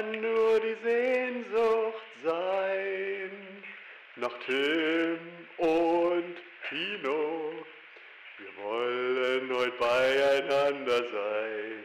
kann 0.00 0.12
nur 0.12 0.60
die 0.60 0.76
Sehnsucht 0.82 2.10
sein 2.24 3.30
nach 4.16 4.32
Tim 4.46 5.18
und 5.58 6.36
Tino. 6.68 7.52
Wir 8.38 8.64
wollen 8.64 9.50
heute 9.54 9.72
beieinander 9.78 10.98
sein. 10.98 11.84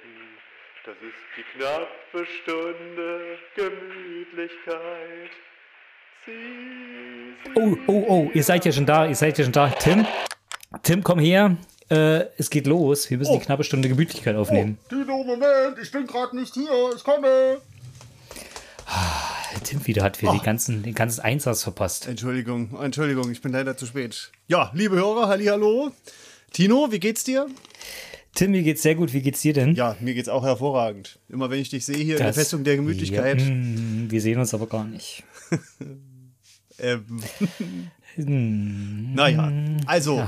Das 0.85 0.95
ist 0.95 1.15
die 1.37 1.57
knappe 1.57 2.25
Stunde 2.41 3.37
Gemütlichkeit. 3.55 5.31
Oh, 7.55 7.75
oh, 7.87 8.05
oh, 8.07 8.31
ihr 8.33 8.43
seid 8.43 8.65
ja 8.65 8.71
schon 8.71 8.85
da, 8.85 9.07
ihr 9.07 9.15
seid 9.15 9.37
ja 9.37 9.43
schon 9.43 9.53
da. 9.53 9.69
Tim, 9.69 10.05
Tim, 10.83 11.03
komm 11.03 11.19
her. 11.19 11.57
Äh, 11.89 12.25
es 12.37 12.49
geht 12.49 12.65
los. 12.65 13.09
Wir 13.11 13.17
müssen 13.17 13.33
Oh. 13.33 13.37
die 13.39 13.45
knappe 13.45 13.63
Stunde 13.63 13.89
Gemütlichkeit 13.89 14.35
aufnehmen. 14.35 14.79
Tino, 14.89 15.23
Moment, 15.23 15.77
ich 15.81 15.91
bin 15.91 16.07
gerade 16.07 16.35
nicht 16.35 16.53
hier, 16.53 16.91
ich 16.95 17.03
komme. 17.03 17.61
Tim 19.75 19.87
wieder 19.87 20.03
hat 20.03 20.17
Oh. 20.17 20.21
wieder 20.21 20.33
die 20.33 20.45
ganzen, 20.45 20.83
den 20.83 20.93
ganzen 20.93 21.21
Einsatz 21.21 21.63
verpasst. 21.63 22.07
Entschuldigung, 22.07 22.77
Entschuldigung, 22.81 23.31
ich 23.31 23.41
bin 23.41 23.51
leider 23.51 23.75
zu 23.77 23.85
spät. 23.85 24.31
Ja, 24.47 24.71
liebe 24.73 24.95
Hörer, 24.95 25.27
hallo. 25.27 25.91
Tino, 26.51 26.87
wie 26.91 26.99
geht's 26.99 27.23
dir? 27.23 27.47
Tim, 28.33 28.51
mir 28.51 28.63
geht's 28.63 28.81
sehr 28.81 28.95
gut. 28.95 29.13
Wie 29.13 29.21
geht's 29.21 29.41
dir 29.41 29.53
denn? 29.53 29.75
Ja, 29.75 29.95
mir 29.99 30.13
geht's 30.13 30.29
auch 30.29 30.43
hervorragend. 30.43 31.19
Immer 31.29 31.49
wenn 31.49 31.59
ich 31.59 31.69
dich 31.69 31.85
sehe 31.85 31.95
hier 31.97 32.15
in 32.15 32.19
der 32.19 32.27
Das- 32.27 32.35
Festung 32.37 32.63
der 32.63 32.75
Gemütlichkeit. 32.75 33.41
Ja, 33.41 33.49
mm, 33.51 34.07
wir 34.11 34.21
sehen 34.21 34.39
uns 34.39 34.53
aber 34.53 34.67
gar 34.67 34.83
nicht. 34.85 35.23
Ähm, 36.77 37.05
Hm, 38.15 39.13
naja, 39.13 39.49
also, 39.85 40.27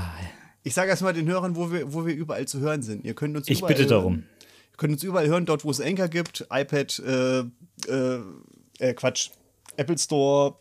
ich 0.62 0.72
sage 0.72 0.88
erstmal 0.88 1.12
den 1.12 1.28
Hörern, 1.28 1.56
wo 1.56 1.70
wir, 1.70 1.92
wo 1.92 2.06
wir 2.06 2.14
überall 2.14 2.48
zu 2.48 2.60
hören 2.60 2.80
sind. 2.80 3.04
Ihr 3.04 3.12
könnt 3.14 3.36
uns 3.36 3.48
Ich 3.50 3.58
überall 3.58 3.74
bitte 3.74 3.82
hören. 3.82 3.88
darum. 3.90 4.14
Ihr 4.72 4.76
könnt 4.78 4.92
uns 4.94 5.02
überall 5.02 5.26
hören, 5.28 5.44
dort 5.44 5.66
wo 5.66 5.70
es 5.70 5.78
Anchor 5.78 6.08
gibt, 6.08 6.46
iPad, 6.50 7.02
äh, 7.06 7.38
äh, 7.40 8.20
äh, 8.78 8.94
Quatsch, 8.94 9.28
Apple 9.78 9.98
Store, 9.98 10.56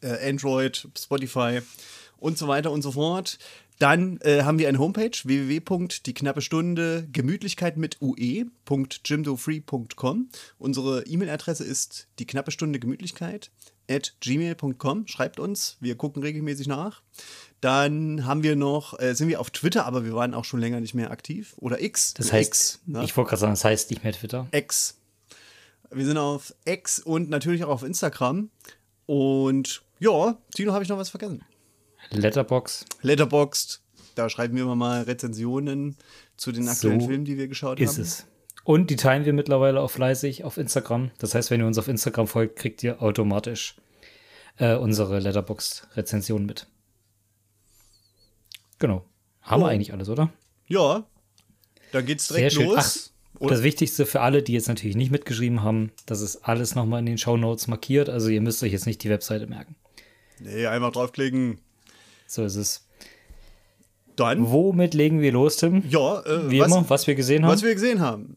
äh, 0.00 0.28
Android, 0.28 0.88
Spotify 0.98 1.60
und 2.18 2.36
so 2.38 2.48
weiter 2.48 2.70
und 2.70 2.80
so 2.82 2.92
fort. 2.92 3.38
Dann 3.78 4.18
äh, 4.20 4.42
haben 4.44 4.58
wir 4.60 4.68
eine 4.68 4.78
Homepage 4.78 5.10
www.dieknappestunde 5.24 7.08
Gemütlichkeit 7.10 7.76
mit 7.76 8.00
ue.jimdofree.com. 8.00 10.28
Unsere 10.58 11.04
E-Mail-Adresse 11.04 11.64
ist 11.64 12.06
die 12.20 12.26
knappe 12.26 12.52
Stunde 12.52 12.78
Gemütlichkeit 12.78 13.50
at 13.90 14.14
gmail.com. 14.20 15.08
Schreibt 15.08 15.40
uns, 15.40 15.78
wir 15.80 15.96
gucken 15.96 16.22
regelmäßig 16.22 16.68
nach. 16.68 17.02
Dann 17.60 18.24
haben 18.24 18.44
wir 18.44 18.54
noch, 18.54 19.00
äh, 19.00 19.14
sind 19.14 19.26
wir 19.28 19.40
auf 19.40 19.50
Twitter, 19.50 19.84
aber 19.84 20.04
wir 20.04 20.14
waren 20.14 20.32
auch 20.34 20.44
schon 20.44 20.60
länger 20.60 20.78
nicht 20.80 20.94
mehr 20.94 21.10
aktiv. 21.10 21.56
Oder 21.58 21.82
X. 21.82 22.14
Das 22.14 22.32
heißt, 22.32 22.48
X, 22.48 22.78
ne? 22.86 23.02
ich 23.04 23.16
wollte 23.16 23.30
gerade 23.30 23.40
sagen, 23.40 23.54
das 23.54 23.64
heißt 23.64 23.90
nicht 23.90 24.04
mehr 24.04 24.12
Twitter. 24.12 24.46
X. 24.52 25.01
Wir 25.94 26.04
sind 26.06 26.18
auf 26.18 26.54
X 26.64 26.98
und 26.98 27.28
natürlich 27.30 27.64
auch 27.64 27.68
auf 27.70 27.82
Instagram. 27.82 28.50
Und 29.06 29.82
ja, 29.98 30.38
Tino, 30.54 30.72
habe 30.72 30.82
ich 30.84 30.88
noch 30.88 30.98
was 30.98 31.10
vergessen? 31.10 31.44
Letterbox 32.10 32.84
Letterboxd, 33.02 33.80
da 34.14 34.28
schreiben 34.28 34.56
wir 34.56 34.64
immer 34.64 34.74
mal 34.76 35.02
Rezensionen 35.02 35.96
zu 36.36 36.52
den 36.52 36.68
aktuellen 36.68 37.00
So 37.00 37.06
Filmen, 37.06 37.24
die 37.24 37.38
wir 37.38 37.48
geschaut 37.48 37.80
ist 37.80 37.94
haben. 37.94 38.02
es. 38.02 38.26
Und 38.64 38.90
die 38.90 38.96
teilen 38.96 39.24
wir 39.24 39.32
mittlerweile 39.32 39.80
auch 39.80 39.90
fleißig 39.90 40.44
auf 40.44 40.56
Instagram. 40.56 41.10
Das 41.18 41.34
heißt, 41.34 41.50
wenn 41.50 41.60
ihr 41.60 41.66
uns 41.66 41.78
auf 41.78 41.88
Instagram 41.88 42.26
folgt, 42.28 42.56
kriegt 42.56 42.82
ihr 42.82 43.02
automatisch 43.02 43.76
äh, 44.58 44.76
unsere 44.76 45.18
Letterbox-Rezension 45.18 46.46
mit. 46.46 46.66
Genau. 48.78 49.04
Haben 49.40 49.62
Oh. 49.62 49.66
wir 49.66 49.70
eigentlich 49.70 49.92
alles, 49.92 50.08
oder? 50.08 50.30
Ja, 50.66 51.04
dann 51.92 52.06
geht's 52.06 52.28
direkt 52.28 52.54
los. 52.54 52.76
Ach, 52.78 53.11
Oder? 53.42 53.54
das 53.54 53.62
Wichtigste 53.64 54.06
für 54.06 54.20
alle, 54.20 54.42
die 54.42 54.52
jetzt 54.52 54.68
natürlich 54.68 54.96
nicht 54.96 55.10
mitgeschrieben 55.10 55.62
haben, 55.62 55.90
das 56.06 56.20
ist 56.20 56.36
alles 56.48 56.74
nochmal 56.74 57.00
in 57.00 57.06
den 57.06 57.18
Shownotes 57.18 57.66
markiert. 57.66 58.08
Also 58.08 58.28
ihr 58.28 58.40
müsst 58.40 58.62
euch 58.62 58.72
jetzt 58.72 58.86
nicht 58.86 59.02
die 59.02 59.10
Webseite 59.10 59.46
merken. 59.46 59.74
Nee, 60.38 60.66
einfach 60.66 60.92
draufklicken. 60.92 61.58
So 62.26 62.44
ist 62.44 62.56
es. 62.56 62.86
Dann, 64.16 64.50
Womit 64.50 64.94
legen 64.94 65.20
wir 65.20 65.32
los, 65.32 65.56
Tim? 65.56 65.82
ja, 65.88 66.20
äh, 66.20 66.50
Wie 66.50 66.60
was, 66.60 66.68
immer, 66.68 66.88
was 66.88 67.06
wir 67.06 67.14
gesehen 67.14 67.44
haben. 67.44 67.52
was 67.52 67.62
wir 67.62 67.74
gesehen 67.74 68.00
haben. 68.00 68.36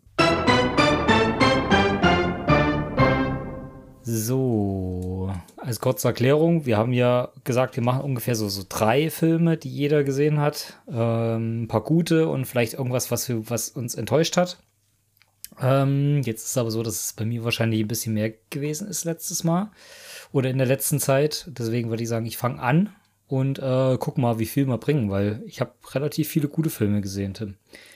So, 4.08 5.34
als 5.58 5.80
kurze 5.80 6.08
Erklärung, 6.08 6.66
wir 6.66 6.78
haben 6.78 6.94
ja 6.94 7.30
gesagt, 7.44 7.76
wir 7.76 7.84
machen 7.84 8.02
ungefähr 8.02 8.36
so, 8.36 8.48
so 8.50 8.64
drei 8.68 9.10
Filme, 9.10 9.58
die 9.58 9.70
jeder 9.70 10.04
gesehen 10.04 10.40
hat. 10.40 10.80
Ähm, 10.88 11.64
ein 11.64 11.68
paar 11.68 11.82
gute 11.82 12.28
und 12.28 12.46
vielleicht 12.46 12.74
irgendwas, 12.76 13.12
was, 13.12 13.28
wir, 13.30 13.50
was 13.50 13.70
uns 13.70 13.96
enttäuscht 13.96 14.38
hat. 14.38 14.58
Ähm, 15.62 16.22
jetzt 16.24 16.44
ist 16.44 16.52
es 16.52 16.58
aber 16.58 16.72
so, 16.72 16.84
dass 16.84 17.06
es 17.08 17.14
bei 17.14 17.26
mir 17.26 17.44
wahrscheinlich 17.44 17.80
ein 17.82 17.88
bisschen 17.88 18.14
mehr 18.14 18.34
gewesen 18.50 18.88
ist 18.88 19.06
letztes 19.06 19.44
Mal 19.44 19.72
oder 20.32 20.50
in 20.50 20.58
der 20.58 20.68
letzten 20.68 21.00
Zeit. 21.00 21.46
Deswegen 21.48 21.90
würde 21.90 22.04
ich 22.04 22.10
sagen, 22.10 22.26
ich 22.26 22.38
fange 22.38 22.60
an 22.62 22.90
und 23.28 23.60
äh, 23.60 23.98
guck 24.00 24.18
mal, 24.18 24.38
wie 24.40 24.46
viel 24.46 24.66
wir 24.68 24.78
bringen, 24.78 25.10
weil 25.10 25.42
ich 25.46 25.62
habe 25.62 25.72
relativ 25.94 26.28
viele 26.28 26.48
gute 26.48 26.70
Filme 26.70 27.02
gesehen, 27.02 27.34
Tim. 27.34 27.56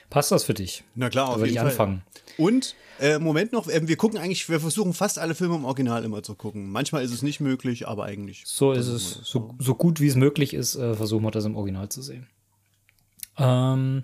Passt 0.09 0.31
das 0.31 0.43
für 0.43 0.55
dich? 0.55 0.83
Na 0.95 1.09
klar, 1.09 1.27
Da 1.27 1.31
auf 1.33 1.37
würde 1.39 1.51
jeden 1.51 1.67
ich 1.67 1.73
Fall. 1.73 1.87
anfangen. 1.87 2.01
Und, 2.37 2.75
äh, 2.99 3.19
Moment 3.19 3.51
noch, 3.51 3.67
äh, 3.67 3.87
wir 3.87 3.95
gucken 3.95 4.17
eigentlich, 4.17 4.49
wir 4.49 4.59
versuchen 4.59 4.93
fast 4.93 5.19
alle 5.19 5.35
Filme 5.35 5.55
im 5.55 5.65
Original 5.65 6.03
immer 6.03 6.23
zu 6.23 6.33
gucken. 6.33 6.71
Manchmal 6.71 7.03
ist 7.03 7.11
es 7.13 7.21
nicht 7.21 7.39
möglich, 7.41 7.87
aber 7.87 8.05
eigentlich. 8.05 8.41
So 8.47 8.71
ist 8.71 8.87
es. 8.87 9.19
So, 9.23 9.53
so 9.59 9.75
gut 9.75 9.99
wie 9.99 10.07
es 10.07 10.15
möglich 10.15 10.55
ist, 10.55 10.75
äh, 10.75 10.95
versuchen 10.95 11.23
wir 11.23 11.31
das 11.31 11.45
im 11.45 11.55
Original 11.55 11.89
zu 11.89 12.01
sehen. 12.01 12.25
Ähm, 13.37 14.03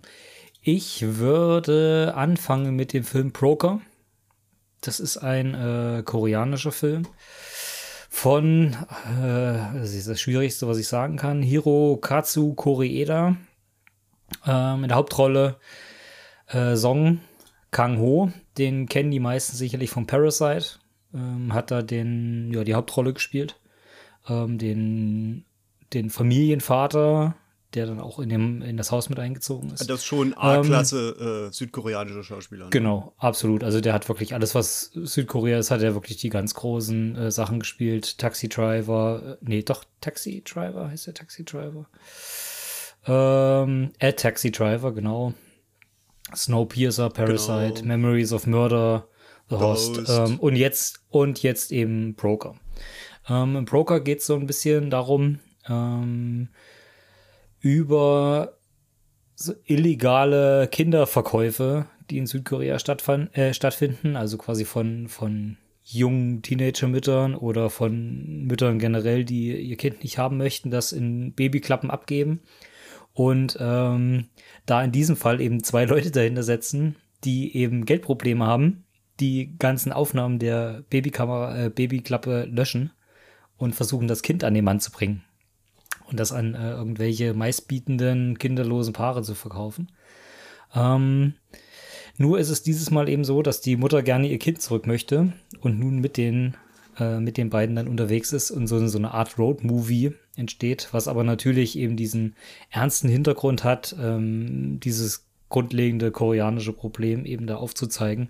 ich 0.66 1.18
würde 1.18 2.14
anfangen 2.16 2.76
mit 2.76 2.92
dem 2.92 3.04
Film 3.04 3.32
Broker. 3.32 3.80
Das 4.82 5.00
ist 5.00 5.18
ein 5.18 5.54
äh, 5.54 6.04
koreanischer 6.04 6.72
Film 6.72 7.08
von, 8.10 8.76
äh, 9.22 9.54
das 9.80 9.94
ist 9.94 10.08
das 10.08 10.20
Schwierigste, 10.20 10.68
was 10.68 10.78
ich 10.78 10.88
sagen 10.88 11.18
kann, 11.18 11.42
Hirokatsu 11.42 12.54
Koreeda. 12.54 13.38
Ähm, 14.46 14.84
in 14.84 14.90
der 14.90 14.98
Hauptrolle 14.98 15.58
äh, 16.48 16.76
Song 16.76 17.20
Kang-ho. 17.72 18.32
Den 18.58 18.88
kennen 18.88 19.12
die 19.12 19.20
meisten 19.20 19.56
sicherlich 19.56 19.92
von 19.92 20.08
Parasite. 20.08 20.80
Ähm, 21.14 21.54
hat 21.54 21.72
da 21.72 21.82
den, 21.82 22.52
ja, 22.52 22.64
die 22.64 22.74
Hauptrolle 22.74 23.14
gespielt 23.14 23.60
ähm, 24.30 24.58
den, 24.58 25.46
den 25.94 26.10
Familienvater, 26.10 27.36
der 27.76 27.86
dann 27.86 28.00
auch 28.00 28.20
in, 28.20 28.30
dem, 28.30 28.62
in 28.62 28.78
das 28.78 28.92
Haus 28.92 29.10
mit 29.10 29.20
eingezogen 29.20 29.70
ist. 29.72 29.90
Das 29.90 30.00
ist 30.00 30.06
schon 30.06 30.34
A-Klasse 30.36 31.48
äh, 31.50 31.54
südkoreanischer 31.54 32.24
Schauspieler. 32.24 32.66
ne? 32.66 32.70
Genau, 32.72 33.14
absolut. 33.18 33.64
Also 33.64 33.82
der 33.82 33.94
hat 33.94 34.08
wirklich 34.10 34.34
alles, 34.34 34.56
was 34.56 34.92
Südkorea 34.94 35.60
ist, 35.60 35.72
hat 35.72 35.82
er 35.82 35.94
wirklich 35.94 36.18
die 36.18 36.30
ganz 36.30 36.54
großen 36.54 37.16
äh, 37.16 37.32
Sachen 37.32 37.60
gespielt. 37.60 38.18
Taxi 38.18 38.48
Driver, 38.50 39.38
äh, 39.42 39.46
nee, 39.48 39.62
doch, 39.64 39.84
Taxi 40.02 40.44
Driver 40.46 40.90
heißt 40.90 41.08
der 41.08 41.14
Taxi 41.14 41.44
Driver. 41.44 41.86
Ähm, 43.08 43.92
A 44.02 44.12
Taxi 44.12 44.52
Driver, 44.52 44.92
genau. 44.94 45.34
Snowpiercer, 46.36 47.10
Parasite, 47.10 47.82
Genau. 47.82 47.86
Memories 47.98 48.34
of 48.34 48.48
Murder, 48.48 49.08
The 49.50 49.58
Host. 49.58 49.98
Host. 49.98 50.10
Ähm, 50.10 50.40
und 50.40 50.56
jetzt 50.56 51.02
und 51.10 51.44
jetzt 51.44 51.72
eben 51.72 52.16
Broker. 52.16 52.56
Ähm, 53.30 53.56
Im 53.56 53.66
Broker 53.66 54.00
geht 54.00 54.20
es 54.20 54.26
so 54.26 54.36
ein 54.36 54.48
bisschen 54.48 54.90
darum, 54.90 55.40
ähm, 55.70 56.50
über 57.66 58.60
so 59.34 59.54
illegale 59.66 60.68
Kinderverkäufe, 60.68 61.88
die 62.12 62.20
in 62.20 62.28
Südkorea 62.28 62.76
äh, 62.76 63.54
stattfinden, 63.54 64.16
also 64.16 64.38
quasi 64.38 64.66
von, 64.66 65.08
von 65.08 65.58
jungen 65.82 66.44
Teenager-Müttern 66.44 67.34
oder 67.34 67.72
von 67.72 68.46
Müttern 68.46 68.78
generell, 68.78 69.26
die 69.26 69.60
ihr 69.60 69.78
Kind 69.78 70.04
nicht 70.04 70.20
haben 70.20 70.38
möchten, 70.38 70.70
das 70.70 70.92
in 70.92 71.34
Babyklappen 71.34 71.90
abgeben. 71.90 72.42
Und 73.14 73.58
ähm, 73.60 74.30
da 74.68 74.84
in 74.84 74.92
diesem 74.92 75.16
Fall 75.16 75.42
eben 75.42 75.64
zwei 75.64 75.86
Leute 75.86 76.12
dahinter 76.12 76.44
setzen, 76.44 76.98
die 77.24 77.58
eben 77.58 77.86
Geldprobleme 77.86 78.46
haben, 78.46 78.84
die 79.20 79.58
ganzen 79.58 79.92
Aufnahmen 79.92 80.38
der 80.38 80.84
Babykamera, 80.92 81.66
äh, 81.66 81.70
Babyklappe 81.72 82.44
löschen 82.46 82.92
und 83.58 83.74
versuchen, 83.74 84.08
das 84.08 84.22
Kind 84.22 84.44
an 84.44 84.54
den 84.54 84.66
Mann 84.66 84.80
zu 84.80 84.92
bringen 84.92 85.24
und 86.10 86.20
das 86.20 86.32
an 86.32 86.54
äh, 86.54 86.72
irgendwelche 86.72 87.34
meistbietenden 87.34 88.38
kinderlosen 88.38 88.94
Paare 88.94 89.24
zu 89.24 89.36
verkaufen. 89.36 89.90
Ähm, 90.74 91.34
nur 92.18 92.40
ist 92.40 92.50
es 92.50 92.64
dieses 92.64 92.92
Mal 92.92 93.10
eben 93.10 93.24
so, 93.24 93.42
dass 93.42 93.62
die 93.62 93.76
Mutter 93.76 94.02
gerne 94.02 94.30
ihr 94.30 94.40
Kind 94.40 94.62
zurück 94.62 94.88
möchte 94.88 95.34
und 95.60 95.80
nun 95.80 96.00
mit 96.00 96.18
den, 96.18 96.56
äh, 96.98 97.20
mit 97.20 97.38
den 97.38 97.50
beiden 97.50 97.76
dann 97.76 97.88
unterwegs 97.88 98.32
ist 98.32 98.52
und 98.52 98.68
so, 98.68 98.86
so 98.88 98.98
eine 98.98 99.14
Art 99.14 99.38
Road-Movie 99.38 100.14
entsteht, 100.36 100.90
was 100.92 101.08
aber 101.08 101.24
natürlich 101.24 101.78
eben 101.78 101.98
diesen 101.98 102.36
ernsten 102.70 103.10
Hintergrund 103.10 103.64
hat, 103.64 103.96
ähm, 104.00 104.80
dieses 104.80 105.26
grundlegende 105.50 106.12
koreanische 106.12 106.74
Problem 106.74 107.26
eben 107.26 107.48
da 107.48 107.56
aufzuzeigen 107.56 108.30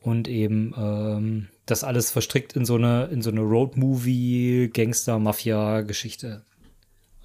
und 0.00 0.28
eben 0.28 0.74
ähm, 0.76 1.48
das 1.66 1.84
alles 1.84 2.10
verstrickt 2.10 2.54
in 2.54 2.64
so 2.64 2.76
eine, 2.76 3.06
in 3.06 3.22
so 3.22 3.30
eine 3.30 3.40
Road-Movie, 3.40 4.70
Gangster-Mafia-Geschichte 4.72 6.42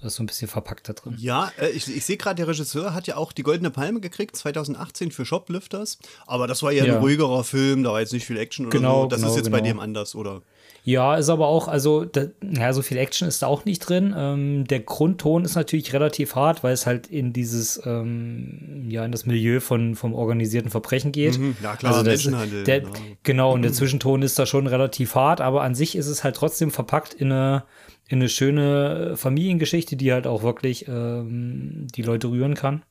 Das 0.02 0.12
ist 0.14 0.16
so 0.16 0.22
ein 0.24 0.26
bisschen 0.26 0.48
verpackt 0.48 0.88
da 0.88 0.92
drin. 0.94 1.14
Ja, 1.16 1.52
äh, 1.60 1.68
ich, 1.70 1.88
ich 1.94 2.04
sehe 2.04 2.16
gerade, 2.16 2.34
der 2.36 2.48
Regisseur 2.48 2.92
hat 2.92 3.06
ja 3.06 3.16
auch 3.16 3.30
die 3.32 3.44
Goldene 3.44 3.70
Palme 3.70 4.00
gekriegt, 4.00 4.34
2018 4.36 5.12
für 5.12 5.24
Shoplifters. 5.24 5.98
Aber 6.26 6.48
das 6.48 6.62
war 6.64 6.72
ja, 6.72 6.84
Ja. 6.84 6.94
ein 6.96 7.00
ruhigerer 7.00 7.44
Film, 7.44 7.84
da 7.84 7.92
war 7.92 8.00
jetzt 8.00 8.12
nicht 8.12 8.26
viel 8.26 8.36
Action 8.36 8.66
oder 8.66 8.76
Genau, 8.76 9.02
so. 9.02 9.08
Das 9.08 9.20
genau, 9.20 9.30
ist 9.30 9.36
jetzt 9.38 9.50
bei 9.52 9.60
genau. 9.60 9.74
dem 9.74 9.80
anders, 9.80 10.14
oder? 10.16 10.42
Ja, 10.84 11.14
ist 11.14 11.28
aber 11.28 11.46
auch, 11.46 11.68
also, 11.68 12.04
da, 12.04 12.26
ja, 12.42 12.72
so 12.72 12.82
viel 12.82 12.96
Action 12.96 13.28
ist 13.28 13.42
da 13.42 13.46
auch 13.46 13.64
nicht 13.64 13.88
drin. 13.88 14.12
Ähm, 14.16 14.66
der 14.66 14.80
Grundton 14.80 15.44
ist 15.44 15.54
natürlich 15.54 15.92
relativ 15.92 16.34
hart, 16.34 16.64
weil 16.64 16.72
es 16.72 16.86
halt 16.86 17.06
in 17.06 17.32
dieses, 17.32 17.80
ähm, 17.86 18.86
ja, 18.88 19.04
in 19.04 19.12
das 19.12 19.24
Milieu 19.24 19.60
von, 19.60 19.94
vom 19.94 20.12
organisierten 20.12 20.72
Verbrechen 20.72 21.12
geht. 21.12 21.38
Mhm, 21.38 21.56
ja, 21.62 21.76
klar, 21.76 21.92
also 21.92 22.04
das, 22.04 22.24
Menschenhandel, 22.24 22.64
Der, 22.64 22.82
ja. 22.82 22.88
Genau, 23.22 23.52
und 23.52 23.62
der 23.62 23.72
Zwischenton 23.72 24.22
ist 24.22 24.38
da 24.40 24.44
schon 24.44 24.66
relativ 24.66 25.14
hart, 25.14 25.40
aber 25.40 25.62
an 25.62 25.76
sich 25.76 25.94
ist 25.94 26.08
es 26.08 26.24
halt 26.24 26.34
trotzdem 26.34 26.72
verpackt 26.72 27.14
in 27.14 27.30
eine, 27.30 27.62
in 28.08 28.18
eine 28.18 28.28
schöne 28.28 29.16
Familiengeschichte, 29.16 29.94
die 29.94 30.12
halt 30.12 30.26
auch 30.26 30.42
wirklich 30.42 30.88
ähm, 30.88 31.86
die 31.94 32.02
Leute 32.02 32.28
rühren 32.28 32.54
kann. 32.54 32.82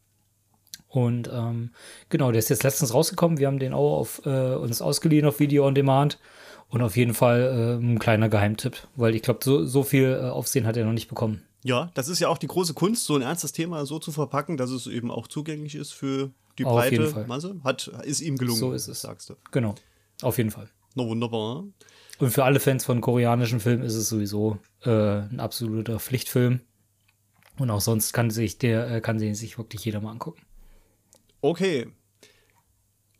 Und 0.88 1.30
ähm, 1.34 1.72
genau, 2.10 2.32
der 2.32 2.40
ist 2.40 2.50
jetzt 2.50 2.64
letztens 2.64 2.94
rausgekommen. 2.94 3.38
Wir 3.38 3.48
haben 3.48 3.60
den 3.60 3.74
auch 3.74 3.98
auf, 4.00 4.22
äh, 4.26 4.56
uns 4.56 4.82
ausgeliehen 4.82 5.26
auf 5.26 5.40
Video 5.40 5.66
on 5.66 5.76
Demand. 5.76 6.20
Und 6.72 6.82
auf 6.82 6.96
jeden 6.98 7.14
Fall 7.14 7.78
äh, 7.80 7.84
ein 7.84 8.00
kleiner 8.00 8.30
Geheimtipp, 8.30 8.88
weil 8.96 9.14
ich 9.14 9.22
glaube, 9.22 9.42
so, 9.44 9.66
so 9.66 9.84
viel 9.84 10.20
äh, 10.22 10.30
Aufsehen 10.30 10.66
hat 10.66 10.78
er 10.78 10.86
noch 10.86 10.94
nicht 10.94 11.10
bekommen. 11.10 11.44
Ja, 11.64 11.92
das 11.94 12.08
ist 12.08 12.20
ja 12.20 12.30
auch 12.30 12.38
die 12.38 12.48
große 12.48 12.74
Kunst, 12.74 13.06
so 13.06 13.16
ein 13.16 13.22
ernstes 13.22 13.52
Thema 13.52 13.86
so 13.86 14.00
zu 14.00 14.12
verpacken, 14.12 14.58
dass 14.58 14.72
es 14.72 14.88
eben 14.88 15.12
auch 15.12 15.28
zugänglich 15.28 15.76
ist 15.76 15.92
für 15.92 16.32
die 16.58 16.66
Auf 16.66 16.84
jeden 16.86 17.04
breite 17.04 17.14
Fall. 17.14 17.28
Masse. 17.28 17.60
Hat, 17.64 17.88
ist 18.04 18.22
ihm 18.22 18.38
gelungen, 18.38 18.60
So 18.60 18.72
ist 18.74 18.88
es. 18.88 19.02
sagst 19.02 19.30
du. 19.30 19.36
Genau, 19.52 19.76
auf 20.22 20.38
jeden 20.38 20.50
Fall. 20.50 20.70
Na 20.96 21.06
wunderbar. 21.06 21.66
Und 22.20 22.30
für 22.32 22.44
alle 22.46 22.60
Fans 22.60 22.86
von 22.86 23.02
koreanischen 23.02 23.60
Filmen 23.60 23.84
ist 23.84 23.96
es 23.96 24.10
sowieso 24.10 24.58
äh, 24.84 24.90
ein 24.90 25.40
absoluter 25.40 26.00
Pflichtfilm. 26.00 26.62
Und 27.60 27.70
auch 27.70 27.82
sonst 27.82 28.14
kann 28.14 28.30
sich 28.32 28.58
der, 28.58 28.90
äh, 28.90 29.02
kann 29.02 29.20
sich 29.20 29.58
wirklich 29.58 29.84
jeder 29.86 30.00
mal 30.02 30.12
angucken. 30.12 30.42
Okay. 31.42 31.88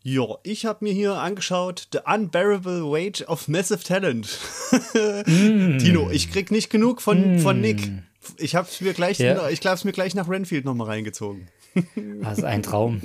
Ja, 0.04 0.24
ich 0.42 0.66
habe 0.66 0.84
mir 0.84 0.92
hier 0.92 1.14
angeschaut 1.14 1.88
The 1.92 2.00
Unbearable 2.04 2.82
Weight 2.90 3.26
of 3.28 3.46
Massive 3.46 3.84
Talent. 3.84 4.36
Mm. 5.26 5.78
Tino, 5.78 6.10
ich 6.10 6.32
krieg 6.32 6.50
nicht 6.50 6.70
genug 6.70 7.00
von, 7.00 7.38
von 7.38 7.60
Nick. 7.60 7.88
Ich 8.38 8.56
hab's 8.56 8.80
mir 8.80 8.94
gleich, 8.94 9.18
Ja. 9.18 9.48
ich 9.48 9.64
hab's 9.64 9.84
mir 9.84 9.92
gleich 9.92 10.14
nach 10.14 10.28
Renfield 10.28 10.64
nochmal 10.64 10.88
reingezogen. 10.88 11.48
Das 12.22 12.38
ist 12.38 12.44
ein 12.44 12.62
Traum. 12.62 13.00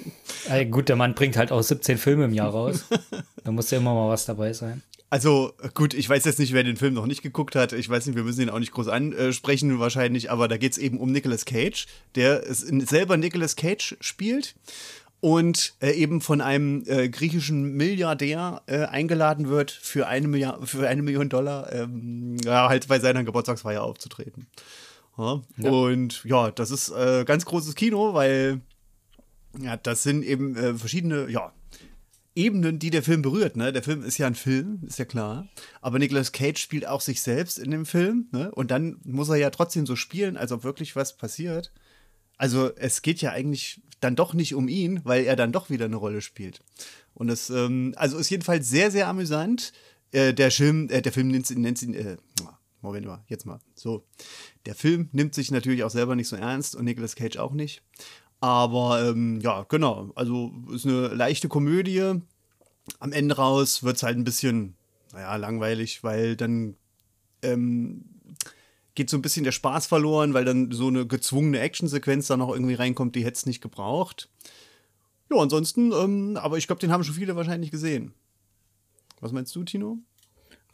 gut, 0.71 0.89
der 0.89 0.95
Mann 0.97 1.15
bringt 1.15 1.37
halt 1.37 1.51
auch 1.53 1.61
17 1.61 1.97
Filme 1.97 2.25
im 2.25 2.33
Jahr 2.33 2.49
raus. 2.49 2.85
Da 3.43 3.51
muss 3.53 3.71
ja 3.71 3.77
immer 3.77 3.93
mal 3.93 4.09
was 4.09 4.25
dabei 4.25 4.51
sein. 4.51 4.83
Also 5.09 5.53
gut, 5.73 5.93
ich 5.93 6.09
weiß 6.09 6.25
jetzt 6.25 6.37
nicht, 6.37 6.51
wer 6.51 6.63
den 6.65 6.75
Film 6.75 6.93
noch 6.93 7.05
nicht 7.05 7.21
geguckt 7.23 7.55
hat. 7.55 7.71
Ich 7.71 7.87
weiß 7.87 8.05
nicht, 8.07 8.17
wir 8.17 8.23
müssen 8.23 8.41
ihn 8.41 8.49
auch 8.49 8.59
nicht 8.59 8.73
groß 8.73 8.89
ansprechen 8.89 9.79
wahrscheinlich, 9.79 10.29
aber 10.29 10.49
da 10.49 10.57
geht 10.57 10.73
es 10.73 10.77
eben 10.77 10.99
um 10.99 11.13
Nicolas 11.13 11.45
Cage, 11.45 11.87
der 12.15 12.45
es 12.45 12.59
selber 12.59 13.15
Nicolas 13.15 13.55
Cage 13.55 13.95
spielt 14.01 14.55
und 15.19 15.73
äh, 15.81 15.91
eben 15.91 16.21
von 16.21 16.41
einem 16.41 16.83
äh, 16.85 17.09
griechischen 17.09 17.73
Milliardär 17.73 18.61
äh, 18.67 18.85
eingeladen 18.85 19.49
wird, 19.49 19.71
für 19.71 20.07
eine, 20.07 20.27
Milliard, 20.27 20.67
für 20.69 20.87
eine 20.87 21.01
Million 21.01 21.29
Dollar 21.29 21.71
ähm, 21.73 22.37
ja, 22.43 22.69
halt 22.69 22.87
bei 22.87 22.99
seiner 22.99 23.23
Geburtstagsfeier 23.23 23.81
aufzutreten. 23.81 24.47
Ja. 25.17 25.41
Und 25.57 26.23
ja, 26.23 26.51
das 26.51 26.69
ist 26.69 26.89
äh, 26.89 27.25
ganz 27.25 27.45
großes 27.45 27.73
Kino, 27.75 28.13
weil 28.13 28.61
ja, 29.59 29.75
das 29.77 30.03
sind 30.03 30.23
eben 30.23 30.55
äh, 30.55 30.75
verschiedene, 30.75 31.29
ja, 31.29 31.51
Ebenen, 32.35 32.77
die 32.77 32.91
der 32.91 33.01
Film 33.01 33.23
berührt. 33.23 33.57
Ne? 33.57 33.73
Der 33.73 33.81
Film 33.81 34.03
ist 34.03 34.19
ja 34.19 34.27
ein 34.27 34.35
Film, 34.35 34.81
ist 34.85 34.99
ja 34.99 35.05
klar. 35.05 35.47
Aber 35.81 35.97
Nicolas 35.97 36.31
Cage 36.31 36.61
spielt 36.61 36.87
auch 36.87 37.01
sich 37.01 37.23
selbst 37.23 37.57
in 37.57 37.71
dem 37.71 37.87
Film. 37.87 38.27
Ne? 38.31 38.51
Und 38.51 38.69
dann 38.69 38.99
muss 39.03 39.29
er 39.29 39.37
ja 39.37 39.49
trotzdem 39.49 39.87
so 39.87 39.95
spielen, 39.95 40.37
als 40.37 40.51
ob 40.51 40.63
wirklich 40.63 40.95
was 40.95 41.17
passiert. 41.17 41.71
Also 42.37 42.71
es 42.75 43.01
geht 43.01 43.21
ja 43.21 43.31
eigentlich 43.31 43.81
dann 43.99 44.15
doch 44.15 44.33
nicht 44.33 44.53
um 44.53 44.67
ihn, 44.67 45.01
weil 45.03 45.25
er 45.25 45.35
dann 45.35 45.51
doch 45.51 45.69
wieder 45.69 45.85
eine 45.85 45.95
Rolle 45.95 46.21
spielt. 46.21 46.63
Und 47.13 47.29
es 47.29 47.49
ähm, 47.49 47.93
also 47.97 48.17
ist 48.17 48.29
jedenfalls 48.29 48.69
sehr, 48.69 48.91
sehr 48.91 49.07
amüsant. 49.07 49.73
Äh, 50.11 50.33
der 50.33 50.51
Film, 50.51 50.89
äh, 50.89 51.01
der 51.01 51.11
Film 51.11 51.29
nennt, 51.29 51.49
nennt 51.57 51.81
ihn, 51.81 51.93
äh, 51.93 52.17
Moment 52.81 53.07
mal, 53.07 53.23
jetzt 53.27 53.45
mal. 53.45 53.59
So. 53.75 54.05
Der 54.65 54.75
Film 54.75 55.09
nimmt 55.11 55.33
sich 55.33 55.51
natürlich 55.51 55.83
auch 55.83 55.89
selber 55.89 56.15
nicht 56.15 56.27
so 56.27 56.35
ernst 56.35 56.75
und 56.75 56.85
Nicolas 56.85 57.15
Cage 57.15 57.37
auch 57.37 57.53
nicht. 57.53 57.81
Aber 58.39 59.03
ähm, 59.03 59.39
ja, 59.41 59.65
genau. 59.67 60.11
Also 60.15 60.51
ist 60.71 60.85
eine 60.85 61.07
leichte 61.07 61.47
Komödie. 61.47 62.21
Am 62.99 63.11
Ende 63.11 63.35
raus 63.35 63.83
wird 63.83 63.97
es 63.97 64.03
halt 64.03 64.17
ein 64.17 64.23
bisschen, 64.23 64.75
naja, 65.11 65.35
langweilig, 65.37 66.03
weil 66.03 66.35
dann 66.35 66.75
ähm, 67.41 68.05
geht 68.97 69.11
so 69.11 69.17
ein 69.17 69.21
bisschen 69.21 69.43
der 69.43 69.51
Spaß 69.51 69.85
verloren, 69.85 70.33
weil 70.33 70.43
dann 70.43 70.71
so 70.71 70.87
eine 70.87 71.05
gezwungene 71.05 71.59
Actionsequenz 71.59 72.27
da 72.27 72.35
noch 72.35 72.51
irgendwie 72.51 72.73
reinkommt, 72.73 73.15
die 73.15 73.23
hätte 73.23 73.37
es 73.37 73.45
nicht 73.45 73.61
gebraucht. 73.61 74.27
Ja, 75.31 75.37
ansonsten, 75.37 75.91
ähm, 75.91 76.35
aber 76.41 76.57
ich 76.57 76.65
glaube, 76.65 76.79
den 76.79 76.91
haben 76.91 77.03
schon 77.03 77.13
viele 77.13 77.35
wahrscheinlich 77.35 77.69
gesehen. 77.69 78.13
Was 79.21 79.31
meinst 79.31 79.55
du, 79.55 79.63
Tino? 79.63 79.99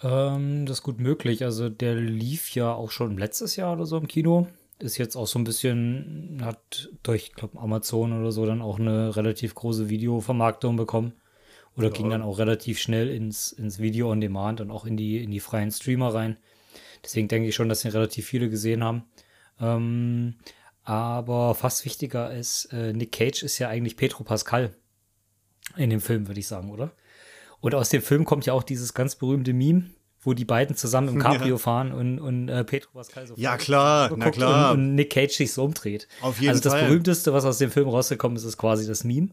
Ähm, 0.02 0.66
das 0.66 0.78
ist 0.80 0.84
gut 0.84 1.00
möglich. 1.00 1.44
Also 1.44 1.68
der 1.68 1.96
lief 1.96 2.56
ja 2.56 2.74
auch 2.74 2.92
schon 2.92 3.18
letztes 3.18 3.58
Jahr 3.58 3.74
oder 3.74 3.86
so 3.86 3.98
im 3.98 4.08
Kino. 4.08 4.48
Ist 4.80 4.98
jetzt 4.98 5.18
auch 5.18 5.28
so 5.28 5.38
ein 5.38 5.44
bisschen, 5.44 6.40
hat 6.44 6.90
durch, 7.04 7.24
ich 7.24 7.34
glaube, 7.34 7.60
Amazon 7.60 8.18
oder 8.18 8.32
so 8.32 8.46
dann 8.46 8.62
auch 8.62 8.80
eine 8.80 9.18
relativ 9.18 9.54
große 9.54 9.90
Videovermarktung 9.90 10.78
bekommen. 10.78 11.12
Oder 11.76 11.90
ging 11.90 12.10
dann 12.10 12.22
auch 12.22 12.38
relativ 12.38 12.80
schnell 12.80 13.10
ins, 13.10 13.52
ins 13.52 13.80
Video 13.80 14.12
on 14.12 14.22
Demand 14.22 14.62
und 14.62 14.72
auch 14.72 14.86
in 14.86 14.96
die, 14.96 15.24
in 15.24 15.32
die 15.32 15.40
freien 15.42 15.72
Streamer 15.72 16.14
rein. 16.14 16.38
Deswegen 17.04 17.28
denke 17.28 17.50
ich 17.50 17.56
schon, 17.56 17.70
dass 17.70 17.86
ihn 17.86 17.92
relativ 17.92 18.26
viele 18.26 18.50
gesehen 18.50 18.84
haben. 18.84 19.04
Ähm, 19.60 20.36
aber 20.84 21.56
fast 21.56 21.86
wichtiger 21.86 22.34
ist, 22.34 22.66
äh, 22.74 22.94
Nick 22.94 23.12
Cage 23.12 23.44
ist 23.44 23.60
ja 23.60 23.70
eigentlich 23.70 23.96
Petro 23.96 24.24
Pascal 24.24 24.76
in 25.78 25.90
dem 25.90 26.02
Film, 26.02 26.28
würde 26.28 26.40
ich 26.40 26.48
sagen, 26.48 26.72
oder? 26.72 26.92
Und 27.62 27.76
aus 27.76 27.90
dem 27.90 28.02
Film 28.02 28.26
kommt 28.26 28.46
ja 28.46 28.54
auch 28.54 28.64
dieses 28.64 28.94
ganz 28.94 29.16
berühmte 29.16 29.54
Meme, 29.54 29.92
wo 30.20 30.34
die 30.34 30.46
beiden 30.46 30.76
zusammen 30.76 31.10
im 31.10 31.20
Cabrio 31.20 31.56
Ja. 31.56 31.58
fahren 31.58 31.94
und, 31.94 32.20
und 32.20 32.50
äh, 32.50 32.64
Petro 32.66 32.92
Pascal 32.92 33.28
so 33.28 33.36
Ja, 33.38 33.56
klar, 33.58 34.12
na 34.16 34.32
klar. 34.32 34.74
Und, 34.74 34.80
und 34.80 34.96
Nick 34.96 35.12
Cage 35.12 35.32
sich 35.34 35.54
so 35.54 35.64
umdreht. 35.64 36.08
Auf 36.22 36.40
jeden 36.40 36.50
also 36.50 36.62
das 36.62 36.74
Fall. 36.74 36.88
berühmteste, 36.88 37.32
was 37.34 37.46
aus 37.46 37.58
dem 37.60 37.72
Film 37.72 37.88
rausgekommen 37.88 38.36
ist, 38.36 38.44
ist 38.44 38.58
quasi 38.58 38.86
das 38.86 39.04
Meme. 39.06 39.30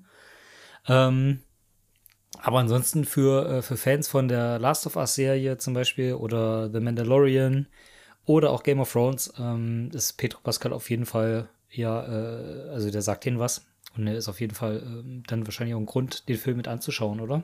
Ähm, 0.87 1.41
aber 2.39 2.59
ansonsten 2.59 3.05
für, 3.05 3.49
äh, 3.49 3.63
für 3.63 3.77
Fans 3.77 4.09
von 4.09 4.29
der 4.29 4.59
Last 4.59 4.87
of 4.87 4.97
Us 4.97 5.15
Serie 5.15 5.59
zum 5.59 5.75
Beispiel 5.75 6.15
oder 6.15 6.71
The 6.71 6.81
Mandalorian 6.81 7.67
oder 8.25 8.51
auch 8.51 8.63
Game 8.63 8.81
of 8.81 8.93
Thrones 8.93 9.33
ähm, 9.39 9.91
ist 9.93 10.15
Petro 10.15 10.41
Pascal 10.43 10.73
auf 10.73 10.89
jeden 10.91 11.07
Fall, 11.07 11.49
ja, 11.71 12.03
äh, 12.07 12.71
also 12.71 12.91
der 12.91 13.03
sagt 13.03 13.25
denen 13.25 13.39
was. 13.39 13.67
Und 13.97 14.07
er 14.07 14.17
ist 14.17 14.29
auf 14.29 14.41
jeden 14.41 14.55
Fall 14.55 14.83
ähm, 14.85 15.25
dann 15.27 15.47
wahrscheinlich 15.47 15.75
auch 15.75 15.81
ein 15.81 15.87
Grund, 15.87 16.29
den 16.29 16.37
Film 16.37 16.57
mit 16.57 16.69
anzuschauen, 16.69 17.21
oder? 17.21 17.43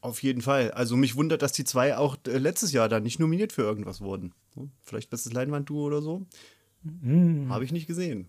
Auf 0.00 0.22
jeden 0.22 0.42
Fall. 0.42 0.70
Also 0.70 0.96
mich 0.96 1.16
wundert, 1.16 1.42
dass 1.42 1.52
die 1.52 1.64
zwei 1.64 1.96
auch 1.96 2.16
äh, 2.28 2.38
letztes 2.38 2.72
Jahr 2.72 2.88
dann 2.88 3.02
nicht 3.02 3.18
nominiert 3.18 3.52
für 3.52 3.62
irgendwas 3.62 4.00
wurden. 4.00 4.32
Hm? 4.54 4.70
Vielleicht 4.82 5.10
bestes 5.10 5.32
Leinwandduo 5.32 5.84
oder 5.84 6.00
so. 6.00 6.24
Mhm. 6.82 7.52
Habe 7.52 7.64
ich 7.64 7.72
nicht 7.72 7.88
gesehen. 7.88 8.28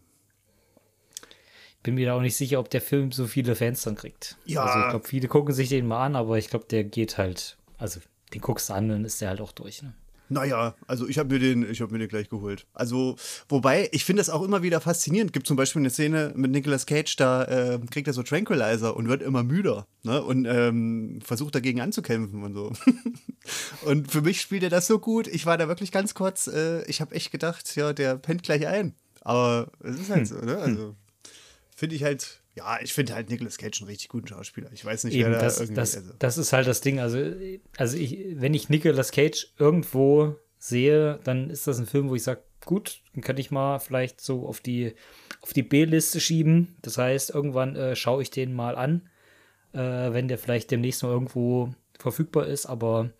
Bin 1.83 1.95
mir 1.95 2.07
da 2.07 2.13
auch 2.15 2.21
nicht 2.21 2.35
sicher, 2.35 2.59
ob 2.59 2.69
der 2.69 2.81
Film 2.81 3.11
so 3.11 3.25
viele 3.25 3.55
Fans 3.55 3.83
dann 3.83 3.95
kriegt. 3.95 4.37
Ja. 4.45 4.63
Also 4.63 4.79
ich 4.79 4.89
glaube, 4.89 5.07
viele 5.07 5.27
gucken 5.27 5.53
sich 5.53 5.69
den 5.69 5.87
mal 5.87 6.05
an, 6.05 6.15
aber 6.15 6.37
ich 6.37 6.49
glaube, 6.49 6.65
der 6.69 6.83
geht 6.83 7.17
halt, 7.17 7.57
also 7.77 7.99
den 8.33 8.41
guckst 8.41 8.69
du 8.69 8.73
an, 8.73 8.89
dann 8.89 9.05
ist 9.05 9.21
der 9.21 9.29
halt 9.29 9.41
auch 9.41 9.53
durch. 9.53 9.81
Ne? 9.81 9.93
Naja, 10.29 10.75
also 10.85 11.07
ich 11.07 11.17
habe 11.17 11.33
mir 11.33 11.39
den, 11.39 11.69
ich 11.69 11.81
habe 11.81 11.91
mir 11.91 11.97
den 11.97 12.07
gleich 12.07 12.29
geholt. 12.29 12.67
Also, 12.73 13.15
wobei, 13.49 13.89
ich 13.91 14.05
finde 14.05 14.21
das 14.21 14.29
auch 14.29 14.43
immer 14.43 14.61
wieder 14.61 14.79
faszinierend. 14.79 15.33
Gibt 15.33 15.47
zum 15.47 15.57
Beispiel 15.57 15.81
eine 15.81 15.89
Szene 15.89 16.33
mit 16.35 16.51
Nicolas 16.51 16.85
Cage, 16.85 17.15
da 17.15 17.43
äh, 17.45 17.79
kriegt 17.89 18.07
er 18.07 18.13
so 18.13 18.21
Tranquilizer 18.21 18.95
und 18.95 19.07
wird 19.07 19.23
immer 19.23 19.43
müder, 19.43 19.87
ne? 20.03 20.21
Und 20.21 20.45
ähm, 20.45 21.19
versucht 21.23 21.55
dagegen 21.55 21.81
anzukämpfen 21.81 22.43
und 22.43 22.53
so. 22.53 22.71
und 23.85 24.11
für 24.11 24.21
mich 24.21 24.39
spielt 24.39 24.61
er 24.61 24.69
das 24.69 24.85
so 24.85 24.99
gut. 24.99 25.27
Ich 25.27 25.47
war 25.47 25.57
da 25.57 25.67
wirklich 25.67 25.91
ganz 25.91 26.13
kurz, 26.13 26.45
äh, 26.47 26.83
ich 26.85 27.01
habe 27.01 27.15
echt 27.15 27.31
gedacht, 27.31 27.75
ja, 27.75 27.91
der 27.91 28.15
pennt 28.15 28.43
gleich 28.43 28.67
ein. 28.67 28.93
Aber 29.21 29.71
es 29.83 29.99
ist 29.99 30.11
halt 30.11 30.27
so, 30.27 30.35
ne? 30.35 30.57
Also 30.57 30.95
finde 31.79 31.95
ich 31.95 32.03
halt, 32.03 32.41
ja, 32.55 32.79
ich 32.81 32.93
finde 32.93 33.15
halt 33.15 33.29
Nicolas 33.29 33.57
Cage 33.57 33.81
einen 33.81 33.89
richtig 33.89 34.09
guten 34.09 34.27
Schauspieler. 34.27 34.69
Ich 34.73 34.83
weiß 34.83 35.05
nicht, 35.05 35.15
Eben, 35.15 35.31
wer 35.31 35.39
da 35.39 35.45
das, 35.45 35.59
irgendwie. 35.59 35.75
das, 35.75 35.95
also, 35.95 36.13
das 36.19 36.37
ist 36.37 36.53
halt 36.53 36.67
das 36.67 36.81
Ding. 36.81 36.99
Also, 36.99 37.33
also 37.77 37.97
ich, 37.97 38.19
wenn 38.33 38.53
ich 38.53 38.69
Nicolas 38.69 39.11
Cage 39.11 39.53
irgendwo 39.57 40.35
sehe, 40.57 41.19
dann 41.23 41.49
ist 41.49 41.67
das 41.67 41.79
ein 41.79 41.87
Film, 41.87 42.09
wo 42.09 42.15
ich 42.15 42.23
sage, 42.23 42.41
gut, 42.65 43.01
den 43.15 43.23
kann 43.23 43.37
ich 43.37 43.49
mal 43.49 43.79
vielleicht 43.79 44.21
so 44.21 44.45
auf 44.45 44.59
die, 44.59 44.93
auf 45.41 45.53
die 45.53 45.63
B-Liste 45.63 46.19
schieben. 46.19 46.75
Das 46.81 46.97
heißt, 46.97 47.29
irgendwann 47.31 47.75
äh, 47.75 47.95
schaue 47.95 48.21
ich 48.21 48.29
den 48.29 48.53
mal 48.53 48.75
an, 48.75 49.09
äh, 49.73 49.79
wenn 49.79 50.27
der 50.27 50.37
vielleicht 50.37 50.69
demnächst 50.71 51.01
noch 51.01 51.09
irgendwo 51.09 51.73
verfügbar 51.97 52.45
ist. 52.47 52.65
Aber 52.65 53.11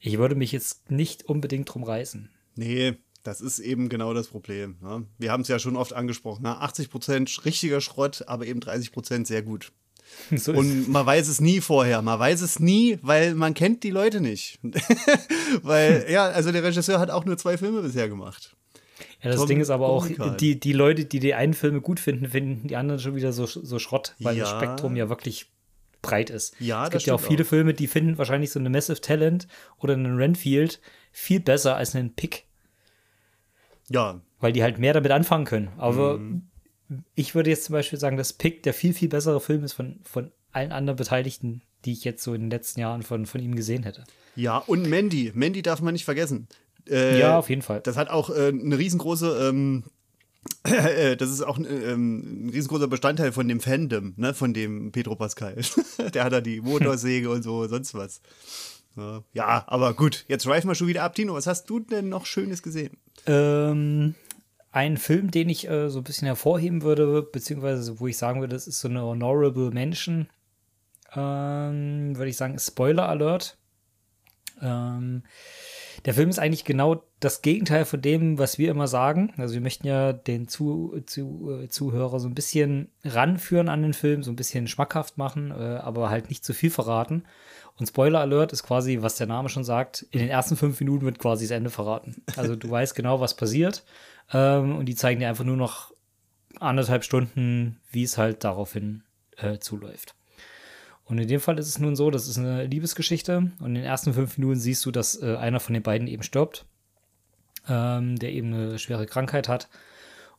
ich 0.00 0.18
würde 0.18 0.34
mich 0.34 0.52
jetzt 0.52 0.90
nicht 0.90 1.24
unbedingt 1.24 1.72
drum 1.72 1.84
reißen. 1.84 2.30
Nee, 2.56 2.96
das 3.22 3.40
ist 3.40 3.58
eben 3.58 3.88
genau 3.88 4.14
das 4.14 4.28
Problem. 4.28 4.76
Ne? 4.80 5.06
Wir 5.18 5.32
haben 5.32 5.42
es 5.42 5.48
ja 5.48 5.58
schon 5.58 5.76
oft 5.76 5.92
angesprochen. 5.92 6.42
Ne? 6.42 6.50
80% 6.62 7.44
richtiger 7.44 7.80
Schrott, 7.80 8.24
aber 8.26 8.46
eben 8.46 8.60
30% 8.60 9.26
sehr 9.26 9.42
gut. 9.42 9.72
So 10.36 10.52
Und 10.54 10.88
man 10.88 11.06
weiß 11.06 11.28
es 11.28 11.40
nie 11.40 11.60
vorher. 11.60 12.02
Man 12.02 12.18
weiß 12.18 12.40
es 12.40 12.58
nie, 12.58 12.98
weil 13.00 13.34
man 13.36 13.54
kennt 13.54 13.84
die 13.84 13.90
Leute 13.90 14.20
nicht. 14.20 14.58
weil, 15.62 16.06
ja, 16.10 16.28
also 16.28 16.50
der 16.50 16.64
Regisseur 16.64 16.98
hat 16.98 17.10
auch 17.10 17.24
nur 17.24 17.38
zwei 17.38 17.56
Filme 17.56 17.80
bisher 17.80 18.08
gemacht. 18.08 18.56
Ja, 19.22 19.30
das 19.30 19.36
Tom 19.38 19.46
Ding 19.46 19.60
ist 19.60 19.70
aber 19.70 19.88
auch, 19.88 20.08
die, 20.38 20.58
die 20.58 20.72
Leute, 20.72 21.04
die 21.04 21.20
die 21.20 21.34
einen 21.34 21.54
Filme 21.54 21.80
gut 21.80 22.00
finden, 22.00 22.28
finden 22.28 22.68
die 22.68 22.76
anderen 22.76 23.00
schon 23.00 23.14
wieder 23.14 23.32
so, 23.32 23.46
so 23.46 23.78
Schrott, 23.78 24.14
weil 24.18 24.36
das 24.36 24.50
Ja. 24.50 24.56
Spektrum 24.58 24.96
ja 24.96 25.08
wirklich 25.08 25.46
breit 26.02 26.30
ist. 26.30 26.54
Ja, 26.58 26.84
es 26.84 26.90
das 26.90 27.00
gibt 27.02 27.06
ja 27.08 27.14
auch 27.14 27.20
viele 27.20 27.44
auch. 27.44 27.48
Filme, 27.48 27.74
die 27.74 27.86
finden 27.86 28.18
wahrscheinlich 28.18 28.50
so 28.50 28.58
eine 28.58 28.70
Massive 28.70 29.00
Talent 29.00 29.46
oder 29.78 29.94
einen 29.94 30.16
Renfield 30.16 30.80
viel 31.12 31.40
besser 31.40 31.76
als 31.76 31.94
einen 31.94 32.14
Pick, 32.14 32.46
Ja, 33.90 34.20
weil 34.40 34.52
die 34.52 34.62
halt 34.62 34.78
mehr 34.78 34.94
damit 34.94 35.10
anfangen 35.12 35.44
können. 35.44 35.68
Aber 35.76 36.16
Mhm. 36.16 36.42
ich 37.14 37.34
würde 37.34 37.50
jetzt 37.50 37.64
zum 37.64 37.74
Beispiel 37.74 37.98
sagen, 37.98 38.16
dass 38.16 38.32
Pick 38.32 38.62
der 38.62 38.72
viel, 38.72 38.94
viel 38.94 39.08
bessere 39.08 39.40
Film 39.40 39.62
ist 39.64 39.74
von, 39.74 40.00
von 40.04 40.30
allen 40.52 40.72
anderen 40.72 40.96
Beteiligten, 40.96 41.60
die 41.84 41.92
ich 41.92 42.04
jetzt 42.04 42.22
so 42.24 42.32
in 42.34 42.40
den 42.42 42.50
letzten 42.50 42.80
Jahren 42.80 43.02
von, 43.02 43.26
von 43.26 43.40
ihm 43.42 43.54
gesehen 43.54 43.82
hätte. 43.82 44.04
ja, 44.36 44.56
und 44.58 44.88
Mandy. 44.88 45.30
Mandy 45.34 45.60
darf 45.62 45.80
man 45.82 45.92
nicht 45.92 46.04
vergessen. 46.04 46.48
Äh, 46.88 47.18
ja, 47.20 47.38
auf 47.38 47.50
jeden 47.50 47.62
Fall. 47.62 47.80
Das 47.82 47.96
hat 47.96 48.08
auch 48.08 48.30
äh, 48.30 48.48
eine 48.48 48.78
riesengroße, 48.78 49.48
ähm, 49.48 49.84
äh, 50.64 51.16
das 51.18 51.30
ist 51.30 51.42
auch 51.42 51.58
ein, 51.58 51.66
ähm, 51.66 52.46
ein 52.46 52.50
riesengroßer 52.50 52.88
Bestandteil 52.88 53.32
von 53.32 53.46
dem 53.46 53.60
Fandom, 53.60 54.14
ne, 54.16 54.34
von 54.34 54.54
dem 54.54 54.90
Pedro 54.92 55.14
Pascal. 55.16 55.56
Der 56.14 56.24
hat 56.24 56.32
da 56.32 56.40
die 56.40 56.60
Motorsäge 56.62 57.30
und 57.30 57.42
so, 57.42 57.66
sonst 57.68 57.94
was. 57.94 58.20
Ja, 59.00 59.22
Ja, 59.32 59.64
aber 59.66 59.94
gut, 59.94 60.24
jetzt 60.28 60.44
schweifen 60.44 60.68
wir 60.68 60.74
schon 60.74 60.88
wieder 60.88 61.02
ab. 61.02 61.14
Tino, 61.14 61.34
was 61.34 61.46
hast 61.46 61.68
du 61.70 61.80
denn 61.80 62.08
noch 62.08 62.26
Schönes 62.26 62.62
gesehen? 62.62 62.96
Ähm, 63.26 64.14
ein 64.70 64.96
Film, 64.96 65.30
den 65.30 65.48
ich 65.48 65.68
äh, 65.68 65.88
so 65.90 65.98
ein 65.98 66.04
bisschen 66.04 66.26
hervorheben 66.26 66.82
würde, 66.82 67.22
beziehungsweise 67.22 67.98
wo 68.00 68.06
ich 68.06 68.18
sagen 68.18 68.40
würde, 68.40 68.54
das 68.54 68.66
ist 68.66 68.80
so 68.80 68.88
eine 68.88 69.02
Honorable 69.02 69.70
Mention, 69.70 70.28
ähm, 71.14 72.16
würde 72.16 72.30
ich 72.30 72.36
sagen, 72.36 72.58
Spoiler 72.58 73.08
Alert. 73.08 73.58
Ähm, 74.62 75.24
der 76.04 76.14
Film 76.14 76.30
ist 76.30 76.38
eigentlich 76.38 76.64
genau 76.64 77.02
das 77.20 77.42
Gegenteil 77.42 77.84
von 77.84 78.00
dem, 78.00 78.38
was 78.38 78.58
wir 78.58 78.70
immer 78.70 78.88
sagen. 78.88 79.32
Also 79.36 79.54
wir 79.54 79.60
möchten 79.60 79.86
ja 79.86 80.12
den 80.12 80.48
zu, 80.48 81.02
zu, 81.06 81.60
äh, 81.62 81.68
Zuhörer 81.68 82.20
so 82.20 82.28
ein 82.28 82.34
bisschen 82.34 82.88
ranführen 83.04 83.68
an 83.68 83.82
den 83.82 83.92
Film, 83.92 84.22
so 84.22 84.30
ein 84.30 84.36
bisschen 84.36 84.66
schmackhaft 84.66 85.18
machen, 85.18 85.50
äh, 85.50 85.78
aber 85.82 86.10
halt 86.10 86.30
nicht 86.30 86.44
zu 86.44 86.54
viel 86.54 86.70
verraten. 86.70 87.24
Und 87.76 87.86
Spoiler 87.86 88.20
Alert 88.20 88.52
ist 88.52 88.62
quasi, 88.62 88.98
was 89.00 89.16
der 89.16 89.26
Name 89.26 89.48
schon 89.48 89.64
sagt, 89.64 90.06
in 90.10 90.20
den 90.20 90.28
ersten 90.28 90.56
fünf 90.56 90.80
Minuten 90.80 91.04
wird 91.04 91.18
quasi 91.18 91.46
das 91.46 91.56
Ende 91.56 91.70
verraten. 91.70 92.22
Also 92.36 92.56
du 92.56 92.70
weißt 92.70 92.94
genau, 92.94 93.20
was 93.20 93.34
passiert. 93.34 93.84
Ähm, 94.32 94.76
und 94.76 94.86
die 94.86 94.94
zeigen 94.94 95.20
dir 95.20 95.28
einfach 95.28 95.44
nur 95.44 95.56
noch 95.56 95.92
anderthalb 96.58 97.04
Stunden, 97.04 97.80
wie 97.90 98.02
es 98.02 98.18
halt 98.18 98.44
daraufhin 98.44 99.02
äh, 99.36 99.58
zuläuft. 99.58 100.14
Und 101.10 101.18
in 101.18 101.26
dem 101.26 101.40
Fall 101.40 101.58
ist 101.58 101.66
es 101.66 101.80
nun 101.80 101.96
so, 101.96 102.12
das 102.12 102.28
ist 102.28 102.38
eine 102.38 102.66
Liebesgeschichte. 102.66 103.50
Und 103.58 103.66
in 103.66 103.74
den 103.74 103.84
ersten 103.84 104.14
fünf 104.14 104.38
Minuten 104.38 104.60
siehst 104.60 104.86
du, 104.86 104.92
dass 104.92 105.20
äh, 105.20 105.34
einer 105.34 105.58
von 105.58 105.74
den 105.74 105.82
beiden 105.82 106.06
eben 106.06 106.22
stirbt, 106.22 106.66
ähm, 107.68 108.16
der 108.16 108.32
eben 108.32 108.54
eine 108.54 108.78
schwere 108.78 109.06
Krankheit 109.06 109.48
hat. 109.48 109.68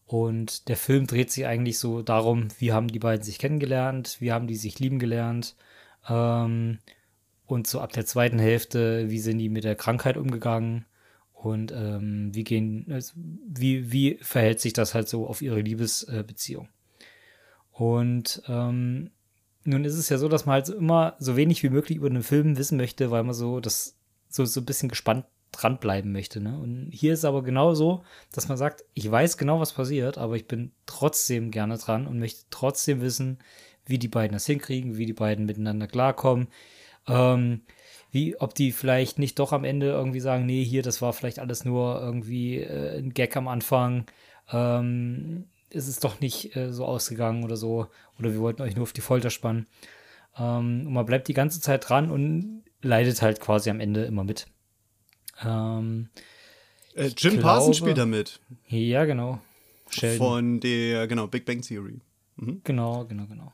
Und 0.05 0.69
der 0.69 0.77
Film 0.77 1.07
dreht 1.07 1.29
sich 1.29 1.45
eigentlich 1.45 1.77
so 1.77 2.01
darum, 2.01 2.47
wie 2.59 2.71
haben 2.71 2.87
die 2.87 2.99
beiden 2.99 3.21
sich 3.21 3.37
kennengelernt, 3.37 4.15
wie 4.19 4.31
haben 4.31 4.47
die 4.47 4.55
sich 4.55 4.79
lieben 4.79 4.97
gelernt. 4.97 5.55
Ähm, 6.07 6.79
und 7.47 7.67
so 7.67 7.81
ab 7.81 7.91
der 7.91 8.05
zweiten 8.05 8.39
Hälfte, 8.39 9.09
wie 9.09 9.19
sind 9.19 9.39
die 9.39 9.49
mit 9.49 9.65
der 9.65 9.75
Krankheit 9.75 10.15
umgegangen 10.15 10.85
und 11.33 11.73
ähm, 11.73 12.33
wie 12.33 12.45
gehen, 12.45 12.85
also 12.89 13.11
wie, 13.15 13.91
wie 13.91 14.19
verhält 14.21 14.61
sich 14.61 14.71
das 14.71 14.93
halt 14.93 15.09
so 15.09 15.27
auf 15.27 15.41
ihre 15.41 15.59
Liebesbeziehung. 15.59 16.69
Und 17.71 18.41
ähm, 18.47 19.11
nun 19.63 19.85
ist 19.85 19.95
es 19.95 20.09
ja 20.09 20.17
so, 20.17 20.27
dass 20.27 20.45
man 20.45 20.53
halt 20.53 20.69
immer 20.69 21.15
so 21.19 21.35
wenig 21.35 21.61
wie 21.63 21.69
möglich 21.69 21.97
über 21.97 22.09
den 22.09 22.23
Film 22.23 22.57
wissen 22.57 22.77
möchte, 22.77 23.11
weil 23.11 23.23
man 23.23 23.33
so 23.33 23.59
das 23.59 23.97
so, 24.29 24.45
so 24.45 24.61
ein 24.61 24.65
bisschen 24.65 24.89
gespannt 24.89 25.25
dranbleiben 25.51 26.11
möchte. 26.11 26.39
Ne? 26.39 26.57
Und 26.57 26.89
hier 26.91 27.13
ist 27.13 27.19
es 27.19 27.25
aber 27.25 27.43
genau 27.43 27.73
so, 27.73 28.03
dass 28.31 28.47
man 28.47 28.57
sagt, 28.57 28.85
ich 28.93 29.09
weiß 29.09 29.37
genau, 29.37 29.59
was 29.59 29.73
passiert, 29.73 30.17
aber 30.17 30.35
ich 30.35 30.47
bin 30.47 30.71
trotzdem 30.85 31.51
gerne 31.51 31.77
dran 31.77 32.07
und 32.07 32.19
möchte 32.19 32.45
trotzdem 32.49 33.01
wissen, 33.01 33.39
wie 33.85 33.99
die 33.99 34.07
beiden 34.07 34.33
das 34.33 34.45
hinkriegen, 34.45 34.97
wie 34.97 35.05
die 35.05 35.13
beiden 35.13 35.45
miteinander 35.45 35.87
klarkommen. 35.87 36.47
Ähm, 37.07 37.61
wie, 38.11 38.37
ob 38.39 38.55
die 38.55 38.71
vielleicht 38.71 39.19
nicht 39.19 39.39
doch 39.39 39.53
am 39.53 39.63
Ende 39.63 39.87
irgendwie 39.87 40.19
sagen, 40.19 40.45
nee, 40.45 40.63
hier, 40.63 40.83
das 40.83 41.01
war 41.01 41.13
vielleicht 41.13 41.39
alles 41.39 41.65
nur 41.65 41.99
irgendwie 41.99 42.59
äh, 42.59 42.99
ein 42.99 43.13
Gag 43.13 43.35
am 43.37 43.47
Anfang. 43.47 44.05
Ähm, 44.51 45.45
ist 45.73 45.87
es 45.87 45.99
doch 45.99 46.19
nicht 46.19 46.55
äh, 46.55 46.71
so 46.71 46.85
ausgegangen 46.85 47.43
oder 47.43 47.55
so. 47.57 47.87
Oder 48.19 48.31
wir 48.33 48.39
wollten 48.39 48.61
euch 48.61 48.75
nur 48.75 48.83
auf 48.83 48.93
die 48.93 49.01
Folter 49.01 49.29
spannen. 49.29 49.67
Ähm, 50.37 50.85
und 50.87 50.93
man 50.93 51.05
bleibt 51.05 51.27
die 51.27 51.33
ganze 51.33 51.59
Zeit 51.61 51.87
dran 51.89 52.09
und 52.11 52.63
leidet 52.81 53.21
halt 53.21 53.39
quasi 53.39 53.69
am 53.69 53.79
Ende 53.79 54.03
immer 54.05 54.23
mit. 54.23 54.47
Ähm, 55.43 56.09
Äh, 56.95 57.07
Jim 57.17 57.33
glaube- 57.33 57.41
Parsons 57.43 57.77
spielt 57.77 57.97
da 57.97 58.05
mit. 58.05 58.39
ja, 58.67 59.05
genau. 59.05 59.39
Sheldon. 59.89 60.17
Von 60.27 60.59
der, 60.61 61.07
genau, 61.07 61.27
Big 61.27 61.45
Bang 61.45 61.61
Theory. 61.61 61.99
Genau, 62.63 63.05
genau, 63.05 63.25
genau. 63.27 63.53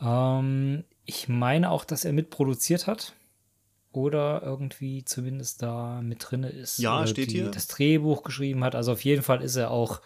Ähm, 0.00 0.84
ich 1.06 1.28
meine 1.28 1.70
auch, 1.70 1.84
dass 1.84 2.04
er 2.04 2.12
mitproduziert 2.12 2.86
hat. 2.86 3.14
Oder 3.92 4.42
irgendwie 4.42 5.04
zumindest 5.04 5.62
da 5.62 6.00
mit 6.02 6.18
drinne 6.28 6.48
ist. 6.48 6.78
Ja, 6.78 7.06
steht 7.06 7.30
die, 7.30 7.34
hier. 7.42 7.50
Das 7.52 7.68
Drehbuch 7.68 8.24
geschrieben 8.24 8.64
hat. 8.64 8.74
Also 8.74 8.90
auf 8.92 9.04
jeden 9.04 9.22
Fall 9.22 9.40
ist 9.40 9.54
er 9.54 9.70
auch 9.70 10.00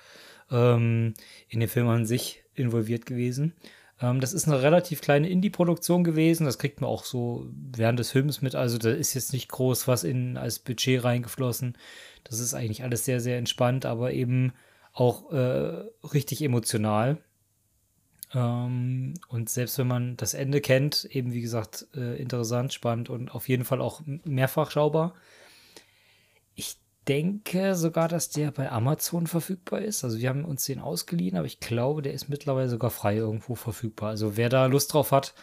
ähm, 0.51 1.15
in 1.49 1.61
den 1.61 1.69
Film 1.69 1.89
an 1.89 2.07
sich 2.07 2.43
involviert 2.55 3.07
gewesen. 3.07 3.55
Ähm, 4.01 4.21
das 4.21 4.33
ist 4.33 4.47
eine 4.47 4.63
relativ 4.63 5.01
kleine 5.01 5.29
Indie-Produktion 5.29 6.05
gewesen. 6.05 6.45
Das 6.45 6.59
kriegt 6.59 6.81
man 6.81 6.91
auch 6.91 7.05
so 7.05 7.47
während 7.53 7.99
des 7.99 8.11
Films 8.11 8.43
mit. 8.43 8.55
Also 8.55 8.79
da 8.79 8.91
ist 8.91 9.15
jetzt 9.15 9.33
nicht 9.33 9.49
groß 9.49 9.89
was 9.89 10.05
in 10.05 10.37
als 10.37 10.59
Budget 10.59 11.05
reingeflossen. 11.05 11.77
Das 12.25 12.41
ist 12.41 12.55
eigentlich 12.55 12.83
alles 12.83 13.05
sehr, 13.05 13.21
sehr 13.21 13.39
entspannt, 13.39 13.87
aber 13.87 14.13
eben 14.13 14.53
auch 14.93 15.33
äh, 15.33 15.85
richtig 16.13 16.43
emotional. 16.43 17.19
Ähm, 18.35 19.15
und 19.29 19.49
selbst 19.49 19.79
wenn 19.79 19.87
man 19.87 20.17
das 20.17 20.35
Ende 20.35 20.61
kennt, 20.61 21.05
eben 21.07 21.33
wie 21.33 21.41
gesagt, 21.41 21.87
äh, 21.95 22.21
interessant, 22.21 22.73
spannend 22.73 23.09
und 23.09 23.35
auf 23.35 23.49
jeden 23.49 23.65
Fall 23.65 23.81
auch 23.81 24.03
mehrfach 24.25 24.71
schaubar. 24.71 25.15
Denke 27.09 27.75
sogar, 27.75 28.07
dass 28.09 28.29
der 28.29 28.51
bei 28.51 28.71
Amazon 28.71 29.27
verfügbar 29.27 29.81
ist. 29.81 30.05
Also 30.05 30.19
wir 30.19 30.29
haben 30.29 30.45
uns 30.45 30.65
den 30.67 30.79
ausgeliehen, 30.79 31.37
aber 31.37 31.47
ich 31.47 31.59
glaube, 31.59 32.03
der 32.03 32.13
ist 32.13 32.29
mittlerweile 32.29 32.69
sogar 32.69 32.91
frei 32.91 33.17
irgendwo 33.17 33.55
verfügbar. 33.55 34.11
Also 34.11 34.37
wer 34.37 34.51
da 34.51 34.67
Lust 34.67 34.93
drauf 34.93 35.11
hat, 35.11 35.35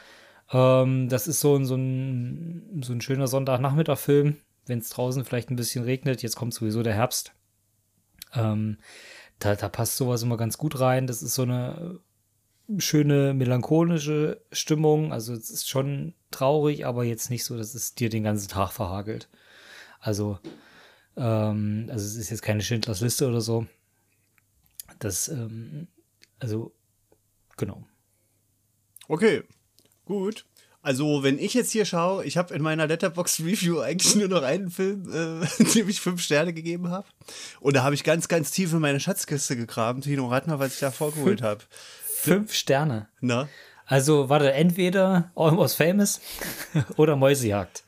ähm, 0.52 1.10
das 1.10 1.28
ist 1.28 1.40
so 1.40 1.56
ein, 1.56 1.66
so 1.66 1.76
ein, 1.76 2.82
so 2.84 2.94
ein 2.94 3.02
schöner 3.02 3.28
Sonntagnachmittag-Film, 3.28 4.38
wenn 4.68 4.80
es 4.80 4.90
draußen 4.90 5.26
vielleicht 5.26 5.50
ein 5.50 5.56
bisschen 5.56 5.84
regnet. 5.84 6.22
Jetzt 6.22 6.36
kommt 6.36 6.54
sowieso 6.54 6.84
der 6.84 6.94
Herbst. 6.94 7.34
Ähm, 8.34 8.78
da, 9.40 9.56
da 9.56 9.68
passt 9.68 9.98
sowas 9.98 10.24
immer 10.24 10.38
ganz 10.38 10.58
gut 10.58 10.80
rein. 10.80 11.08
Das 11.08 11.24
ist 11.24 11.34
so 11.34 11.42
eine 11.42 12.00
schöne 12.78 13.34
melancholische 13.34 14.42
Stimmung. 14.52 15.12
Also 15.12 15.34
es 15.34 15.50
ist 15.50 15.68
schon 15.68 16.14
traurig, 16.32 16.86
aber 16.86 17.04
jetzt 17.04 17.30
nicht 17.30 17.44
so, 17.44 17.58
dass 17.58 17.76
es 17.76 17.96
dir 17.96 18.10
den 18.10 18.24
ganzen 18.24 18.50
Tag 18.50 18.72
verhagelt. 18.72 19.30
Also, 20.00 20.40
ähm, 21.18 21.88
also 21.92 22.06
es 22.06 22.16
ist 22.16 22.30
jetzt 22.30 22.42
keine 22.42 22.62
Schindlers 22.62 23.02
Liste 23.02 23.28
oder 23.28 23.42
so. 23.42 23.66
Das, 25.00 25.28
ähm, 25.28 25.88
also, 26.40 26.74
genau. 27.58 27.86
Okay, 29.08 29.44
gut. 30.06 30.46
Also, 30.82 31.24
wenn 31.24 31.40
ich 31.40 31.56
jetzt 31.56 31.72
hier 31.72 31.84
schaue, 31.84 32.26
ich 32.26 32.38
habe 32.38 32.54
in 32.54 32.62
meiner 32.62 32.86
Letterbox 32.86 33.40
Review 33.40 33.80
eigentlich 33.80 34.16
nur 34.16 34.28
noch 34.28 34.44
einen 34.44 34.70
Film, 34.70 35.12
äh, 35.12 35.64
dem 35.74 35.90
ich 35.90 36.00
fünf 36.00 36.22
Sterne 36.22 36.54
gegeben 36.54 36.90
habe. 36.90 37.08
Und 37.60 37.76
da 37.76 37.82
habe 37.82 37.96
ich 37.96 38.04
ganz, 38.04 38.28
ganz 38.28 38.52
tief 38.52 38.72
in 38.72 38.80
meine 38.80 39.00
Schatzkiste 39.00 39.56
gegraben. 39.56 40.02
Tino, 40.02 40.28
rat 40.28 40.46
mal, 40.46 40.60
was 40.60 40.76
ich 40.76 40.80
da 40.80 40.92
vorgeholt 40.92 41.42
habe. 41.42 41.64
Fünf 42.06 42.54
Sterne. 42.54 43.08
Na? 43.20 43.50
Also, 43.88 44.30
warte, 44.30 44.54
entweder 44.54 45.32
Almost 45.36 45.76
Famous 45.76 46.22
oder 46.98 47.16
Mäusejagd. 47.16 47.84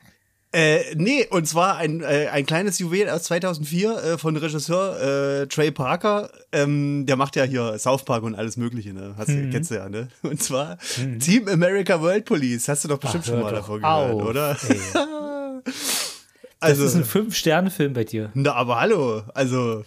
Äh, 0.57 0.95
nee, 0.95 1.27
und 1.29 1.47
zwar 1.47 1.77
ein, 1.77 2.01
äh, 2.01 2.29
ein 2.31 2.43
kleines 2.47 2.79
Juwel 2.79 3.09
aus 3.11 3.23
2004 3.25 3.91
äh, 3.97 4.17
von 4.17 4.35
Regisseur 4.35 5.41
äh, 5.41 5.47
Trey 5.47 5.69
Parker. 5.69 6.31
Ähm, 6.51 7.05
der 7.05 7.15
macht 7.15 7.35
ja 7.35 7.43
hier 7.43 7.77
South 7.77 8.03
Park 8.05 8.23
und 8.23 8.33
alles 8.33 8.57
Mögliche, 8.57 8.91
ne? 8.91 9.13
Hast 9.19 9.29
du, 9.29 9.51
kennst 9.51 9.69
du 9.69 9.75
ja, 9.75 9.87
ne? 9.87 10.07
Und 10.23 10.41
zwar 10.41 10.79
Team 11.19 11.47
America 11.47 12.01
World 12.01 12.25
Police. 12.25 12.67
Hast 12.69 12.83
du 12.83 12.87
doch 12.87 12.97
bestimmt 12.97 13.25
Ach, 13.25 13.29
schon 13.29 13.41
mal 13.41 13.51
doch 13.51 13.57
davon 13.59 13.81
gehört, 13.81 14.13
auf, 14.13 14.23
oder? 14.23 14.57
ey. 14.67 14.79
also, 16.59 16.83
Das 16.83 16.91
ist 16.91 16.95
ein 16.95 17.05
Fünf-Sterne-Film 17.05 17.93
bei 17.93 18.03
dir. 18.03 18.31
na, 18.33 18.53
aber 18.53 18.79
hallo, 18.79 19.21
also, 19.35 19.85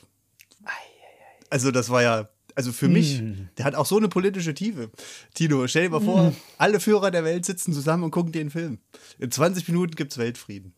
also 1.51 1.73
das 1.73 1.91
war 1.91 2.03
ja, 2.03 2.29
also 2.57 2.73
für 2.73 2.89
mich, 2.89 3.23
der 3.59 3.65
hat 3.65 3.75
auch 3.75 3.87
so 3.87 3.97
eine 3.97 4.09
politische 4.09 4.55
Tiefe. 4.55 4.91
Tino, 5.35 5.67
stell 5.67 5.85
dir 5.85 5.91
mal 5.91 6.01
vor, 6.01 6.33
alle 6.59 6.81
Führer 6.81 7.11
der 7.11 7.25
Welt 7.25 7.45
sitzen 7.45 7.73
zusammen 7.73 8.05
und 8.05 8.11
gucken 8.11 8.33
den 8.33 8.51
Film. 8.51 8.79
In 9.19 9.31
20 9.31 9.67
Minuten 9.69 9.95
gibt's 9.95 10.19
Weltfrieden. 10.19 10.75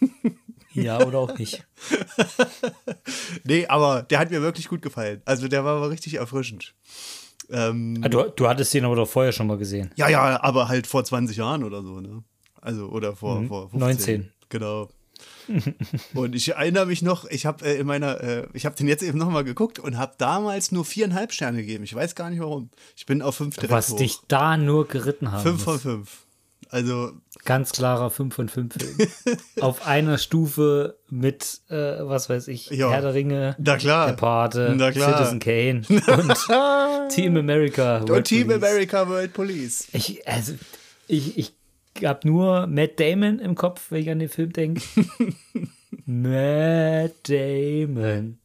Ja, 0.72 1.00
oder 1.06 1.20
auch 1.20 1.38
nicht. 1.38 1.66
Nee, 3.44 3.66
aber 3.66 4.02
der 4.02 4.18
hat 4.18 4.30
mir 4.30 4.42
wirklich 4.42 4.68
gut 4.68 4.82
gefallen. 4.82 5.22
Also 5.24 5.48
der 5.48 5.64
war 5.64 5.76
aber 5.78 5.90
richtig 5.90 6.14
erfrischend. 6.14 6.74
Ähm, 7.48 7.98
Ah, 8.02 8.08
Du, 8.08 8.22
du 8.24 8.48
hattest 8.48 8.74
den 8.74 8.84
aber 8.84 8.96
doch 8.96 9.08
vorher 9.08 9.32
schon 9.32 9.46
mal 9.46 9.56
gesehen. 9.58 9.90
ja, 9.96 10.08
ja, 10.08 10.42
aber 10.42 10.68
halt 10.68 10.86
vor 10.86 11.04
20 11.04 11.36
Jahren 11.36 11.64
oder 11.64 11.82
so, 11.82 12.00
ne? 12.00 12.22
Also, 12.60 12.88
oder 12.88 13.14
vor, 13.14 13.42
vor 13.44 13.70
15. 13.70 13.78
19. 13.80 14.32
Genau. 14.48 14.88
und 16.14 16.34
ich 16.34 16.48
erinnere 16.54 16.86
mich 16.86 17.02
noch, 17.02 17.24
ich 17.26 17.46
habe 17.46 17.64
äh, 17.64 17.78
in 17.78 17.86
meiner, 17.86 18.20
äh, 18.20 18.46
ich 18.52 18.66
habe 18.66 18.76
den 18.76 18.88
jetzt 18.88 19.02
eben 19.02 19.18
nochmal 19.18 19.44
geguckt 19.44 19.78
und 19.78 19.98
habe 19.98 20.14
damals 20.18 20.72
nur 20.72 20.84
viereinhalb 20.84 21.32
Sterne 21.32 21.58
gegeben. 21.58 21.84
Ich 21.84 21.94
weiß 21.94 22.14
gar 22.14 22.30
nicht 22.30 22.40
warum. 22.40 22.70
Ich 22.96 23.06
bin 23.06 23.22
auf 23.22 23.36
fünf 23.36 23.54
direkt 23.56 23.72
Was 23.72 23.90
hoch. 23.90 23.96
dich 23.98 24.18
da 24.28 24.56
nur 24.56 24.86
geritten 24.88 25.32
haben. 25.32 25.42
Fünf 25.42 25.62
von 25.62 25.78
fünf. 25.78 26.26
Also, 26.68 27.12
Ganz 27.44 27.70
klarer 27.70 28.10
5 28.10 28.34
von 28.34 28.48
5 28.48 28.74
Film. 28.74 29.08
Auf 29.60 29.86
einer 29.86 30.18
Stufe 30.18 30.98
mit, 31.08 31.60
äh, 31.68 31.74
was 32.00 32.28
weiß 32.28 32.48
ich, 32.48 32.70
Ja. 32.70 32.90
Herr 32.90 33.02
der 33.02 33.14
Ringe, 33.14 33.54
Na 33.60 33.76
klar. 33.76 34.08
Der 34.08 34.14
Pate, 34.14 34.74
Na 34.76 34.90
klar. 34.90 35.16
Citizen 35.16 35.38
Kane 35.38 35.82
und 37.08 37.10
Team 37.14 37.36
America. 37.36 37.98
und 37.98 38.08
World 38.08 38.26
Team 38.26 38.48
Police. 38.48 38.62
America 38.64 39.08
World 39.08 39.32
Police. 39.32 39.86
Ich, 39.92 40.26
also, 40.26 40.54
ich, 41.06 41.38
ich 41.38 41.52
habe 42.04 42.26
nur 42.26 42.66
Matt 42.66 42.98
Damon 43.00 43.38
im 43.38 43.54
Kopf, 43.54 43.90
wenn 43.90 44.02
ich 44.02 44.10
an 44.10 44.18
den 44.18 44.28
Film 44.28 44.52
denke. 44.52 44.82
Matt 46.06 47.28
Damon. 47.28 48.38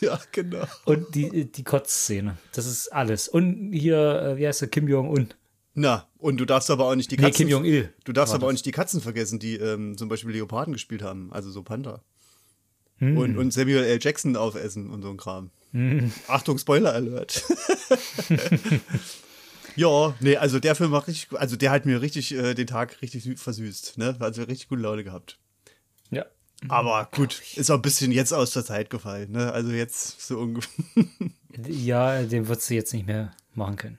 Ja, 0.00 0.18
genau. 0.32 0.64
Und 0.84 1.14
die, 1.14 1.50
die 1.50 1.64
Kotzszene. 1.64 2.36
Das 2.52 2.66
ist 2.66 2.88
alles. 2.88 3.28
Und 3.28 3.72
hier, 3.72 3.96
äh, 3.96 4.36
wie 4.36 4.46
heißt 4.46 4.62
der, 4.62 4.68
Kim 4.68 4.88
Jong-un. 4.88 5.28
Na, 5.74 6.08
und 6.18 6.38
du 6.38 6.44
darfst 6.44 6.70
aber 6.70 6.86
auch 6.86 6.94
nicht 6.96 7.10
die 7.10 7.16
Nee, 7.16 7.22
Katzen. 7.22 7.46
Kim 7.46 7.48
Jong-il. 7.48 7.92
Du 8.04 8.12
darfst 8.12 8.34
aber 8.34 8.46
auch 8.46 8.48
das. 8.48 8.54
nicht 8.54 8.66
die 8.66 8.72
Katzen 8.72 9.00
vergessen, 9.00 9.38
die 9.38 9.56
ähm, 9.56 9.96
zum 9.96 10.08
Beispiel 10.08 10.32
Leoparden 10.32 10.72
gespielt 10.72 11.02
haben, 11.02 11.32
also 11.32 11.50
so 11.50 11.62
Panther. 11.62 12.02
Hm. 12.98 13.16
Und, 13.16 13.38
und 13.38 13.52
Samuel 13.52 13.84
L. 13.84 13.98
Jackson 14.00 14.36
aufessen 14.36 14.90
und 14.90 15.02
so 15.02 15.10
ein 15.10 15.16
Kram. 15.16 15.50
Hm. 15.72 16.12
Achtung, 16.26 16.58
Spoiler 16.58 16.92
Alert. 16.92 17.44
ja, 19.76 20.14
nee, 20.20 20.36
also 20.36 20.58
der 20.60 20.74
Film 20.74 20.92
war 20.92 21.06
richtig, 21.06 21.28
also 21.38 21.56
der 21.56 21.70
hat 21.70 21.86
mir 21.86 22.00
richtig 22.02 22.34
äh, 22.34 22.54
den 22.54 22.66
Tag 22.66 23.00
richtig 23.02 23.24
sü- 23.24 23.38
versüßt, 23.38 23.98
ne? 23.98 24.16
Also 24.20 24.42
richtig 24.42 24.68
gute 24.68 24.82
Laune 24.82 25.04
gehabt. 25.04 25.38
Ja. 26.10 26.26
Aber 26.68 27.08
gut, 27.14 27.40
ist 27.56 27.70
auch 27.70 27.76
ein 27.76 27.82
bisschen 27.82 28.12
jetzt 28.12 28.32
aus 28.32 28.52
der 28.52 28.64
Zeit 28.64 28.90
gefallen, 28.90 29.32
ne? 29.32 29.52
Also 29.52 29.70
jetzt 29.70 30.20
so 30.20 30.38
ungefähr. 30.38 30.84
Ja, 31.66 32.22
den 32.22 32.46
würdest 32.46 32.70
du 32.70 32.74
jetzt 32.74 32.92
nicht 32.94 33.06
mehr 33.06 33.32
machen 33.54 33.74
können. 33.76 33.98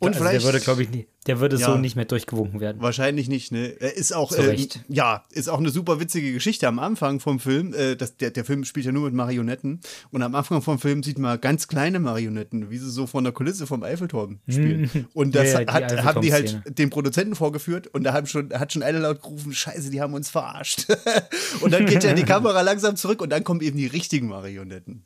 Und 0.00 0.08
also 0.14 0.20
vielleicht 0.20 0.44
der 0.44 0.52
würde, 0.52 0.60
glaube 0.64 0.82
ich, 0.84 0.90
nie, 0.90 1.08
der 1.26 1.40
würde 1.40 1.56
so 1.56 1.72
Ja. 1.72 1.76
nicht 1.76 1.96
mehr 1.96 2.04
durchgewunken 2.04 2.60
werden. 2.60 2.80
Wahrscheinlich 2.80 3.28
nicht, 3.28 3.50
ne? 3.50 3.74
Er 3.80 3.96
Ist 3.96 4.14
auch, 4.14 4.30
äh, 4.30 4.56
ja, 4.88 5.24
ist 5.32 5.48
auch 5.48 5.58
eine 5.58 5.70
super 5.70 5.98
witzige 5.98 6.32
Geschichte 6.32 6.68
am 6.68 6.78
Anfang 6.78 7.18
vom 7.18 7.40
Film. 7.40 7.74
Äh, 7.74 7.96
das, 7.96 8.16
der, 8.16 8.30
der 8.30 8.44
Film 8.44 8.64
spielt 8.64 8.86
ja 8.86 8.92
nur 8.92 9.06
mit 9.06 9.14
Marionetten. 9.14 9.80
Und 10.12 10.22
am 10.22 10.36
Anfang 10.36 10.62
vom 10.62 10.78
Film 10.78 11.02
sieht 11.02 11.18
man 11.18 11.40
ganz 11.40 11.66
kleine 11.66 11.98
Marionetten, 11.98 12.70
wie 12.70 12.78
sie 12.78 12.90
so 12.90 13.08
von 13.08 13.24
der 13.24 13.32
Kulisse 13.32 13.66
vom 13.66 13.82
Eiffelturm 13.82 14.38
spielen. 14.48 15.08
Und 15.14 15.34
das 15.34 15.52
Ja, 15.52 15.60
ja, 15.60 15.64
die 15.64 15.72
hat, 15.72 16.04
haben 16.04 16.22
die 16.22 16.32
halt 16.32 16.62
den 16.78 16.90
Produzenten 16.90 17.34
vorgeführt 17.34 17.88
und 17.88 18.04
da 18.04 18.12
haben 18.12 18.26
schon, 18.28 18.52
hat 18.52 18.72
schon 18.72 18.84
einer 18.84 19.00
laut 19.00 19.20
gerufen, 19.20 19.52
scheiße, 19.52 19.90
die 19.90 20.00
haben 20.00 20.14
uns 20.14 20.30
verarscht. 20.30 20.86
und 21.60 21.72
dann 21.72 21.86
geht 21.86 22.04
ja 22.04 22.12
die 22.14 22.22
Kamera 22.24 22.60
langsam 22.60 22.94
zurück 22.94 23.20
und 23.20 23.30
dann 23.30 23.42
kommen 23.42 23.60
eben 23.62 23.76
die 23.76 23.86
richtigen 23.86 24.28
Marionetten. 24.28 25.04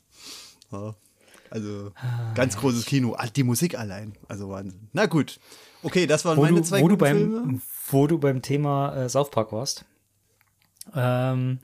Ja. 0.70 0.94
Also 1.52 1.92
Ah, 1.96 2.32
ganz 2.34 2.56
großes 2.56 2.86
Kino. 2.86 3.14
Ah, 3.18 3.26
Die 3.26 3.42
Musik 3.42 3.78
allein. 3.78 4.14
Also 4.26 4.48
Wahnsinn. 4.48 4.88
Na 4.94 5.04
gut. 5.06 5.38
Okay, 5.82 6.06
das 6.06 6.24
waren 6.24 6.38
Wo 6.38 6.42
meine 6.42 6.56
du, 6.56 6.62
zwei 6.62 6.80
wo, 6.80 6.88
du 6.88 6.96
guten 6.96 7.10
Filme. 7.10 7.40
beim, 7.40 7.62
wo 7.90 8.06
du 8.06 8.18
beim 8.18 8.40
Thema 8.40 8.94
äh, 8.96 9.08
South 9.10 9.30
Park 9.30 9.52
warst, 9.52 9.84
ähm, 10.94 11.58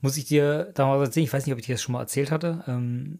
muss 0.00 0.16
ich 0.16 0.26
dir 0.26 0.70
damals 0.74 1.08
erzählen, 1.08 1.24
ich 1.24 1.32
weiß 1.32 1.44
nicht, 1.46 1.52
ob 1.52 1.58
ich 1.58 1.66
dir 1.66 1.74
das 1.74 1.82
schon 1.82 1.94
mal 1.94 2.00
erzählt 2.02 2.30
hatte, 2.30 2.62
ähm, 2.68 3.18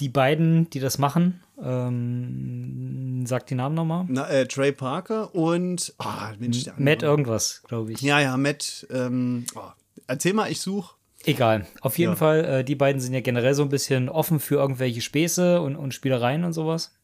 die 0.00 0.08
beiden, 0.08 0.68
die 0.70 0.80
das 0.80 0.98
machen, 0.98 1.40
ähm, 1.62 3.24
sag 3.26 3.46
die 3.46 3.54
Namen 3.54 3.74
nochmal. 3.74 4.04
Na, 4.08 4.28
äh, 4.28 4.46
Trey 4.46 4.72
Parker 4.72 5.34
und 5.34 5.94
ah, 5.98 6.32
Mensch, 6.38 6.64
Matt 6.76 7.02
irgendwas, 7.02 7.62
glaube 7.68 7.92
ich. 7.92 8.00
Ja, 8.02 8.20
ja, 8.20 8.36
Matt. 8.36 8.86
Ähm, 8.90 9.44
oh, 9.54 9.60
erzähl 10.06 10.32
mal, 10.34 10.50
ich 10.50 10.60
suche. 10.60 10.94
Egal. 11.28 11.66
Auf 11.80 11.98
jeden 11.98 12.12
Ja. 12.12 12.16
Fall, 12.16 12.44
äh, 12.44 12.64
die 12.64 12.74
beiden 12.74 13.00
sind 13.00 13.14
ja 13.14 13.20
generell 13.20 13.54
so 13.54 13.62
ein 13.62 13.68
bisschen 13.68 14.08
offen 14.08 14.40
für 14.40 14.56
irgendwelche 14.56 15.00
Späße 15.00 15.60
und, 15.60 15.76
und 15.76 15.94
Spielereien 15.94 16.44
und 16.44 16.52
sowas. 16.52 16.94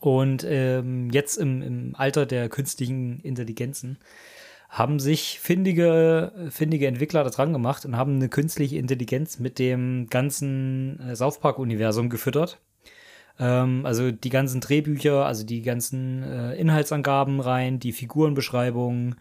Und 0.00 0.44
ähm, 0.48 1.10
jetzt 1.10 1.36
im, 1.36 1.62
im 1.62 1.94
Alter 1.96 2.26
der 2.26 2.48
künstlichen 2.48 3.20
Intelligenzen 3.20 3.98
haben 4.68 4.98
sich 4.98 5.38
findige, 5.40 6.32
findige 6.50 6.86
Entwickler 6.86 7.24
da 7.24 7.30
dran 7.30 7.52
gemacht 7.52 7.84
und 7.84 7.96
haben 7.96 8.16
eine 8.16 8.28
künstliche 8.28 8.78
Intelligenz 8.78 9.38
mit 9.38 9.58
dem 9.58 10.08
ganzen 10.10 11.00
äh, 11.00 11.16
South 11.16 11.38
Park-Universum 11.38 12.10
gefüttert. 12.10 12.58
Ähm, 13.38 13.86
also 13.86 14.10
die 14.10 14.28
ganzen 14.30 14.60
Drehbücher, 14.60 15.24
also 15.24 15.44
die 15.46 15.62
ganzen 15.62 16.22
äh, 16.22 16.54
Inhaltsangaben 16.56 17.40
rein, 17.40 17.78
die 17.78 17.92
Figurenbeschreibungen, 17.92 19.16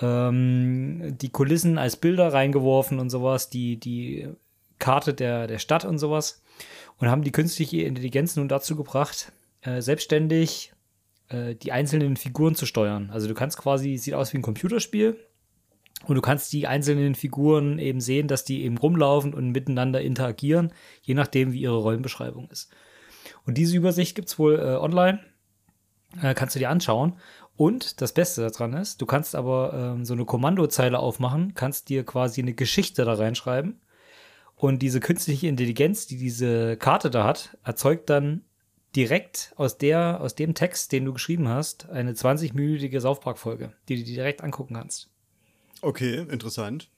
ähm, 0.00 1.16
die 1.18 1.30
Kulissen 1.30 1.78
als 1.78 1.96
Bilder 1.96 2.32
reingeworfen 2.32 2.98
und 2.98 3.10
sowas, 3.10 3.50
die, 3.50 3.78
die 3.78 4.28
Karte 4.78 5.14
der, 5.14 5.46
der 5.46 5.58
Stadt 5.58 5.84
und 5.84 5.98
sowas. 5.98 6.42
Und 6.98 7.08
haben 7.08 7.22
die 7.22 7.32
künstliche 7.32 7.82
Intelligenz 7.82 8.36
nun 8.36 8.48
dazu 8.48 8.76
gebracht, 8.76 9.32
äh, 9.62 9.80
selbstständig 9.80 10.72
äh, 11.28 11.54
die 11.54 11.72
einzelnen 11.72 12.16
Figuren 12.16 12.54
zu 12.54 12.66
steuern. 12.66 13.10
Also 13.10 13.28
du 13.28 13.34
kannst 13.34 13.58
quasi, 13.58 13.96
sieht 13.96 14.14
aus 14.14 14.32
wie 14.32 14.38
ein 14.38 14.42
Computerspiel. 14.42 15.16
Und 16.06 16.14
du 16.14 16.22
kannst 16.22 16.50
die 16.54 16.66
einzelnen 16.66 17.14
Figuren 17.14 17.78
eben 17.78 18.00
sehen, 18.00 18.26
dass 18.26 18.44
die 18.44 18.64
eben 18.64 18.78
rumlaufen 18.78 19.34
und 19.34 19.50
miteinander 19.50 20.00
interagieren, 20.00 20.72
je 21.02 21.12
nachdem, 21.12 21.52
wie 21.52 21.60
ihre 21.60 21.76
Rollenbeschreibung 21.76 22.48
ist. 22.50 22.72
Und 23.44 23.58
diese 23.58 23.76
Übersicht 23.76 24.14
gibt 24.14 24.28
es 24.28 24.38
wohl 24.38 24.58
äh, 24.58 24.76
online. 24.76 25.20
Äh, 26.22 26.34
kannst 26.34 26.54
du 26.54 26.58
dir 26.58 26.70
anschauen. 26.70 27.18
Und 27.60 28.00
das 28.00 28.14
Beste 28.14 28.40
daran 28.40 28.72
ist, 28.72 29.02
du 29.02 29.04
kannst 29.04 29.34
aber 29.34 29.74
ähm, 29.74 30.06
so 30.06 30.14
eine 30.14 30.24
Kommandozeile 30.24 30.98
aufmachen, 30.98 31.52
kannst 31.52 31.90
dir 31.90 32.06
quasi 32.06 32.40
eine 32.40 32.54
Geschichte 32.54 33.04
da 33.04 33.12
reinschreiben. 33.12 33.82
Und 34.56 34.80
diese 34.80 34.98
künstliche 34.98 35.46
Intelligenz, 35.46 36.06
die 36.06 36.16
diese 36.16 36.78
Karte 36.78 37.10
da 37.10 37.24
hat, 37.24 37.58
erzeugt 37.62 38.08
dann 38.08 38.46
direkt 38.96 39.52
aus, 39.56 39.76
der, 39.76 40.22
aus 40.22 40.34
dem 40.34 40.54
Text, 40.54 40.90
den 40.92 41.04
du 41.04 41.12
geschrieben 41.12 41.48
hast, 41.48 41.90
eine 41.90 42.12
20-minütige 42.12 42.98
South 42.98 43.20
Park-Folge, 43.20 43.74
die 43.90 43.96
du 43.98 44.04
dir 44.04 44.14
direkt 44.14 44.42
angucken 44.42 44.76
kannst. 44.76 45.10
Okay, 45.82 46.26
interessant. 46.30 46.88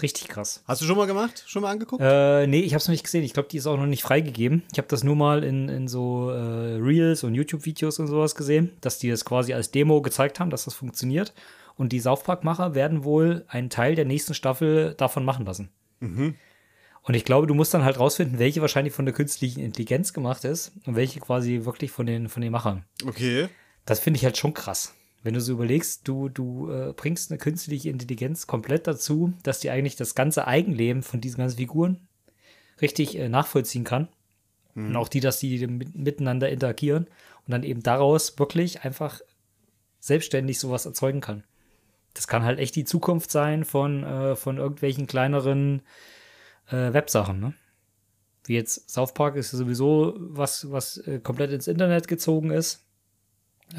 Richtig 0.00 0.28
krass. 0.28 0.62
Hast 0.66 0.80
du 0.80 0.86
schon 0.86 0.96
mal 0.96 1.06
gemacht? 1.06 1.44
Schon 1.46 1.62
mal 1.62 1.70
angeguckt? 1.70 2.02
Äh, 2.02 2.46
nee, 2.46 2.60
ich 2.60 2.72
habe 2.72 2.78
es 2.78 2.88
noch 2.88 2.92
nicht 2.92 3.04
gesehen. 3.04 3.24
Ich 3.24 3.34
glaube, 3.34 3.48
die 3.50 3.58
ist 3.58 3.66
auch 3.66 3.76
noch 3.76 3.86
nicht 3.86 4.02
freigegeben. 4.02 4.62
Ich 4.72 4.78
habe 4.78 4.88
das 4.88 5.04
nur 5.04 5.16
mal 5.16 5.44
in, 5.44 5.68
in 5.68 5.86
so 5.86 6.30
äh, 6.30 6.76
Reels 6.76 7.24
und 7.24 7.34
YouTube-Videos 7.34 7.98
und 7.98 8.06
sowas 8.06 8.34
gesehen, 8.34 8.72
dass 8.80 8.98
die 8.98 9.10
das 9.10 9.24
quasi 9.24 9.52
als 9.52 9.70
Demo 9.70 10.00
gezeigt 10.00 10.40
haben, 10.40 10.50
dass 10.50 10.64
das 10.64 10.74
funktioniert. 10.74 11.34
Und 11.76 11.92
die 11.92 12.00
South 12.00 12.22
Park-Macher 12.22 12.74
werden 12.74 13.04
wohl 13.04 13.44
einen 13.48 13.70
Teil 13.70 13.94
der 13.94 14.04
nächsten 14.04 14.34
Staffel 14.34 14.94
davon 14.94 15.24
machen 15.24 15.44
lassen. 15.44 15.68
Und 17.02 17.14
ich 17.14 17.24
glaube, 17.24 17.46
du 17.46 17.54
musst 17.54 17.74
dann 17.74 17.84
halt 17.84 17.98
rausfinden, 17.98 18.38
welche 18.38 18.60
wahrscheinlich 18.60 18.94
von 18.94 19.04
der 19.04 19.14
künstlichen 19.14 19.60
Intelligenz 19.60 20.12
gemacht 20.12 20.44
ist 20.44 20.72
und 20.86 20.96
welche 20.96 21.20
quasi 21.20 21.64
wirklich 21.64 21.90
von 21.90 22.06
den, 22.06 22.28
von 22.28 22.42
den 22.42 22.52
Machern. 22.52 22.84
Okay. 23.04 23.48
Das 23.84 23.98
finde 24.00 24.18
ich 24.18 24.24
halt 24.24 24.36
schon 24.36 24.54
krass. 24.54 24.94
Wenn 25.22 25.34
du 25.34 25.40
so 25.40 25.52
überlegst, 25.52 26.08
du, 26.08 26.28
du 26.28 26.70
äh, 26.70 26.92
bringst 26.94 27.30
eine 27.30 27.38
künstliche 27.38 27.90
Intelligenz 27.90 28.46
komplett 28.46 28.86
dazu, 28.86 29.32
dass 29.42 29.60
die 29.60 29.70
eigentlich 29.70 29.96
das 29.96 30.14
ganze 30.14 30.46
Eigenleben 30.46 31.02
von 31.02 31.20
diesen 31.20 31.38
ganzen 31.38 31.58
Figuren 31.58 32.08
richtig 32.80 33.16
äh, 33.16 33.28
nachvollziehen 33.28 33.84
kann. 33.84 34.08
Und 34.74 34.96
auch 34.96 35.08
die, 35.08 35.20
dass 35.20 35.38
die 35.38 35.66
mit, 35.66 35.94
miteinander 35.94 36.48
interagieren 36.48 37.06
und 37.46 37.52
dann 37.52 37.62
eben 37.62 37.82
daraus 37.82 38.38
wirklich 38.38 38.82
einfach 38.84 39.20
selbstständig 40.00 40.58
sowas 40.58 40.86
erzeugen 40.86 41.20
kann. 41.20 41.44
Das 42.14 42.26
kann 42.26 42.42
halt 42.42 42.58
echt 42.58 42.76
die 42.76 42.84
Zukunft 42.84 43.30
sein 43.30 43.64
von, 43.64 44.02
äh, 44.02 44.34
von 44.34 44.56
irgendwelchen 44.56 45.06
kleineren 45.06 45.82
äh, 46.68 46.92
Websachen, 46.92 47.38
ne? 47.40 47.54
Wie 48.44 48.54
jetzt 48.54 48.90
South 48.90 49.14
Park 49.14 49.36
ist 49.36 49.52
ja 49.52 49.58
sowieso 49.58 50.14
was, 50.16 50.70
was 50.72 50.98
äh, 50.98 51.20
komplett 51.20 51.52
ins 51.52 51.68
Internet 51.68 52.08
gezogen 52.08 52.50
ist. 52.50 52.84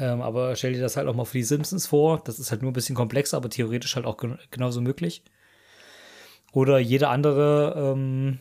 Ähm, 0.00 0.22
aber 0.22 0.56
stell 0.56 0.72
dir 0.72 0.80
das 0.80 0.96
halt 0.96 1.06
auch 1.08 1.14
mal 1.14 1.24
für 1.24 1.38
die 1.38 1.44
Simpsons 1.44 1.86
vor. 1.86 2.20
Das 2.24 2.38
ist 2.38 2.50
halt 2.50 2.62
nur 2.62 2.70
ein 2.70 2.74
bisschen 2.74 2.96
komplexer, 2.96 3.36
aber 3.36 3.50
theoretisch 3.50 3.94
halt 3.96 4.06
auch 4.06 4.16
gen 4.16 4.38
genauso 4.50 4.80
möglich. 4.80 5.22
Oder 6.52 6.78
jede 6.78 7.08
andere 7.08 7.74
ähm, 7.76 8.38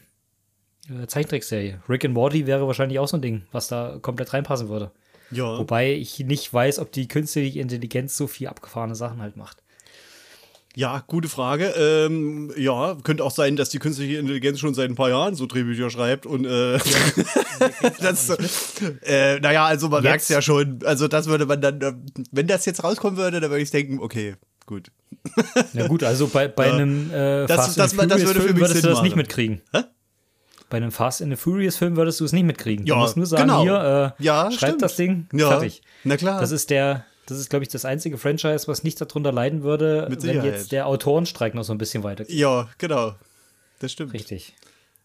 äh, 0.89 1.07
Zeichentrickserie. 1.07 1.81
Rick 1.89 2.05
and 2.05 2.13
Morty 2.13 2.47
wäre 2.47 2.67
wahrscheinlich 2.67 2.99
auch 2.99 3.07
so 3.07 3.17
ein 3.17 3.21
Ding, 3.21 3.43
was 3.51 3.67
da 3.67 3.97
komplett 4.01 4.33
reinpassen 4.33 4.69
würde. 4.69 4.91
Ja. 5.31 5.57
Wobei 5.57 5.93
ich 5.93 6.19
nicht 6.19 6.53
weiß, 6.53 6.79
ob 6.79 6.91
die 6.91 7.07
künstliche 7.07 7.59
Intelligenz 7.59 8.15
so 8.15 8.27
viel 8.27 8.47
abgefahrene 8.47 8.95
Sachen 8.95 9.21
halt 9.21 9.35
macht. 9.35 9.62
Ja, 10.75 11.03
gute 11.05 11.29
Frage. 11.29 11.65
Ähm, 11.77 12.51
ja, 12.57 12.97
könnte 13.03 13.23
auch 13.23 13.31
sein, 13.31 13.55
dass 13.55 13.69
die 13.69 13.77
künstliche 13.79 14.17
Intelligenz 14.17 14.59
schon 14.59 14.73
seit 14.73 14.89
ein 14.89 14.95
paar 14.95 15.09
Jahren 15.09 15.35
so 15.35 15.45
Drehbücher 15.45 15.89
schreibt 15.91 16.25
und 16.25 16.45
äh, 16.45 16.79
das, 18.01 18.29
äh, 19.03 19.39
naja, 19.39 19.65
also 19.65 19.89
man 19.89 20.03
merkt 20.03 20.23
es 20.23 20.29
ja 20.29 20.41
schon. 20.41 20.79
Also 20.85 21.07
das 21.07 21.27
würde 21.27 21.45
man 21.45 21.61
dann, 21.61 21.81
äh, 21.81 21.93
wenn 22.31 22.47
das 22.47 22.65
jetzt 22.65 22.83
rauskommen 22.83 23.17
würde, 23.17 23.39
dann 23.39 23.49
würde 23.51 23.61
ich 23.63 23.71
denken, 23.71 23.99
okay, 23.99 24.35
gut. 24.65 24.91
Na 25.73 25.87
gut, 25.87 26.03
also 26.03 26.27
bei, 26.27 26.47
bei 26.47 26.67
Ja. 26.69 26.73
einem 26.73 27.11
äh, 27.11 27.45
Das- 27.45 27.55
Fast 27.75 27.77
das- 27.79 27.99
and 27.99 28.11
the 28.11 28.17
das 28.17 28.23
Furious 28.23 28.25
würde 28.27 28.39
für 28.39 28.45
Film 28.47 28.53
mich 28.55 28.61
würdest 28.63 28.73
Sinn 28.81 28.89
du 28.89 28.89
das 28.89 29.01
nicht 29.03 29.11
machen. 29.11 29.17
mitkriegen. 29.19 29.61
Hä? 29.73 29.83
Bei 30.69 30.77
einem 30.77 30.91
Fast 30.91 31.21
and 31.21 31.31
the 31.31 31.35
Furious 31.37 31.77
Film 31.77 31.95
würdest 31.97 32.19
du 32.19 32.25
es 32.25 32.31
nicht 32.31 32.45
mitkriegen. 32.45 32.87
Ja, 32.87 32.95
du 32.95 33.01
musst 33.01 33.15
nur 33.15 33.27
sagen, 33.27 33.43
genau. 33.43 33.61
hier, 33.61 34.15
äh, 34.19 34.23
Ja, 34.23 34.49
schreib 34.51 34.69
stimmt. 34.69 34.81
das 34.81 34.95
Ding, 34.95 35.27
Ja, 35.33 35.49
fertig. 35.49 35.83
na 36.03 36.17
klar. 36.17 36.41
Das 36.41 36.49
ist 36.51 36.71
der, 36.71 37.05
Das 37.25 37.37
ist, 37.39 37.49
glaube 37.49 37.63
ich, 37.63 37.69
das 37.69 37.85
einzige 37.85 38.17
Franchise, 38.17 38.67
was 38.67 38.83
nicht 38.83 38.99
darunter 38.99 39.31
leiden 39.31 39.63
würde, 39.63 40.07
wenn 40.09 40.43
jetzt 40.43 40.71
der 40.71 40.87
Autorenstreik 40.87 41.53
noch 41.55 41.63
so 41.63 41.71
ein 41.73 41.77
bisschen 41.77 42.03
weitergeht. 42.03 42.35
Ja, 42.35 42.69
genau. 42.77 43.15
Das 43.79 43.91
stimmt. 43.91 44.13
Richtig. 44.13 44.53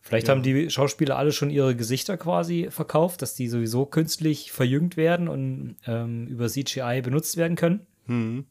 Vielleicht 0.00 0.28
Ja. 0.28 0.34
haben 0.34 0.42
die 0.42 0.70
Schauspieler 0.70 1.16
alle 1.16 1.32
schon 1.32 1.50
ihre 1.50 1.76
Gesichter 1.76 2.16
quasi 2.16 2.68
verkauft, 2.70 3.20
dass 3.22 3.34
die 3.34 3.48
sowieso 3.48 3.84
künstlich 3.86 4.52
verjüngt 4.52 4.96
werden 4.96 5.28
und 5.28 5.76
ähm, 5.86 6.26
über 6.28 6.48
CGI 6.48 7.02
benutzt 7.02 7.36
werden 7.36 7.56
können. 7.56 7.86
Mhm. 8.06 8.46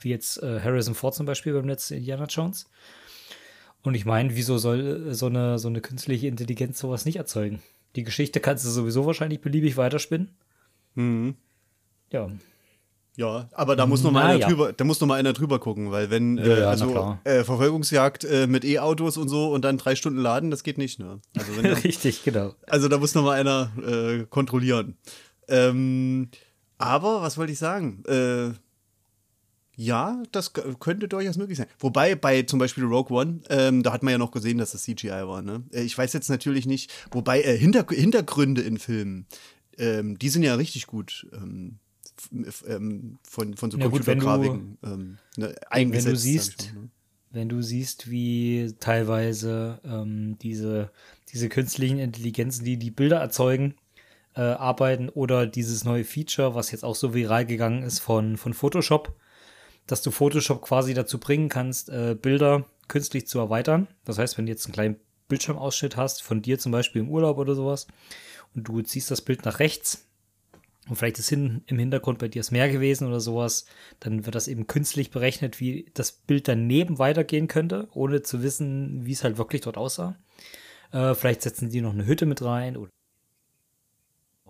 Wie 0.00 0.10
jetzt 0.10 0.42
äh, 0.42 0.60
Harrison 0.60 0.94
Ford 0.94 1.14
zum 1.14 1.24
Beispiel 1.26 1.52
beim 1.52 1.68
letzten 1.68 1.94
Indiana 1.94 2.24
Jones. 2.26 2.68
Und 3.82 3.94
ich 3.94 4.04
meine, 4.04 4.34
wieso 4.34 4.58
soll 4.58 5.08
äh, 5.10 5.14
so 5.14 5.26
eine, 5.26 5.58
so 5.58 5.68
eine 5.68 5.80
künstliche 5.80 6.26
Intelligenz 6.26 6.78
sowas 6.80 7.04
nicht 7.04 7.16
erzeugen? 7.16 7.62
Die 7.94 8.02
Geschichte 8.02 8.40
kannst 8.40 8.64
du 8.64 8.68
sowieso 8.70 9.06
wahrscheinlich 9.06 9.40
beliebig 9.40 9.76
weiterspinnen. 9.76 10.32
Mhm. 10.96 11.36
Ja, 12.10 12.30
Ja, 13.16 13.48
aber 13.52 13.76
da 13.76 13.86
muss 13.86 14.02
noch 14.02 14.12
mal 14.12 14.26
einer 14.26 14.40
ja. 14.40 14.48
drüber, 14.48 14.72
da 14.74 14.84
muss 14.84 15.00
noch 15.00 15.08
mal 15.08 15.14
einer 15.14 15.32
drüber 15.32 15.58
gucken, 15.58 15.90
weil 15.90 16.10
wenn 16.10 16.36
Ja, 16.36 16.44
äh, 16.44 16.62
also 16.64 17.16
äh, 17.24 17.44
Verfolgungsjagd 17.44 18.24
äh, 18.24 18.46
mit 18.46 18.64
E-Autos 18.64 19.16
und 19.16 19.28
so 19.28 19.50
und 19.52 19.64
dann 19.64 19.78
drei 19.78 19.96
Stunden 19.96 20.20
laden, 20.20 20.50
das 20.50 20.62
geht 20.62 20.76
nicht, 20.76 20.98
ne? 20.98 21.20
Also, 21.36 21.56
wenn 21.56 21.66
richtig, 21.84 22.24
genau. 22.24 22.54
also 22.66 22.88
da 22.88 22.98
muss 22.98 23.14
noch 23.14 23.24
mal 23.24 23.40
einer 23.40 23.70
äh, 23.86 24.26
kontrollieren. 24.28 24.98
Ähm, 25.48 26.28
aber 26.76 27.22
was 27.22 27.38
wollte 27.38 27.52
ich 27.52 27.58
sagen? 27.58 28.02
Äh, 28.06 28.50
ja, 29.78 30.22
das 30.32 30.52
könnte 30.52 31.08
durchaus 31.08 31.36
möglich 31.36 31.58
sein. 31.58 31.68
Wobei 31.78 32.14
bei 32.14 32.42
zum 32.42 32.58
Beispiel 32.58 32.84
Rogue 32.84 33.16
One, 33.16 33.40
ähm, 33.50 33.82
da 33.82 33.92
hat 33.92 34.02
man 34.02 34.12
ja 34.12 34.18
noch 34.18 34.30
gesehen, 34.30 34.58
dass 34.58 34.72
das 34.72 34.82
CGI 34.82 35.26
war. 35.26 35.42
Ne? 35.42 35.64
Äh, 35.70 35.82
Ich 35.82 35.96
weiß 35.96 36.12
jetzt 36.12 36.28
natürlich 36.28 36.66
nicht, 36.66 36.90
wobei 37.10 37.42
äh, 37.42 37.56
Hinter 37.56 37.86
Hintergründe 37.88 38.62
in 38.62 38.78
Filmen, 38.78 39.26
ähm, 39.78 40.18
die 40.18 40.30
sind 40.30 40.42
ja 40.42 40.54
richtig 40.54 40.86
gut 40.86 41.26
ähm, 41.32 41.78
ähm, 42.66 43.18
von, 43.22 43.54
von 43.54 43.70
so 43.70 43.78
wenn 43.78 43.84
du- 43.84 43.90
Computergrafiken 43.90 44.78
ähm, 44.84 45.18
ne, 45.36 45.54
eingesetzt. 45.70 46.04
sag 46.06 46.12
ich 46.14 46.20
siehst, 46.20 46.74
mal, 46.74 46.82
ne? 46.82 46.88
wenn 47.32 47.48
du 47.48 47.62
siehst, 47.62 48.10
wie 48.10 48.74
teilweise 48.80 49.80
ähm, 49.84 50.38
diese, 50.40 50.90
diese 51.32 51.48
künstlichen 51.48 51.98
Intelligenzen, 51.98 52.64
die 52.64 52.78
die 52.78 52.90
Bilder 52.90 53.18
erzeugen, 53.18 53.74
äh, 54.34 54.40
arbeiten 54.40 55.08
oder 55.08 55.46
dieses 55.46 55.84
neue 55.84 56.04
Feature, 56.04 56.54
was 56.54 56.70
jetzt 56.70 56.84
auch 56.84 56.94
so 56.94 57.14
viral 57.14 57.46
gegangen 57.46 57.82
ist 57.82 57.98
von, 58.00 58.36
von 58.36 58.54
Photoshop, 58.54 59.14
dass 59.86 60.02
du 60.02 60.10
Photoshop 60.10 60.62
quasi 60.62 60.94
dazu 60.94 61.18
bringen 61.18 61.48
kannst, 61.48 61.88
äh, 61.88 62.16
Bilder 62.20 62.66
künstlich 62.88 63.26
zu 63.26 63.38
erweitern. 63.38 63.88
Das 64.04 64.18
heißt, 64.18 64.38
wenn 64.38 64.46
du 64.46 64.52
jetzt 64.52 64.66
einen 64.66 64.74
kleinen 64.74 64.96
Bildschirmausschnitt 65.28 65.96
hast, 65.96 66.22
von 66.22 66.42
dir 66.42 66.58
zum 66.58 66.72
Beispiel 66.72 67.02
im 67.02 67.10
Urlaub 67.10 67.38
oder 67.38 67.54
sowas, 67.54 67.86
und 68.54 68.68
du 68.68 68.80
ziehst 68.82 69.10
das 69.10 69.22
Bild 69.22 69.44
nach 69.44 69.58
rechts, 69.58 70.05
und 70.88 70.96
vielleicht 70.96 71.18
ist 71.18 71.28
hin, 71.28 71.62
im 71.66 71.78
Hintergrund 71.78 72.18
bei 72.18 72.28
dir 72.28 72.40
das 72.40 72.50
Meer 72.50 72.70
gewesen 72.70 73.06
oder 73.08 73.20
sowas, 73.20 73.66
dann 74.00 74.24
wird 74.24 74.34
das 74.34 74.48
eben 74.48 74.66
künstlich 74.66 75.10
berechnet, 75.10 75.60
wie 75.60 75.90
das 75.94 76.12
Bild 76.12 76.48
daneben 76.48 76.98
weitergehen 76.98 77.48
könnte, 77.48 77.88
ohne 77.92 78.22
zu 78.22 78.42
wissen, 78.42 79.04
wie 79.04 79.12
es 79.12 79.24
halt 79.24 79.38
wirklich 79.38 79.62
dort 79.62 79.76
aussah. 79.76 80.16
Äh, 80.92 81.14
vielleicht 81.14 81.42
setzen 81.42 81.70
die 81.70 81.80
noch 81.80 81.92
eine 81.92 82.06
Hütte 82.06 82.26
mit 82.26 82.42
rein 82.42 82.76
oder 82.76 82.90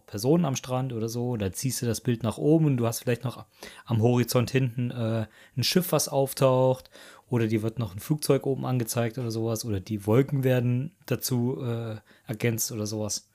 Personen 0.07 0.44
am 0.44 0.57
Strand 0.57 0.92
oder 0.92 1.09
so. 1.09 1.31
Oder 1.31 1.53
ziehst 1.53 1.83
du 1.83 1.87
das 1.87 2.01
Bild 2.01 2.22
nach 2.22 2.38
oben 2.38 2.66
und 2.66 2.77
du 2.77 2.87
hast 2.87 3.01
vielleicht 3.01 3.25
noch 3.25 3.44
am 3.85 4.01
Horizont 4.01 4.51
hinten 4.51 4.90
äh, 4.90 5.27
ein 5.57 5.62
Schiff, 5.62 5.92
was 5.92 6.09
auftaucht. 6.09 6.90
Oder 7.29 7.49
dir 7.49 7.62
wird 7.62 7.79
noch 7.79 7.92
ein 7.92 7.99
Flugzeug 7.99 8.46
oben 8.46 8.64
angezeigt 8.64 9.18
oder 9.18 9.31
sowas. 9.31 9.64
Oder 9.64 9.81
die 9.81 10.07
Wolken 10.07 10.44
werden 10.44 10.94
dazu 11.07 11.61
äh, 11.62 11.96
ergänzt 12.27 12.70
oder 12.72 12.87
sowas. 12.87 13.29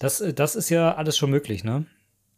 Das, 0.00 0.20
äh, 0.20 0.34
das 0.34 0.56
ist 0.56 0.70
ja 0.70 0.96
alles 0.96 1.16
schon 1.16 1.30
möglich, 1.30 1.62
ne? 1.62 1.86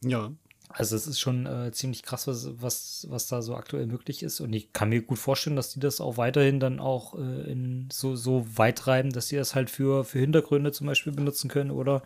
Ja. 0.05 0.33
Also 0.69 0.97
es 0.97 1.07
ist 1.07 1.21
schon 1.21 1.47
äh, 1.47 1.71
ziemlich 1.73 2.03
krass, 2.03 2.27
was, 2.27 2.49
was, 2.61 3.07
was 3.11 3.27
da 3.27 3.43
so 3.43 3.55
aktuell 3.57 3.87
möglich 3.87 4.23
ist. 4.23 4.41
Und 4.41 4.53
ich 4.55 4.73
kann 4.73 4.89
mir 4.89 5.03
gut 5.03 5.19
vorstellen, 5.19 5.57
dass 5.57 5.71
die 5.71 5.81
das 5.81 6.01
auch 6.01 6.17
weiterhin 6.17 6.61
dann 6.61 6.81
auch 6.81 7.15
äh, 7.15 7.51
in 7.51 7.89
so, 7.93 8.17
so 8.17 8.47
weit 8.57 8.79
treiben, 8.79 9.11
dass 9.11 9.29
sie 9.29 9.37
das 9.37 9.55
halt 9.55 9.69
für, 9.69 10.05
für 10.05 10.19
Hintergründe 10.19 10.73
zum 10.73 10.87
Beispiel 10.87 11.13
benutzen 11.13 11.49
können 11.49 11.71
oder 11.71 12.03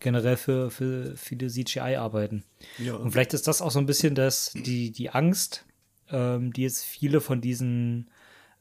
generell 0.00 0.36
für, 0.36 0.70
für 0.70 1.16
viele 1.16 1.48
CGI-Arbeiten. 1.48 2.44
Ja. 2.78 2.94
Und 2.94 3.12
vielleicht 3.12 3.32
ist 3.32 3.48
das 3.48 3.62
auch 3.62 3.70
so 3.70 3.78
ein 3.78 3.86
bisschen 3.86 4.14
das, 4.14 4.52
die, 4.52 4.92
die 4.92 5.10
Angst, 5.10 5.64
ähm, 6.10 6.52
die 6.52 6.62
jetzt 6.62 6.84
viele 6.84 7.22
von 7.22 7.40
diesen 7.40 8.10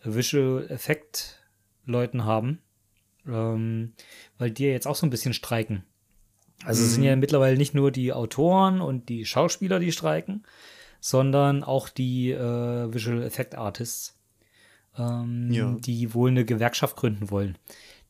Visual 0.04 0.66
Effect-Leuten 0.70 2.24
haben, 2.24 2.60
ähm, 3.28 3.94
weil 4.38 4.52
die 4.52 4.64
ja 4.64 4.72
jetzt 4.72 4.88
auch 4.88 4.96
so 4.96 5.06
ein 5.06 5.10
bisschen 5.10 5.34
streiken. 5.34 5.84
Also 6.66 6.84
es 6.84 6.94
sind 6.94 7.04
ja 7.04 7.16
mittlerweile 7.16 7.58
nicht 7.58 7.74
nur 7.74 7.92
die 7.92 8.12
Autoren 8.14 8.82
und 8.82 9.10
die 9.10 9.26
Schauspieler, 9.26 9.80
die 9.80 9.92
streiken, 9.92 10.44
sondern 11.00 11.64
auch 11.64 11.88
die 11.90 12.32
äh, 12.32 12.94
Visual 12.94 13.24
Effect 13.24 13.56
Artists, 13.56 14.18
ähm, 14.98 15.50
Ja. 15.52 15.78
die 15.80 16.14
wohl 16.14 16.30
eine 16.30 16.46
Gewerkschaft 16.46 16.96
gründen 16.98 17.32
wollen. 17.32 17.58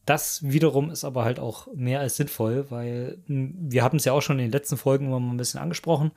Das 0.06 0.42
wiederum 0.42 0.90
ist 0.90 1.04
aber 1.04 1.24
halt 1.24 1.40
auch 1.40 1.68
mehr 1.76 2.00
als 2.00 2.16
sinnvoll, 2.16 2.66
weil 2.72 3.20
mh, 3.28 3.52
wir 3.70 3.84
haben 3.84 3.98
es 3.98 4.06
ja 4.06 4.14
auch 4.14 4.22
schon 4.22 4.40
in 4.40 4.46
den 4.46 4.52
letzten 4.52 4.78
Folgen 4.78 5.06
immer 5.06 5.20
mal 5.20 5.32
ein 5.34 5.38
bisschen 5.38 5.60
angesprochen. 5.60 6.12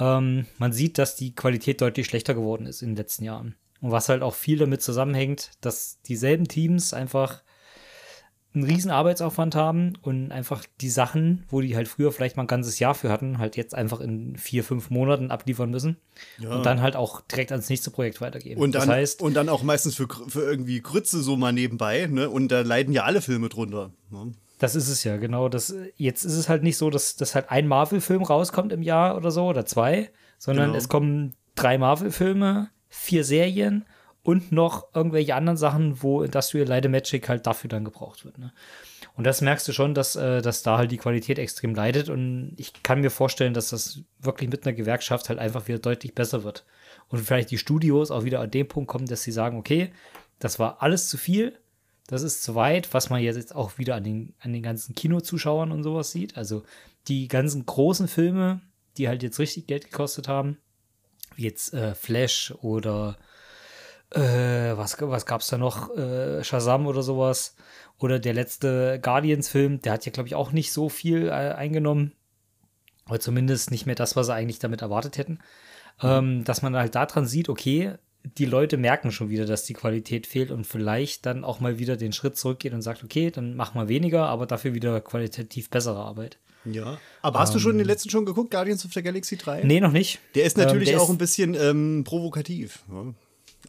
Ähm, 0.00 0.46
man 0.58 0.72
sieht, 0.72 0.98
dass 0.98 1.14
die 1.14 1.34
Qualität 1.34 1.80
deutlich 1.80 2.06
schlechter 2.06 2.34
geworden 2.34 2.66
ist 2.66 2.82
in 2.82 2.90
den 2.90 2.96
letzten 2.96 3.24
Jahren. 3.24 3.54
Und 3.80 3.92
was 3.92 4.08
halt 4.08 4.22
auch 4.22 4.34
viel 4.34 4.58
damit 4.58 4.82
zusammenhängt, 4.82 5.52
dass 5.60 6.00
dieselben 6.02 6.48
Teams 6.48 6.92
einfach 6.92 7.42
einen 8.52 8.64
riesen 8.64 8.90
Arbeitsaufwand 8.90 9.54
haben 9.54 9.92
und 10.02 10.32
einfach 10.32 10.64
die 10.80 10.88
Sachen, 10.90 11.44
wo 11.48 11.60
die 11.60 11.76
halt 11.76 11.86
früher 11.86 12.10
vielleicht 12.10 12.36
mal 12.36 12.42
ein 12.44 12.48
ganzes 12.48 12.80
Jahr 12.80 12.94
für 12.96 13.08
hatten, 13.10 13.38
halt 13.38 13.56
jetzt 13.56 13.74
einfach 13.76 14.00
in 14.00 14.36
vier, 14.36 14.64
fünf 14.64 14.90
Monaten 14.90 15.30
abliefern 15.30 15.70
müssen 15.70 15.98
Ja. 16.38 16.56
und 16.56 16.66
dann 16.66 16.82
halt 16.82 16.96
auch 16.96 17.20
direkt 17.20 17.52
ans 17.52 17.68
nächste 17.68 17.90
Projekt 17.92 18.20
weitergeben. 18.20 18.60
Und 18.60 18.74
dann, 18.74 18.88
das 18.88 18.96
heißt, 18.96 19.22
und 19.22 19.34
dann 19.34 19.48
auch 19.48 19.62
meistens 19.62 19.94
für, 19.94 20.08
für 20.28 20.42
irgendwie 20.42 20.80
Grütze 20.80 21.22
so 21.22 21.36
mal 21.36 21.52
nebenbei, 21.52 22.06
ne? 22.10 22.28
Und 22.28 22.48
da 22.48 22.62
leiden 22.62 22.92
ja 22.92 23.04
alle 23.04 23.20
Filme 23.20 23.48
drunter. 23.48 23.92
Ne? 24.10 24.32
das 24.58 24.74
ist 24.74 24.88
es 24.88 25.04
ja, 25.04 25.16
genau. 25.16 25.48
Das, 25.48 25.74
jetzt 25.96 26.24
ist 26.24 26.34
es 26.34 26.48
halt 26.50 26.62
nicht 26.62 26.76
so, 26.76 26.90
dass, 26.90 27.16
dass 27.16 27.34
halt 27.34 27.50
ein 27.50 27.66
Marvel-Film 27.66 28.22
rauskommt 28.22 28.72
im 28.72 28.82
Jahr 28.82 29.16
oder 29.16 29.30
so 29.30 29.46
oder 29.46 29.64
zwei, 29.64 30.10
sondern 30.38 30.66
Genau. 30.66 30.76
es 30.78 30.88
kommen 30.90 31.32
drei 31.54 31.78
Marvel-Filme, 31.78 32.68
vier 32.88 33.24
Serien 33.24 33.86
und 34.22 34.52
noch 34.52 34.94
irgendwelche 34.94 35.34
anderen 35.34 35.56
Sachen, 35.56 36.02
wo 36.02 36.22
Industrial 36.22 36.66
Light 36.66 36.88
Magic 36.88 37.28
halt 37.28 37.46
dafür 37.46 37.68
dann 37.68 37.84
gebraucht 37.84 38.24
wird. 38.24 38.38
Ne? 38.38 38.52
Und 39.16 39.24
das 39.24 39.40
merkst 39.40 39.66
du 39.66 39.72
schon, 39.72 39.94
dass, 39.94 40.16
äh, 40.16 40.42
dass 40.42 40.62
da 40.62 40.78
halt 40.78 40.90
die 40.90 40.98
Qualität 40.98 41.38
extrem 41.38 41.74
leidet. 41.74 42.08
Und 42.08 42.54
ich 42.56 42.82
kann 42.82 43.00
mir 43.00 43.10
vorstellen, 43.10 43.54
dass 43.54 43.70
das 43.70 44.00
wirklich 44.18 44.50
mit 44.50 44.66
einer 44.66 44.74
Gewerkschaft 44.74 45.28
halt 45.28 45.38
einfach 45.38 45.68
wieder 45.68 45.78
deutlich 45.78 46.14
besser 46.14 46.44
wird. 46.44 46.64
Und 47.08 47.18
vielleicht 47.18 47.50
die 47.50 47.58
Studios 47.58 48.10
auch 48.10 48.24
wieder 48.24 48.40
an 48.40 48.50
den 48.50 48.68
Punkt 48.68 48.88
kommen, 48.88 49.06
dass 49.06 49.22
sie 49.22 49.32
sagen, 49.32 49.58
okay, 49.58 49.92
das 50.38 50.58
war 50.58 50.82
alles 50.82 51.08
zu 51.08 51.18
viel, 51.18 51.58
das 52.06 52.22
ist 52.22 52.42
zu 52.42 52.54
weit, 52.54 52.92
was 52.92 53.08
man 53.08 53.22
jetzt 53.22 53.54
auch 53.54 53.78
wieder 53.78 53.94
an 53.94 54.04
den, 54.04 54.34
an 54.40 54.52
den 54.52 54.62
ganzen 54.62 54.94
Kinozuschauern 54.94 55.70
und 55.70 55.82
sowas 55.82 56.10
sieht. 56.10 56.36
Also 56.36 56.64
die 57.08 57.28
ganzen 57.28 57.64
großen 57.64 58.08
Filme, 58.08 58.60
die 58.96 59.08
halt 59.08 59.22
jetzt 59.22 59.38
richtig 59.38 59.66
Geld 59.66 59.84
gekostet 59.84 60.28
haben, 60.28 60.58
wie 61.36 61.44
jetzt 61.44 61.72
äh, 61.72 61.94
Flash 61.94 62.52
oder 62.62 63.16
äh, 64.14 64.76
was, 64.76 64.96
was 65.00 65.26
gab 65.26 65.40
es 65.40 65.48
da 65.48 65.58
noch? 65.58 65.96
Äh, 65.96 66.42
Shazam 66.44 66.86
oder 66.86 67.02
sowas. 67.02 67.54
Oder 67.98 68.18
der 68.18 68.32
letzte 68.34 68.98
Guardians-Film, 69.02 69.82
der 69.82 69.92
hat 69.92 70.06
ja, 70.06 70.12
glaube 70.12 70.26
ich, 70.28 70.34
auch 70.34 70.52
nicht 70.52 70.72
so 70.72 70.88
viel 70.88 71.28
äh, 71.28 71.30
eingenommen. 71.30 72.12
Oder 73.08 73.20
zumindest 73.20 73.70
nicht 73.70 73.86
mehr 73.86 73.94
das, 73.94 74.16
was 74.16 74.26
sie 74.26 74.34
eigentlich 74.34 74.58
damit 74.58 74.82
erwartet 74.82 75.18
hätten. 75.18 75.40
Ähm, 76.02 76.44
dass 76.44 76.62
man 76.62 76.74
halt 76.76 76.94
daran 76.94 77.26
sieht, 77.26 77.48
okay, 77.50 77.94
die 78.38 78.46
Leute 78.46 78.76
merken 78.78 79.12
schon 79.12 79.28
wieder, 79.28 79.44
dass 79.46 79.64
die 79.64 79.74
Qualität 79.74 80.26
fehlt 80.26 80.50
und 80.50 80.66
vielleicht 80.66 81.26
dann 81.26 81.44
auch 81.44 81.60
mal 81.60 81.78
wieder 81.78 81.96
den 81.96 82.12
Schritt 82.12 82.36
zurückgeht 82.38 82.72
und 82.72 82.80
sagt, 82.82 83.04
okay, 83.04 83.30
dann 83.30 83.54
machen 83.54 83.78
wir 83.80 83.88
weniger, 83.88 84.26
aber 84.26 84.46
dafür 84.46 84.72
wieder 84.74 85.00
qualitativ 85.02 85.68
bessere 85.70 85.98
Arbeit. 85.98 86.38
Ja. 86.64 86.98
Aber 87.22 87.38
hast 87.38 87.54
du 87.54 87.58
schon 87.58 87.78
den 87.78 87.86
letzten 87.86 88.10
schon 88.10 88.26
geguckt, 88.26 88.50
Guardians 88.50 88.84
of 88.84 88.92
the 88.92 89.02
Galaxy 89.02 89.36
3? 89.36 89.60
Ähm. 89.62 89.66
Nee, 89.66 89.80
noch 89.80 89.92
nicht. 89.92 90.20
Der 90.34 90.44
ist 90.44 90.56
natürlich 90.58 90.88
Ähm, 90.88 90.94
der 90.94 91.00
auch 91.02 91.04
ist- 91.08 91.10
ein 91.14 91.18
bisschen 91.18 91.54
ähm, 91.54 92.04
provokativ. 92.04 92.82
Ja. 92.90 93.12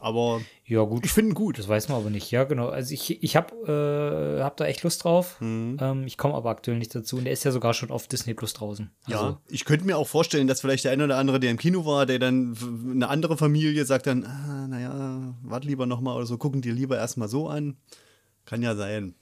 Aber 0.01 0.41
Ja, 0.65 0.81
gut. 0.83 1.05
ich 1.05 1.11
finde 1.13 1.31
ihn 1.31 1.35
gut. 1.35 1.59
Das 1.59 1.67
weiß 1.67 1.87
man 1.87 1.99
aber 1.99 2.09
nicht. 2.09 2.31
Ja, 2.31 2.43
genau. 2.43 2.69
Also 2.69 2.93
ich, 2.93 3.21
ich 3.23 3.35
habe 3.35 4.37
äh, 4.39 4.43
hab 4.43 4.57
da 4.57 4.65
echt 4.65 4.81
Lust 4.83 5.03
drauf. 5.03 5.39
Mhm. 5.39 5.77
Ähm, 5.79 6.07
ich 6.07 6.17
komme 6.17 6.33
aber 6.33 6.49
aktuell 6.49 6.77
nicht 6.77 6.93
dazu. 6.95 7.17
Und 7.17 7.25
der 7.25 7.33
ist 7.33 7.43
ja 7.43 7.51
sogar 7.51 7.73
schon 7.75 7.91
auf 7.91 8.07
Disney 8.07 8.33
Plus 8.33 8.53
draußen. 8.53 8.89
Ja, 9.07 9.19
Also, 9.21 9.37
ich 9.47 9.63
könnte 9.63 9.85
mir 9.85 9.97
auch 9.97 10.07
vorstellen, 10.07 10.47
dass 10.47 10.61
vielleicht 10.61 10.83
der 10.85 10.91
eine 10.91 11.05
oder 11.05 11.17
andere, 11.17 11.39
der 11.39 11.51
im 11.51 11.57
Kino 11.57 11.85
war, 11.85 12.05
der 12.07 12.17
dann 12.19 12.57
eine 12.91 13.09
andere 13.09 13.37
Familie 13.37 13.85
sagt 13.85 14.07
dann, 14.07 14.25
ah, 14.25 14.67
naja, 14.67 15.35
warte 15.43 15.67
lieber 15.67 15.85
noch 15.85 16.01
mal 16.01 16.15
oder 16.15 16.25
so, 16.25 16.37
gucken 16.37 16.61
dir 16.61 16.73
lieber 16.73 16.97
erstmal 16.97 17.27
so 17.29 17.47
an. 17.47 17.77
Kann 18.45 18.63
ja 18.63 18.75
sein. 18.75 19.13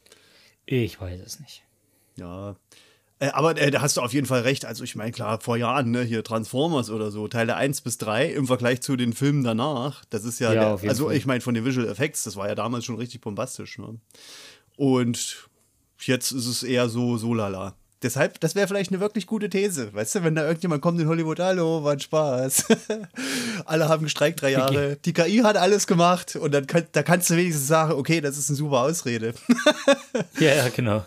ich 0.66 1.00
weiß 1.02 1.20
es 1.20 1.40
nicht. 1.42 1.64
Ja. 2.16 2.56
Äh, 3.20 3.30
aber 3.30 3.58
äh, 3.58 3.70
da 3.70 3.82
hast 3.82 3.98
du 3.98 4.02
auf 4.02 4.14
jeden 4.14 4.28
Fall 4.28 4.42
recht. 4.42 4.66
Also 4.66 4.84
ich 4.84 4.96
meine, 4.96 5.12
klar, 5.12 5.40
vor 5.42 5.58
Jahren, 5.58 5.92
ne, 5.92 6.04
hier 6.04 6.24
Transformers 6.24 6.90
oder 6.90 7.12
so, 7.12 7.28
Teile 7.28 7.56
1 7.56 7.82
bis 7.82 7.98
3 7.98 8.28
im 8.32 8.48
Vergleich 8.48 8.82
zu 8.82 8.96
den 8.96 9.14
Filmen 9.14 9.44
danach, 9.44 10.06
das 10.10 10.24
ist 10.24 10.40
ja, 10.40 10.54
Ja, 10.54 10.78
der, 10.78 10.90
also 10.90 11.08
Fall. 11.08 11.16
ich 11.16 11.26
meine, 11.26 11.42
von 11.42 11.54
den 11.54 11.66
Visual 11.66 11.88
Effects, 11.88 12.24
das 12.24 12.36
war 12.36 12.48
ja 12.48 12.56
damals 12.56 12.86
schon 12.86 12.96
richtig 12.96 13.22
bombastisch. 13.22 13.78
Ne? 13.78 14.00
Und 14.78 15.50
jetzt 16.00 16.32
ist 16.32 16.48
es 16.48 16.64
eher 16.64 16.88
so, 16.88 17.18
so 17.18 17.34
lala. 17.34 17.76
Deshalb, 18.02 18.40
das 18.40 18.56
wäre 18.56 18.66
vielleicht 18.66 18.92
eine 18.92 19.02
wirklich 19.02 19.28
gute 19.28 19.50
These. 19.50 19.94
Weißt 19.94 20.16
du, 20.16 20.24
wenn 20.24 20.34
da 20.34 20.44
irgendjemand 20.46 20.82
kommt 20.82 21.02
in 21.02 21.10
Hollywood, 21.10 21.40
hallo, 21.40 21.84
war 21.84 21.92
ein 21.92 22.00
Spaß. 22.00 22.68
Alle 23.66 23.90
haben 23.90 24.04
gestreikt 24.04 24.42
drei 24.42 24.52
Jahre. 24.52 24.96
Die 25.04 25.12
KI 25.12 25.40
hat 25.40 25.58
alles 25.58 25.86
gemacht 25.86 26.38
und 26.38 26.54
dann 26.54 26.66
kann, 26.66 26.86
da 26.94 27.04
kannst 27.04 27.30
du 27.30 27.36
wenigstens 27.36 27.68
sagen, 27.68 27.92
okay, 27.92 28.22
das 28.22 28.38
ist 28.38 28.50
eine 28.50 28.56
super 28.56 28.80
Ausrede. 28.80 29.34
ja, 30.40 30.56
ja, 30.56 30.70
genau. 30.70 31.06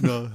Ja. 0.00 0.30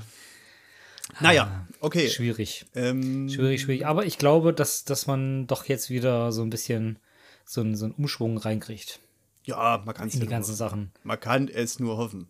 Naja, 1.20 1.68
okay. 1.80 2.10
Schwierig. 2.10 2.66
Ähm, 2.76 3.30
Schwierig, 3.30 3.62
schwierig. 3.62 3.86
Aber 3.86 4.06
ich 4.06 4.18
glaube, 4.18 4.54
dass, 4.54 4.84
dass 4.86 5.08
man 5.08 5.48
doch 5.48 5.66
jetzt 5.66 5.90
wieder 5.90 6.32
so 6.32 6.42
ein 6.42 6.50
bisschen 6.50 7.00
so 7.46 7.62
einen, 7.62 7.76
so 7.76 7.86
einen 7.86 7.94
Umschwung 7.96 8.38
reinkriegt 8.38 9.00
ja, 9.46 9.82
man 9.86 9.94
kann 9.94 10.08
es 10.08 10.20
die 10.20 10.26
ganzen. 10.26 10.56
Sachen. 10.56 10.92
Man 11.04 11.20
kann 11.20 11.48
es 11.48 11.80
nur 11.80 11.98
hoffen. 11.98 12.28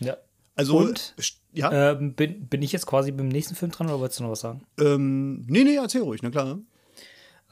Ja. 0.00 0.16
Also, 0.54 0.78
Und? 0.78 1.14
ja, 1.52 1.90
Ähm, 1.92 2.14
bin, 2.14 2.46
bin 2.46 2.62
ich 2.62 2.72
jetzt 2.72 2.86
quasi 2.86 3.10
beim 3.10 3.28
nächsten 3.28 3.56
Film 3.56 3.72
dran 3.72 3.88
oder 3.88 3.98
wolltest 3.98 4.20
du 4.20 4.24
noch 4.24 4.30
was 4.30 4.40
sagen? 4.40 4.64
ähm, 4.78 5.44
nee, 5.48 5.64
nee, 5.64 5.74
erzähl 5.76 6.02
ruhig, 6.02 6.22
na 6.22 6.30
klar. 6.30 6.60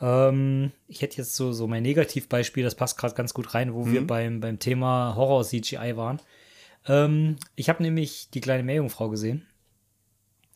Ähm, 0.01 0.71
ich 0.87 1.03
hätte 1.03 1.17
jetzt 1.17 1.35
so, 1.35 1.53
so 1.53 1.67
mein 1.67 1.83
Negativbeispiel, 1.83 2.63
das 2.63 2.77
passt 2.77 2.97
gerade 2.97 3.15
ganz 3.15 3.35
gut 3.35 3.55
rein, 3.55 3.75
wo 3.75 3.87
wir 3.87 4.07
beim, 4.07 4.41
beim 4.41 4.59
Thema 4.59 5.15
Horror-CGI 5.17 5.97
waren. 5.97 6.21
Ähm, 6.87 7.37
ich 7.57 7.69
habe 7.69 7.83
nämlich 7.83 8.31
die 8.31 8.41
kleine 8.41 8.63
Meerjungfrau 8.63 9.09
gesehen. 9.09 9.47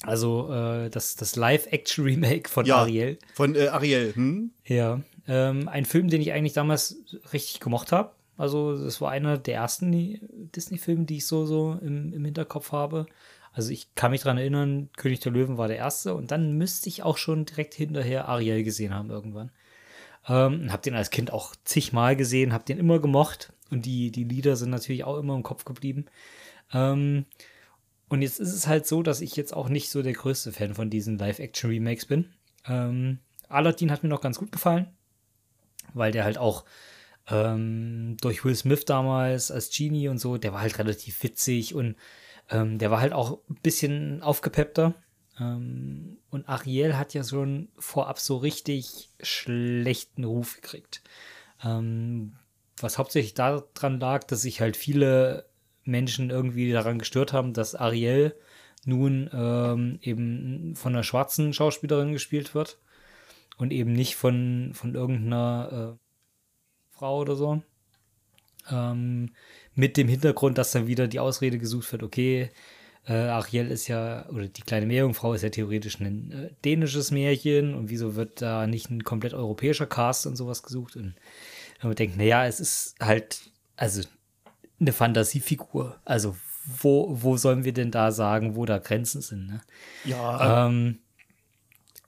Also 0.03 0.53
äh, 0.53 0.91
das, 0.91 1.17
das 1.17 1.37
Live-Action-Remake 1.37 2.49
von 2.49 2.67
Ja, 2.67 2.79
Ariel. 2.79 3.19
von 3.35 3.55
äh, 3.55 3.69
Ariel. 3.69 4.15
Hm? 4.15 4.51
Ja, 4.65 5.01
ähm, 5.27 5.69
ein 5.69 5.85
Film, 5.85 6.09
den 6.09 6.21
ich 6.21 6.33
eigentlich 6.33 6.53
damals 6.53 7.03
richtig 7.33 7.61
gemocht 7.61 7.93
habe. 7.93 8.13
Also 8.37 8.77
das 8.77 9.01
war 9.01 9.11
einer 9.11 9.39
der 9.39 9.55
ersten 9.55 10.21
Disney-Filme, 10.55 11.05
die 11.05 11.17
ich 11.17 11.27
so, 11.27 11.47
so 11.47 11.79
im, 11.81 12.13
im 12.13 12.25
Hinterkopf 12.25 12.73
habe. 12.73 13.07
Also 13.53 13.71
ich 13.71 13.95
kann 13.95 14.11
mich 14.11 14.21
dran 14.21 14.37
erinnern, 14.37 14.91
König 14.99 15.21
der 15.21 15.33
Löwen 15.33 15.57
war 15.57 15.69
der 15.69 15.79
erste 15.79 16.15
und 16.15 16.31
dann 16.31 16.59
müsste 16.59 16.91
ich 16.91 17.03
auch 17.03 17.17
schon 17.17 17.47
direkt 17.47 17.73
hinterher 17.73 18.29
Ariel 18.29 18.63
gesehen 18.63 18.93
haben 18.93 19.09
irgendwann. 19.09 19.51
Ähm, 20.29 20.71
hab 20.71 20.83
den 20.83 20.95
als 20.95 21.09
Kind 21.09 21.33
auch 21.33 21.55
zigmal 21.65 22.17
gesehen, 22.17 22.53
hab 22.53 22.67
den 22.67 22.79
immer 22.79 22.99
gemocht 22.99 23.55
und 23.71 23.87
die, 23.87 24.11
die 24.11 24.25
Lieder 24.25 24.57
sind 24.57 24.69
natürlich 24.69 25.05
auch 25.05 25.17
immer 25.17 25.35
im 25.35 25.43
Kopf 25.43 25.65
geblieben. 25.65 26.05
Ähm, 26.75 27.25
und 28.09 28.23
jetzt 28.23 28.39
ist 28.39 28.53
es 28.53 28.67
halt 28.67 28.87
so, 28.87 29.03
dass 29.03 29.21
ich 29.21 29.37
jetzt 29.37 29.55
auch 29.55 29.69
nicht 29.69 29.91
so 29.91 30.03
der 30.03 30.13
größte 30.13 30.53
Fan 30.53 30.75
von 30.75 30.91
diesen 30.91 31.19
Live-Action-Remakes 31.19 32.07
bin. 32.07 32.33
Ähm, 32.67 33.19
Aladdin 33.49 33.91
hat 33.91 34.03
mir 34.03 34.09
noch 34.09 34.21
ganz 34.21 34.39
gut 34.39 34.53
gefallen, 34.53 34.89
weil 35.95 36.13
der 36.13 36.25
halt 36.25 36.39
auch 36.39 36.65
ähm, 37.29 38.17
durch 38.21 38.45
Will 38.45 38.55
Smith 38.55 38.85
damals 38.85 39.51
als 39.51 39.71
Genie 39.71 40.09
und 40.09 40.19
so, 40.19 40.37
der 40.37 40.53
war 40.53 40.61
halt 40.61 40.79
relativ 40.79 41.23
witzig 41.23 41.75
und 41.75 41.97
ähm, 42.51 42.79
der 42.79 42.91
war 42.91 43.01
halt 43.01 43.13
auch 43.13 43.41
ein 43.49 43.59
bisschen 43.63 44.23
aufgepeppter. 44.23 44.95
Ähm, 45.41 46.19
und 46.31 46.49
Ariel 46.49 46.97
hat 46.97 47.15
ja 47.15 47.25
schon 47.25 47.69
vorab 47.77 48.21
so 48.21 48.37
richtig 48.37 49.11
schlechten 49.21 50.25
Ruf 50.25 50.57
gekriegt. 50.57 51.03
Ähm, 51.65 52.37
was 52.79 52.99
hauptsächlich 52.99 53.35
daran 53.35 54.01
lag, 54.01 54.25
dass 54.25 54.43
sich 54.43 54.61
halt 54.61 54.77
viele 54.77 55.49
Menschen 55.87 56.31
irgendwie 56.31 56.73
daran 56.73 56.99
gestört 56.99 57.33
haben, 57.33 57.53
dass 57.53 57.75
Ariel 57.75 58.35
nun 58.85 59.29
ähm, 59.33 59.99
eben 60.03 60.75
von 60.77 60.95
einer 60.95 61.03
schwarzen 61.03 61.53
Schauspielerin 61.53 62.13
gespielt 62.13 62.55
wird 62.55 62.79
und 63.57 63.73
eben 63.73 63.93
nicht 63.93 64.17
von, 64.17 64.71
von 64.75 64.95
irgendeiner 64.95 65.97
äh, 65.97 66.97
Frau 66.97 67.21
oder 67.21 67.37
so. 67.37 67.63
Ähm, 68.71 69.31
mit 69.75 69.97
dem 69.97 70.09
Hintergrund, 70.09 70.59
dass 70.59 70.73
dann 70.73 70.87
wieder 70.87 71.09
die 71.09 71.21
Ausrede 71.21 71.59
gesucht 71.59 71.91
wird, 71.93 72.03
okay, 72.03 72.51
äh, 73.07 73.13
Ariel 73.13 73.71
ist 73.71 73.87
ja, 73.87 74.29
oder 74.31 74.49
die 74.49 74.63
kleine 74.63 74.87
Meerjungfrau 74.87 75.35
ist 75.35 75.43
ja 75.43 75.51
theoretisch 75.51 76.01
ein 76.01 76.33
äh, 76.33 76.51
dänisches 76.65 77.11
Märchen 77.11 77.75
und 77.75 77.89
wieso 77.89 78.17
wird 78.17 78.43
da 78.43 78.67
nicht 78.67 78.91
ein 78.91 79.05
komplett 79.05 79.35
europäischer 79.35 79.87
Cast 79.87 80.27
und 80.27 80.37
sowas 80.37 80.63
gesucht? 80.63 80.97
Und 80.97 81.15
wenn 81.81 81.91
man 81.91 81.97
denkt, 81.97 82.17
naja, 82.17 82.47
es 82.47 82.59
ist 82.59 82.97
halt, 83.01 83.51
also 83.77 84.03
eine 84.81 84.93
Fantasiefigur. 84.93 85.97
Also 86.05 86.37
wo, 86.67 87.09
wo 87.11 87.37
sollen 87.37 87.65
wir 87.65 87.73
denn 87.73 87.91
da 87.91 88.11
sagen, 88.11 88.57
wo 88.57 88.65
da 88.65 88.79
Grenzen 88.79 89.23
sind? 89.23 89.47
Ne? 89.47 89.61
Ja, 90.05 90.67
Ähm, 90.67 90.99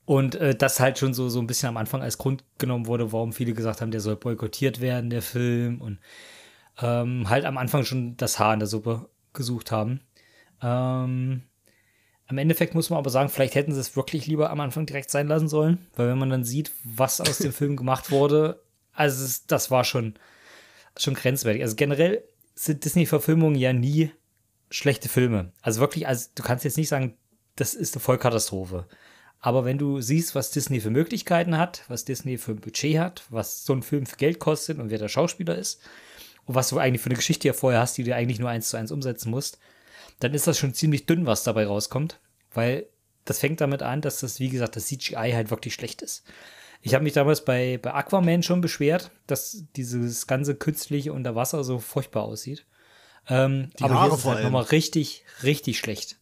und 0.04 0.36
äh, 0.36 0.54
das 0.54 0.80
halt 0.80 0.98
schon 0.98 1.12
so, 1.12 1.28
so 1.28 1.38
ein 1.38 1.46
bisschen 1.46 1.68
am 1.68 1.76
Anfang 1.76 2.02
als 2.02 2.18
Grund 2.18 2.42
genommen 2.56 2.86
wurde, 2.86 3.12
warum 3.12 3.32
viele 3.32 3.52
gesagt 3.52 3.80
haben, 3.80 3.90
der 3.90 4.00
soll 4.00 4.16
boykottiert 4.16 4.80
werden, 4.80 5.10
der 5.10 5.20
Film. 5.22 5.80
Und 5.80 5.98
ähm, 6.80 7.28
halt 7.28 7.44
am 7.44 7.58
Anfang 7.58 7.84
schon 7.84 8.16
das 8.16 8.38
Haar 8.38 8.54
in 8.54 8.60
der 8.60 8.68
Suppe 8.68 9.08
gesucht 9.34 9.70
haben. 9.70 10.00
Ähm, 10.62 11.42
am 12.26 12.38
Endeffekt 12.38 12.74
muss 12.74 12.90
man 12.90 12.98
aber 12.98 13.10
sagen, 13.10 13.28
vielleicht 13.28 13.54
hätten 13.54 13.72
sie 13.72 13.80
es 13.80 13.96
wirklich 13.96 14.26
lieber 14.26 14.50
am 14.50 14.60
Anfang 14.60 14.86
direkt 14.86 15.10
sein 15.10 15.28
lassen 15.28 15.48
sollen, 15.48 15.86
weil 15.96 16.08
wenn 16.08 16.18
man 16.18 16.30
dann 16.30 16.44
sieht, 16.44 16.72
was 16.84 17.20
aus 17.20 17.38
dem 17.38 17.52
Film 17.54 17.76
gemacht 17.76 18.10
wurde, 18.10 18.62
also 18.92 19.24
es, 19.24 19.46
das 19.46 19.70
war 19.70 19.84
schon, 19.84 20.14
schon 20.96 21.14
grenzwertig. 21.14 21.62
Also 21.62 21.76
generell 21.76 22.24
sind 22.64 22.84
Disney-Verfilmungen 22.84 23.58
ja 23.58 23.72
nie 23.72 24.10
schlechte 24.70 25.08
Filme. 25.08 25.52
Also 25.62 25.80
wirklich, 25.80 26.06
also 26.06 26.28
du 26.34 26.42
kannst 26.42 26.64
jetzt 26.64 26.76
nicht 26.76 26.88
sagen, 26.88 27.16
das 27.56 27.74
ist 27.74 27.94
eine 27.94 28.00
Vollkatastrophe. 28.00 28.86
Aber 29.40 29.64
wenn 29.64 29.78
du 29.78 30.00
siehst, 30.00 30.34
was 30.34 30.50
Disney 30.50 30.80
für 30.80 30.90
Möglichkeiten 30.90 31.56
hat, 31.56 31.84
was 31.88 32.04
Disney 32.04 32.38
für 32.38 32.52
ein 32.52 32.60
Budget 32.60 32.98
hat, 32.98 33.24
was 33.30 33.64
so 33.64 33.72
ein 33.72 33.82
Film 33.82 34.06
für 34.06 34.16
Geld 34.16 34.40
kostet 34.40 34.78
und 34.78 34.90
wer 34.90 34.98
der 34.98 35.08
Schauspieler 35.08 35.56
ist 35.56 35.80
und 36.44 36.56
was 36.56 36.68
du 36.70 36.78
eigentlich 36.78 37.00
für 37.00 37.10
eine 37.10 37.16
Geschichte 37.16 37.42
hier 37.42 37.54
vorher 37.54 37.80
hast, 37.80 37.96
die 37.96 38.04
du 38.04 38.14
eigentlich 38.14 38.40
nur 38.40 38.50
eins 38.50 38.70
zu 38.70 38.76
eins 38.76 38.90
umsetzen 38.90 39.30
musst, 39.30 39.58
dann 40.18 40.34
ist 40.34 40.48
das 40.48 40.58
schon 40.58 40.74
ziemlich 40.74 41.06
dünn, 41.06 41.26
was 41.26 41.44
dabei 41.44 41.66
rauskommt. 41.66 42.18
Weil 42.52 42.86
das 43.24 43.38
fängt 43.38 43.60
damit 43.60 43.82
an, 43.82 44.00
dass 44.00 44.20
das, 44.20 44.40
wie 44.40 44.48
gesagt, 44.48 44.74
das 44.74 44.86
CGI 44.86 45.32
halt 45.32 45.50
wirklich 45.50 45.74
schlecht 45.74 46.02
ist. 46.02 46.24
Ich 46.80 46.94
habe 46.94 47.04
mich 47.04 47.12
damals 47.12 47.44
bei, 47.44 47.78
bei 47.82 47.92
Aquaman 47.92 48.42
schon 48.42 48.60
beschwert, 48.60 49.10
dass 49.26 49.64
dieses 49.76 50.26
ganze 50.26 50.54
künstliche 50.54 51.12
unter 51.12 51.34
Wasser 51.34 51.64
so 51.64 51.78
furchtbar 51.78 52.24
aussieht. 52.24 52.66
Ähm, 53.28 53.70
aber 53.80 53.94
Haare 53.94 54.04
hier 54.06 54.14
ist 54.14 54.20
es 54.20 54.26
halt 54.26 54.44
nochmal 54.44 54.64
richtig, 54.64 55.24
richtig 55.42 55.78
schlecht. 55.78 56.18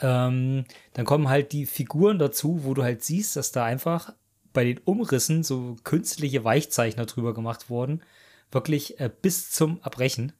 Ähm, 0.00 0.64
dann 0.94 1.04
kommen 1.04 1.28
halt 1.28 1.52
die 1.52 1.66
Figuren 1.66 2.18
dazu, 2.18 2.64
wo 2.64 2.74
du 2.74 2.82
halt 2.82 3.04
siehst, 3.04 3.36
dass 3.36 3.52
da 3.52 3.64
einfach 3.64 4.14
bei 4.52 4.64
den 4.64 4.78
Umrissen 4.78 5.42
so 5.42 5.76
künstliche 5.84 6.44
Weichzeichner 6.44 7.06
drüber 7.06 7.34
gemacht 7.34 7.70
wurden. 7.70 8.02
Wirklich 8.50 8.98
äh, 8.98 9.10
bis 9.20 9.50
zum 9.50 9.80
Erbrechen. 9.82 10.32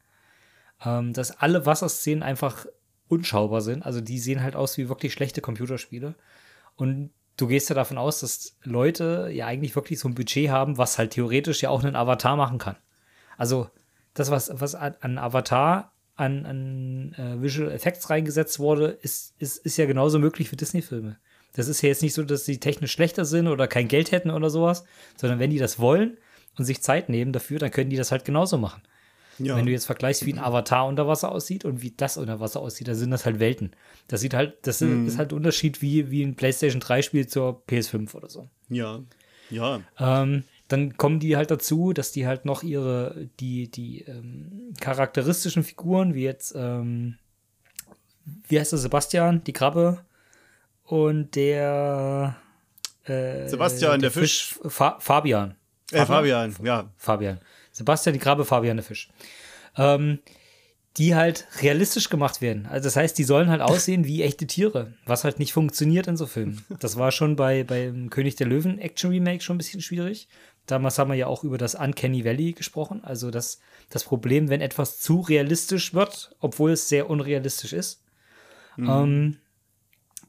Ähm, 0.83 1.13
dass 1.13 1.39
alle 1.39 1.65
Wasserszenen 1.65 2.23
einfach 2.23 2.65
unschaubar 3.07 3.61
sind. 3.61 3.85
Also 3.85 4.01
die 4.01 4.19
sehen 4.19 4.41
halt 4.41 4.55
aus 4.55 4.77
wie 4.77 4.89
wirklich 4.89 5.13
schlechte 5.13 5.41
Computerspiele. 5.41 6.15
Und 6.75 7.11
du 7.37 7.47
gehst 7.47 7.69
ja 7.69 7.75
davon 7.75 7.97
aus, 7.97 8.19
dass 8.19 8.57
Leute 8.63 9.29
ja 9.33 9.47
eigentlich 9.47 9.75
wirklich 9.75 9.99
so 9.99 10.07
ein 10.07 10.15
Budget 10.15 10.49
haben, 10.49 10.77
was 10.77 10.97
halt 10.97 11.11
theoretisch 11.11 11.61
ja 11.61 11.69
auch 11.69 11.83
einen 11.83 11.95
Avatar 11.95 12.35
machen 12.35 12.57
kann. 12.57 12.75
Also 13.37 13.69
das, 14.13 14.29
was, 14.29 14.51
was 14.53 14.75
an, 14.75 15.17
Avatar, 15.17 15.93
an, 16.15 16.45
an 16.45 17.13
äh, 17.13 17.41
Visual 17.41 17.71
Effects 17.71 18.09
reingesetzt 18.09 18.59
wurde, 18.59 18.87
ist, 19.01 19.33
ist, 19.39 19.57
ist 19.65 19.77
ja 19.77 19.85
genauso 19.85 20.19
möglich 20.19 20.49
für 20.49 20.55
Disney-Filme. 20.55 21.17
Das 21.53 21.67
ist 21.67 21.81
ja 21.81 21.89
jetzt 21.89 22.01
nicht 22.01 22.13
so, 22.13 22.23
dass 22.23 22.45
sie 22.45 22.59
technisch 22.59 22.91
schlechter 22.91 23.25
sind 23.25 23.47
oder 23.47 23.67
kein 23.67 23.87
Geld 23.87 24.11
hätten 24.11 24.31
oder 24.31 24.49
sowas, 24.49 24.85
sondern 25.17 25.39
wenn 25.39 25.49
die 25.49 25.57
das 25.57 25.79
wollen 25.79 26.17
und 26.57 26.65
sich 26.65 26.81
Zeit 26.81 27.09
nehmen 27.09 27.33
dafür, 27.33 27.59
dann 27.59 27.71
können 27.71 27.89
die 27.89 27.97
das 27.97 28.11
halt 28.11 28.25
genauso 28.25 28.57
machen. 28.57 28.81
Ja. 29.45 29.55
Wenn 29.55 29.65
du 29.65 29.71
jetzt 29.71 29.85
vergleichst, 29.85 30.25
wie 30.25 30.33
ein 30.33 30.39
Avatar 30.39 30.87
unter 30.87 31.07
Wasser 31.07 31.31
aussieht 31.31 31.65
und 31.65 31.81
wie 31.81 31.91
das 31.91 32.17
unter 32.17 32.39
Wasser 32.39 32.59
aussieht, 32.59 32.87
da 32.87 32.95
sind 32.95 33.11
das 33.11 33.25
halt 33.25 33.39
Welten. 33.39 33.71
Das 34.07 34.21
sieht 34.21 34.33
halt, 34.33 34.55
das 34.63 34.81
ist 34.81 35.17
halt 35.17 35.31
ein 35.31 35.35
Unterschied 35.35 35.81
wie, 35.81 36.11
wie 36.11 36.23
ein 36.23 36.35
PlayStation 36.35 36.79
3 36.79 37.01
Spiel 37.01 37.27
zur 37.27 37.63
PS5 37.67 38.13
oder 38.15 38.29
so. 38.29 38.49
ja, 38.69 39.01
ja, 39.49 39.81
Ähm, 39.99 40.43
dann 40.69 40.95
kommen 40.95 41.19
die 41.19 41.35
halt 41.35 41.51
dazu, 41.51 41.91
dass 41.91 42.13
die 42.13 42.25
halt 42.25 42.45
noch 42.45 42.63
ihre, 42.63 43.27
die, 43.41 43.69
die 43.69 44.01
ähm, 44.03 44.73
charakteristischen 44.79 45.63
Figuren, 45.63 46.13
wie 46.13 46.23
jetzt, 46.23 46.53
ähm, 46.55 47.17
wie 48.47 48.57
heißt 48.57 48.71
der 48.71 48.79
Sebastian, 48.79 49.43
die 49.43 49.51
Krabbe 49.51 50.05
und 50.85 51.35
der 51.35 52.37
äh, 53.03 53.47
Sebastian, 53.47 53.99
der 53.99 54.11
Fisch. 54.11 54.55
Fa 54.65 54.97
Fabian. 54.99 55.55
Äh, 55.91 56.05
Fabian, 56.05 56.55
ja. 56.63 56.89
Fabian. 56.95 57.39
Sebastian, 57.71 58.13
die 58.13 58.19
Krabbe, 58.19 58.45
Fabian, 58.45 58.77
der 58.77 58.83
Fisch. 58.83 59.09
Ähm, 59.77 60.19
die 60.97 61.15
halt 61.15 61.47
realistisch 61.61 62.09
gemacht 62.09 62.41
werden. 62.41 62.65
Also 62.65 62.85
das 62.85 62.97
heißt, 62.97 63.17
die 63.17 63.23
sollen 63.23 63.49
halt 63.49 63.61
aussehen 63.61 64.05
wie 64.05 64.23
echte 64.23 64.45
Tiere, 64.45 64.93
was 65.05 65.23
halt 65.23 65.39
nicht 65.39 65.53
funktioniert 65.53 66.07
in 66.07 66.17
so 66.17 66.25
Filmen. 66.25 66.65
Das 66.79 66.97
war 66.97 67.11
schon 67.11 67.37
bei 67.37 67.63
beim 67.63 68.09
König 68.09 68.35
der 68.35 68.47
Löwen 68.47 68.77
Action 68.77 69.11
Remake 69.11 69.41
schon 69.41 69.55
ein 69.55 69.57
bisschen 69.59 69.81
schwierig. 69.81 70.27
Damals 70.65 70.99
haben 70.99 71.09
wir 71.09 71.15
ja 71.15 71.27
auch 71.27 71.43
über 71.43 71.57
das 71.57 71.75
Uncanny 71.75 72.25
Valley 72.25 72.51
gesprochen, 72.53 73.03
also 73.03 73.31
das, 73.31 73.59
das 73.89 74.03
Problem, 74.03 74.49
wenn 74.49 74.61
etwas 74.61 74.99
zu 74.99 75.21
realistisch 75.21 75.93
wird, 75.93 76.35
obwohl 76.39 76.71
es 76.71 76.87
sehr 76.87 77.09
unrealistisch 77.09 77.73
ist. 77.73 78.03
Ähm, 78.77 79.37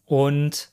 und 0.07 0.70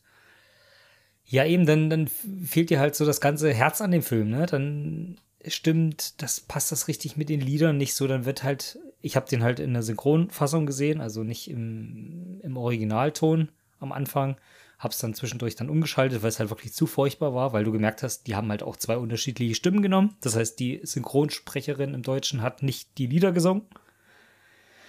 ja, 1.25 1.45
eben, 1.45 1.65
dann, 1.65 1.89
dann 1.89 2.08
fehlt 2.08 2.69
dir 2.69 2.79
halt 2.79 2.95
so 2.95 3.05
das 3.05 3.21
ganze 3.21 3.53
Herz 3.53 3.82
an 3.82 3.91
dem 3.91 4.01
Film, 4.01 4.29
ne? 4.29 4.45
Dann 4.45 5.19
stimmt, 5.47 6.21
das 6.21 6.39
passt 6.41 6.71
das 6.71 6.88
richtig 6.88 7.17
mit 7.17 7.30
den 7.30 7.41
Liedern 7.41 7.78
nicht 7.78 7.93
so. 7.95 8.08
Dann 8.08 8.25
wird 8.25 8.43
halt, 8.43 8.80
ich 9.02 9.15
habe 9.15 9.30
den 9.30 9.43
halt 9.43 9.60
in 9.60 9.73
der 9.73 9.84
Synchronfassung 9.84 10.65
gesehen, 10.65 11.02
also 11.02 11.23
nicht 11.23 11.49
im, 11.49 12.39
im 12.43 12.58
Originalton. 12.58 13.49
am 13.80 13.91
Anfang. 13.91 14.36
Hab's 14.78 14.99
dann 14.99 15.13
zwischendurch 15.13 15.56
dann 15.58 15.69
umgeschaltet, 15.69 16.21
weil 16.21 16.30
es 16.30 16.39
halt 16.39 16.49
wirklich 16.52 16.73
zu 16.73 16.86
furchtbar 16.88 17.34
war, 17.34 17.52
weil 17.52 17.65
du 17.65 17.71
gemerkt 17.73 18.02
hast, 18.02 18.28
die 18.28 18.36
haben 18.36 18.49
halt 18.49 18.63
auch 18.63 18.78
zwei 18.78 18.97
unterschiedliche 18.97 19.56
Stimmen 19.56 19.82
genommen. 19.82 20.15
Das 20.21 20.36
heißt, 20.38 20.58
die 20.60 20.80
Synchronsprecherin 20.84 21.93
im 21.93 22.02
Deutschen 22.02 22.41
hat 22.41 22.63
nicht 22.63 22.97
die 22.97 23.08
Lieder 23.08 23.34
gesungen. 23.34 23.63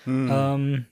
Ähm, 0.07 0.87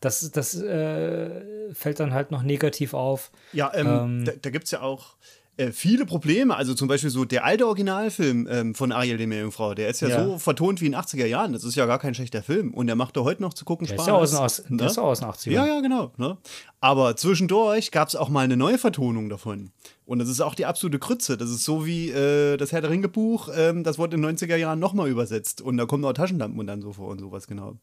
das 0.00 0.30
das 0.30 0.54
äh, 0.60 1.74
fällt 1.74 2.00
dann 2.00 2.12
halt 2.14 2.30
noch 2.30 2.42
negativ 2.42 2.94
auf. 2.94 3.30
Ja, 3.52 3.70
ähm, 3.74 3.86
Ähm, 3.86 4.24
da, 4.24 4.32
da 4.40 4.50
gibt 4.50 4.64
es 4.64 4.70
ja 4.70 4.80
auch 4.80 5.16
äh, 5.58 5.72
viele 5.72 6.06
Probleme. 6.06 6.56
Also 6.56 6.72
zum 6.74 6.88
Beispiel 6.88 7.10
so 7.10 7.24
der 7.26 7.44
alte 7.44 7.66
Originalfilm 7.66 8.48
ähm, 8.50 8.74
von 8.74 8.92
Ariel, 8.92 9.18
die 9.18 9.26
Meerjungfrau, 9.26 9.74
der 9.74 9.88
ist 9.88 10.00
ja, 10.00 10.08
Ja. 10.08 10.24
so 10.24 10.38
vertont 10.38 10.80
wie 10.80 10.86
in 10.86 10.92
den 10.92 11.00
80er 11.00 11.26
Jahren. 11.26 11.52
Das 11.52 11.64
ist 11.64 11.74
ja 11.74 11.84
gar 11.86 11.98
kein 11.98 12.14
schlechter 12.14 12.42
Film. 12.42 12.72
Und 12.72 12.86
der 12.86 12.96
macht 12.96 13.16
doch 13.16 13.24
heute 13.24 13.42
noch 13.42 13.52
zu 13.54 13.64
gucken 13.64 13.86
Der 13.86 13.94
Spaß. 13.94 14.04
ist 14.06 14.08
ja 14.08 14.14
aus 14.14 14.34
aus, 14.34 14.70
ne? 14.70 14.76
der 14.78 14.86
ist 14.86 14.96
ja 14.96 15.02
aus 15.02 15.20
den 15.20 15.28
80ern. 15.28 15.50
Ja, 15.50 15.66
ja, 15.66 15.80
genau. 15.80 16.12
Ne? 16.16 16.38
Aber 16.80 17.16
zwischendurch 17.16 17.90
gab 17.90 18.08
es 18.08 18.16
auch 18.16 18.28
mal 18.30 18.40
eine 18.44 18.56
Neuvertonung 18.56 19.28
davon. 19.28 19.70
Und 20.06 20.20
das 20.20 20.28
ist 20.28 20.40
auch 20.40 20.54
die 20.54 20.64
absolute 20.64 20.98
Krütze. 20.98 21.36
Das 21.36 21.50
ist 21.50 21.64
so 21.64 21.84
wie 21.84 22.10
äh, 22.10 22.56
das 22.56 22.72
Herr 22.72 22.80
der 22.80 22.90
Ringe 22.90 23.08
Buch, 23.08 23.50
ähm, 23.54 23.84
das 23.84 23.98
wurde 23.98 24.16
in 24.16 24.22
den 24.22 24.36
90er 24.38 24.56
Jahren 24.56 24.78
nochmal 24.78 25.08
übersetzt. 25.08 25.60
Und 25.60 25.76
da 25.76 25.84
kommen 25.86 26.04
auch 26.04 26.12
Taschenlampen 26.14 26.58
und 26.58 26.66
dann 26.66 26.80
so 26.80 26.92
vor 26.94 27.08
und 27.08 27.18
sowas, 27.18 27.46
genau. 27.46 27.76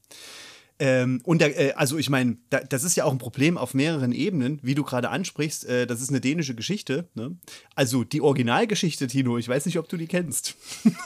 Ähm, 0.77 1.21
und 1.23 1.39
der, 1.39 1.57
äh, 1.57 1.71
also 1.73 1.97
ich 1.97 2.09
meine, 2.09 2.35
da, 2.49 2.59
das 2.59 2.83
ist 2.83 2.97
ja 2.97 3.05
auch 3.05 3.11
ein 3.13 3.17
Problem 3.17 3.57
auf 3.57 3.73
mehreren 3.73 4.11
Ebenen, 4.11 4.59
wie 4.61 4.75
du 4.75 4.83
gerade 4.83 5.09
ansprichst. 5.09 5.65
Äh, 5.69 5.87
das 5.87 6.01
ist 6.01 6.09
eine 6.09 6.19
dänische 6.19 6.53
Geschichte. 6.53 7.07
Ne? 7.15 7.37
Also 7.75 8.03
die 8.03 8.19
Originalgeschichte, 8.19 9.07
Tino, 9.07 9.37
ich 9.37 9.47
weiß 9.47 9.65
nicht, 9.67 9.79
ob 9.79 9.87
du 9.87 9.95
die 9.95 10.07
kennst. 10.07 10.55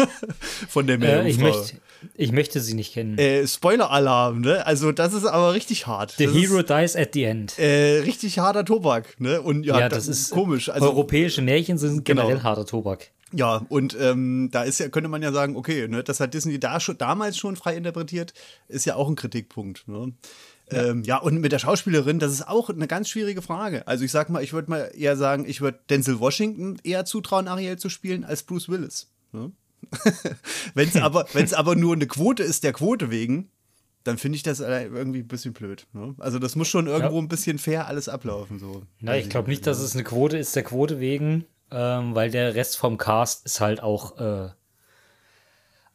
Von 0.69 0.88
der 0.88 0.95
Äh, 1.01 1.29
ich, 1.29 1.38
Meerjungfrau. 1.38 1.60
möchte, 1.60 1.77
ich 2.15 2.32
möchte 2.32 2.60
sie 2.62 2.73
nicht 2.73 2.93
kennen. 2.93 3.17
Äh, 3.19 3.47
Spoiler-Alarm, 3.47 4.41
ne? 4.41 4.65
Also 4.65 4.91
das 4.91 5.13
ist 5.13 5.25
aber 5.25 5.53
richtig 5.53 5.86
hart. 5.88 6.15
The 6.17 6.25
das 6.25 6.34
Hero 6.34 6.60
ist, 6.60 6.69
dies 6.69 6.95
at 6.95 7.10
the 7.13 7.23
end. 7.23 7.60
äh, 7.60 7.99
richtig 7.99 8.39
harter 8.39 8.65
Tobak, 8.65 9.19
ne? 9.19 9.41
Und 9.41 9.65
ja, 9.65 9.79
ja, 9.82 9.89
das, 9.89 10.08
ist 10.08 10.32
komisch. 10.32 10.69
Also 10.69 10.88
europäische 10.88 11.41
Märchen 11.41 11.77
sind 11.77 12.05
Genau. 12.05 12.23
generell 12.23 12.41
harter 12.43 12.65
Tobak. 12.65 13.12
Ja, 13.34 13.65
und 13.70 13.96
ähm, 14.00 14.50
da 14.52 14.63
ist 14.63 14.80
ja, 14.80 14.89
könnte 14.89 15.10
man 15.10 15.22
ja 15.22 15.32
sagen, 15.32 15.56
okay, 15.56 15.88
ne, 15.88 16.04
das 16.04 16.20
hat 16.20 16.34
Disney 16.34 16.60
da 16.60 16.80
schon, 16.80 16.98
damals 16.98 17.38
schon 17.38 17.56
frei 17.56 17.76
interpretiert, 17.78 18.34
ist 18.68 18.86
ja 18.86 18.96
auch 18.96 19.08
ein 19.08 19.15
Kritikpunkt. 19.15 19.88
Ne? 19.88 20.13
Ja. 20.72 20.86
Ähm, 20.86 21.04
ja, 21.04 21.18
und 21.18 21.39
mit 21.39 21.52
der 21.52 21.60
Schauspielerin, 21.60 22.20
das 22.20 22.32
ist 22.32 22.48
auch 22.48 22.70
eine 22.70 22.88
ganz 22.88 23.10
schwierige 23.10 23.42
Frage. 23.42 23.88
Also 23.88 24.04
ich 24.06 24.12
sag 24.12 24.30
mal, 24.30 24.44
ich 24.44 24.54
würde 24.54 24.70
mal 24.70 24.92
eher 24.96 25.18
sagen, 25.18 25.46
ich 25.48 25.62
würde 25.62 25.80
Denzel 25.89 26.20
Washington 26.20 26.78
eher 26.84 27.06
zutrauen, 27.06 27.48
Ariel 27.48 27.78
zu 27.78 27.89
spielen, 27.89 28.24
als 28.24 28.44
Bruce 28.44 28.70
Willis. 28.70 29.12
Ne? 29.32 29.52
Wenn 30.74 30.88
es 30.89 30.96
aber, 31.02 31.26
wenn's 31.34 31.54
aber 31.54 31.76
nur 31.76 31.94
eine 31.96 32.08
Quote 32.08 32.44
ist, 32.44 32.63
der 32.63 32.74
Quote 32.74 33.10
wegen, 33.10 33.50
dann 34.04 34.18
finde 34.18 34.36
ich 34.38 34.44
das 34.44 34.60
irgendwie 34.60 35.20
ein 35.20 35.28
bisschen 35.28 35.54
blöd. 35.54 35.88
Ne? 35.94 36.15
Also 36.20 36.39
das 36.39 36.56
muss 36.56 36.68
schon 36.68 36.88
irgendwo 36.88 37.15
Ja. 37.18 37.22
ein 37.22 37.28
bisschen 37.28 37.58
fair 37.58 37.88
alles 37.88 38.08
ablaufen. 38.10 38.60
So. 38.60 38.84
Na, 39.02 39.18
ich 39.18 39.30
glaube 39.30 39.50
nicht, 39.50 39.65
dass 39.68 39.80
es 39.80 39.94
eine 39.94 40.04
Quote 40.04 40.38
ist, 40.38 40.56
der 40.56 40.63
Quote 40.63 41.00
wegen, 41.00 41.46
ähm, 41.71 42.15
weil 42.15 42.32
der 42.32 42.55
Rest 42.55 42.77
vom 42.77 42.97
Cast 42.97 43.45
ist 43.45 43.62
halt 43.62 43.82
auch, 43.82 44.19
äh, 44.19 44.49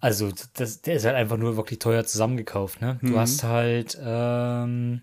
also 0.00 0.30
das, 0.54 0.82
der 0.82 0.96
ist 0.96 1.04
halt 1.04 1.16
einfach 1.16 1.36
nur 1.36 1.56
wirklich 1.56 1.78
teuer 1.78 2.04
zusammengekauft. 2.04 2.80
Ne? 2.80 2.98
Mhm. 3.00 3.10
Du 3.10 3.18
hast 3.18 3.42
halt 3.42 3.98
ähm, 4.02 5.02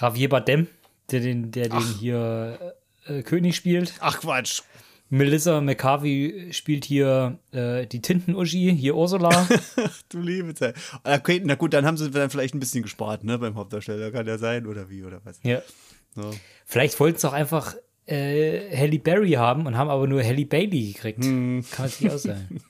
Javier 0.00 0.28
Bardem, 0.28 0.66
der 1.10 1.20
den, 1.20 1.50
der 1.50 1.68
den 1.68 1.80
hier 1.80 2.74
äh, 3.06 3.22
König 3.22 3.56
spielt. 3.56 3.94
Ach 4.00 4.20
Quatsch. 4.20 4.62
Melissa 5.12 5.60
McCarthy 5.60 6.50
spielt 6.52 6.84
hier 6.84 7.40
äh, 7.50 7.84
die 7.84 8.00
Tinten-Uschi, 8.00 8.76
hier 8.76 8.94
Ursula. 8.94 9.48
Du 10.08 10.20
liebe 10.20 10.54
Zeit. 10.54 10.76
Okay, 11.02 11.40
na 11.44 11.56
gut, 11.56 11.72
dann 11.72 11.84
haben 11.84 11.96
sie 11.96 12.10
dann 12.10 12.30
vielleicht 12.30 12.54
ein 12.54 12.60
bisschen 12.60 12.82
gespart, 12.82 13.24
ne, 13.24 13.38
beim 13.38 13.56
Hauptdarsteller. 13.56 14.12
Kann 14.12 14.26
ja 14.26 14.38
sein, 14.38 14.66
oder 14.66 14.88
wie, 14.88 15.04
oder 15.04 15.20
was. 15.24 15.40
ja. 15.42 15.62
So. 16.14 16.32
Vielleicht 16.64 16.98
wollten 16.98 17.18
sie 17.18 17.28
auch 17.28 17.32
einfach 17.32 17.76
äh, 18.10 18.76
Halle 18.76 18.98
Berry 18.98 19.32
haben 19.32 19.66
und 19.66 19.76
haben 19.76 19.88
aber 19.90 20.06
nur 20.06 20.22
Halle 20.22 20.44
Bailey 20.46 20.92
gekriegt. 20.92 21.24
Hm. 21.24 21.64
Kann 21.70 21.86
natürlich 21.86 22.12
auch 22.14 22.18
sein. 22.18 22.48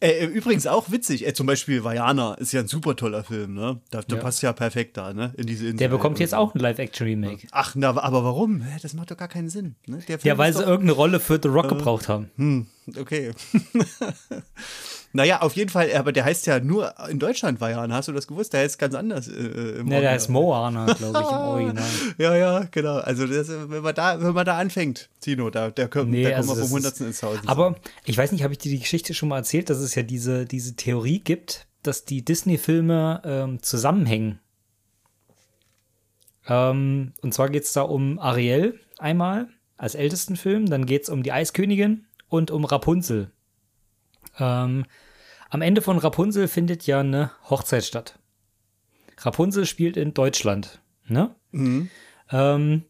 Äh, 0.00 0.26
übrigens 0.26 0.68
auch 0.68 0.92
witzig, 0.92 1.26
äh, 1.26 1.34
zum 1.34 1.48
Beispiel 1.48 1.82
Vajana 1.82 2.34
ist 2.34 2.52
ja 2.52 2.60
ein 2.60 2.68
super 2.68 2.94
toller 2.94 3.24
Film, 3.24 3.54
ne? 3.54 3.80
Da, 3.90 4.00
der 4.00 4.18
Ja. 4.18 4.22
passt 4.22 4.40
ja 4.44 4.52
perfekt 4.52 4.96
da, 4.96 5.12
ne? 5.12 5.34
In 5.36 5.48
diese 5.48 5.64
Insel. 5.64 5.78
Der 5.78 5.88
bekommt 5.88 6.20
jetzt 6.20 6.36
auch 6.36 6.54
ein 6.54 6.60
Live-Action-Remake. 6.60 7.48
Ach, 7.50 7.74
na, 7.74 7.88
aber 7.88 8.22
warum? 8.22 8.62
Das 8.80 8.94
macht 8.94 9.10
doch 9.10 9.16
gar 9.16 9.26
keinen 9.26 9.48
Sinn. 9.50 9.74
Ne? 9.88 9.96
Der 10.06 10.20
Film 10.20 10.28
Ja, 10.28 10.38
weil 10.38 10.52
sie 10.52 10.60
irgendeine 10.62 10.92
Rolle 10.92 11.18
für 11.18 11.40
The 11.42 11.48
Äh. 11.48 11.50
Rock 11.50 11.68
gebraucht 11.70 12.08
haben. 12.08 12.30
Okay. 12.96 13.32
naja, 15.12 15.40
auf 15.42 15.54
jeden 15.56 15.70
Fall, 15.70 15.92
aber 15.94 16.12
der 16.12 16.24
heißt 16.24 16.46
ja 16.46 16.60
nur 16.60 16.94
in 17.08 17.18
Deutschland 17.18 17.60
Vajana. 17.60 17.94
Hast 17.94 18.08
du 18.08 18.12
das 18.12 18.26
gewusst? 18.26 18.52
Der 18.52 18.60
heißt 18.60 18.78
ganz 18.78 18.94
anders. 18.94 19.28
Äh, 19.28 19.78
im 19.80 19.86
Ne, 19.86 20.00
der 20.00 20.12
heißt 20.12 20.30
Moana, 20.30 20.92
glaube 20.92 21.18
ich, 21.20 21.28
im 21.28 21.36
Original. 21.36 21.84
Ja, 22.18 22.36
ja, 22.36 22.68
genau. 22.70 22.98
Also 22.98 23.26
das, 23.26 23.48
wenn 23.48 23.82
man 23.82 23.94
da, 23.94 24.20
wenn 24.20 24.32
man 24.32 24.46
da 24.46 24.58
anfängt, 24.58 25.08
Tino, 25.20 25.50
da, 25.50 25.70
der 25.70 25.88
kommt, 25.88 26.10
Nee, 26.10 26.24
da 26.24 26.36
also 26.36 26.50
wir 26.50 26.56
das 26.56 26.68
vom 26.68 26.76
Hundertsten 26.76 27.06
ins 27.06 27.22
Haus. 27.22 27.38
Aber 27.46 27.76
ich 28.04 28.16
weiß 28.16 28.32
nicht, 28.32 28.42
habe 28.42 28.52
ich 28.52 28.58
dir 28.58 28.70
die 28.70 28.80
Geschichte 28.80 29.14
schon 29.14 29.28
mal 29.28 29.38
erzählt, 29.38 29.70
dass 29.70 29.78
es 29.78 29.94
ja 29.94 30.02
diese, 30.02 30.46
diese 30.46 30.74
Theorie 30.76 31.20
gibt, 31.20 31.66
dass 31.82 32.04
die 32.04 32.24
Disney-Filme 32.24 33.22
ähm, 33.24 33.62
zusammenhängen. 33.62 34.40
Ähm, 36.48 37.12
und 37.22 37.34
zwar 37.34 37.50
geht 37.50 37.64
es 37.64 37.72
da 37.72 37.82
um 37.82 38.18
Ariel 38.18 38.80
einmal 38.98 39.48
als 39.76 39.94
ältesten 39.94 40.36
Film, 40.36 40.66
dann 40.66 40.86
geht 40.86 41.04
es 41.04 41.08
um 41.08 41.22
die 41.22 41.32
Eiskönigin 41.32 42.06
und 42.28 42.50
um 42.50 42.64
Rapunzel. 42.64 43.30
Ähm, 44.38 44.84
am 45.50 45.62
Ende 45.62 45.80
von 45.80 45.98
Rapunzel 45.98 46.48
findet 46.48 46.86
ja 46.86 47.00
eine 47.00 47.30
Hochzeit 47.48 47.84
statt. 47.84 48.18
Rapunzel 49.18 49.66
spielt 49.66 49.96
in 49.96 50.14
Deutschland. 50.14 50.80
Ne? 51.06 51.34
Ähm, 52.30 52.84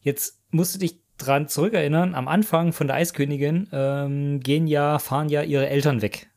jetzt 0.00 0.40
musst 0.50 0.74
du 0.74 0.78
dich 0.78 1.00
dran 1.18 1.48
zurückerinnern, 1.48 2.14
am 2.14 2.28
Anfang 2.28 2.72
von 2.72 2.86
der 2.86 2.96
Eiskönigin 2.96 3.68
ähm, 3.72 4.40
gehen 4.40 4.66
ja, 4.66 4.98
fahren 4.98 5.28
ja 5.28 5.42
ihre 5.42 5.68
Eltern 5.68 6.02
weg. 6.02 6.28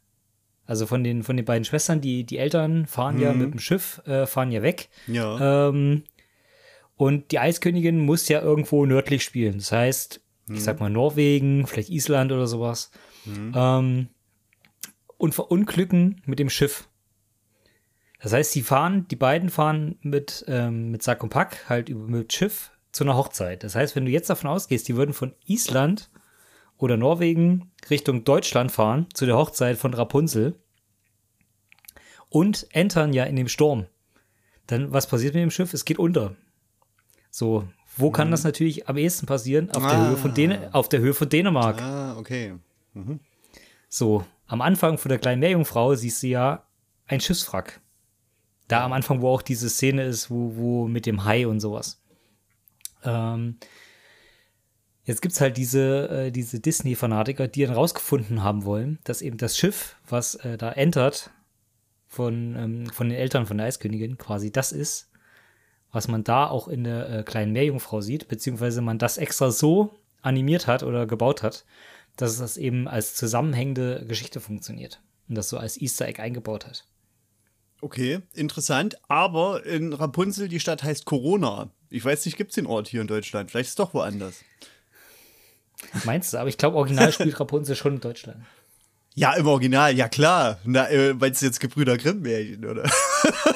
Also 0.65 0.87
von 0.87 1.03
den, 1.03 1.23
von 1.23 1.37
den 1.37 1.45
beiden 1.45 1.65
Schwestern, 1.65 2.01
die, 2.01 2.23
die 2.23 2.37
Eltern 2.37 2.87
fahren 2.87 3.19
ja 3.19 3.33
mit 3.33 3.53
dem 3.53 3.59
Schiff, 3.59 4.01
äh, 4.07 4.25
fahren 4.25 4.51
ja 4.51 4.61
weg. 4.63 4.89
ja. 5.07 5.69
Ähm, 5.69 6.03
und 6.97 7.31
die 7.31 7.39
Eiskönigin 7.39 7.99
muss 7.99 8.29
ja 8.29 8.41
irgendwo 8.41 8.85
nördlich 8.85 9.21
spielen. 9.21 9.57
Das 9.57 9.73
heißt, 9.73 10.21
ich 10.49 10.63
sag 10.63 10.79
mal 10.79 10.89
Norwegen, 10.89 11.65
vielleicht 11.65 11.89
Island 11.89 12.31
oder 12.31 12.47
sowas. 12.47 12.91
Ähm, 13.55 14.09
und 15.17 15.33
verunglücken 15.33 16.21
mit 16.25 16.39
dem 16.39 16.49
Schiff. 16.49 16.87
Das 18.19 18.33
heißt, 18.33 18.51
sie 18.51 18.61
fahren, 18.61 19.07
die 19.07 19.15
beiden 19.15 19.49
fahren 19.49 19.97
mit, 20.01 20.45
ähm, 20.47 20.91
mit 20.91 21.03
Sack 21.03 21.23
und 21.23 21.29
Pack, 21.29 21.69
halt 21.69 21.89
über, 21.89 22.07
mit 22.07 22.33
Schiff 22.33 22.71
zu 22.91 23.03
einer 23.03 23.15
Hochzeit. 23.15 23.63
Das 23.63 23.75
heißt, 23.75 23.95
wenn 23.95 24.05
du 24.05 24.11
jetzt 24.11 24.29
davon 24.29 24.49
ausgehst, 24.49 24.87
die 24.87 24.95
würden 24.95 25.13
von 25.13 25.33
Island 25.45 26.09
oder 26.77 26.97
Norwegen 26.97 27.71
Richtung 27.89 28.23
Deutschland 28.23 28.71
fahren, 28.71 29.07
zu 29.13 29.25
der 29.25 29.37
Hochzeit 29.37 29.77
von 29.77 29.93
Rapunzel 29.93 30.59
und 32.29 32.67
entern 32.71 33.13
ja 33.13 33.25
in 33.25 33.35
dem 33.35 33.47
Sturm. 33.47 33.87
Dann, 34.67 34.91
was 34.91 35.07
passiert 35.07 35.35
mit 35.35 35.43
dem 35.43 35.51
Schiff? 35.51 35.73
Es 35.73 35.85
geht 35.85 35.99
unter. 35.99 36.35
So, 37.29 37.67
wo 37.97 38.11
kann 38.11 38.31
das 38.31 38.43
natürlich 38.43 38.87
am 38.87 38.97
ehesten 38.97 39.25
passieren? 39.25 39.69
Auf, 39.71 39.83
der, 39.83 39.91
Ah. 39.97 40.09
Höhe 40.09 40.17
von 40.17 40.33
Dän 40.33 40.73
auf 40.73 40.89
der 40.89 40.99
Höhe 40.99 41.13
von 41.13 41.29
Dänemark. 41.29 41.81
Ah, 41.81 42.17
okay. 42.17 42.53
So, 43.89 44.25
am 44.47 44.61
Anfang 44.61 44.97
von 44.97 45.09
der 45.09 45.19
kleinen 45.19 45.39
Meerjungfrau 45.39 45.95
siehst 45.95 46.23
du 46.23 46.27
ja 46.27 46.63
ein 47.07 47.21
Schiffswrack. 47.21 47.81
Da 48.67 48.83
am 48.83 48.93
Anfang, 48.93 49.21
wo 49.21 49.29
auch 49.29 49.41
diese 49.41 49.69
Szene 49.69 50.03
ist, 50.03 50.29
wo, 50.31 50.55
wo 50.55 50.87
mit 50.87 51.05
dem 51.05 51.23
Hai 51.25 51.45
und 51.47 51.59
sowas. 51.59 52.01
Ähm, 53.03 53.57
jetzt 55.03 55.21
gibt's 55.21 55.39
halt 55.39 55.57
diese, 55.57 56.09
äh, 56.09 56.31
diese 56.31 56.59
Disney-Fanatiker, 56.59 57.47
die 57.47 57.65
dann 57.65 57.75
rausgefunden 57.75 58.41
haben 58.43 58.65
wollen, 58.65 58.97
dass 59.03 59.21
eben 59.21 59.37
das 59.37 59.57
Schiff, 59.57 59.97
was 60.09 60.35
äh, 60.35 60.57
da 60.57 60.71
entert, 60.71 61.29
von, 62.07 62.55
ähm, 62.57 62.85
von 62.87 63.09
den 63.09 63.17
Eltern 63.17 63.45
von 63.45 63.57
der 63.57 63.67
Eiskönigin, 63.67 64.17
quasi 64.17 64.51
das 64.51 64.71
ist, 64.71 65.09
was 65.95 66.07
man 66.07 66.23
da 66.23 66.47
auch 66.47 66.67
in 66.67 66.83
der 66.83 67.09
äh, 67.09 67.23
kleinen 67.23 67.53
Meerjungfrau 67.53 68.01
sieht, 68.01 68.27
beziehungsweise 68.27 68.81
man 68.81 68.99
das 68.99 69.17
extra 69.17 69.49
so 69.49 69.95
animiert 70.21 70.67
hat 70.67 70.83
oder 70.83 71.07
gebaut 71.07 71.41
hat, 71.41 71.65
dass 72.17 72.37
das 72.37 72.57
eben 72.57 72.87
als 72.87 73.15
zusammenhängende 73.15 74.05
Geschichte 74.07 74.39
funktioniert 74.39 75.01
und 75.29 75.35
das 75.35 75.49
so 75.49 75.57
als 75.57 75.79
Easter 75.81 76.07
Egg 76.07 76.21
eingebaut 76.21 76.65
hat. 76.67 76.85
Okay, 77.81 78.19
interessant. 78.33 78.97
Aber 79.07 79.65
in 79.65 79.93
Rapunzel, 79.93 80.49
die 80.49 80.59
Stadt 80.59 80.83
heißt 80.83 81.05
Corona. 81.05 81.69
Ich 81.89 82.03
weiß 82.03 82.25
nicht, 82.25 82.37
gibt 82.37 82.51
es 82.51 82.55
den 82.55 82.65
Ort 82.65 82.87
hier 82.87 83.01
in 83.01 83.07
Deutschland? 83.07 83.51
Vielleicht 83.51 83.67
ist 83.67 83.71
es 83.71 83.75
doch 83.75 83.93
woanders. 83.93 84.43
Meinst 86.03 86.33
du? 86.33 86.37
Aber 86.37 86.49
ich 86.49 86.57
glaube, 86.57 86.77
original 86.77 87.11
spielt 87.13 87.39
Rapunzel 87.39 87.75
schon 87.75 87.95
in 87.95 88.01
Deutschland. 88.01 88.43
Ja, 89.13 89.33
im 89.33 89.47
Original, 89.47 89.95
ja 89.95 90.09
klar. 90.09 90.59
Na, 90.65 90.89
äh, 90.89 91.13
meinst 91.13 91.41
du 91.41 91.45
jetzt 91.45 91.59
Gebrüder 91.59 91.97
Grimm-Märchen, 91.97 92.65
oder? 92.65 92.89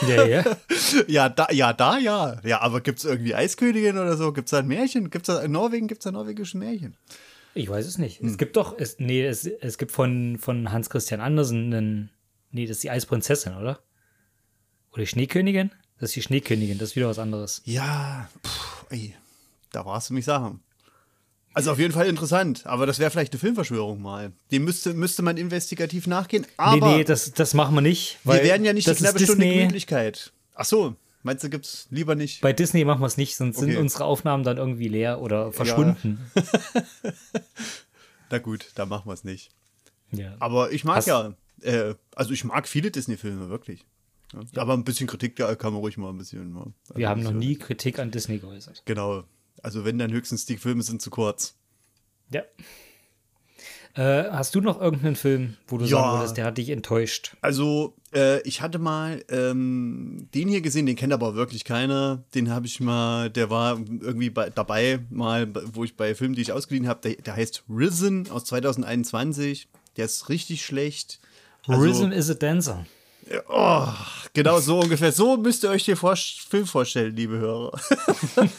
Ja, 0.07 0.26
ja. 0.26 0.43
ja, 1.07 1.30
da, 1.30 1.47
ja, 1.51 1.74
da, 1.74 1.97
ja. 1.97 2.39
Ja, 2.43 2.61
aber 2.61 2.82
gibt 2.82 2.99
es 2.99 3.05
irgendwie 3.05 3.36
Eiskönigin 3.36 3.97
oder 3.97 4.17
so? 4.17 4.34
Gibt 4.34 4.47
es 4.47 4.51
da 4.51 4.59
ein 4.59 4.67
Märchen? 4.67 5.09
Gibt's 5.09 5.28
da 5.28 5.41
in 5.41 5.51
Norwegen 5.51 5.88
gibt 5.88 6.01
es 6.01 6.03
da 6.03 6.11
norwegische 6.11 6.57
Märchen? 6.57 6.95
Ich 7.53 7.70
weiß 7.70 7.86
es 7.86 7.97
nicht. 7.97 8.22
Es 8.22 8.38
gibt 8.38 8.55
doch, 8.55 8.78
es, 8.78 8.99
nee, 8.99 9.26
es, 9.26 9.45
es 9.45 9.78
gibt 9.78 9.91
von, 9.91 10.38
von 10.38 10.72
Hans 10.72 10.89
Christian 10.89 11.20
Andersen 11.20 11.74
einen, 11.74 12.11
nee, 12.51 12.65
das 12.65 12.78
ist 12.78 12.84
die 12.84 12.91
Eisprinzessin, 12.91 13.55
oder? 13.55 13.80
Oder 14.91 15.01
die 15.01 15.07
Schneekönigin? 15.07 15.72
Das 15.99 16.09
ist 16.09 16.15
die 16.15 16.22
Schneekönigin, 16.22 16.78
das 16.78 16.89
ist 16.89 16.95
wieder 16.95 17.09
was 17.09 17.20
anderes. 17.20 17.61
Ja, 17.65 18.30
pff, 18.45 18.86
ey. 18.89 19.15
da 19.72 19.86
warst 19.86 20.09
du 20.09 20.13
mich 20.13 20.26
sagen. 20.26 20.61
Also 21.60 21.72
auf 21.72 21.80
jeden 21.80 21.93
Fall 21.93 22.07
interessant, 22.07 22.66
aber 22.66 22.86
das 22.86 22.99
wäre 22.99 23.12
vielleicht 23.12 23.34
eine 23.34 23.39
Filmverschwörung 23.39 24.01
mal. 24.01 24.32
Dem 24.51 24.64
müsste, 24.64 24.93
müsste 24.93 25.22
man 25.22 25.38
investigativ 25.38 26.07
nachgehen. 26.07 26.45
Aber 26.57 26.89
nee, 26.91 26.97
nee, 26.97 27.03
das, 27.03 27.32
das 27.34 27.53
machen 27.53 27.76
wir 27.76 27.82
nicht. 27.82 28.18
wir 28.24 28.41
werden 28.43 28.66
ja 28.66 28.74
nicht 28.74 28.88
die 28.88 28.93
knappe 28.95 29.20
Stunde. 29.20 29.47
Gemütlichkeit. 29.47 30.32
Ach 30.55 30.66
so, 30.66 30.95
meinst 31.24 31.43
du, 31.43 31.49
gibt's 31.49 31.88
lieber 31.91 32.16
nicht? 32.16 32.41
Bei 32.41 32.53
Disney 32.53 32.84
machen 32.86 33.01
wir 33.01 33.07
es 33.07 33.18
nicht, 33.18 33.36
sonst 33.36 33.57
Okay. 33.57 33.72
sind 33.72 33.78
unsere 33.80 34.05
Aufnahmen 34.05 34.43
dann 34.43 34.57
irgendwie 34.57 34.88
leer 34.88 35.22
oder 35.22 35.51
verschwunden. 35.51 36.20
Na 38.30 38.38
gut, 38.38 38.72
dann 38.76 38.89
machen 38.89 39.07
wir 39.07 39.14
es 39.14 39.24
nicht. 39.24 39.51
Ja. 40.12 40.36
Aber 40.39 40.72
ich 40.72 40.84
mag 40.84 40.97
Hast- 40.97 41.07
ja, 41.07 41.34
äh, 41.62 41.95
also 42.16 42.32
ich 42.34 42.43
mag 42.43 42.68
viele 42.68 42.91
Disney-Filme, 42.91 43.49
wirklich. 43.49 43.86
Ja. 44.34 44.62
Aber 44.62 44.74
ein 44.74 44.84
bisschen 44.84 45.07
Kritik, 45.07 45.36
da 45.38 45.55
kann 45.55 45.74
man 45.74 45.82
ruhig 45.82 45.97
mal 45.97 46.10
ein 46.10 46.18
bisschen. 46.18 46.53
Ne? 46.53 46.66
Wir 46.93 47.10
haben 47.10 47.22
Also, 47.22 47.32
noch 47.32 47.39
nie 47.39 47.55
Kritik 47.55 47.97
an 47.99 48.12
Disney 48.12 48.38
geäußert. 48.38 48.84
Genau. 48.86 49.24
Also 49.64 49.86
wenn 49.86 49.97
dann 49.97 50.12
höchstens 50.12 50.45
die 50.45 50.57
Filme 50.57 50.84
sind 50.84 51.01
zu 51.01 51.10
kurz. 51.10 51.55
Ja. 52.32 52.41
Äh, 53.95 54.30
hast 54.32 54.53
du 54.53 54.62
noch 54.62 54.80
irgendeinen 54.80 55.16
Film, 55.16 55.57
wo 55.68 55.78
du 55.78 55.86
Ja. 55.86 55.97
sagen 55.97 56.20
würdest, 56.20 56.38
der 56.38 56.45
hat 56.45 56.57
dich 56.60 56.70
enttäuscht? 56.70 57.36
Also, 57.41 57.95
äh, 58.14 58.39
ich 58.43 58.62
hatte 58.62 58.78
mal 58.78 59.24
ähm, 59.30 60.28
den 60.36 60.47
hier 60.47 60.62
gesehen, 60.62 60.86
den 60.86 60.95
kennt 60.95 61.12
aber 61.12 61.34
wirklich 61.34 61.64
keiner. 61.66 62.24
Den 62.36 62.51
habe 62.51 62.68
ich 62.68 62.80
mal, 62.80 63.32
der 63.32 63.49
war 63.49 63.78
irgendwie 63.80 64.30
bei, 64.30 64.51
dabei, 64.51 64.99
mal, 65.10 65.51
wo 65.74 65.84
ich 65.84 65.97
bei 65.97 66.14
Filmen, 66.14 66.36
die 66.36 66.41
ich 66.43 66.51
ausgeliehen 66.53 66.88
habe, 66.88 67.01
der, 67.01 67.16
der 67.16 67.36
heißt 67.36 67.64
Risen 67.68 68.30
aus 68.30 68.45
2021. 68.45 69.68
Der 69.97 70.05
ist 70.05 70.30
richtig 70.30 70.64
schlecht. 70.64 71.20
Also, 71.68 71.82
Rhythm 71.82 72.12
is 72.12 72.30
a 72.30 72.36
Dancer. 72.36 72.86
Oh, 73.49 73.88
genau 74.34 74.60
so 74.60 74.80
ungefähr. 74.80 75.12
So 75.12 75.36
müsst 75.38 75.64
ihr 75.64 75.70
euch 75.72 75.86
den 75.86 75.95
Vor 75.95 76.16
Film 76.16 76.66
vorstellen, 76.68 77.16
liebe 77.16 77.38
Hörer. 77.38 77.72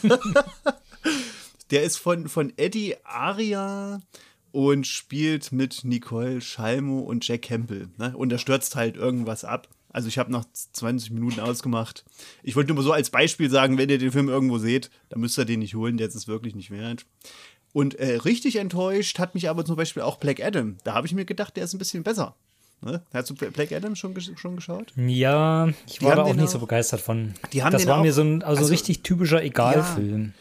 Der 1.71 1.83
ist 1.83 1.97
von, 1.97 2.27
von 2.27 2.53
Eddie 2.57 2.95
Aria 3.03 4.01
und 4.51 4.85
spielt 4.85 5.51
mit 5.51 5.83
Nicole 5.83 6.41
Schalmo 6.41 6.99
und 6.99 7.25
Jack 7.27 7.43
Campbell. 7.43 7.87
Ne? 7.97 8.15
Und 8.15 8.29
da 8.29 8.37
stürzt 8.37 8.75
halt 8.75 8.97
irgendwas 8.97 9.45
ab. 9.45 9.69
Also 9.93 10.07
ich 10.07 10.17
habe 10.17 10.31
nach 10.31 10.45
20 10.53 11.11
Minuten 11.11 11.39
ausgemacht. 11.39 12.05
Ich 12.43 12.55
wollte 12.55 12.73
nur 12.73 12.83
so 12.83 12.91
als 12.93 13.09
Beispiel 13.09 13.49
sagen, 13.49 13.77
wenn 13.77 13.89
ihr 13.89 13.97
den 13.97 14.11
Film 14.11 14.29
irgendwo 14.29 14.57
seht, 14.57 14.89
dann 15.09 15.19
müsst 15.19 15.37
ihr 15.37 15.45
den 15.45 15.59
nicht 15.59 15.75
holen, 15.75 15.97
der 15.97 16.07
ist 16.07 16.15
es 16.15 16.27
wirklich 16.27 16.55
nicht 16.55 16.71
wert. 16.71 17.05
Und 17.73 17.95
äh, 17.95 18.15
richtig 18.17 18.57
enttäuscht 18.57 19.19
hat 19.19 19.33
mich 19.33 19.49
aber 19.49 19.63
zum 19.65 19.75
Beispiel 19.77 20.03
auch 20.03 20.17
Black 20.17 20.41
Adam. 20.43 20.77
Da 20.83 20.93
habe 20.93 21.07
ich 21.07 21.13
mir 21.13 21.25
gedacht, 21.25 21.55
der 21.55 21.63
ist 21.65 21.73
ein 21.73 21.77
bisschen 21.77 22.03
besser. 22.03 22.35
Ne? 22.81 23.01
Hast 23.13 23.29
du 23.29 23.35
Black 23.35 23.71
Adam 23.71 23.95
schon, 23.95 24.19
schon 24.19 24.55
geschaut? 24.55 24.91
Ja, 24.95 25.67
ich 25.87 25.99
Die 25.99 26.05
war 26.05 26.15
da 26.15 26.23
auch 26.23 26.33
nicht 26.33 26.49
so 26.49 26.59
begeistert 26.59 26.99
von. 26.99 27.33
Die 27.53 27.63
haben 27.63 27.71
das 27.71 27.85
war 27.85 27.99
auch- 27.99 28.01
mir 28.01 28.11
so 28.11 28.21
ein, 28.21 28.43
also 28.43 28.59
also- 28.61 28.69
ein 28.69 28.71
richtig 28.71 29.03
typischer 29.03 29.41
Egalfilm. 29.43 30.33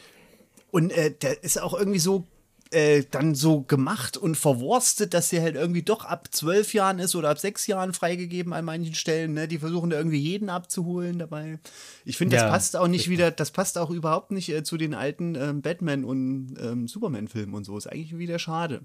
Und 0.71 0.91
äh, 0.93 1.13
der 1.13 1.43
ist 1.43 1.61
auch 1.61 1.75
irgendwie 1.75 1.99
so 1.99 2.27
äh, 2.73 3.03
dann 3.11 3.35
so 3.35 3.63
gemacht 3.63 4.17
und 4.17 4.37
verwurstet, 4.37 5.13
dass 5.13 5.31
der 5.31 5.43
halt 5.43 5.57
irgendwie 5.57 5.83
doch 5.83 6.05
ab 6.05 6.29
zwölf 6.31 6.73
Jahren 6.73 7.01
ist 7.01 7.17
oder 7.17 7.31
ab 7.31 7.39
sechs 7.39 7.67
Jahren 7.67 7.93
freigegeben 7.93 8.53
an 8.53 8.65
manchen 8.65 8.95
Stellen. 8.95 9.35
Ne? 9.35 9.49
Die 9.49 9.59
versuchen 9.59 9.91
da 9.91 9.97
irgendwie 9.97 10.19
jeden 10.19 10.49
abzuholen 10.51 11.19
dabei. 11.19 11.59
Ich 12.05 12.17
finde, 12.17 12.37
das 12.37 12.45
Ja, 12.45 12.51
passt 12.51 12.77
auch 12.77 12.87
nicht 12.87 13.09
wieder, 13.09 13.31
das 13.33 13.51
passt 13.51 13.77
auch 13.77 13.91
überhaupt 13.91 14.31
nicht 14.31 14.49
äh, 14.51 14.63
zu 14.63 14.77
den 14.77 14.95
alten 14.95 15.35
ähm, 15.35 15.63
Batman- 15.63 16.05
und 16.05 16.55
ähm, 16.61 16.87
Superman-Filmen 16.87 17.55
und 17.55 17.65
so. 17.65 17.77
Ist 17.77 17.89
eigentlich 17.89 18.17
wieder 18.19 18.39
schade. 18.39 18.83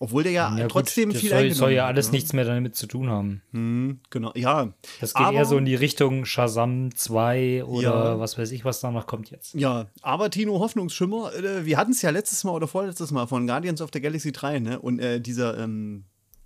Obwohl 0.00 0.24
der 0.24 0.32
ja, 0.32 0.56
Ja, 0.58 0.66
trotzdem 0.68 1.10
gut, 1.10 1.18
viel 1.18 1.30
soll, 1.30 1.38
eingenommen 1.38 1.58
soll 1.58 1.72
ja 1.72 1.86
alles 1.86 2.08
ne? 2.08 2.12
nichts 2.12 2.32
mehr 2.32 2.44
damit 2.44 2.74
zu 2.76 2.86
tun 2.86 3.08
haben. 3.08 4.00
Genau, 4.10 4.32
ja. 4.34 4.72
Das 5.00 5.14
geht 5.14 5.24
Aber- 5.24 5.36
eher 5.36 5.44
so 5.44 5.56
in 5.56 5.64
die 5.64 5.76
Richtung 5.76 6.24
Shazam 6.24 6.94
2 6.94 7.64
oder 7.64 7.82
Ja. 8.12 8.18
was 8.18 8.36
weiß 8.36 8.50
ich, 8.50 8.64
was 8.64 8.80
da 8.80 8.90
noch 8.90 9.06
kommt 9.06 9.30
jetzt. 9.30 9.54
Ja, 9.54 9.86
aber 10.02 10.30
Tino 10.30 10.58
Hoffnungsschimmer, 10.58 11.32
äh, 11.34 11.64
wir 11.64 11.76
hatten 11.78 11.92
es 11.92 12.02
ja 12.02 12.10
letztes 12.10 12.42
Mal 12.44 12.50
oder 12.52 12.66
vorletztes 12.66 13.12
Mal 13.12 13.26
von 13.26 13.46
Guardians 13.46 13.80
of 13.80 13.90
the 13.92 14.00
Galaxy 14.00 14.32
3, 14.32 14.58
ne? 14.58 14.80
Und 14.80 14.98
äh, 14.98 15.20
dieser, 15.20 15.56
ähm, 15.58 16.04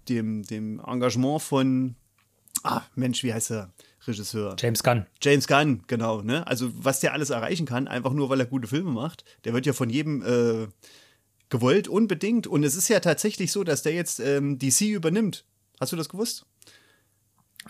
dem, 0.09 0.43
dem 0.45 0.81
Engagement 0.87 1.43
von, 1.43 1.97
ah, 2.63 2.83
Mensch, 2.95 3.25
wie 3.25 3.33
heißt 3.33 3.51
der 3.51 3.73
Regisseur? 4.07 4.57
James 4.59 4.83
Gunn. 4.83 5.07
James 5.23 5.47
Gunn, 5.49 5.83
genau, 5.87 6.23
ne? 6.23 6.47
Also, 6.47 6.71
was 6.75 7.01
der 7.01 7.13
alles 7.13 7.31
erreichen 7.31 7.67
kann, 7.67 7.89
einfach 7.89 8.13
nur, 8.13 8.29
weil 8.29 8.41
er 8.41 8.47
gute 8.47 8.69
Filme 8.69 8.91
macht, 8.91 9.25
der 9.45 9.53
wird 9.55 9.67
ja 9.67 9.73
von 9.73 9.91
jedem 9.91 10.23
äh, 10.23 10.67
gewollt, 11.51 11.89
unbedingt. 11.89 12.47
Und 12.47 12.65
es 12.65 12.77
ist 12.77 12.89
ja 12.89 13.01
tatsächlich 13.01 13.53
so, 13.53 13.65
dass 13.65 13.83
der 13.83 13.93
jetzt 13.93 14.21
ähm, 14.21 14.59
DC 14.59 14.83
übernimmt. 14.83 15.45
Hast 15.81 15.93
du 15.93 15.97
das 15.97 16.09
gewusst? 16.09 16.47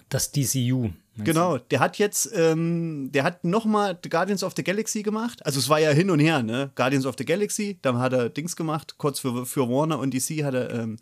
Das 0.09 0.33
DCU. 0.33 0.91
Genau, 1.25 1.59
der 1.59 1.81
hat 1.81 1.99
jetzt, 1.99 2.31
ähm, 2.33 3.11
der 3.13 3.25
hat 3.25 3.43
nochmal 3.43 3.99
Guardians 4.09 4.45
of 4.45 4.55
the 4.57 4.63
Galaxy 4.63 5.03
gemacht. 5.03 5.45
Also 5.45 5.59
es 5.59 5.69
war 5.69 5.81
ja 5.81 5.91
hin 5.91 6.11
und 6.11 6.21
her, 6.21 6.43
ne? 6.43 6.71
Guardians 6.77 7.07
of 7.07 7.17
the 7.19 7.25
Galaxy, 7.25 7.79
dann 7.83 7.99
hat 7.99 8.13
er 8.13 8.29
Dings 8.29 8.55
gemacht, 8.55 8.95
kurz 8.99 9.19
für, 9.19 9.45
für 9.45 9.69
Warner 9.69 9.99
und 9.99 10.15
DC 10.15 10.45
hat 10.45 10.55
er 10.55 10.73
ähm, 10.73 10.97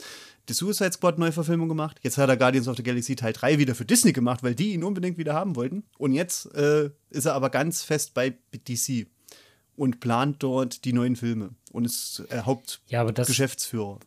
die 0.49 0.55
Suicide 0.55 0.93
Squad 0.93 1.19
Neuverfilmung 1.19 1.69
gemacht. 1.69 1.99
Jetzt 2.03 2.19
hat 2.19 2.29
er 2.29 2.37
Guardians 2.37 2.69
of 2.69 2.77
the 2.77 2.83
Galaxy 2.83 3.15
Teil 3.15 3.33
3 3.35 3.59
wieder 3.59 3.75
für 3.75 3.85
Disney 3.85 4.13
gemacht, 4.13 4.43
weil 4.43 4.55
die 4.55 4.73
ihn 4.73 4.85
unbedingt 4.85 5.19
wieder 5.19 5.35
haben 5.35 5.55
wollten. 5.55 5.85
Und 5.99 6.13
jetzt 6.13 6.47
äh, 6.55 6.91
ist 7.11 7.27
er 7.27 7.35
aber 7.35 7.51
ganz 7.51 7.83
fest 7.83 8.15
bei 8.15 8.39
DC 8.55 9.07
und 9.77 10.01
plant 10.01 10.43
dort 10.43 10.85
die 10.85 10.95
neuen 10.95 11.17
Filme 11.17 11.51
und 11.77 11.85
ist 11.85 12.25
äh, 12.31 12.37
Ja, 12.89 13.01
aber 13.01 13.13
das- 13.13 13.29
Hauptgeschäftsführer. 13.29 13.99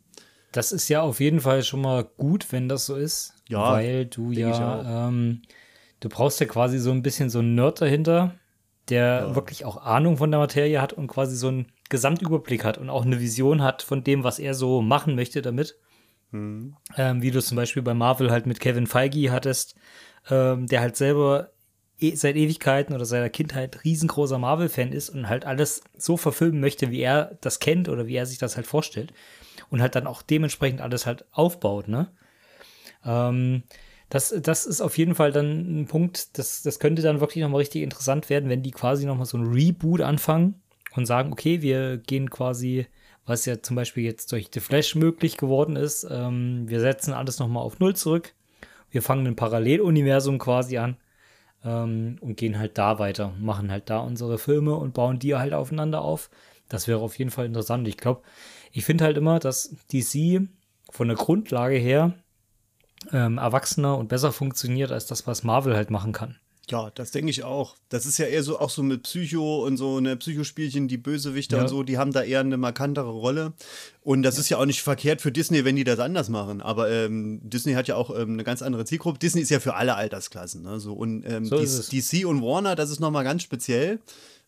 Das 0.51 0.71
ist 0.71 0.89
ja 0.89 1.01
auf 1.01 1.19
jeden 1.19 1.41
Fall 1.41 1.61
schon 1.63 1.81
mal 1.81 2.03
gut, 2.03 2.51
wenn 2.51 2.67
das 2.67 2.87
so 2.87 2.95
ist. 2.95 3.35
Ja, 3.47 3.71
Weil 3.71 4.07
du 4.07 4.31
ja, 4.31 5.07
ähm, 5.07 5.43
du 5.99 6.09
brauchst 6.09 6.39
ja 6.39 6.47
quasi 6.47 6.79
so 6.79 6.91
ein 6.91 7.03
bisschen 7.03 7.29
so 7.29 7.39
einen 7.39 7.53
Nerd 7.55 7.81
dahinter, 7.81 8.33
der 8.89 9.35
wirklich 9.35 9.63
auch 9.65 9.77
Ahnung 9.77 10.17
von 10.17 10.31
der 10.31 10.39
Materie 10.39 10.81
hat 10.81 10.91
und 10.93 11.05
quasi 11.07 11.35
so 11.35 11.49
einen 11.49 11.67
Gesamtüberblick 11.89 12.63
hat 12.63 12.79
und 12.79 12.89
auch 12.89 13.05
eine 13.05 13.19
Vision 13.19 13.61
hat 13.61 13.83
von 13.83 14.03
dem, 14.03 14.23
was 14.23 14.39
er 14.39 14.55
so 14.55 14.81
machen 14.81 15.15
möchte 15.15 15.41
damit. 15.43 15.75
Mhm. 16.31 16.75
Ähm, 16.97 17.21
wie 17.21 17.31
du 17.31 17.41
zum 17.43 17.55
Beispiel 17.55 17.83
bei 17.83 17.93
Marvel 17.93 18.31
halt 18.31 18.45
mit 18.47 18.59
Kevin 18.59 18.87
Feige 18.87 19.31
hattest, 19.31 19.75
ähm, 20.31 20.65
der 20.67 20.81
halt 20.81 20.95
selber 20.95 21.51
seit 22.13 22.35
Ewigkeiten 22.35 22.95
oder 22.95 23.05
seiner 23.05 23.29
Kindheit 23.29 23.83
riesengroßer 23.83 24.37
Marvel-Fan 24.37 24.91
ist 24.91 25.09
und 25.09 25.27
halt 25.27 25.45
alles 25.45 25.83
so 25.97 26.17
verfilmen 26.17 26.59
möchte, 26.59 26.91
wie 26.91 27.01
er 27.01 27.37
das 27.41 27.59
kennt 27.59 27.89
oder 27.89 28.07
wie 28.07 28.15
er 28.15 28.25
sich 28.25 28.37
das 28.37 28.55
halt 28.55 28.67
vorstellt. 28.67 29.13
Und 29.69 29.81
halt 29.81 29.95
dann 29.95 30.07
auch 30.07 30.21
dementsprechend 30.21 30.81
alles 30.81 31.05
halt 31.05 31.25
aufbaut, 31.31 31.87
ne? 31.87 32.11
Ähm, 33.05 33.63
das, 34.09 34.33
das 34.41 34.65
ist 34.65 34.81
auf 34.81 34.97
jeden 34.97 35.13
Fall 35.13 35.31
dann 35.31 35.81
ein 35.81 35.85
Punkt, 35.85 36.37
das, 36.37 36.63
das 36.63 36.79
könnte 36.79 37.03
dann 37.03 37.19
wirklich 37.19 37.43
nochmal 37.43 37.59
richtig 37.59 37.83
interessant 37.83 38.29
werden, 38.29 38.49
wenn 38.49 38.63
die 38.63 38.71
quasi 38.71 39.05
nochmal 39.05 39.27
so 39.27 39.37
ein 39.37 39.53
Reboot 39.53 40.01
anfangen 40.01 40.61
und 40.95 41.05
sagen, 41.05 41.31
okay, 41.31 41.61
wir 41.61 41.97
gehen 41.97 42.31
quasi, 42.31 42.87
was 43.25 43.45
ja 43.45 43.61
zum 43.61 43.75
Beispiel 43.75 44.03
jetzt 44.03 44.31
durch 44.31 44.49
The 44.51 44.61
Flash 44.61 44.95
möglich 44.95 45.37
geworden 45.37 45.75
ist, 45.75 46.07
ähm, 46.09 46.67
wir 46.67 46.79
setzen 46.79 47.13
alles 47.13 47.37
nochmal 47.37 47.63
auf 47.63 47.79
Null 47.79 47.95
zurück. 47.95 48.33
Wir 48.89 49.03
fangen 49.03 49.27
ein 49.27 49.35
Paralleluniversum 49.35 50.39
quasi 50.39 50.79
an 50.79 50.97
ähm, 51.63 52.17
und 52.21 52.37
gehen 52.37 52.57
halt 52.57 52.77
da 52.77 52.99
weiter, 52.99 53.33
machen 53.39 53.71
halt 53.71 53.89
da 53.89 53.99
unsere 53.99 54.37
Filme 54.37 54.75
und 54.75 54.93
bauen 54.93 55.19
die 55.19 55.35
halt 55.35 55.53
aufeinander 55.53 56.01
auf. 56.01 56.29
Das 56.67 56.87
wäre 56.87 56.99
auf 56.99 57.17
jeden 57.17 57.31
Fall 57.31 57.45
interessant. 57.45 57.87
Ich 57.87 57.97
glaube, 57.97 58.21
ich 58.71 58.85
finde 58.85 59.05
halt 59.05 59.17
immer, 59.17 59.39
dass 59.39 59.75
DC 59.91 60.47
von 60.89 61.07
der 61.07 61.17
Grundlage 61.17 61.77
her 61.77 62.13
ähm, 63.11 63.37
erwachsener 63.37 63.97
und 63.97 64.09
besser 64.09 64.31
funktioniert 64.31 64.91
als 64.91 65.05
das, 65.05 65.25
was 65.27 65.43
Marvel 65.43 65.75
halt 65.75 65.89
machen 65.89 66.11
kann. 66.11 66.37
Ja, 66.69 66.91
das 66.93 67.11
denke 67.11 67.31
ich 67.31 67.43
auch. 67.43 67.75
Das 67.89 68.05
ist 68.05 68.17
ja 68.19 68.25
eher 68.25 68.43
so 68.43 68.59
auch 68.59 68.69
so 68.69 68.83
mit 68.83 69.03
Psycho 69.03 69.65
und 69.65 69.77
so 69.77 69.97
eine 69.97 70.15
Psychospielchen, 70.17 70.87
die 70.87 70.97
Bösewichter 70.97 71.57
Ja. 71.57 71.63
und 71.63 71.69
so, 71.69 71.83
die 71.83 71.97
haben 71.97 72.11
da 72.13 72.21
eher 72.21 72.41
eine 72.41 72.57
markantere 72.57 73.09
Rolle. 73.09 73.53
Und 74.01 74.23
das 74.23 74.37
ist 74.37 74.49
ja 74.49 74.57
auch 74.57 74.65
nicht 74.65 74.81
verkehrt 74.81 75.21
für 75.21 75.31
Disney, 75.31 75.65
wenn 75.65 75.75
die 75.75 75.83
das 75.83 75.99
anders 75.99 76.29
machen. 76.29 76.61
Aber 76.61 76.89
ähm, 76.91 77.39
Disney 77.43 77.73
hat 77.73 77.87
ja 77.87 77.95
auch 77.95 78.09
ähm, 78.15 78.33
eine 78.33 78.43
ganz 78.43 78.61
andere 78.61 78.85
Zielgruppe. 78.85 79.19
Disney 79.19 79.41
ist 79.41 79.49
ja 79.49 79.59
für 79.59 79.75
alle 79.75 79.95
Altersklassen. 79.95 80.61
Ne? 80.63 80.79
So, 80.79 80.93
und 80.93 81.23
ähm, 81.25 81.45
So. 81.45 81.57
DC 81.57 82.25
und 82.25 82.41
Warner, 82.41 82.75
das 82.75 82.91
ist 82.91 82.99
nochmal 82.99 83.23
ganz 83.23 83.43
speziell. 83.43 83.99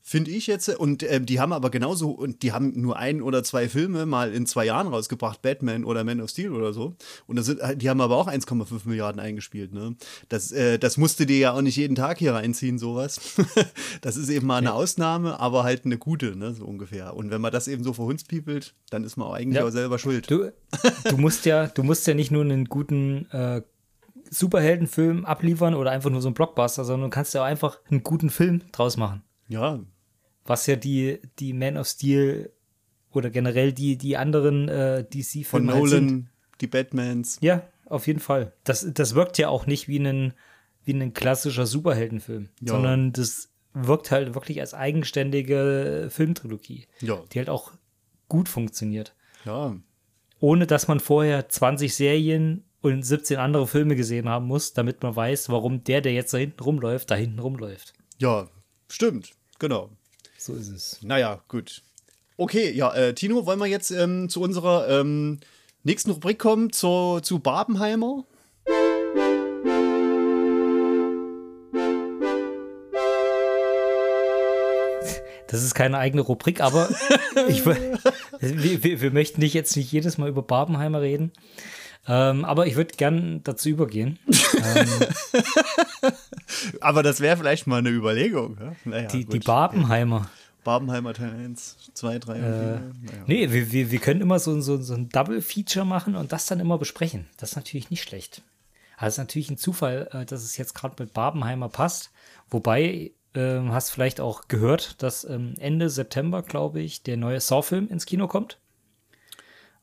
Finde 0.04 0.32
ich 0.32 0.48
jetzt. 0.48 0.68
Und 0.70 1.04
ähm, 1.04 1.26
die 1.26 1.40
haben 1.40 1.54
aber 1.54 1.70
genauso, 1.70 2.10
und 2.10 2.42
die 2.44 2.52
haben 2.52 2.74
nur 2.80 2.98
ein 2.98 3.22
oder 3.22 3.44
zwei 3.44 3.70
Filme 3.70 4.06
mal 4.06 4.34
in 4.34 4.46
zwei 4.46 4.66
Jahren 4.66 4.88
rausgebracht, 4.88 5.42
Batman 5.42 5.86
oder 5.86 6.04
Man 6.04 6.22
of 6.22 6.30
Steel 6.30 6.52
oder 6.54 6.74
so. 6.74 6.96
Und 7.28 7.36
das 7.36 7.46
sind, 7.46 7.62
die 7.76 7.90
haben 7.90 8.02
aber 8.02 8.18
auch 8.18 8.28
1,5 8.28 8.82
Milliarden 8.86 9.20
eingespielt. 9.22 9.74
Ne? 9.74 9.96
Das, 10.30 10.52
äh, 10.52 10.80
das 10.80 10.98
musste 10.98 11.26
dir 11.26 11.38
ja 11.38 11.54
auch 11.54 11.62
nicht 11.62 11.76
jeden 11.76 11.96
Tag 11.96 12.18
hier 12.18 12.34
reinziehen, 12.34 12.80
sowas. 12.80 13.20
das 14.02 14.18
ist 14.18 14.30
eben 14.30 14.48
mal 14.48 14.58
eine 14.58 14.74
Ausnahme, 14.74 15.40
aber 15.40 15.64
halt 15.64 15.86
eine 15.86 15.98
gute, 15.98 16.36
ne? 16.36 16.54
so 16.54 16.66
ungefähr. 16.66 17.16
Und 17.16 17.30
wenn 17.30 17.42
man 17.42 17.52
das 17.52 17.68
eben 17.68 17.84
so 17.84 17.94
verhunzpiepelt, 17.94 18.74
dann 18.90 19.04
ist 19.04 19.18
man 19.18 19.28
auch 19.28 19.34
eigentlich 19.34 19.58
Ja. 19.58 19.66
auch 19.66 19.72
selber 19.72 20.00
schuld. 20.00 20.30
Du, 20.32 20.52
du 21.10 21.18
musst 21.18 21.46
ja, 21.46 21.68
du 21.68 21.84
musst 21.84 22.08
ja 22.08 22.14
nicht 22.16 22.32
nur 22.32 22.44
einen 22.44 22.66
guten 22.66 23.30
äh, 23.32 23.62
Superheldenfilm 24.30 25.26
abliefern 25.26 25.76
oder 25.76 25.92
einfach 25.92 26.10
nur 26.10 26.22
so 26.22 26.30
einen 26.30 26.36
Blockbuster, 26.36 26.86
sondern 26.86 27.10
du 27.10 27.14
kannst 27.14 27.34
ja 27.34 27.42
auch 27.42 27.46
einfach 27.46 27.80
einen 27.90 28.02
guten 28.02 28.30
Film 28.30 28.62
draus 28.72 28.98
machen. 28.98 29.22
Ja, 29.52 29.80
Was 30.46 30.66
ja 30.68 30.76
die, 30.76 31.20
die 31.40 31.54
Man 31.54 31.78
of 31.78 31.88
Steel 31.88 32.52
oder 33.12 33.30
generell 33.30 33.74
die, 33.74 33.98
die 33.98 34.18
anderen 34.18 34.70
äh, 34.70 35.04
von 35.04 35.10
DC-Filme 35.10 35.74
halt 35.74 35.88
sind. 35.90 36.06
Nolan, 36.06 36.30
die 36.62 36.68
Batmans. 36.68 37.38
Ja, 37.42 37.64
auf 37.86 38.08
jeden 38.08 38.20
Fall. 38.22 38.54
Das, 38.64 38.88
das 38.94 39.14
wirkt 39.16 39.38
ja 39.38 39.50
auch 39.50 39.66
nicht 39.66 39.88
wie 39.88 40.00
ein, 40.00 40.34
wie 40.86 40.94
ein 40.94 41.14
klassischer 41.14 41.66
Superheldenfilm, 41.66 42.50
Ja. 42.62 42.74
sondern 42.74 43.12
das 43.14 43.50
wirkt 43.74 44.12
halt 44.12 44.34
wirklich 44.34 44.60
als 44.62 44.74
eigenständige 44.74 46.08
Filmtrilogie, 46.10 46.88
Ja. 47.02 47.22
die 47.32 47.40
halt 47.40 47.50
auch 47.50 47.72
gut 48.30 48.48
funktioniert. 48.50 49.14
Ja. 49.46 49.76
Ohne 50.40 50.66
dass 50.66 50.88
man 50.88 51.00
vorher 51.00 51.50
20 51.50 51.94
Serien 51.94 52.64
und 52.82 53.04
17 53.04 53.38
andere 53.38 53.68
Filme 53.68 53.96
gesehen 53.96 54.28
haben 54.28 54.48
muss, 54.48 54.74
damit 54.74 55.04
man 55.04 55.16
weiß, 55.16 55.50
warum 55.50 55.84
der, 55.84 56.02
der 56.02 56.14
jetzt 56.14 56.34
da 56.34 56.38
hinten 56.38 56.64
rumläuft, 56.64 57.12
da 57.12 57.16
hinten 57.16 57.40
rumläuft. 57.40 57.94
Ja, 58.18 58.48
stimmt. 58.90 59.34
Genau. 59.62 59.92
So 60.40 60.56
ist 60.56 60.70
es. 60.70 60.98
Naja, 61.04 61.40
gut. 61.48 61.84
Okay, 62.36 62.72
ja, 62.72 62.92
äh, 62.96 63.14
Tino, 63.14 63.46
wollen 63.46 63.60
wir 63.60 63.68
jetzt 63.68 63.92
ähm, 63.92 64.28
zu 64.28 64.42
unserer 64.42 64.90
ähm, 64.90 65.40
nächsten 65.84 66.10
Rubrik 66.10 66.40
kommen, 66.40 66.74
zur, 66.74 67.22
zu 67.22 67.38
Barbenheimer? 67.38 68.26
Das 75.46 75.62
ist 75.62 75.76
keine 75.76 76.00
eigene 76.00 76.24
Rubrik, 76.24 76.60
aber 76.60 76.90
ich, 77.48 77.64
wir, 78.40 78.84
wir, 78.84 79.02
wir 79.02 79.12
möchten 79.12 79.42
nicht 79.42 79.54
jetzt 79.54 79.78
nicht 79.78 79.92
jedes 79.92 80.18
Mal 80.18 80.30
über 80.30 80.42
Barbenheimer 80.42 81.02
reden. 81.02 81.34
Ähm, 82.08 82.46
aber 82.46 82.66
ich 82.68 82.76
würde 82.76 82.96
gern 82.96 83.42
dazu 83.44 83.70
übergehen. 83.70 84.18
Aber 86.82 87.04
das 87.04 87.20
wäre 87.20 87.38
vielleicht 87.38 87.68
mal 87.68 87.78
eine 87.78 87.90
Überlegung. 87.90 88.58
Ja? 88.60 88.76
Naja, 88.86 89.08
Die, 89.08 89.26
die 89.26 89.40
Barbenheimer. 89.40 90.30
Barbenheimer 90.64 91.14
Teil 91.14 91.32
1, 91.32 91.92
2, 91.94 92.20
3 92.20 92.34
und 92.34 92.40
4. 92.42 92.46
Naja. 92.52 93.24
Nee, 93.26 93.52
wir, 93.52 93.72
wir, 93.72 93.92
wir 93.92 94.00
können 94.00 94.22
immer 94.22 94.40
so, 94.40 94.60
so, 94.62 94.82
so 94.82 94.94
ein 94.94 95.10
Double-Feature 95.10 95.86
machen 95.86 96.16
und 96.16 96.32
das 96.32 96.46
dann 96.46 96.60
immer 96.60 96.78
besprechen. 96.78 97.28
Das 97.38 97.52
ist 97.52 97.56
natürlich 97.56 97.90
nicht 97.90 98.04
schlecht. 98.04 98.44
Aber 98.98 99.08
es 99.08 99.16
ist 99.16 99.20
natürlich 99.20 99.50
ein 99.50 99.58
Zufall, 99.58 100.08
äh, 100.12 100.26
dass 100.26 100.44
es 100.44 100.58
jetzt 100.58 100.76
gerade 100.76 101.02
mit 101.02 101.14
Barbenheimer 101.14 101.70
passt. 101.70 102.12
Wobei, 102.50 103.12
ähm, 103.34 103.72
hast 103.72 103.90
vielleicht 103.90 104.20
auch 104.20 104.48
gehört, 104.48 105.02
dass 105.02 105.24
ähm, 105.24 105.56
Ende 105.58 105.90
September, 105.90 106.44
glaube 106.44 106.82
ich, 106.82 107.02
der 107.02 107.18
neue 107.18 107.40
Saw-Film 107.40 107.88
ins 107.88 108.06
Kino 108.06 108.28
kommt. 108.28 108.60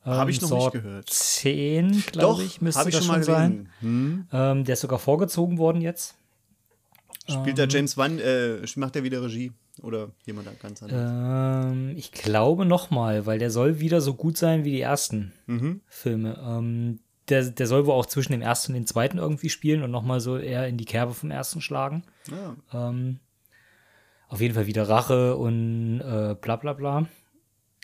Habe 0.03 0.31
ich 0.31 0.41
noch 0.41 0.49
Saw 0.49 0.57
nicht 0.59 0.71
gehört. 0.71 1.09
10, 1.09 2.03
glaube 2.11 2.43
ich, 2.43 2.61
müsste 2.61 2.87
ich 2.89 2.95
das 2.95 3.05
schon 3.05 3.15
mal 3.15 3.23
sein. 3.23 3.69
gelesen. 3.81 4.27
Ähm, 4.31 4.63
der 4.63 4.73
ist 4.73 4.81
sogar 4.81 4.99
vorgezogen 4.99 5.57
worden 5.57 5.81
jetzt. 5.81 6.15
Spielt 7.27 7.57
der 7.59 7.67
James 7.67 7.95
Wan, 7.97 8.17
äh, 8.19 8.57
macht 8.75 8.95
er 8.95 9.03
wieder 9.03 9.21
Regie? 9.21 9.51
Oder 9.83 10.09
jemand 10.25 10.47
da 10.47 10.51
ganz 10.61 10.81
anderes? 10.81 11.71
Ähm, 11.71 11.93
ich 11.95 12.11
glaube 12.11 12.65
nochmal, 12.65 13.25
weil 13.25 13.39
der 13.39 13.51
soll 13.51 13.79
wieder 13.79 14.01
so 14.01 14.13
gut 14.15 14.35
sein 14.37 14.63
wie 14.65 14.71
die 14.71 14.81
ersten 14.81 15.31
Mhm. 15.45 15.81
Filme. 15.87 16.37
Ähm, 16.43 16.99
der, 17.29 17.43
der 17.43 17.67
soll 17.67 17.85
wohl 17.85 17.93
auch 17.93 18.07
zwischen 18.07 18.31
dem 18.31 18.41
ersten 18.41 18.71
und 18.71 18.75
dem 18.77 18.87
zweiten 18.87 19.19
irgendwie 19.19 19.49
spielen 19.49 19.83
und 19.83 19.91
nochmal 19.91 20.19
so 20.19 20.37
eher 20.37 20.67
in 20.67 20.77
die 20.77 20.85
Kerbe 20.85 21.13
vom 21.13 21.29
ersten 21.29 21.61
schlagen. 21.61 22.03
Ja. 22.31 22.89
Ähm, 22.89 23.19
auf 24.27 24.41
jeden 24.41 24.55
Fall 24.55 24.65
wieder 24.67 24.89
Rache 24.89 25.35
und 25.37 26.01
äh, 26.01 26.35
bla 26.39 26.55
bla 26.55 26.73
bla. 26.73 27.05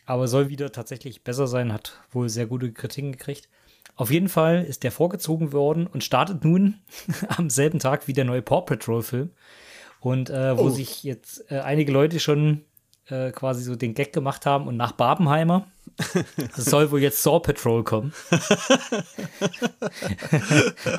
Aber 0.05 0.27
soll 0.27 0.49
wieder 0.49 0.71
tatsächlich 0.71 1.23
besser 1.23 1.47
sein, 1.47 1.73
hat 1.73 1.99
wohl 2.11 2.29
sehr 2.29 2.45
gute 2.45 2.71
Kritiken 2.71 3.11
gekriegt. 3.11 3.49
Auf 3.95 4.11
jeden 4.11 4.29
Fall 4.29 4.63
ist 4.63 4.83
der 4.83 4.91
vorgezogen 4.91 5.51
worden 5.53 5.87
und 5.87 6.03
startet 6.03 6.43
nun 6.43 6.75
am 7.29 7.49
selben 7.49 7.79
Tag 7.79 8.07
wie 8.07 8.13
der 8.13 8.25
neue 8.25 8.41
Paw 8.41 8.61
Patrol 8.61 9.01
Film. 9.01 9.31
Und 9.99 10.29
äh, 10.29 10.57
wo 10.57 10.63
Oh. 10.63 10.69
sich 10.69 11.03
jetzt 11.03 11.49
äh, 11.49 11.59
einige 11.59 11.91
Leute 11.91 12.19
schon 12.19 12.65
äh, 13.07 13.31
quasi 13.31 13.63
so 13.63 13.75
den 13.75 13.93
Gag 13.95 14.13
gemacht 14.13 14.45
haben 14.45 14.67
und 14.67 14.77
nach 14.77 14.91
Barbenheimer 14.91 15.67
es 15.74 15.74
soll 16.57 16.91
wohl 16.91 17.01
jetzt 17.01 17.23
Saw 17.23 17.39
Patrol 17.39 17.83
kommen. 17.83 18.13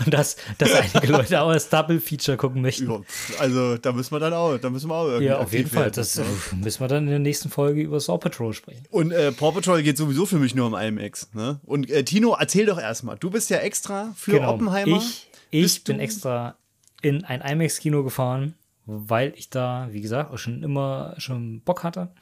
und 0.04 0.12
dass, 0.12 0.36
dass 0.58 0.72
einige 0.72 1.12
Leute 1.12 1.40
auch 1.40 1.52
das 1.52 1.68
Double 1.68 2.00
Feature 2.00 2.36
gucken 2.36 2.62
möchten. 2.62 2.90
Ja, 2.90 3.00
Also 3.38 3.76
da 3.76 3.92
müssen 3.92 4.14
wir 4.14 4.20
dann 4.20 4.32
auch, 4.32 4.56
da 4.58 4.70
müssen 4.70 4.88
wir 4.88 4.94
auch 4.94 5.06
irgendwie 5.06 5.26
Ja, 5.26 5.38
auf 5.38 5.52
jeden 5.52 5.70
Fall. 5.70 5.90
Das 5.90 6.16
äh, 6.18 6.24
müssen 6.54 6.80
wir 6.80 6.88
dann 6.88 7.04
in 7.04 7.10
der 7.10 7.18
nächsten 7.18 7.50
Folge 7.50 7.82
über 7.82 8.00
Saw 8.00 8.18
Patrol 8.18 8.52
sprechen. 8.52 8.84
Und 8.90 9.12
äh, 9.12 9.32
Paw 9.32 9.52
Patrol 9.52 9.82
geht 9.82 9.96
sowieso 9.96 10.26
für 10.26 10.38
mich 10.38 10.54
nur 10.54 10.66
um 10.66 10.74
IMAX. 10.74 11.28
Ne? 11.34 11.60
Und 11.64 11.90
äh, 11.90 12.04
Tino, 12.04 12.36
erzähl 12.38 12.66
doch 12.66 12.78
erstmal. 12.78 13.16
Du 13.18 13.30
bist 13.30 13.50
ja 13.50 13.58
extra 13.58 14.14
für 14.16 14.40
Oppenheimer. 14.40 14.86
Genau. 14.86 14.98
Ich, 14.98 15.28
ich 15.50 15.62
Bist 15.62 15.84
bin 15.84 16.00
extra 16.00 16.56
in 17.02 17.24
ein 17.24 17.40
IMAX-Kino 17.40 18.02
gefahren, 18.02 18.54
weil 18.86 19.34
ich 19.36 19.50
da, 19.50 19.88
wie 19.90 20.00
gesagt, 20.00 20.32
auch 20.32 20.38
schon 20.38 20.62
immer 20.62 21.14
schon 21.18 21.60
Bock 21.60 21.82
hatte. 21.82 22.12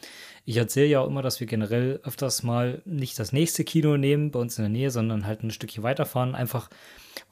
Ich 0.44 0.56
erzähle 0.56 0.86
ja 0.86 1.00
auch 1.00 1.06
immer, 1.06 1.22
dass 1.22 1.38
wir 1.38 1.46
generell 1.46 2.00
öfters 2.02 2.42
mal 2.42 2.82
nicht 2.84 3.18
das 3.18 3.32
nächste 3.32 3.64
Kino 3.64 3.96
nehmen 3.96 4.30
bei 4.30 4.40
uns 4.40 4.58
in 4.58 4.64
der 4.64 4.70
Nähe, 4.70 4.90
sondern 4.90 5.26
halt 5.26 5.42
ein 5.42 5.50
Stückchen 5.50 5.82
weiterfahren, 5.82 6.34
einfach 6.34 6.70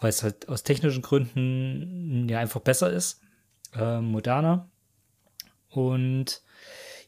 weil 0.01 0.11
es 0.11 0.23
halt 0.23 0.49
aus 0.49 0.63
technischen 0.63 1.03
Gründen 1.03 2.29
ja 2.29 2.39
einfach 2.39 2.61
besser 2.61 2.93
ist, 2.93 3.21
äh, 3.75 4.01
moderner. 4.01 4.69
Und 5.69 6.43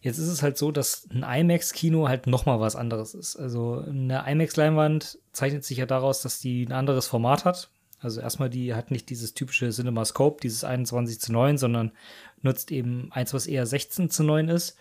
jetzt 0.01 0.19
ist 0.19 0.29
es 0.29 0.43
halt 0.43 0.57
so, 0.57 0.73
dass 0.73 1.07
ein 1.11 1.23
IMAX-Kino 1.23 2.09
halt 2.09 2.27
nochmal 2.27 2.61
was 2.61 2.77
anderes 2.77 3.15
ist. 3.15 3.37
Also 3.37 3.85
eine 3.87 4.25
IMAX-Leinwand 4.27 5.19
zeichnet 5.33 5.65
sich 5.65 5.79
ja 5.79 5.87
daraus, 5.87 6.23
dass 6.23 6.41
die 6.41 6.65
ein 6.65 6.73
anderes 6.73 7.07
Format 7.07 7.45
hat. 7.45 7.71
Also 8.05 8.21
erstmal, 8.21 8.51
die 8.51 8.75
hat 8.75 8.91
nicht 8.91 9.09
dieses 9.09 9.33
typische 9.33 9.71
CinemaScope, 9.71 10.41
dieses 10.43 10.63
21 10.63 11.21
zu 11.21 11.33
9, 11.33 11.57
sondern 11.57 11.93
nutzt 12.43 12.71
eben 12.71 13.11
eins, 13.13 13.33
was 13.33 13.47
eher 13.47 13.65
16 13.65 14.11
zu 14.11 14.25
9 14.25 14.49
ist. 14.49 14.77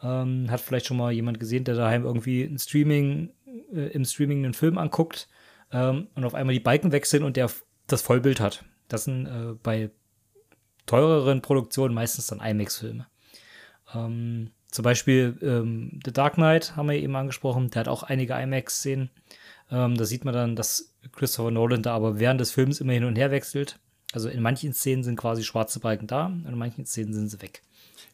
Ähm, 0.00 0.48
hat 0.48 0.60
vielleicht 0.60 0.86
schon 0.86 0.96
mal 0.96 1.10
jemand 1.10 1.40
gesehen, 1.40 1.64
der 1.64 1.74
daheim 1.74 2.04
irgendwie 2.04 2.44
ein 2.44 2.58
Streaming, 2.58 3.30
äh, 3.74 3.88
im 3.88 4.04
Streaming 4.04 4.44
einen 4.44 4.54
Film 4.54 4.78
anguckt 4.78 5.28
ähm, 5.72 6.06
und 6.14 6.24
auf 6.24 6.34
einmal 6.34 6.54
die 6.54 6.60
Balken 6.60 6.92
wechseln 6.92 7.24
und 7.24 7.36
der 7.36 7.50
das 7.88 8.02
Vollbild 8.02 8.38
hat. 8.38 8.64
Das 8.86 9.04
sind 9.04 9.26
äh, 9.26 9.54
bei 9.60 9.90
teureren 10.86 11.42
Produktionen 11.42 11.94
meistens 11.94 12.28
dann 12.28 12.40
IMAX-Filme. 12.40 13.08
Ähm, 13.92 14.52
zum 14.70 14.82
Beispiel 14.84 15.36
ähm, 15.42 15.98
The 16.04 16.12
Dark 16.12 16.34
Knight 16.34 16.76
haben 16.76 16.88
wir 16.88 16.96
eben 16.96 17.16
angesprochen, 17.16 17.70
der 17.70 17.80
hat 17.80 17.88
auch 17.88 18.04
einige 18.04 18.34
IMAX-Szenen. 18.34 19.10
Ähm, 19.70 19.96
da 19.96 20.04
sieht 20.04 20.24
man 20.24 20.34
dann, 20.34 20.56
dass 20.56 20.94
Christopher 21.12 21.50
Nolan 21.50 21.82
da 21.82 21.94
aber 21.94 22.18
während 22.18 22.40
des 22.40 22.50
Films 22.52 22.80
immer 22.80 22.92
hin 22.92 23.04
und 23.04 23.16
her 23.16 23.30
wechselt. 23.30 23.78
Also 24.12 24.28
in 24.28 24.40
manchen 24.40 24.72
Szenen 24.72 25.02
sind 25.04 25.16
quasi 25.16 25.44
schwarze 25.44 25.80
Balken 25.80 26.06
da 26.06 26.26
und 26.26 26.46
in 26.46 26.56
manchen 26.56 26.86
Szenen 26.86 27.12
sind 27.12 27.28
sie 27.28 27.42
weg. 27.42 27.62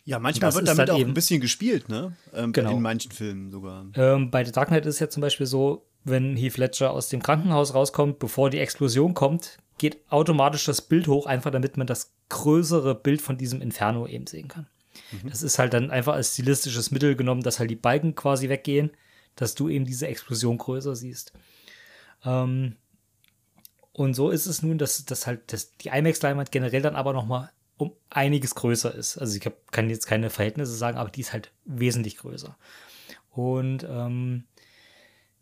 Ja, 0.04 0.18
manchmal 0.18 0.52
wird 0.54 0.66
damit 0.68 0.90
auch 0.90 0.98
eben- 0.98 1.10
ein 1.12 1.14
bisschen 1.14 1.40
gespielt, 1.40 1.88
ne? 1.88 2.14
Ähm, 2.34 2.52
Genau. 2.52 2.72
In 2.72 2.82
manchen 2.82 3.10
Filmen 3.12 3.50
sogar. 3.50 3.86
Ähm, 3.94 4.30
bei 4.30 4.44
The 4.44 4.52
Dark 4.52 4.68
Knight 4.68 4.84
ist 4.86 4.94
es 4.96 5.00
ja 5.00 5.08
zum 5.08 5.20
Beispiel 5.20 5.46
so, 5.46 5.86
wenn 6.04 6.36
Heath 6.36 6.58
Ledger 6.58 6.90
aus 6.90 7.08
dem 7.08 7.22
Krankenhaus 7.22 7.72
rauskommt, 7.74 8.18
bevor 8.18 8.50
die 8.50 8.58
Explosion 8.58 9.14
kommt, 9.14 9.58
geht 9.78 9.98
automatisch 10.10 10.64
das 10.66 10.82
Bild 10.82 11.08
hoch, 11.08 11.26
einfach 11.26 11.50
damit 11.50 11.76
man 11.76 11.86
das 11.86 12.12
größere 12.28 12.94
Bild 12.94 13.22
von 13.22 13.38
diesem 13.38 13.62
Inferno 13.62 14.06
eben 14.06 14.26
sehen 14.26 14.48
kann. 14.48 14.66
Das 15.28 15.42
ist 15.42 15.58
halt 15.58 15.72
dann 15.74 15.90
einfach 15.90 16.14
als 16.14 16.34
stilistisches 16.34 16.90
Mittel 16.90 17.16
genommen, 17.16 17.42
dass 17.42 17.58
halt 17.58 17.70
die 17.70 17.74
Balken 17.76 18.14
quasi 18.14 18.48
weggehen, 18.48 18.90
dass 19.36 19.54
du 19.54 19.68
eben 19.68 19.84
diese 19.84 20.06
Explosion 20.06 20.58
größer 20.58 20.94
siehst. 20.96 21.32
Ähm, 22.24 22.76
und 23.92 24.14
so 24.14 24.30
ist 24.30 24.46
es 24.46 24.62
nun, 24.62 24.78
dass, 24.78 25.04
dass 25.04 25.26
halt 25.26 25.52
dass 25.52 25.76
die 25.76 25.88
IMAX-Leinwand 25.88 26.50
generell 26.50 26.82
dann 26.82 26.96
aber 26.96 27.12
noch 27.12 27.26
mal 27.26 27.50
um 27.76 27.92
einiges 28.10 28.54
größer 28.54 28.94
ist. 28.94 29.18
Also 29.18 29.36
ich 29.36 29.46
hab, 29.46 29.72
kann 29.72 29.90
jetzt 29.90 30.06
keine 30.06 30.30
Verhältnisse 30.30 30.74
sagen, 30.74 30.98
aber 30.98 31.10
die 31.10 31.20
ist 31.20 31.32
halt 31.32 31.52
wesentlich 31.64 32.18
größer. 32.18 32.56
Und 33.30 33.86
ähm, 33.88 34.44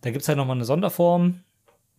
da 0.00 0.10
gibt 0.10 0.22
es 0.22 0.28
halt 0.28 0.38
noch 0.38 0.46
mal 0.46 0.54
eine 0.54 0.64
Sonderform, 0.64 1.42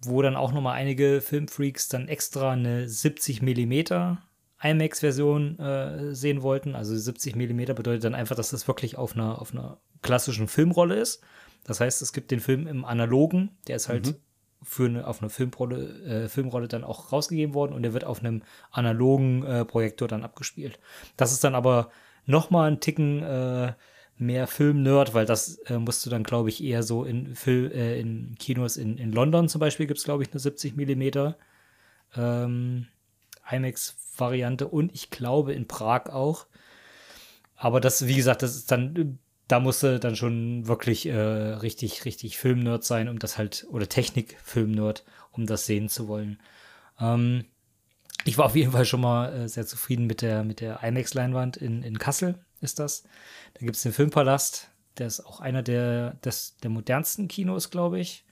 wo 0.02 0.22
dann 0.22 0.36
auch 0.36 0.52
noch 0.52 0.62
mal 0.62 0.74
einige 0.74 1.22
Filmfreaks 1.22 1.88
dann 1.88 2.08
extra 2.08 2.52
eine 2.52 2.90
70 2.90 3.42
Millimeter 3.42 4.22
IMAX-Version 4.62 5.60
äh, 5.60 6.16
sehen 6.16 6.42
wollten. 6.42 6.76
Also 6.76 6.96
70 6.96 7.36
Millimeter 7.36 7.74
bedeutet 7.74 8.04
dann 8.06 8.16
einfach, 8.16 8.36
dass 8.36 8.50
das 8.50 8.68
wirklich 8.68 8.98
auf 8.98 9.14
einer, 9.14 9.42
auf 9.42 9.54
einer 9.54 9.78
klassischen 10.02 10.48
Filmrolle 10.48 10.96
ist. 10.96 11.22
Das 11.64 11.80
heißt, 11.80 12.02
es 12.02 12.14
gibt 12.14 12.32
den 12.32 12.40
Film 12.40 12.68
im 12.68 12.86
Analogen, 12.86 13.52
der 13.68 13.78
ist 13.78 13.90
halt 13.90 14.16
für 14.64 14.86
eine, 14.86 15.08
auf 15.08 15.22
einer 15.22 15.30
Filmrolle, 15.30 16.24
äh, 16.26 16.30
Filmrolle 16.30 16.68
dann 16.68 16.84
auch 16.84 17.12
rausgegeben 17.12 17.54
worden 17.54 17.74
und 17.74 17.84
der 17.84 17.94
wird 17.94 18.06
auf 18.06 18.20
einem 18.20 18.44
analogen 18.72 19.46
äh, 19.46 19.66
Projektor 19.66 20.08
dann 20.08 20.24
abgespielt. 20.24 20.80
Das 21.18 21.32
ist 21.32 21.44
dann 21.44 21.56
aber 21.56 21.90
noch 22.26 22.50
mal 22.50 22.72
ein 22.72 22.80
Ticken 22.80 23.22
äh, 23.24 23.74
mehr 24.18 24.48
Film-Nerd, 24.48 25.14
weil 25.14 25.26
das 25.26 25.58
äh, 25.66 25.78
musst 25.78 26.06
du 26.06 26.10
dann, 26.10 26.24
glaube 26.24 26.50
ich, 26.50 26.64
eher 26.64 26.84
so 26.84 27.04
in, 27.04 27.36
Fil 27.36 27.72
äh, 27.74 28.00
in 28.00 28.36
Kinos 28.40 28.78
in, 28.78 28.98
in 28.98 29.12
London 29.12 29.50
zum 29.50 29.60
Beispiel 29.60 29.88
gibt 29.88 30.00
es, 30.00 30.06
glaube 30.06 30.24
ich, 30.24 30.32
eine 30.32 30.40
70 30.40 30.76
Millimeter 30.76 31.38
ähm, 32.16 32.88
IMAX-Variante 33.50 34.68
und 34.68 34.94
ich 34.94 35.10
glaube 35.10 35.54
in 35.54 35.68
Prag 35.68 36.10
auch. 36.10 36.46
Aber 37.56 37.80
das, 37.80 38.08
wie 38.08 38.16
gesagt, 38.16 38.42
das 38.44 38.56
ist 38.56 38.72
dann, 38.72 39.20
da 39.54 39.60
musste 39.60 40.00
dann 40.00 40.16
schon 40.16 40.66
wirklich 40.66 41.06
äh, 41.06 41.14
richtig, 41.16 42.06
richtig 42.06 42.40
Filmnerd 42.40 42.84
sein, 42.84 43.08
um 43.08 43.20
das 43.20 43.38
halt, 43.38 43.68
oder 43.70 43.88
Technik-Filmnerd, 43.88 45.04
um 45.32 45.46
das 45.46 45.68
sehen 45.68 45.90
zu 45.90 46.08
wollen. 46.08 46.40
Ähm, 47.00 47.46
ich 48.26 48.40
war 48.40 48.46
auf 48.48 48.56
jeden 48.56 48.72
Fall 48.72 48.86
schon 48.86 49.02
mal 49.02 49.32
äh, 49.32 49.48
sehr 49.48 49.68
zufrieden 49.68 50.08
mit 50.08 50.24
der, 50.24 50.44
mit 50.44 50.60
der 50.60 50.82
IMAX-Leinwand 50.82 51.58
in, 51.58 51.84
in 51.84 52.00
Kassel, 52.00 52.44
ist 52.62 52.80
das. 52.80 53.04
Da 53.54 53.60
gibt 53.60 53.76
es 53.76 53.84
den 53.84 53.94
Filmpalast, 53.94 54.72
der 54.98 55.06
ist 55.06 55.24
auch 55.24 55.40
einer 55.40 55.62
der, 55.62 56.16
des, 56.26 56.58
der 56.64 56.72
modernsten 56.72 57.28
Kinos, 57.28 57.70
glaube 57.70 58.00
ich, 58.00 58.26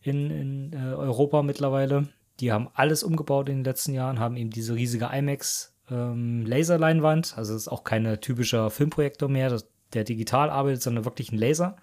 in, 0.00 0.30
in 0.30 0.72
äh, 0.72 0.94
Europa 0.94 1.42
mittlerweile. 1.42 2.10
Die 2.38 2.52
haben 2.52 2.68
alles 2.74 3.02
umgebaut 3.02 3.48
in 3.48 3.56
den 3.56 3.64
letzten 3.64 3.92
Jahren, 3.92 4.20
haben 4.20 4.36
eben 4.36 4.50
diese 4.50 4.76
riesige 4.76 5.10
IMAX 5.12 5.74
ähm. 5.90 6.46
Also 6.48 7.54
es 7.54 7.62
ist 7.62 7.68
auch 7.68 7.84
keine 7.84 8.20
typischer 8.20 8.70
Filmprojektor 8.70 9.28
mehr, 9.28 9.50
das, 9.50 9.66
der 9.94 10.04
digital 10.04 10.50
arbeitet, 10.50 10.82
sondern 10.82 11.04
wirklich 11.04 11.32
ein 11.32 11.38
Laser, 11.38 11.76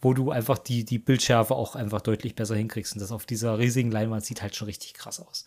wo 0.00 0.14
du 0.14 0.30
einfach 0.30 0.58
die, 0.58 0.84
die 0.84 0.98
Bildschärfe 0.98 1.54
auch 1.54 1.74
einfach 1.74 2.00
deutlich 2.00 2.34
besser 2.34 2.56
hinkriegst. 2.56 2.94
Und 2.94 3.00
das 3.00 3.12
auf 3.12 3.26
dieser 3.26 3.58
riesigen 3.58 3.90
Leinwand 3.90 4.24
sieht 4.24 4.42
halt 4.42 4.54
schon 4.56 4.66
richtig 4.66 4.94
krass 4.94 5.20
aus. 5.20 5.46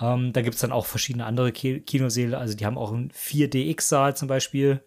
Ähm, 0.00 0.32
da 0.32 0.42
gibt 0.42 0.54
es 0.54 0.60
dann 0.60 0.72
auch 0.72 0.86
verschiedene 0.86 1.26
andere 1.26 1.52
Ki 1.52 1.80
Kinosäle. 1.80 2.38
Also 2.38 2.54
die 2.54 2.66
haben 2.66 2.78
auch 2.78 2.92
einen 2.92 3.10
4DX-Saal 3.10 4.16
zum 4.16 4.28
Beispiel. 4.28 4.82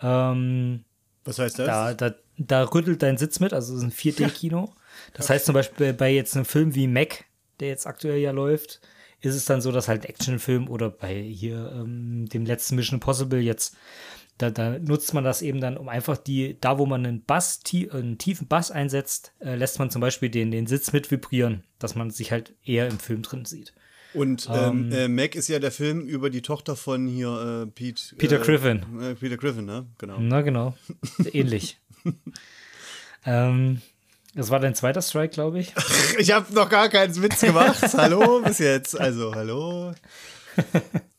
Ähm, 0.00 0.84
Was 1.24 1.38
heißt 1.38 1.58
das? 1.58 1.66
da, 1.66 1.94
da, 1.94 2.14
da 2.38 2.62
rüttelt 2.64 3.02
dein 3.02 3.18
Sitz 3.18 3.40
mit, 3.40 3.52
also 3.52 3.74
es 3.74 3.78
ist 3.80 3.84
ein 3.84 3.92
4D-Kino. 3.92 4.72
Das 5.12 5.28
heißt 5.28 5.46
zum 5.46 5.54
Beispiel 5.54 5.92
bei 5.92 6.12
jetzt 6.12 6.36
einem 6.36 6.44
Film 6.44 6.76
wie 6.76 6.86
Mac, 6.86 7.24
der 7.58 7.66
jetzt 7.66 7.84
aktuell 7.84 8.18
ja 8.18 8.30
läuft, 8.30 8.80
ist 9.20 9.34
es 9.34 9.44
dann 9.44 9.60
so, 9.60 9.72
dass 9.72 9.88
halt 9.88 10.04
Actionfilm 10.04 10.68
oder 10.68 10.88
bei 10.88 11.20
hier 11.20 11.72
ähm, 11.74 12.28
dem 12.28 12.44
letzten 12.44 12.76
Mission 12.76 12.98
Impossible 12.98 13.40
jetzt, 13.40 13.76
da, 14.38 14.50
da 14.50 14.78
nutzt 14.78 15.14
man 15.14 15.24
das 15.24 15.42
eben 15.42 15.60
dann, 15.60 15.76
um 15.76 15.88
einfach 15.88 16.16
die, 16.16 16.56
da 16.60 16.78
wo 16.78 16.86
man 16.86 17.06
einen 17.06 17.24
Bass, 17.24 17.60
tie, 17.60 17.90
einen 17.90 18.18
tiefen 18.18 18.48
Bass 18.48 18.70
einsetzt, 18.70 19.32
äh, 19.38 19.54
lässt 19.54 19.78
man 19.78 19.90
zum 19.90 20.00
Beispiel 20.00 20.28
den, 20.28 20.50
den 20.50 20.66
Sitz 20.66 20.92
mit 20.92 21.10
vibrieren, 21.10 21.62
dass 21.78 21.94
man 21.94 22.10
sich 22.10 22.32
halt 22.32 22.54
eher 22.64 22.88
im 22.88 22.98
Film 22.98 23.22
drin 23.22 23.44
sieht. 23.44 23.74
Und 24.12 24.48
ähm, 24.52 24.92
äh, 24.92 25.08
Mac 25.08 25.34
ist 25.34 25.48
ja 25.48 25.58
der 25.58 25.72
Film 25.72 26.06
über 26.06 26.30
die 26.30 26.42
Tochter 26.42 26.76
von 26.76 27.08
hier 27.08 27.64
äh, 27.64 27.66
Pete. 27.66 28.14
Peter 28.16 28.40
äh, 28.40 28.44
Griffin. 28.44 29.00
Äh, 29.00 29.14
Peter 29.14 29.36
Griffin, 29.36 29.64
ne? 29.64 29.86
Genau. 29.98 30.18
Na 30.20 30.42
genau, 30.42 30.74
ähnlich. 31.32 31.80
ähm, 33.26 33.82
das 34.34 34.50
war 34.50 34.60
dein 34.60 34.74
zweiter 34.74 35.02
Strike, 35.02 35.34
glaube 35.34 35.60
ich. 35.60 35.72
Ich 36.18 36.32
habe 36.32 36.52
noch 36.54 36.68
gar 36.68 36.88
keinen 36.88 37.20
Witz 37.22 37.40
gemacht. 37.40 37.82
hallo, 37.94 38.40
bis 38.40 38.58
jetzt. 38.58 38.98
Also, 38.98 39.34
hallo. 39.34 39.94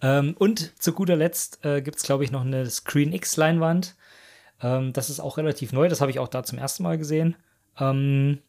Ähm, 0.00 0.34
und 0.38 0.80
zu 0.82 0.92
guter 0.92 1.16
Letzt 1.16 1.64
äh, 1.64 1.82
gibt 1.82 1.98
es, 1.98 2.02
glaube 2.02 2.24
ich, 2.24 2.30
noch 2.30 2.42
eine 2.42 2.68
Screen 2.68 3.12
X-Leinwand. 3.12 3.96
Ähm, 4.62 4.92
das 4.92 5.10
ist 5.10 5.20
auch 5.20 5.36
relativ 5.36 5.72
neu, 5.72 5.88
das 5.88 6.00
habe 6.00 6.10
ich 6.10 6.18
auch 6.18 6.28
da 6.28 6.42
zum 6.42 6.58
ersten 6.58 6.82
Mal 6.82 6.98
gesehen. 6.98 7.36
Ähm, 7.78 8.40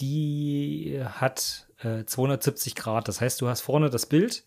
die 0.00 1.00
hat 1.04 1.68
äh, 1.82 2.04
270 2.04 2.74
Grad, 2.74 3.08
das 3.08 3.20
heißt, 3.20 3.40
du 3.40 3.48
hast 3.48 3.60
vorne 3.60 3.90
das 3.90 4.06
Bild 4.06 4.44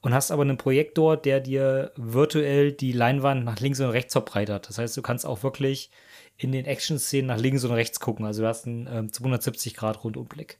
und 0.00 0.12
hast 0.12 0.30
aber 0.30 0.42
einen 0.42 0.58
Projektor, 0.58 1.16
der 1.16 1.40
dir 1.40 1.92
virtuell 1.96 2.72
die 2.72 2.92
Leinwand 2.92 3.44
nach 3.44 3.58
links 3.60 3.80
und 3.80 3.88
rechts 3.88 4.12
verbreitert. 4.12 4.68
Das 4.68 4.78
heißt, 4.78 4.96
du 4.96 5.02
kannst 5.02 5.24
auch 5.24 5.42
wirklich 5.42 5.90
in 6.36 6.52
den 6.52 6.66
Action-Szenen 6.66 7.26
nach 7.26 7.38
links 7.38 7.64
und 7.64 7.72
rechts 7.72 8.00
gucken. 8.00 8.26
Also 8.26 8.42
du 8.42 8.48
hast 8.48 8.66
einen 8.66 8.86
ähm, 8.86 9.12
270 9.12 9.74
Grad 9.74 10.04
Rundumblick. 10.04 10.58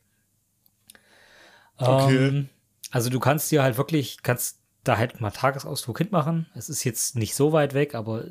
Okay. 1.77 2.29
Ähm, 2.29 2.49
also 2.91 3.11
du 3.11 3.21
kannst 3.21 3.51
dir 3.51 3.63
halt 3.63 3.77
wirklich, 3.77 4.23
kannst 4.23 4.61
da 4.85 4.99
halt 4.99 5.21
mal 5.21 5.31
Tagesausflug 5.31 5.99
hinmachen. 5.99 6.47
Es 6.55 6.69
ist 6.69 6.85
jetzt 6.85 7.17
nicht 7.17 7.35
so 7.35 7.53
weit 7.53 7.75
weg, 7.75 7.95
aber 7.95 8.25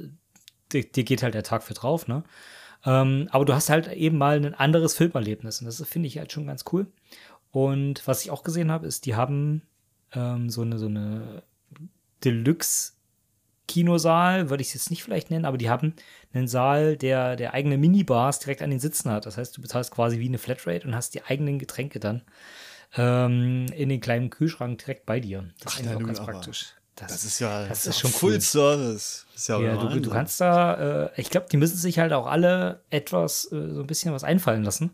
dir, 0.71 0.83
dir 0.83 1.03
geht 1.03 1.23
halt 1.23 1.33
der 1.33 1.43
Tag 1.43 1.63
für 1.63 1.73
drauf, 1.73 2.07
ne? 2.07 2.23
Ähm, 2.85 3.27
aber 3.31 3.45
du 3.45 3.53
hast 3.53 3.69
halt 3.69 3.87
eben 3.91 4.17
mal 4.17 4.37
ein 4.37 4.53
anderes 4.53 4.95
Filmerlebnis 4.95 5.59
und 5.61 5.65
das 5.65 5.81
finde 5.87 6.07
ich 6.07 6.17
halt 6.17 6.31
schon 6.31 6.47
ganz 6.47 6.65
cool. 6.71 6.87
Und 7.51 8.05
was 8.07 8.23
ich 8.23 8.31
auch 8.31 8.43
gesehen 8.43 8.71
habe, 8.71 8.87
ist, 8.87 9.05
die 9.05 9.15
haben 9.15 9.61
ähm, 10.13 10.49
so 10.49 10.61
eine, 10.61 10.77
so 10.77 10.87
eine 10.87 11.43
Deluxe 12.23 12.93
Kinosaal, 13.67 14.49
würde 14.49 14.61
ich 14.61 14.69
es 14.69 14.73
jetzt 14.73 14.89
nicht 14.89 15.03
vielleicht 15.03 15.31
nennen, 15.31 15.45
aber 15.45 15.57
die 15.57 15.69
haben 15.69 15.93
einen 16.33 16.47
Saal, 16.47 16.97
der, 16.97 17.37
der 17.37 17.53
eigene 17.53 17.77
Minibars 17.77 18.39
direkt 18.39 18.61
an 18.61 18.69
den 18.69 18.79
Sitzen 18.79 19.09
hat. 19.09 19.25
Das 19.25 19.37
heißt, 19.37 19.55
du 19.55 19.61
bezahlst 19.61 19.91
quasi 19.91 20.19
wie 20.19 20.27
eine 20.27 20.37
Flatrate 20.37 20.85
und 20.85 20.95
hast 20.95 21.13
die 21.13 21.23
eigenen 21.23 21.59
Getränke 21.59 21.99
dann 21.99 22.23
ähm, 22.95 23.65
in 23.73 23.89
den 23.89 24.01
kleinen 24.01 24.29
Kühlschrank 24.29 24.79
direkt 24.79 25.05
bei 25.05 25.19
dir. 25.19 25.49
Das 25.63 25.73
Ach, 25.75 25.79
ist 25.79 25.91
nun, 25.91 26.05
ganz 26.05 26.19
aber 26.19 26.33
praktisch. 26.33 26.73
Das 26.95 27.25
ist 27.25 27.39
ja 27.39 27.61
das 27.61 27.69
das 27.69 27.87
ist 27.87 27.99
schon 27.99 28.11
Full 28.11 28.33
cool. 28.33 28.41
Service. 28.41 29.25
Ist 29.35 29.49
ja, 29.49 29.59
Ja, 29.59 29.77
du, 29.77 29.99
du 29.99 30.09
kannst 30.11 30.39
da, 30.39 31.05
äh, 31.05 31.09
ich 31.17 31.31
glaube, 31.31 31.47
die 31.51 31.57
müssen 31.57 31.77
sich 31.77 31.97
halt 31.97 32.13
auch 32.13 32.27
alle 32.27 32.81
etwas, 32.91 33.45
äh, 33.51 33.73
so 33.73 33.81
ein 33.81 33.87
bisschen 33.87 34.13
was 34.13 34.23
einfallen 34.23 34.63
lassen, 34.63 34.91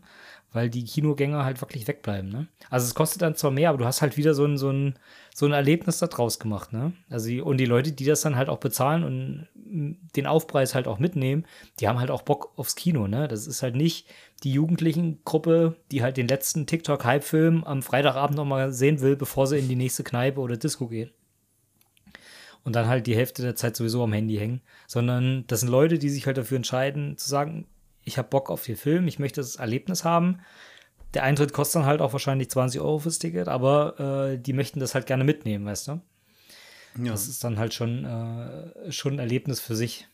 weil 0.52 0.68
die 0.68 0.84
Kinogänger 0.84 1.44
halt 1.44 1.60
wirklich 1.60 1.86
wegbleiben, 1.86 2.30
ne? 2.30 2.48
Also 2.70 2.86
es 2.86 2.94
kostet 2.94 3.22
dann 3.22 3.36
zwar 3.36 3.50
mehr, 3.50 3.68
aber 3.70 3.78
du 3.78 3.84
hast 3.84 4.02
halt 4.02 4.16
wieder 4.16 4.34
so 4.34 4.44
ein, 4.44 4.58
so 4.58 4.70
ein, 4.70 4.98
so 5.34 5.46
ein 5.46 5.52
Erlebnis 5.52 5.98
da 5.98 6.06
draus 6.06 6.38
gemacht, 6.38 6.72
ne? 6.72 6.92
Also 7.08 7.28
die, 7.28 7.40
und 7.40 7.58
die 7.58 7.66
Leute, 7.66 7.92
die 7.92 8.04
das 8.04 8.22
dann 8.22 8.36
halt 8.36 8.48
auch 8.48 8.58
bezahlen 8.58 9.04
und 9.04 9.48
mm, 9.54 9.92
den 10.16 10.26
Aufpreis 10.26 10.74
halt 10.74 10.88
auch 10.88 10.98
mitnehmen, 10.98 11.44
die 11.78 11.88
haben 11.88 12.00
halt 12.00 12.10
auch 12.10 12.22
Bock 12.22 12.52
aufs 12.56 12.74
Kino, 12.74 13.06
ne? 13.06 13.28
Das 13.28 13.46
ist 13.46 13.62
halt 13.62 13.76
nicht 13.76 14.06
die 14.42 14.52
Jugendlichen-Gruppe, 14.52 15.76
die 15.90 16.02
halt 16.02 16.16
den 16.16 16.28
letzten 16.28 16.66
TikTok-Hype-Film 16.66 17.64
am 17.64 17.82
Freitagabend 17.82 18.36
noch 18.36 18.44
mal 18.44 18.72
sehen 18.72 19.00
will, 19.00 19.16
bevor 19.16 19.46
sie 19.46 19.58
in 19.58 19.68
die 19.68 19.76
nächste 19.76 20.02
Kneipe 20.02 20.40
oder 20.40 20.56
Disco 20.56 20.88
gehen 20.88 21.10
und 22.64 22.76
dann 22.76 22.88
halt 22.88 23.06
die 23.06 23.16
Hälfte 23.16 23.42
der 23.42 23.56
Zeit 23.56 23.76
sowieso 23.76 24.02
am 24.02 24.12
Handy 24.12 24.36
hängen, 24.36 24.60
sondern 24.86 25.44
das 25.46 25.60
sind 25.60 25.70
Leute, 25.70 25.98
die 25.98 26.10
sich 26.10 26.26
halt 26.26 26.36
dafür 26.36 26.56
entscheiden, 26.56 27.16
zu 27.16 27.28
sagen, 27.28 27.66
ich 28.04 28.18
habe 28.18 28.28
Bock 28.28 28.50
auf 28.50 28.64
den 28.64 28.76
Film, 28.76 29.06
ich 29.08 29.18
möchte 29.18 29.40
das 29.40 29.56
Erlebnis 29.56 30.04
haben. 30.04 30.40
Der 31.14 31.24
Eintritt 31.24 31.52
kostet 31.52 31.80
dann 31.80 31.86
halt 31.86 32.00
auch 32.00 32.12
wahrscheinlich 32.12 32.50
20 32.50 32.80
Euro 32.80 33.00
fürs 33.00 33.18
Ticket, 33.18 33.48
aber 33.48 34.32
äh, 34.32 34.38
die 34.38 34.52
möchten 34.52 34.80
das 34.80 34.94
halt 34.94 35.06
gerne 35.06 35.24
mitnehmen, 35.24 35.66
weißt 35.66 35.88
du? 35.88 36.00
Ja, 36.98 37.12
Das 37.12 37.28
ist 37.28 37.42
dann 37.44 37.58
halt 37.58 37.74
schon, 37.74 38.04
äh, 38.04 38.92
schon 38.92 39.14
ein 39.14 39.18
Erlebnis 39.18 39.60
für 39.60 39.76
sich. 39.76 40.08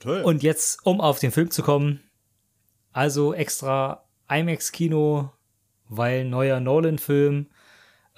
toll. 0.00 0.22
Und 0.22 0.42
jetzt, 0.42 0.84
um 0.84 1.00
auf 1.00 1.18
den 1.18 1.32
Film 1.32 1.50
zu 1.50 1.62
kommen, 1.62 2.00
also 2.92 3.34
extra 3.34 4.04
IMAX-Kino, 4.28 5.30
weil 5.88 6.24
neuer 6.24 6.60
Nolan-Film, 6.60 7.46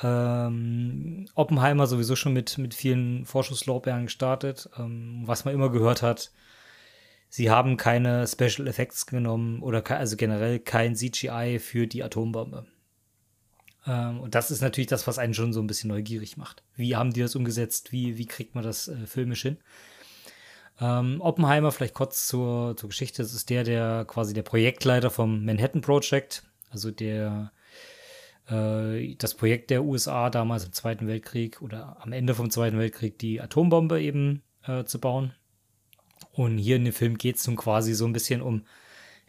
ähm, 0.02 1.26
Oppenheimer 1.34 1.86
sowieso 1.86 2.16
schon 2.16 2.34
mit, 2.34 2.58
mit 2.58 2.74
vielen 2.74 3.24
Vorschusslorbeeren 3.24 4.04
gestartet, 4.04 4.68
ähm, 4.78 5.22
was 5.24 5.44
man 5.44 5.54
immer 5.54 5.70
gehört 5.70 6.02
hat. 6.02 6.30
Sie 7.36 7.50
haben 7.50 7.76
keine 7.76 8.26
Special 8.26 8.66
Effects 8.66 9.04
genommen 9.04 9.60
oder 9.60 9.82
ke 9.82 9.94
also 9.94 10.16
generell 10.16 10.58
kein 10.58 10.96
CGI 10.96 11.58
für 11.58 11.86
die 11.86 12.02
Atombombe. 12.02 12.64
Ähm, 13.86 14.20
und 14.20 14.34
das 14.34 14.50
ist 14.50 14.62
natürlich 14.62 14.86
das, 14.86 15.06
was 15.06 15.18
einen 15.18 15.34
schon 15.34 15.52
so 15.52 15.60
ein 15.60 15.66
bisschen 15.66 15.88
neugierig 15.88 16.38
macht. 16.38 16.62
Wie 16.76 16.96
haben 16.96 17.12
die 17.12 17.20
das 17.20 17.36
umgesetzt? 17.36 17.92
Wie, 17.92 18.16
wie 18.16 18.24
kriegt 18.24 18.54
man 18.54 18.64
das 18.64 18.88
äh, 18.88 19.06
filmisch 19.06 19.42
hin? 19.42 19.58
Ähm, 20.80 21.20
Oppenheimer, 21.20 21.72
vielleicht 21.72 21.92
kurz 21.92 22.26
zur, 22.26 22.74
zur 22.74 22.88
Geschichte. 22.88 23.20
Das 23.20 23.34
ist 23.34 23.50
der, 23.50 23.64
der 23.64 24.06
quasi 24.06 24.32
der 24.32 24.42
Projektleiter 24.42 25.10
vom 25.10 25.44
Manhattan 25.44 25.82
Project, 25.82 26.42
also 26.70 26.90
der 26.90 27.52
äh, 28.48 29.14
das 29.16 29.34
Projekt 29.34 29.68
der 29.68 29.84
USA 29.84 30.30
damals 30.30 30.64
im 30.64 30.72
Zweiten 30.72 31.06
Weltkrieg 31.06 31.60
oder 31.60 31.98
am 32.00 32.12
Ende 32.12 32.34
vom 32.34 32.48
Zweiten 32.48 32.78
Weltkrieg 32.78 33.18
die 33.18 33.42
Atombombe 33.42 34.00
eben 34.00 34.42
äh, 34.66 34.84
zu 34.84 34.98
bauen. 34.98 35.34
Und 36.32 36.58
hier 36.58 36.76
in 36.76 36.84
dem 36.84 36.92
Film 36.92 37.18
geht 37.18 37.36
es 37.36 37.46
nun 37.46 37.56
quasi 37.56 37.94
so 37.94 38.06
ein 38.06 38.12
bisschen 38.12 38.42
um 38.42 38.64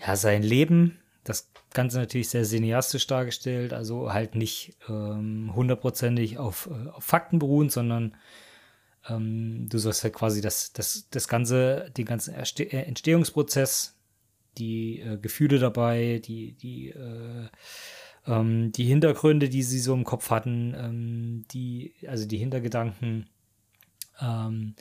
ja, 0.05 0.15
sein 0.15 0.43
Leben. 0.43 0.99
Das 1.23 1.49
Ganze 1.73 1.99
natürlich 1.99 2.29
sehr 2.29 2.43
cineastisch 2.43 3.07
dargestellt, 3.07 3.73
also 3.73 4.13
halt 4.13 4.35
nicht 4.35 4.77
ähm, 4.89 5.51
hundertprozentig 5.53 6.37
auf, 6.37 6.69
äh, 6.71 6.89
auf 6.89 7.03
Fakten 7.03 7.39
beruhend, 7.39 7.71
sondern 7.71 8.15
ähm, 9.09 9.67
du 9.69 9.77
sollst 9.77 10.03
halt 10.03 10.13
quasi 10.13 10.41
das, 10.41 10.73
das, 10.73 11.07
das 11.09 11.27
ganze, 11.27 11.91
den 11.95 12.05
ganzen 12.05 12.33
Erste 12.33 12.63
äh, 12.63 12.83
Entstehungsprozess, 12.83 13.95
die 14.57 15.01
äh, 15.01 15.17
Gefühle 15.17 15.59
dabei, 15.59 16.21
die, 16.23 16.53
die, 16.53 16.89
äh, 16.89 17.47
ähm, 18.25 18.71
die 18.71 18.85
Hintergründe, 18.85 19.49
die 19.49 19.63
sie 19.63 19.79
so 19.79 19.93
im 19.93 20.03
Kopf 20.03 20.29
hatten, 20.29 20.73
ähm, 20.77 21.45
die, 21.51 21.93
also 22.07 22.25
die 22.25 22.37
Hintergedanken, 22.37 23.29
ähm, 24.21 24.75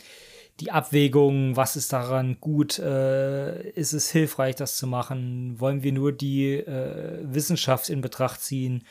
die 0.60 0.70
Abwägung, 0.70 1.56
was 1.56 1.76
ist 1.76 1.92
daran 1.92 2.38
gut, 2.40 2.78
äh, 2.78 3.70
ist 3.70 3.92
es 3.92 4.10
hilfreich, 4.10 4.56
das 4.56 4.76
zu 4.76 4.86
machen, 4.86 5.60
wollen 5.60 5.82
wir 5.82 5.92
nur 5.92 6.12
die 6.12 6.54
äh, 6.54 7.20
Wissenschaft 7.22 7.90
in 7.90 8.00
Betracht 8.00 8.40
ziehen, 8.40 8.84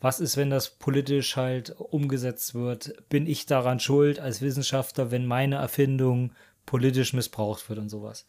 was 0.00 0.18
ist, 0.18 0.36
wenn 0.36 0.50
das 0.50 0.70
politisch 0.70 1.36
halt 1.36 1.76
umgesetzt 1.78 2.54
wird, 2.54 3.08
bin 3.08 3.28
ich 3.28 3.46
daran 3.46 3.78
schuld 3.78 4.18
als 4.18 4.42
Wissenschaftler, 4.42 5.12
wenn 5.12 5.26
meine 5.26 5.56
Erfindung 5.56 6.32
politisch 6.66 7.12
missbraucht 7.12 7.68
wird 7.68 7.78
und 7.78 7.88
sowas. 7.88 8.26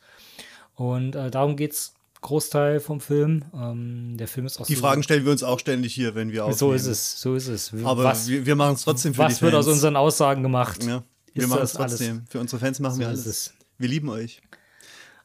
Und 0.75 1.15
äh, 1.15 1.31
darum 1.31 1.55
geht 1.55 1.73
es 1.73 1.95
Großteil 2.21 2.79
vom 2.79 3.01
Film. 3.01 3.43
Ähm, 3.53 4.17
der 4.17 4.27
Film 4.27 4.45
ist 4.45 4.59
auch 4.59 4.67
die 4.67 4.75
so, 4.75 4.81
Fragen 4.81 5.01
stellen 5.03 5.25
wir 5.25 5.31
uns 5.31 5.43
auch 5.43 5.59
ständig 5.59 5.93
hier, 5.93 6.13
wenn 6.13 6.31
wir 6.31 6.45
aufnehmen. 6.45 6.57
so 6.57 6.73
ist 6.73 6.85
es, 6.85 7.19
so 7.19 7.35
ist 7.35 7.47
es. 7.47 7.73
Aber 7.83 8.03
was 8.03 8.27
wir, 8.27 8.45
wir 8.45 8.55
machen 8.55 8.75
es 8.75 8.83
trotzdem 8.83 9.13
für 9.13 9.23
was 9.23 9.37
die 9.37 9.41
wird 9.41 9.53
Fans. 9.53 9.67
aus 9.67 9.73
unseren 9.73 9.95
Aussagen 9.95 10.43
gemacht? 10.43 10.83
ja, 10.83 11.03
wir 11.33 11.47
machen 11.47 11.63
es 11.63 11.71
das 11.73 11.81
alles? 11.81 11.91
trotzdem. 11.97 12.23
Für 12.29 12.39
unsere 12.39 12.59
Fans 12.59 12.79
machen 12.79 12.99
wir 12.99 13.07
So 13.07 13.13
ist 13.13 13.25
alles. 13.25 13.27
es. 13.27 13.53
Wir 13.77 13.89
lieben 13.89 14.09
euch. 14.09 14.41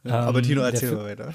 Ähm, 0.04 0.12
Aber 0.12 0.42
Tino, 0.42 0.62
erzähl 0.62 0.92
mal 0.92 1.04
weiter. 1.04 1.34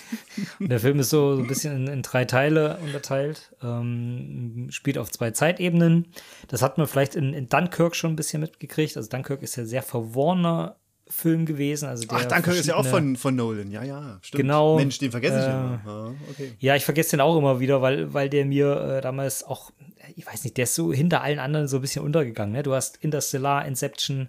Der 0.58 0.80
Film 0.80 0.98
ist 0.98 1.10
so, 1.10 1.36
so 1.36 1.42
ein 1.42 1.46
bisschen 1.46 1.76
in, 1.76 1.86
in 1.86 2.02
drei 2.02 2.24
Teile 2.24 2.78
unterteilt, 2.82 3.54
ähm, 3.62 4.66
spielt 4.70 4.98
auf 4.98 5.10
zwei 5.10 5.30
Zeitebenen. 5.30 6.08
Das 6.48 6.60
hat 6.60 6.76
man 6.76 6.86
vielleicht 6.86 7.14
in, 7.14 7.32
in 7.34 7.48
Dunkirk 7.48 7.94
schon 7.94 8.12
ein 8.12 8.16
bisschen 8.16 8.40
mitgekriegt. 8.40 8.96
Also 8.96 9.08
Dunkirk 9.08 9.42
ist 9.42 9.56
ja 9.56 9.64
sehr 9.64 9.82
verworrener 9.82 10.76
Film 11.06 11.46
gewesen. 11.46 11.88
Also 11.88 12.06
der 12.06 12.18
Ach, 12.18 12.24
danke, 12.24 12.52
ist 12.52 12.66
ja 12.66 12.76
auch 12.76 12.86
von, 12.86 13.16
von 13.16 13.34
Nolan. 13.34 13.70
Ja, 13.70 13.82
ja, 13.84 14.18
stimmt. 14.22 14.42
Genau, 14.42 14.76
Mensch, 14.76 14.98
den 14.98 15.10
vergesse 15.10 15.38
ich 15.38 15.44
äh, 15.44 15.50
immer. 15.50 15.80
Ja, 15.84 16.14
okay. 16.30 16.52
Ja, 16.58 16.76
ich 16.76 16.84
vergesse 16.84 17.10
den 17.12 17.20
auch 17.20 17.36
immer 17.36 17.58
wieder, 17.60 17.82
weil, 17.82 18.12
weil 18.12 18.28
der 18.28 18.44
mir 18.44 18.80
äh, 18.80 19.00
damals 19.00 19.44
auch, 19.44 19.70
ich 20.16 20.26
weiß 20.26 20.44
nicht, 20.44 20.56
der 20.56 20.64
ist 20.64 20.74
so 20.74 20.92
hinter 20.92 21.22
allen 21.22 21.38
anderen 21.38 21.68
so 21.68 21.78
ein 21.78 21.82
bisschen 21.82 22.04
untergegangen. 22.04 22.52
Ne? 22.52 22.62
Du 22.62 22.74
hast 22.74 22.98
Interstellar, 22.98 23.66
Inception, 23.66 24.28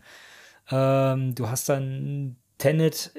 ähm, 0.70 1.36
du 1.36 1.50
hast 1.50 1.70
dann 1.70 2.38
Tenet 2.58 3.12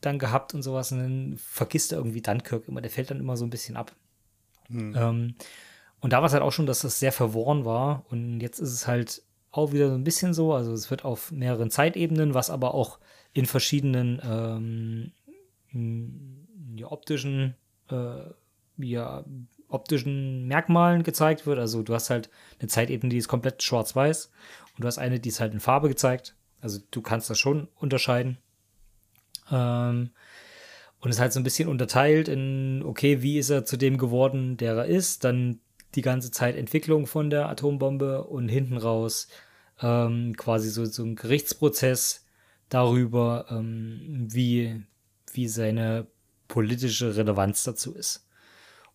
dann 0.00 0.18
gehabt 0.18 0.54
und 0.54 0.62
sowas 0.62 0.92
und 0.92 0.98
dann 0.98 1.36
vergisst 1.36 1.92
er 1.92 1.98
irgendwie 1.98 2.20
Dunkirk 2.20 2.68
immer, 2.68 2.80
der 2.80 2.90
fällt 2.90 3.10
dann 3.10 3.20
immer 3.20 3.36
so 3.36 3.44
ein 3.44 3.50
bisschen 3.50 3.76
ab. 3.76 3.92
Hm. 4.68 4.94
Ähm, 4.96 5.34
und 6.00 6.12
da 6.12 6.18
war 6.18 6.26
es 6.26 6.32
halt 6.32 6.42
auch 6.42 6.52
schon, 6.52 6.66
dass 6.66 6.80
das 6.80 6.98
sehr 6.98 7.12
verworren 7.12 7.64
war 7.64 8.04
und 8.10 8.40
jetzt 8.40 8.58
ist 8.58 8.72
es 8.72 8.86
halt 8.86 9.22
auch 9.50 9.72
wieder 9.72 9.88
so 9.88 9.94
ein 9.94 10.04
bisschen 10.04 10.34
so, 10.34 10.52
also 10.52 10.72
es 10.72 10.90
wird 10.90 11.04
auf 11.04 11.32
mehreren 11.32 11.70
Zeitebenen, 11.70 12.34
was 12.34 12.50
aber 12.50 12.74
auch 12.74 12.98
in 13.32 13.46
verschiedenen 13.46 14.20
ähm, 14.24 15.12
ja, 16.76 16.90
optischen 16.90 17.54
äh, 17.90 18.30
ja, 18.78 19.24
optischen 19.68 20.46
Merkmalen 20.46 21.02
gezeigt 21.02 21.46
wird. 21.46 21.58
Also 21.58 21.82
du 21.82 21.94
hast 21.94 22.10
halt 22.10 22.30
eine 22.58 22.68
Zeitebene, 22.68 23.10
die 23.10 23.18
ist 23.18 23.28
komplett 23.28 23.62
schwarz-weiß 23.62 24.30
und 24.76 24.82
du 24.82 24.86
hast 24.86 24.98
eine, 24.98 25.20
die 25.20 25.28
ist 25.28 25.40
halt 25.40 25.52
in 25.52 25.60
Farbe 25.60 25.88
gezeigt. 25.88 26.34
Also 26.60 26.80
du 26.90 27.02
kannst 27.02 27.30
das 27.30 27.38
schon 27.38 27.68
unterscheiden. 27.76 28.38
Ähm, 29.50 30.10
und 31.00 31.10
es 31.10 31.16
ist 31.16 31.20
halt 31.20 31.32
so 31.32 31.40
ein 31.40 31.44
bisschen 31.44 31.68
unterteilt 31.68 32.28
in, 32.28 32.82
okay, 32.84 33.22
wie 33.22 33.38
ist 33.38 33.50
er 33.50 33.64
zu 33.64 33.76
dem 33.76 33.98
geworden, 33.98 34.56
der 34.56 34.74
er 34.74 34.86
ist, 34.86 35.24
dann 35.24 35.60
die 35.94 36.02
ganze 36.02 36.30
Zeit 36.30 36.56
Entwicklung 36.56 37.06
von 37.06 37.30
der 37.30 37.48
Atombombe 37.48 38.24
und 38.24 38.48
hinten 38.48 38.76
raus 38.76 39.28
ähm, 39.80 40.36
quasi 40.36 40.70
so, 40.70 40.84
so 40.84 41.04
ein 41.04 41.14
Gerichtsprozess 41.14 42.26
darüber, 42.68 43.46
ähm, 43.50 44.26
wie, 44.28 44.82
wie 45.32 45.48
seine 45.48 46.06
politische 46.48 47.16
Relevanz 47.16 47.62
dazu 47.62 47.94
ist. 47.94 48.27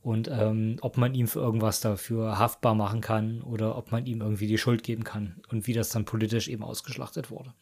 Und 0.03 0.27
ähm, 0.27 0.77
ob 0.81 0.97
man 0.97 1.15
ihm 1.15 1.27
für 1.29 1.39
irgendwas 1.39 1.79
dafür 1.79 2.37
haftbar 2.37 2.75
machen 2.75 2.99
kann 2.99 3.41
oder 3.41 3.77
ob 3.77 3.93
man 3.93 4.05
ihm 4.05 4.19
irgendwie 4.19 4.47
die 4.47 4.57
Schuld 4.57 4.83
geben 4.83 5.05
kann 5.05 5.41
und 5.49 5.65
wie 5.65 5.71
das 5.71 5.89
dann 5.89 6.03
politisch 6.03 6.49
eben 6.49 6.61
ausgeschlachtet 6.61 7.31
wurde. 7.31 7.53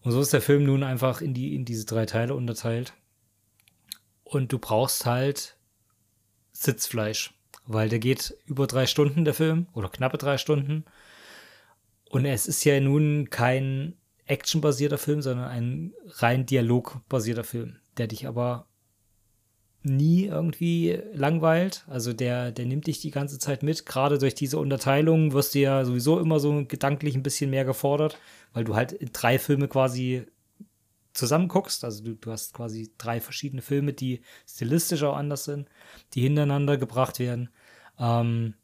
Und 0.00 0.10
so 0.10 0.20
ist 0.20 0.32
der 0.32 0.42
Film 0.42 0.64
nun 0.64 0.82
einfach 0.82 1.20
in, 1.20 1.34
die, 1.34 1.54
in 1.54 1.64
diese 1.64 1.86
drei 1.86 2.04
Teile 2.04 2.34
unterteilt. 2.34 2.94
Und 4.24 4.52
du 4.52 4.58
brauchst 4.58 5.06
halt 5.06 5.56
Sitzfleisch, 6.50 7.32
weil 7.66 7.88
der 7.88 8.00
geht 8.00 8.36
über 8.46 8.66
drei 8.66 8.86
Stunden, 8.86 9.24
der 9.24 9.34
Film, 9.34 9.68
oder 9.72 9.88
knappe 9.88 10.18
drei 10.18 10.38
Stunden. 10.38 10.84
Und 12.10 12.24
es 12.24 12.48
ist 12.48 12.64
ja 12.64 12.80
nun 12.80 13.30
kein 13.30 13.94
actionbasierter 14.26 14.98
Film, 14.98 15.22
sondern 15.22 15.46
ein 15.48 15.92
rein 16.06 16.44
dialogbasierter 16.44 17.44
Film, 17.44 17.76
der 17.98 18.08
dich 18.08 18.26
aber 18.26 18.66
nie 19.84 20.26
irgendwie 20.26 21.00
langweilt. 21.12 21.84
Also 21.88 22.12
der, 22.12 22.52
der 22.52 22.66
nimmt 22.66 22.86
dich 22.86 23.00
die 23.00 23.10
ganze 23.10 23.38
Zeit 23.38 23.62
mit. 23.62 23.86
Gerade 23.86 24.18
durch 24.18 24.34
diese 24.34 24.58
Unterteilung 24.58 25.32
wirst 25.32 25.54
du 25.54 25.60
ja 25.60 25.84
sowieso 25.84 26.20
immer 26.20 26.40
so 26.40 26.64
gedanklich 26.66 27.14
ein 27.14 27.22
bisschen 27.22 27.50
mehr 27.50 27.64
gefordert, 27.64 28.18
weil 28.52 28.64
du 28.64 28.74
halt 28.76 28.96
drei 29.12 29.38
Filme 29.38 29.68
quasi 29.68 30.26
zusammen 31.12 31.48
guckst. 31.48 31.84
Also 31.84 32.04
du, 32.04 32.14
du 32.14 32.30
hast 32.30 32.54
quasi 32.54 32.92
drei 32.98 33.20
verschiedene 33.20 33.62
Filme, 33.62 33.92
die 33.92 34.22
stilistisch 34.46 35.02
auch 35.02 35.16
anders 35.16 35.44
sind, 35.44 35.68
die 36.14 36.22
hintereinander 36.22 36.76
gebracht 36.76 37.18
werden. 37.18 37.50
Ähm, 37.98 38.54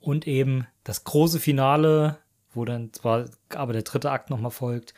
und 0.00 0.26
eben 0.26 0.66
das 0.84 1.04
große 1.04 1.40
Finale, 1.40 2.18
wo 2.52 2.64
dann 2.64 2.92
zwar 2.92 3.24
aber 3.48 3.72
der 3.72 3.82
dritte 3.82 4.10
Akt 4.10 4.30
nochmal 4.30 4.50
folgt, 4.50 4.94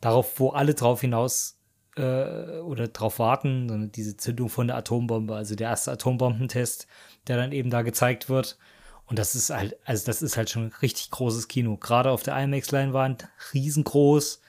darauf, 0.00 0.40
wo 0.40 0.50
alle 0.50 0.74
drauf 0.74 1.02
hinaus 1.02 1.57
äh, 1.98 2.60
oder 2.60 2.88
drauf 2.88 3.18
warten, 3.18 3.68
sondern 3.68 3.92
diese 3.92 4.16
Zündung 4.16 4.48
von 4.48 4.68
der 4.68 4.76
Atombombe, 4.76 5.34
also 5.34 5.54
der 5.54 5.68
erste 5.68 5.92
Atombombentest, 5.92 6.86
der 7.26 7.36
dann 7.36 7.52
eben 7.52 7.70
da 7.70 7.82
gezeigt 7.82 8.28
wird. 8.28 8.58
Und 9.06 9.18
das 9.18 9.34
ist 9.34 9.50
halt, 9.50 9.76
also 9.84 10.06
das 10.06 10.22
ist 10.22 10.36
halt 10.36 10.50
schon 10.50 10.72
richtig 10.82 11.10
großes 11.10 11.48
Kino. 11.48 11.76
Gerade 11.76 12.10
auf 12.10 12.22
der 12.22 12.36
IMAX-Leinwand, 12.36 13.28
riesengroß, 13.54 14.40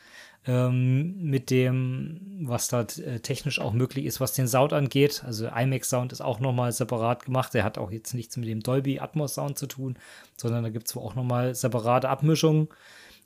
ähm, 0.48 1.22
mit 1.22 1.50
dem, 1.50 2.42
was 2.44 2.68
da 2.68 2.82
äh, 2.82 3.20
technisch 3.20 3.60
auch 3.60 3.74
möglich 3.74 4.06
ist, 4.06 4.20
was 4.20 4.34
den 4.34 4.48
Sound 4.48 4.74
angeht. 4.74 5.24
Also 5.26 5.48
IMAX-Sound 5.48 6.12
ist 6.12 6.22
auch 6.22 6.40
nochmal 6.40 6.72
separat 6.72 7.26
gemacht. 7.26 7.54
Der 7.54 7.64
hat 7.64 7.78
auch 7.78 7.92
jetzt 7.92 8.14
nichts 8.14 8.38
mit 8.38 8.48
dem 8.48 8.62
Dolby 8.62 9.00
Atmos 9.00 9.36
Sound 9.36 9.58
zu 9.58 9.68
tun, 9.68 9.98
sondern 10.38 10.64
da 10.64 10.70
gibt 10.70 10.88
es 10.88 10.96
auch 10.96 11.16
nochmal 11.16 11.56
separate 11.56 12.10
Abmischungen 12.10 12.68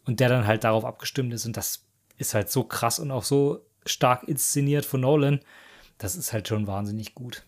und 0.06 0.20
der 0.20 0.30
dann 0.30 0.48
halt 0.48 0.64
darauf 0.64 0.86
abgestimmt 0.86 1.34
ist. 1.34 1.46
Und 1.46 1.58
das 1.58 1.84
ist 2.18 2.34
halt 2.34 2.52
so 2.52 2.64
krass 2.64 3.00
und 3.00 3.12
auch 3.12 3.24
so 3.24 3.66
stark 3.86 4.24
inszeniert 4.28 4.86
von 4.86 5.02
Nolan. 5.02 5.40
Das 5.98 6.16
ist 6.16 6.34
halt 6.34 6.48
schon 6.48 6.68
wahnsinnig 6.68 7.16
gut. 7.16 7.44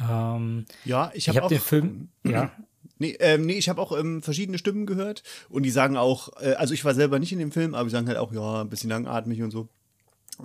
Ähm, 0.00 0.66
ja, 0.84 1.10
ich 1.14 1.28
habe 1.28 1.42
hab 1.42 1.48
den 1.48 1.60
Film. 1.60 2.08
Ja. 2.24 2.50
Nee, 2.98 3.16
ähm, 3.18 3.46
nee 3.46 3.54
ich 3.54 3.68
habe 3.68 3.80
auch 3.82 3.98
ähm, 3.98 4.22
verschiedene 4.22 4.58
Stimmen 4.58 4.86
gehört 4.86 5.24
und 5.48 5.64
die 5.64 5.70
sagen 5.70 5.96
auch, 5.96 6.40
äh, 6.40 6.52
also 6.52 6.72
ich 6.72 6.84
war 6.84 6.94
selber 6.94 7.18
nicht 7.18 7.32
in 7.32 7.40
dem 7.40 7.50
Film, 7.50 7.74
aber 7.74 7.84
die 7.84 7.90
sagen 7.90 8.06
halt 8.06 8.18
auch, 8.18 8.32
ja, 8.32 8.60
ein 8.60 8.68
bisschen 8.68 8.90
langatmig 8.90 9.42
und 9.42 9.50
so. 9.50 9.68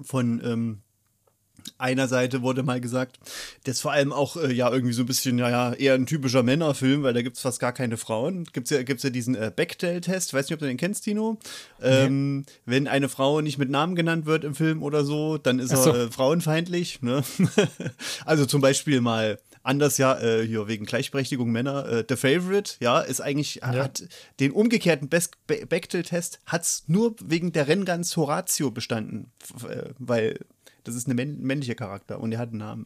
Von 0.01 0.41
ähm, 0.43 0.82
einer 1.77 2.07
Seite 2.07 2.41
wurde 2.41 2.63
mal 2.63 2.81
gesagt, 2.81 3.19
das 3.65 3.81
vor 3.81 3.91
allem 3.91 4.13
auch 4.13 4.37
äh, 4.37 4.51
ja 4.53 4.71
irgendwie 4.71 4.93
so 4.93 5.03
ein 5.03 5.05
bisschen, 5.05 5.37
ja, 5.37 5.49
ja, 5.49 5.73
eher 5.73 5.93
ein 5.93 6.05
typischer 6.05 6.43
Männerfilm, 6.43 7.03
weil 7.03 7.13
da 7.13 7.21
gibt 7.21 7.37
es 7.37 7.41
fast 7.41 7.59
gar 7.59 7.73
keine 7.73 7.97
Frauen. 7.97 8.45
Gibt 8.53 8.67
es 8.67 8.71
ja, 8.71 8.83
gibt's 8.83 9.03
ja 9.03 9.09
diesen 9.09 9.35
äh, 9.35 9.51
Bechdel-Test, 9.55 10.33
weiß 10.33 10.45
nicht, 10.45 10.53
ob 10.53 10.59
du 10.59 10.67
den 10.67 10.77
kennst, 10.77 11.03
Tino. 11.03 11.37
Ähm, 11.81 12.39
nee. 12.39 12.45
Wenn 12.65 12.87
eine 12.87 13.09
Frau 13.09 13.41
nicht 13.41 13.57
mit 13.57 13.69
Namen 13.69 13.95
genannt 13.95 14.25
wird 14.25 14.43
im 14.43 14.55
Film 14.55 14.83
oder 14.83 15.03
so, 15.03 15.37
dann 15.37 15.59
ist 15.59 15.71
so. 15.71 15.91
er 15.91 15.95
äh, 16.05 16.11
frauenfeindlich. 16.11 17.01
Ne? 17.01 17.23
also 18.25 18.45
zum 18.45 18.61
Beispiel 18.61 19.01
mal 19.01 19.39
anders 19.67 19.97
ja 19.97 20.17
äh, 20.19 20.47
hier 20.47 20.67
wegen 20.67 20.85
Gleichberechtigung 20.85 21.51
Männer 21.51 21.85
äh, 21.87 22.05
The 22.07 22.15
Favorite 22.15 22.75
ja 22.79 23.01
ist 23.01 23.19
eigentlich 23.19 23.55
ja. 23.55 23.73
hat 23.75 24.03
den 24.39 24.51
umgekehrten 24.51 25.09
Be 25.09 25.19
Bechtel-Test 25.67 26.39
hat's 26.45 26.85
nur 26.87 27.15
wegen 27.23 27.51
der 27.51 27.67
Renngans 27.67 28.15
Horatio 28.15 28.71
bestanden 28.71 29.31
äh, 29.67 29.89
weil 29.99 30.39
das 30.88 30.95
ist 30.95 31.07
ein 31.07 31.15
männlicher 31.15 31.75
Charakter 31.75 32.19
und 32.19 32.31
er 32.31 32.39
hat 32.39 32.49
einen 32.49 32.59
Namen. 32.59 32.85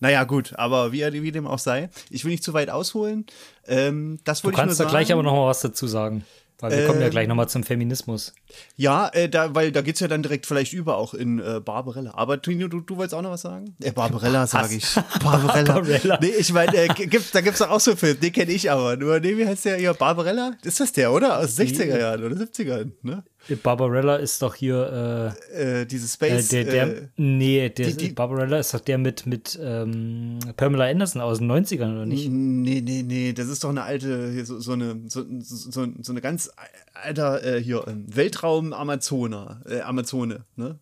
Naja, 0.00 0.24
gut, 0.24 0.54
aber 0.56 0.92
wie, 0.92 1.22
wie 1.22 1.32
dem 1.32 1.46
auch 1.46 1.58
sei, 1.58 1.90
ich 2.10 2.24
will 2.24 2.32
nicht 2.32 2.44
zu 2.44 2.54
weit 2.54 2.70
ausholen. 2.70 3.26
Ähm, 3.66 4.18
das 4.24 4.42
du 4.42 4.50
kannst 4.50 4.80
da 4.80 4.84
gleich 4.84 5.12
aber 5.12 5.22
noch 5.22 5.34
mal 5.34 5.46
was 5.46 5.60
dazu 5.60 5.86
sagen. 5.86 6.24
Weil 6.62 6.70
wir 6.70 6.78
ähm, 6.78 6.86
kommen 6.86 7.00
ja 7.00 7.08
gleich 7.08 7.26
nochmal 7.26 7.48
zum 7.48 7.64
Feminismus. 7.64 8.32
Ja, 8.76 9.08
äh, 9.08 9.28
da, 9.28 9.52
weil 9.52 9.72
da 9.72 9.82
geht 9.82 9.96
es 9.96 10.00
ja 10.00 10.06
dann 10.06 10.22
direkt 10.22 10.46
vielleicht 10.46 10.72
über 10.72 10.96
auch 10.96 11.12
in 11.12 11.40
äh, 11.40 11.60
Barbarella. 11.60 12.14
Aber 12.14 12.40
Tino, 12.40 12.68
du, 12.68 12.80
du 12.80 12.96
wolltest 12.96 13.14
auch 13.14 13.22
noch 13.22 13.32
was 13.32 13.42
sagen? 13.42 13.74
Äh, 13.82 13.90
Barbarella, 13.90 14.46
sage 14.46 14.76
ich. 14.76 14.94
Barbarella. 15.24 15.74
Barbarella. 15.74 16.18
Nee, 16.20 16.28
ich 16.38 16.52
meine, 16.52 16.76
äh, 16.76 16.86
gibt, 16.86 17.34
da 17.34 17.40
gibt 17.40 17.54
es 17.54 17.58
doch 17.58 17.68
auch 17.68 17.80
so 17.80 17.90
einen 17.90 17.98
Film, 17.98 18.20
den 18.20 18.32
kenne 18.32 18.52
ich 18.52 18.70
aber. 18.70 18.96
Nur, 18.96 19.18
nee, 19.18 19.36
wie 19.36 19.44
heißt 19.44 19.64
der 19.64 19.76
hier? 19.76 19.92
Barbarella? 19.92 20.52
Ist 20.62 20.78
das 20.78 20.92
der, 20.92 21.12
oder? 21.12 21.40
Aus 21.40 21.58
60er 21.58 21.98
Jahren 21.98 22.22
oder 22.22 22.36
70ern, 22.36 22.92
ne? 23.02 23.24
Barbarella 23.62 24.16
ist 24.16 24.40
doch 24.40 24.54
hier 24.54 25.34
äh, 25.52 25.80
äh, 25.80 25.86
diese 25.86 26.06
Space. 26.06 26.52
Äh, 26.52 26.64
der, 26.64 26.72
der, 26.72 26.96
äh, 26.96 27.08
nee, 27.16 27.68
der, 27.68 27.88
die, 27.88 27.96
die, 27.96 28.08
Barbarella 28.12 28.58
ist 28.58 28.72
doch 28.72 28.80
der 28.80 28.98
mit, 28.98 29.26
mit 29.26 29.58
ähm, 29.60 30.38
Pamela 30.56 30.86
Anderson 30.86 31.20
aus 31.20 31.38
den 31.38 31.50
90ern, 31.50 31.92
oder 31.92 32.06
nicht? 32.06 32.28
Nee, 32.28 32.80
nee, 32.80 33.02
nee, 33.02 33.32
das 33.32 33.48
ist 33.48 33.64
doch 33.64 33.70
eine 33.70 33.82
alte, 33.82 34.44
so, 34.44 34.60
so 34.60 34.72
eine, 34.72 35.02
so, 35.08 35.24
so, 35.40 35.86
so, 36.00 36.12
eine 36.12 36.20
ganz 36.20 36.52
alter 36.94 37.42
äh, 37.44 37.62
hier, 37.62 37.84
ähm, 37.88 38.06
Weltraum-Amazone, 38.14 39.62
äh, 39.68 39.80
Amazone, 39.80 40.44
ne? 40.56 40.78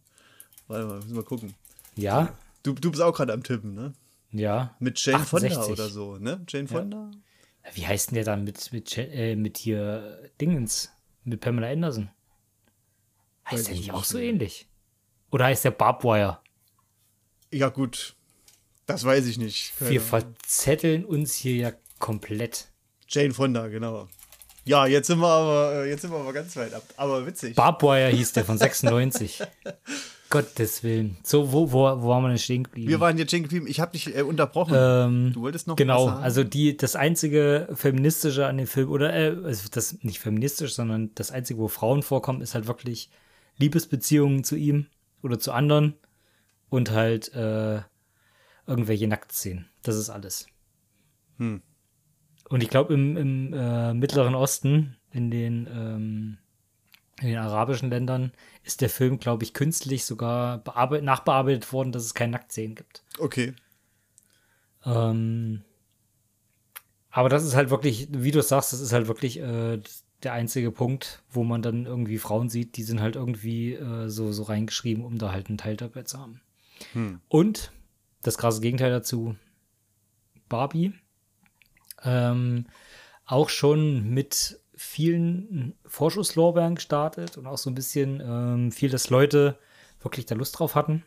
Warte 0.68 0.86
mal, 0.86 0.96
müssen 0.96 1.16
wir 1.16 1.24
gucken. 1.24 1.54
Ja. 1.96 2.34
Du, 2.62 2.74
du 2.74 2.90
bist 2.90 3.02
auch 3.02 3.14
gerade 3.14 3.32
am 3.32 3.42
Tippen, 3.42 3.74
ne? 3.74 3.94
Ja. 4.32 4.76
Mit 4.78 5.04
Jane 5.04 5.22
68. 5.22 5.54
Fonda 5.54 5.72
oder 5.72 5.88
so, 5.88 6.18
ne? 6.18 6.40
Jane 6.46 6.68
Fonda? 6.68 7.10
Ja. 7.64 7.70
Wie 7.74 7.86
heißt 7.86 8.10
denn 8.10 8.16
der 8.16 8.24
dann 8.24 8.44
mit, 8.44 8.72
mit, 8.72 8.96
äh, 8.98 9.34
mit 9.34 9.58
hier 9.58 10.30
Dingens? 10.40 10.90
Mit 11.24 11.40
Pamela 11.40 11.68
Anderson? 11.68 12.10
Heißt 13.50 13.68
der 13.68 13.74
nicht 13.74 13.92
auch 13.92 14.04
so 14.04 14.18
ähnlich? 14.18 14.68
Oder 15.30 15.46
heißt 15.46 15.64
der 15.64 15.70
Barbwire? 15.70 16.38
Ja, 17.52 17.68
gut. 17.68 18.14
Das 18.86 19.04
weiß 19.04 19.26
ich 19.26 19.38
nicht. 19.38 19.76
Keine 19.78 19.90
Wir 19.90 20.00
verzetteln 20.00 21.04
uns 21.04 21.34
hier 21.34 21.54
ja 21.54 21.72
komplett. 21.98 22.68
Jane 23.08 23.32
Fonda, 23.32 23.68
genau. 23.68 24.08
Ja, 24.64 24.86
jetzt 24.86 25.06
sind 25.06 25.20
wir 25.20 25.28
aber, 25.28 25.84
äh, 25.84 25.90
jetzt 25.90 26.02
sind 26.02 26.10
wir 26.10 26.18
aber 26.18 26.32
ganz 26.32 26.56
weit 26.56 26.74
ab. 26.74 26.82
Aber 26.96 27.26
witzig. 27.26 27.54
Barbwire 27.54 28.08
hieß 28.08 28.32
der 28.32 28.44
von 28.44 28.58
96. 28.58 29.42
Gottes 30.28 30.84
Willen. 30.84 31.16
So, 31.24 31.52
wo, 31.52 31.72
wo, 31.72 31.78
wo 32.02 32.08
waren 32.08 32.22
wir 32.22 32.28
denn 32.28 32.38
stehen 32.38 32.62
geblieben? 32.62 32.88
Wir 32.88 33.00
waren 33.00 33.18
jetzt 33.18 33.30
stehen 33.30 33.42
geblieben. 33.42 33.66
Ich 33.68 33.80
habe 33.80 33.92
dich 33.92 34.14
äh, 34.16 34.22
unterbrochen. 34.22 34.74
Ähm, 34.76 35.32
du 35.32 35.40
wolltest 35.40 35.66
noch 35.66 35.74
Genau, 35.74 36.06
also 36.06 36.44
die, 36.44 36.76
das 36.76 36.94
einzige 36.94 37.68
Feministische 37.74 38.46
an 38.46 38.58
dem 38.58 38.68
Film, 38.68 38.90
oder 38.90 39.12
äh, 39.12 39.36
also 39.44 39.68
das 39.72 39.98
nicht 40.02 40.20
feministisch, 40.20 40.74
sondern 40.74 41.10
das 41.16 41.32
einzige, 41.32 41.58
wo 41.58 41.66
Frauen 41.66 42.02
vorkommen, 42.02 42.42
ist 42.42 42.54
halt 42.54 42.68
wirklich 42.68 43.10
Liebesbeziehungen 43.56 44.44
zu 44.44 44.56
ihm 44.56 44.86
oder 45.22 45.38
zu 45.38 45.52
anderen 45.52 45.94
und 46.68 46.90
halt 46.90 47.32
äh, 47.34 47.82
irgendwelche 48.66 49.08
Nacktszenen. 49.08 49.68
Das 49.82 49.96
ist 49.96 50.10
alles. 50.10 50.46
Hm. 51.38 51.62
Und 52.48 52.62
ich 52.62 52.68
glaube, 52.68 52.94
im, 52.94 53.16
im 53.16 53.52
äh, 53.52 53.94
Mittleren 53.94 54.34
Osten, 54.34 54.96
in 55.12 55.30
den, 55.30 55.68
ähm, 55.72 56.38
in 57.20 57.28
den 57.28 57.38
arabischen 57.38 57.90
Ländern, 57.90 58.32
ist 58.64 58.80
der 58.80 58.90
Film, 58.90 59.18
glaube 59.18 59.44
ich, 59.44 59.54
künstlich 59.54 60.04
sogar 60.04 60.62
nachbearbeitet 61.02 61.72
worden, 61.72 61.92
dass 61.92 62.04
es 62.04 62.14
keine 62.14 62.32
Nacktszenen 62.32 62.74
gibt. 62.74 63.04
Okay. 63.18 63.54
Ähm, 64.84 65.62
aber 67.10 67.28
das 67.28 67.44
ist 67.44 67.54
halt 67.54 67.70
wirklich, 67.70 68.08
wie 68.10 68.30
du 68.30 68.42
sagst, 68.42 68.72
das 68.72 68.80
ist 68.80 68.92
halt 68.92 69.08
wirklich 69.08 69.38
äh, 69.40 69.80
der 70.22 70.32
einzige 70.32 70.70
Punkt, 70.70 71.22
wo 71.30 71.44
man 71.44 71.62
dann 71.62 71.86
irgendwie 71.86 72.18
Frauen 72.18 72.48
sieht, 72.48 72.76
die 72.76 72.82
sind 72.82 73.00
halt 73.00 73.16
irgendwie 73.16 73.74
äh, 73.74 74.08
so, 74.08 74.32
so 74.32 74.42
reingeschrieben, 74.44 75.04
um 75.04 75.18
da 75.18 75.32
halt 75.32 75.48
einen 75.48 75.58
Teil 75.58 75.76
dabei 75.76 76.02
zu 76.02 76.18
haben. 76.18 76.40
Hm. 76.92 77.20
Und 77.28 77.72
das 78.22 78.38
krasse 78.38 78.60
Gegenteil 78.60 78.90
dazu, 78.90 79.36
Barbie. 80.48 80.92
Ähm, 82.02 82.66
auch 83.26 83.48
schon 83.48 84.08
mit 84.10 84.58
vielen 84.74 85.74
Vorschusslorbeeren 85.84 86.76
gestartet 86.76 87.36
und 87.36 87.46
auch 87.46 87.58
so 87.58 87.70
ein 87.70 87.74
bisschen 87.74 88.22
ähm, 88.24 88.72
viel, 88.72 88.90
dass 88.90 89.10
Leute 89.10 89.58
wirklich 90.00 90.26
da 90.26 90.34
Lust 90.34 90.58
drauf 90.58 90.74
hatten. 90.74 91.04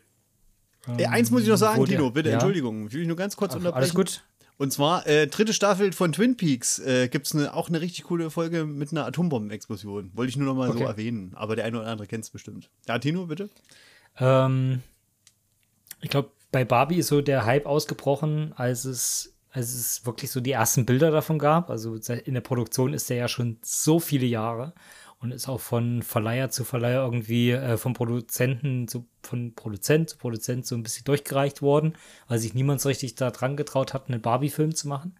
Ähm, 0.86 0.98
ja, 0.98 1.10
eins 1.10 1.30
muss 1.30 1.42
ich 1.42 1.48
noch 1.48 1.56
sagen, 1.56 1.84
Tino, 1.84 2.10
bitte, 2.10 2.28
ja. 2.28 2.34
Entschuldigung. 2.34 2.86
Ich 2.86 2.94
will 2.94 3.06
nur 3.06 3.16
ganz 3.16 3.36
kurz 3.36 3.52
Ach, 3.52 3.56
unterbrechen. 3.56 3.82
Alles 3.82 3.94
gut. 3.94 4.24
Und 4.56 4.72
zwar, 4.72 5.06
äh, 5.06 5.26
dritte 5.26 5.52
Staffel 5.52 5.92
von 5.92 6.12
Twin 6.12 6.36
Peaks 6.36 6.78
äh, 6.78 7.08
gibt 7.08 7.26
es 7.26 7.34
ne, 7.34 7.52
auch 7.52 7.68
eine 7.68 7.80
richtig 7.80 8.04
coole 8.04 8.30
Folge 8.30 8.64
mit 8.64 8.92
einer 8.92 9.04
Atombombenexplosion. 9.06 10.12
Wollte 10.14 10.30
ich 10.30 10.36
nur 10.36 10.46
noch 10.46 10.54
mal 10.54 10.70
okay. 10.70 10.78
so 10.78 10.84
erwähnen. 10.84 11.32
Aber 11.34 11.56
der 11.56 11.64
eine 11.64 11.80
oder 11.80 11.88
andere 11.88 12.06
kennt 12.06 12.24
es 12.24 12.30
bestimmt. 12.30 12.70
Ja, 12.86 12.98
Tino, 12.98 13.26
bitte. 13.26 13.50
Ähm, 14.18 14.82
ich 16.00 16.10
glaube, 16.10 16.30
bei 16.52 16.64
Barbie 16.64 16.98
ist 16.98 17.08
so 17.08 17.20
der 17.20 17.46
Hype 17.46 17.66
ausgebrochen, 17.66 18.52
als 18.54 18.84
es, 18.84 19.34
als 19.50 19.74
es 19.74 20.06
wirklich 20.06 20.30
so 20.30 20.40
die 20.40 20.52
ersten 20.52 20.86
Bilder 20.86 21.10
davon 21.10 21.40
gab. 21.40 21.68
Also 21.68 21.96
in 21.96 22.34
der 22.34 22.40
Produktion 22.40 22.94
ist 22.94 23.10
der 23.10 23.16
ja 23.16 23.28
schon 23.28 23.58
so 23.62 23.98
viele 23.98 24.26
Jahre 24.26 24.72
und 25.24 25.32
ist 25.32 25.48
auch 25.48 25.60
von 25.60 26.02
Verleiher 26.02 26.50
zu 26.50 26.64
Verleiher 26.64 27.02
irgendwie 27.02 27.50
äh, 27.50 27.78
von 27.78 27.94
Produzenten 27.94 28.86
zu 28.86 29.06
von 29.22 29.54
Produzent 29.54 30.10
zu 30.10 30.18
Produzent 30.18 30.66
so 30.66 30.76
ein 30.76 30.82
bisschen 30.82 31.04
durchgereicht 31.04 31.62
worden, 31.62 31.94
weil 32.28 32.38
sich 32.38 32.52
niemand 32.52 32.82
so 32.82 32.90
richtig 32.90 33.14
da 33.14 33.30
dran 33.30 33.56
getraut 33.56 33.94
hat, 33.94 34.08
einen 34.08 34.20
Barbie-Film 34.20 34.74
zu 34.74 34.86
machen. 34.86 35.16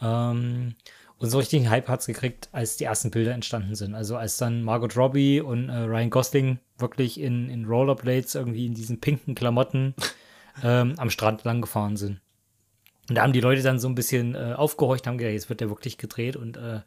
Ähm, 0.00 0.74
und 1.18 1.30
so 1.30 1.38
richtigen 1.38 1.70
Hype 1.70 1.88
hat 1.88 2.00
es 2.00 2.06
gekriegt, 2.06 2.48
als 2.50 2.76
die 2.76 2.84
ersten 2.84 3.12
Bilder 3.12 3.32
entstanden 3.32 3.76
sind. 3.76 3.94
Also 3.94 4.16
als 4.16 4.38
dann 4.38 4.64
Margot 4.64 4.96
Robbie 4.96 5.40
und 5.40 5.68
äh, 5.68 5.82
Ryan 5.82 6.10
Gosling 6.10 6.58
wirklich 6.78 7.20
in, 7.20 7.48
in 7.48 7.64
Rollerblades 7.64 8.34
irgendwie 8.34 8.66
in 8.66 8.74
diesen 8.74 8.98
pinken 8.98 9.36
Klamotten 9.36 9.94
ähm, 10.64 10.94
am 10.96 11.10
Strand 11.10 11.44
lang 11.44 11.60
gefahren 11.60 11.96
sind. 11.96 12.20
Und 13.08 13.14
da 13.14 13.22
haben 13.22 13.32
die 13.32 13.40
Leute 13.40 13.62
dann 13.62 13.78
so 13.78 13.88
ein 13.88 13.94
bisschen 13.94 14.34
äh, 14.34 14.54
aufgehorcht, 14.56 15.06
haben 15.06 15.18
gedacht, 15.18 15.34
jetzt 15.34 15.48
wird 15.48 15.60
der 15.60 15.68
wirklich 15.68 15.96
gedreht 15.96 16.34
und 16.34 16.56
äh, 16.56 16.80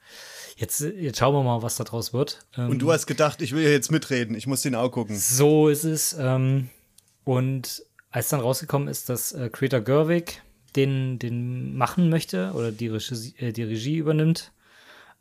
jetzt, 0.56 0.82
jetzt 0.82 1.20
schauen 1.20 1.34
wir 1.34 1.44
mal, 1.44 1.62
was 1.62 1.76
da 1.76 1.84
draus 1.84 2.14
wird. 2.14 2.46
Ähm, 2.58 2.72
und 2.72 2.80
du 2.80 2.92
hast 2.92 3.06
gedacht, 3.06 3.42
ich 3.42 3.54
will 3.54 3.64
ja 3.64 3.70
jetzt 3.70 3.92
mitreden, 3.92 4.36
ich 4.36 4.48
muss 4.48 4.62
den 4.62 4.76
auch 4.76 4.90
gucken. 4.90 5.18
So 5.18 5.68
ist 5.68 5.84
es. 5.84 6.16
Ähm, 6.20 6.70
und 7.24 7.84
als 8.12 8.30
dann 8.30 8.40
rausgekommen 8.40 8.88
ist, 8.88 9.10
dass 9.10 9.34
äh, 9.34 9.50
Greta 9.52 9.80
Gerwig 9.80 10.42
den, 10.76 11.20
den 11.20 11.76
machen 11.76 12.10
möchte 12.10 12.52
oder 12.54 12.72
die 12.72 12.88
Regie, 12.88 13.34
äh, 13.38 13.52
die 13.52 13.64
Regie 13.64 13.98
übernimmt 13.98 14.52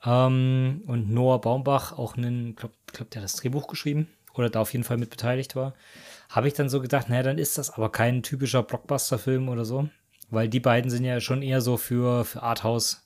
ähm, 0.05 0.82
und 0.87 1.11
Noah 1.11 1.41
Baumbach 1.41 1.97
auch 1.99 2.16
einen, 2.16 2.57
glaube 2.57 2.74
glaub, 2.93 3.11
der 3.11 3.22
hat 3.22 3.24
das 3.24 3.37
Drehbuch 3.37 3.66
geschrieben 3.66 4.09
oder 4.35 4.51
da 4.51 4.61
auf 4.61 4.72
jeden 4.72 4.85
Fall 4.85 4.97
mit 4.97 5.11
beteiligt 5.11 5.57
war, 5.57 5.74
habe 6.28 6.49
ich 6.49 6.55
dann 6.55 6.68
so 6.68 6.80
gedacht, 6.80 7.09
naja, 7.09 7.22
dann 7.22 7.39
ist 7.39 7.59
das 7.59 7.70
aber 7.70 7.91
kein 7.91 8.22
typischer 8.22 8.62
Blockbuster-Film 8.62 9.49
oder 9.49 9.64
so, 9.64 9.89
weil 10.30 10.49
die 10.49 10.61
beiden 10.61 10.91
sind 10.91 11.05
ja 11.05 11.20
schon 11.20 11.43
eher 11.43 11.61
so 11.61 11.76
für, 11.76 12.24
für 12.24 12.43
Arthouse 12.43 13.03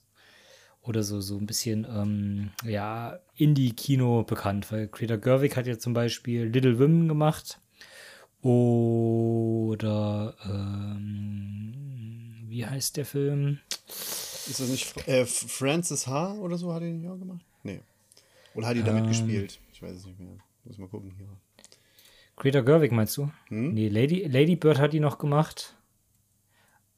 oder 0.88 1.02
so, 1.02 1.20
so 1.20 1.36
ein 1.36 1.46
bisschen, 1.46 1.86
ähm, 1.88 2.50
ja, 2.64 3.18
Indie-Kino 3.36 4.24
bekannt, 4.24 4.72
weil 4.72 4.88
Greta 4.88 5.16
Gerwig 5.16 5.56
hat 5.56 5.66
ja 5.66 5.78
zum 5.78 5.92
Beispiel 5.92 6.44
Little 6.44 6.78
Women 6.78 7.08
gemacht 7.08 7.60
oder, 8.40 10.34
ähm, 10.44 11.74
wie 12.48 12.64
heißt 12.66 12.96
der 12.96 13.04
Film? 13.04 13.58
Ist 13.86 14.60
das 14.60 14.68
nicht 14.68 15.06
äh, 15.06 15.26
Francis 15.26 16.06
H. 16.06 16.34
oder 16.34 16.56
so, 16.56 16.72
hat 16.72 16.82
er 16.82 16.88
den 16.88 17.02
ja 17.02 17.14
gemacht? 17.14 17.44
Nee. 17.62 17.80
Oder 18.54 18.68
hat 18.68 18.76
die 18.76 18.82
da 18.82 18.90
ähm, 18.90 19.00
mitgespielt? 19.02 19.60
Ich 19.72 19.82
weiß 19.82 19.92
es 19.92 20.06
nicht 20.06 20.18
mehr. 20.18 20.38
Muss 20.64 20.78
mal 20.78 20.88
gucken 20.88 21.12
hier. 21.16 21.28
Greta 22.36 22.60
Gerwig 22.60 22.92
meinst 22.92 23.16
du? 23.16 23.30
Hm? 23.48 23.74
Nee, 23.74 23.88
Lady, 23.88 24.24
Lady 24.26 24.56
Bird 24.56 24.78
hat 24.78 24.92
die 24.92 25.00
noch 25.00 25.18
gemacht. 25.18 25.76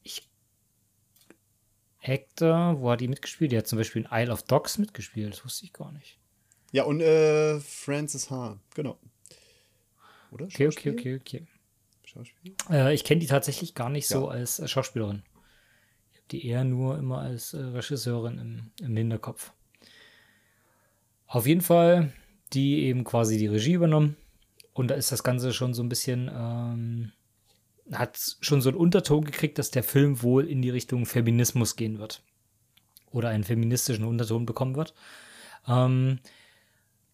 Ich. 0.03 0.29
Actor, 2.03 2.81
wo 2.81 2.91
hat 2.91 3.01
die 3.01 3.09
mitgespielt? 3.09 3.53
Die 3.53 3.59
hat 3.59 3.67
zum 3.67 3.79
Beispiel 3.79 4.03
in 4.03 4.09
Isle 4.11 4.33
of 4.33 4.43
Dogs 4.45 4.79
mitgespielt. 4.79 5.33
Das 5.33 5.45
wusste 5.45 5.65
ich 5.65 5.73
gar 5.73 5.93
nicht. 5.93 6.19
Ja, 6.73 6.85
und 6.85 7.01
äh, 7.01 7.61
Frances 7.61 8.31
H. 8.31 8.59
Genau. 8.75 8.99
Oder? 10.31 10.47
Okay, 10.47 10.69
okay, 10.69 10.91
okay, 10.93 11.17
okay. 11.17 11.47
Schauspiel? 12.05 12.55
Äh, 12.71 12.95
ich 12.95 13.05
kenne 13.05 13.21
die 13.21 13.27
tatsächlich 13.27 13.75
gar 13.75 13.91
nicht 13.91 14.09
ja. 14.11 14.19
so 14.19 14.29
als 14.29 14.59
äh, 14.59 14.69
Schauspielerin. 14.69 15.23
Ich 16.13 16.19
habe 16.19 16.29
die 16.31 16.47
eher 16.47 16.65
nur 16.65 16.99
immer 16.99 17.19
als 17.19 17.55
äh, 17.55 17.61
Regisseurin 17.61 18.39
im, 18.39 18.71
im 18.81 18.97
Hinterkopf. 18.97 19.53
Auf 21.27 21.47
jeden 21.47 21.61
Fall, 21.61 22.13
die 22.53 22.83
eben 22.85 23.05
quasi 23.05 23.39
die 23.39 23.47
Regie 23.47 23.75
übernommen 23.75 24.17
und 24.73 24.89
da 24.89 24.95
ist 24.95 25.13
das 25.13 25.23
Ganze 25.23 25.53
schon 25.53 25.75
so 25.75 25.83
ein 25.83 25.89
bisschen, 25.89 26.31
ähm, 26.33 27.13
hat 27.93 28.37
schon 28.41 28.61
so 28.61 28.69
einen 28.69 28.79
Unterton 28.79 29.25
gekriegt, 29.25 29.59
dass 29.59 29.71
der 29.71 29.83
Film 29.83 30.23
wohl 30.23 30.47
in 30.47 30.63
die 30.63 30.71
Richtung 30.71 31.07
Feminismus 31.07 31.77
gehen 31.77 31.99
wird. 31.99 32.23
Oder 33.11 33.31
einen 33.31 33.45
feministischen 33.45 34.05
Unterton 34.05 34.47
bekommen 34.47 34.77
wird. 34.77 34.95
Ähm, 35.67 36.21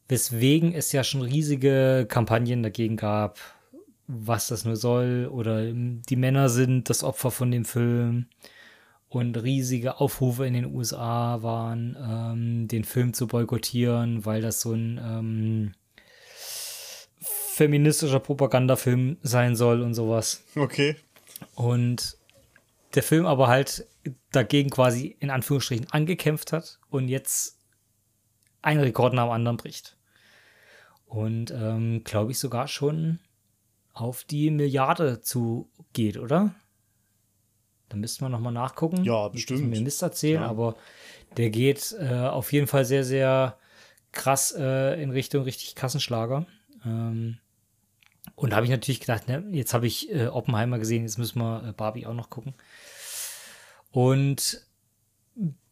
weswegen 0.09 0.72
es 0.72 0.93
ja 0.93 1.05
schon 1.05 1.22
riesige 1.22 2.07
Kampagnen 2.09 2.62
dagegen 2.62 2.97
gab, 2.97 3.39
was 4.07 4.49
das 4.49 4.64
nur 4.64 4.77
soll. 4.77 5.29
Oder 5.33 5.72
die 5.72 6.16
Männer 6.16 6.49
sind 6.49 6.91
das 6.91 7.03
Opfer 7.03 7.31
von 7.31 7.51
dem 7.51 7.64
Film. 7.64 8.27
Und 9.09 9.43
riesige 9.43 10.01
Aufrufe 10.01 10.47
in 10.47 10.55
den 10.55 10.74
USA 10.74 11.43
waren, 11.43 11.97
ähm, 11.99 12.68
den 12.68 12.85
Film 12.85 13.14
zu 13.14 13.27
boykottieren, 13.27 14.27
weil 14.27 14.43
das 14.43 14.61
so 14.61 14.72
ein 14.72 15.01
ähm, 15.03 15.72
feministischer 17.57 18.20
Propagandafilm 18.20 19.16
sein 19.22 19.57
soll 19.57 19.80
und 19.80 19.94
sowas. 19.94 20.44
Okay. 20.57 20.96
Und 21.54 22.18
der 22.94 23.02
Film 23.02 23.24
aber 23.24 23.48
halt 23.48 23.86
dagegen 24.30 24.68
quasi 24.68 25.16
in 25.20 25.30
Anführungsstrichen 25.30 25.90
angekämpft 25.90 26.52
hat 26.52 26.78
und 26.90 27.09
jetzt 27.09 27.59
einen 28.61 28.80
Rekord 28.80 29.14
nach 29.14 29.24
dem 29.24 29.30
anderen 29.30 29.57
bricht. 29.57 29.96
Und 31.07 31.50
ähm, 31.50 32.04
glaube 32.04 32.32
ich 32.32 32.38
sogar 32.38 32.68
schon 32.68 33.20
auf 33.94 34.24
die 34.24 34.50
Milliarde 34.50 35.22
zugeht, 35.22 36.18
oder? 36.18 36.54
Da 37.88 37.96
müssten 37.96 38.22
wir 38.22 38.28
nochmal 38.28 38.52
nachgucken. 38.52 39.02
Ja, 39.02 39.28
bestimmt. 39.28 39.70
Mir 39.70 39.80
Mist 39.80 40.02
erzählen, 40.02 40.42
ja. 40.42 40.48
aber 40.48 40.76
der 41.38 41.48
geht 41.48 41.96
äh, 41.98 42.12
auf 42.12 42.52
jeden 42.52 42.66
Fall 42.66 42.84
sehr, 42.84 43.04
sehr 43.04 43.57
krass 44.12 44.54
äh, 44.59 45.02
in 45.02 45.11
Richtung 45.11 45.44
richtig 45.44 45.74
Kassenschlager. 45.74 46.44
Ähm, 46.84 47.38
und 48.37 48.51
da 48.51 48.57
habe 48.57 48.66
ich 48.66 48.70
natürlich 48.70 49.01
gedacht, 49.01 49.28
ne, 49.28 49.43
jetzt 49.51 49.72
habe 49.74 49.87
ich 49.87 50.12
äh, 50.14 50.26
Oppenheimer 50.26 50.78
gesehen, 50.78 51.03
jetzt 51.03 51.18
müssen 51.18 51.41
wir 51.41 51.64
äh, 51.68 51.72
Barbie 51.72 52.07
auch 52.07 52.14
noch 52.14 52.28
gucken. 52.28 52.55
Und 53.91 54.62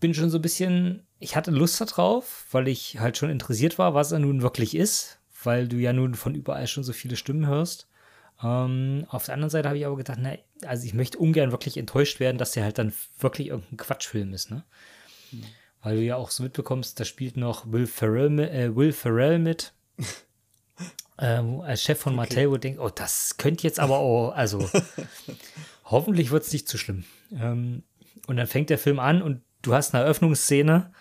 bin 0.01 0.15
schon 0.15 0.31
so 0.31 0.39
ein 0.39 0.43
bisschen, 0.43 1.07
ich 1.19 1.37
hatte 1.37 1.51
Lust 1.51 1.81
darauf, 1.81 2.47
weil 2.51 2.69
ich 2.69 2.99
halt 3.01 3.19
schon 3.19 3.29
interessiert 3.29 3.79
war, 3.79 3.93
was 3.95 4.13
er 4.13 4.19
nun 4.19 4.41
wirklich 4.41 4.75
ist, 4.75 5.21
weil 5.43 5.69
du 5.69 5.77
ja 5.77 5.93
nun 5.93 6.15
von 6.15 6.35
überall 6.35 6.67
schon 6.67 6.85
so 6.85 6.95
viele 6.95 7.17
Stimmen 7.17 7.47
hörst. 7.47 7.87
Ähm, 8.43 9.05
auf 9.09 9.27
der 9.27 9.35
anderen 9.35 9.51
Seite 9.51 9.69
habe 9.69 9.79
ich 9.79 9.85
aber 9.85 9.97
gedacht, 9.97 10.19
ne, 10.19 10.39
also 10.67 10.87
ich 10.87 10.95
möchte 10.95 11.19
ungern 11.19 11.51
wirklich 11.51 11.77
enttäuscht 11.77 12.19
werden, 12.19 12.39
dass 12.39 12.53
der 12.53 12.65
halt 12.65 12.79
dann 12.79 12.95
wirklich 13.19 13.49
irgendein 13.49 13.77
Quatschfilm 13.77 14.33
ist, 14.33 14.51
ne? 14.51 14.65
Mhm. 15.33 15.45
Weil 15.83 15.97
du 15.97 16.03
ja 16.03 16.17
auch 16.17 16.31
so 16.31 16.43
mitbekommst, 16.43 16.99
da 16.99 17.05
spielt 17.05 17.37
noch 17.37 17.71
Will 17.71 17.87
Ferrell, 17.87 18.39
äh, 18.39 18.75
Will 18.75 18.93
Ferrell 18.93 19.39
mit. 19.39 19.75
ähm, 21.19 21.61
als 21.61 21.83
Chef 21.83 21.99
von 21.99 22.15
okay. 22.15 22.21
Mattel, 22.21 22.51
wo 22.51 22.57
denkt, 22.57 22.81
oh, 22.81 22.91
das 22.91 23.37
könnte 23.37 23.65
jetzt 23.65 23.81
aber 23.81 23.99
auch, 23.99 24.33
also 24.33 24.69
hoffentlich 25.85 26.31
wird 26.31 26.45
es 26.45 26.53
nicht 26.53 26.69
zu 26.69 26.79
schlimm. 26.79 27.05
Ähm, 27.33 27.83
und 28.27 28.37
dann 28.37 28.47
fängt 28.47 28.71
der 28.71 28.79
Film 28.79 28.99
an 28.99 29.23
und 29.23 29.43
du 29.63 29.75
hast 29.75 29.95
eine 29.95 30.05
Eröffnungsszene, 30.05 30.93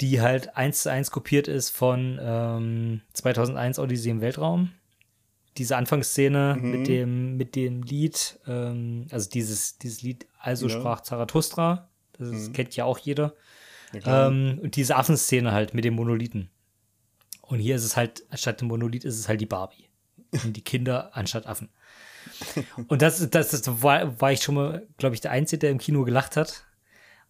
die 0.00 0.20
halt 0.20 0.56
eins 0.56 0.82
zu 0.82 0.90
eins 0.90 1.10
kopiert 1.10 1.48
ist 1.48 1.70
von 1.70 2.18
ähm, 2.20 3.00
2001 3.14 3.78
Odyssey 3.78 4.10
im 4.10 4.20
Weltraum. 4.20 4.72
Diese 5.56 5.76
Anfangsszene 5.76 6.56
mhm. 6.58 6.70
mit 6.70 6.88
dem 6.88 7.36
mit 7.36 7.56
dem 7.56 7.82
Lied, 7.82 8.38
ähm, 8.46 9.06
also 9.10 9.28
dieses 9.28 9.78
dieses 9.78 10.02
Lied 10.02 10.26
Also 10.38 10.68
ja. 10.68 10.78
sprach 10.78 11.00
Zarathustra, 11.00 11.88
das 12.16 12.30
mhm. 12.30 12.52
kennt 12.52 12.76
ja 12.76 12.84
auch 12.84 12.98
jeder. 12.98 13.34
Ja, 13.92 14.28
ähm, 14.28 14.60
und 14.62 14.76
diese 14.76 14.96
Affenszene 14.96 15.52
halt 15.52 15.74
mit 15.74 15.84
dem 15.84 15.94
Monolithen. 15.94 16.50
Und 17.48 17.60
hier 17.60 17.76
ist 17.76 17.84
es 17.84 17.96
halt, 17.96 18.24
anstatt 18.28 18.60
dem 18.60 18.68
Monolith 18.68 19.04
ist 19.04 19.18
es 19.18 19.26
halt 19.26 19.40
die 19.40 19.46
Barbie. 19.46 19.88
Und 20.44 20.54
die 20.54 20.62
Kinder 20.62 21.10
anstatt 21.16 21.46
Affen. 21.46 21.70
Und 22.88 23.00
das, 23.00 23.28
das, 23.30 23.50
das 23.50 23.82
war, 23.82 24.20
war 24.20 24.32
ich 24.32 24.42
schon 24.42 24.54
mal, 24.54 24.86
glaube 24.98 25.14
ich, 25.14 25.22
der 25.22 25.30
Einzige, 25.30 25.60
der 25.60 25.70
im 25.70 25.78
Kino 25.78 26.04
gelacht 26.04 26.36
hat. 26.36 26.66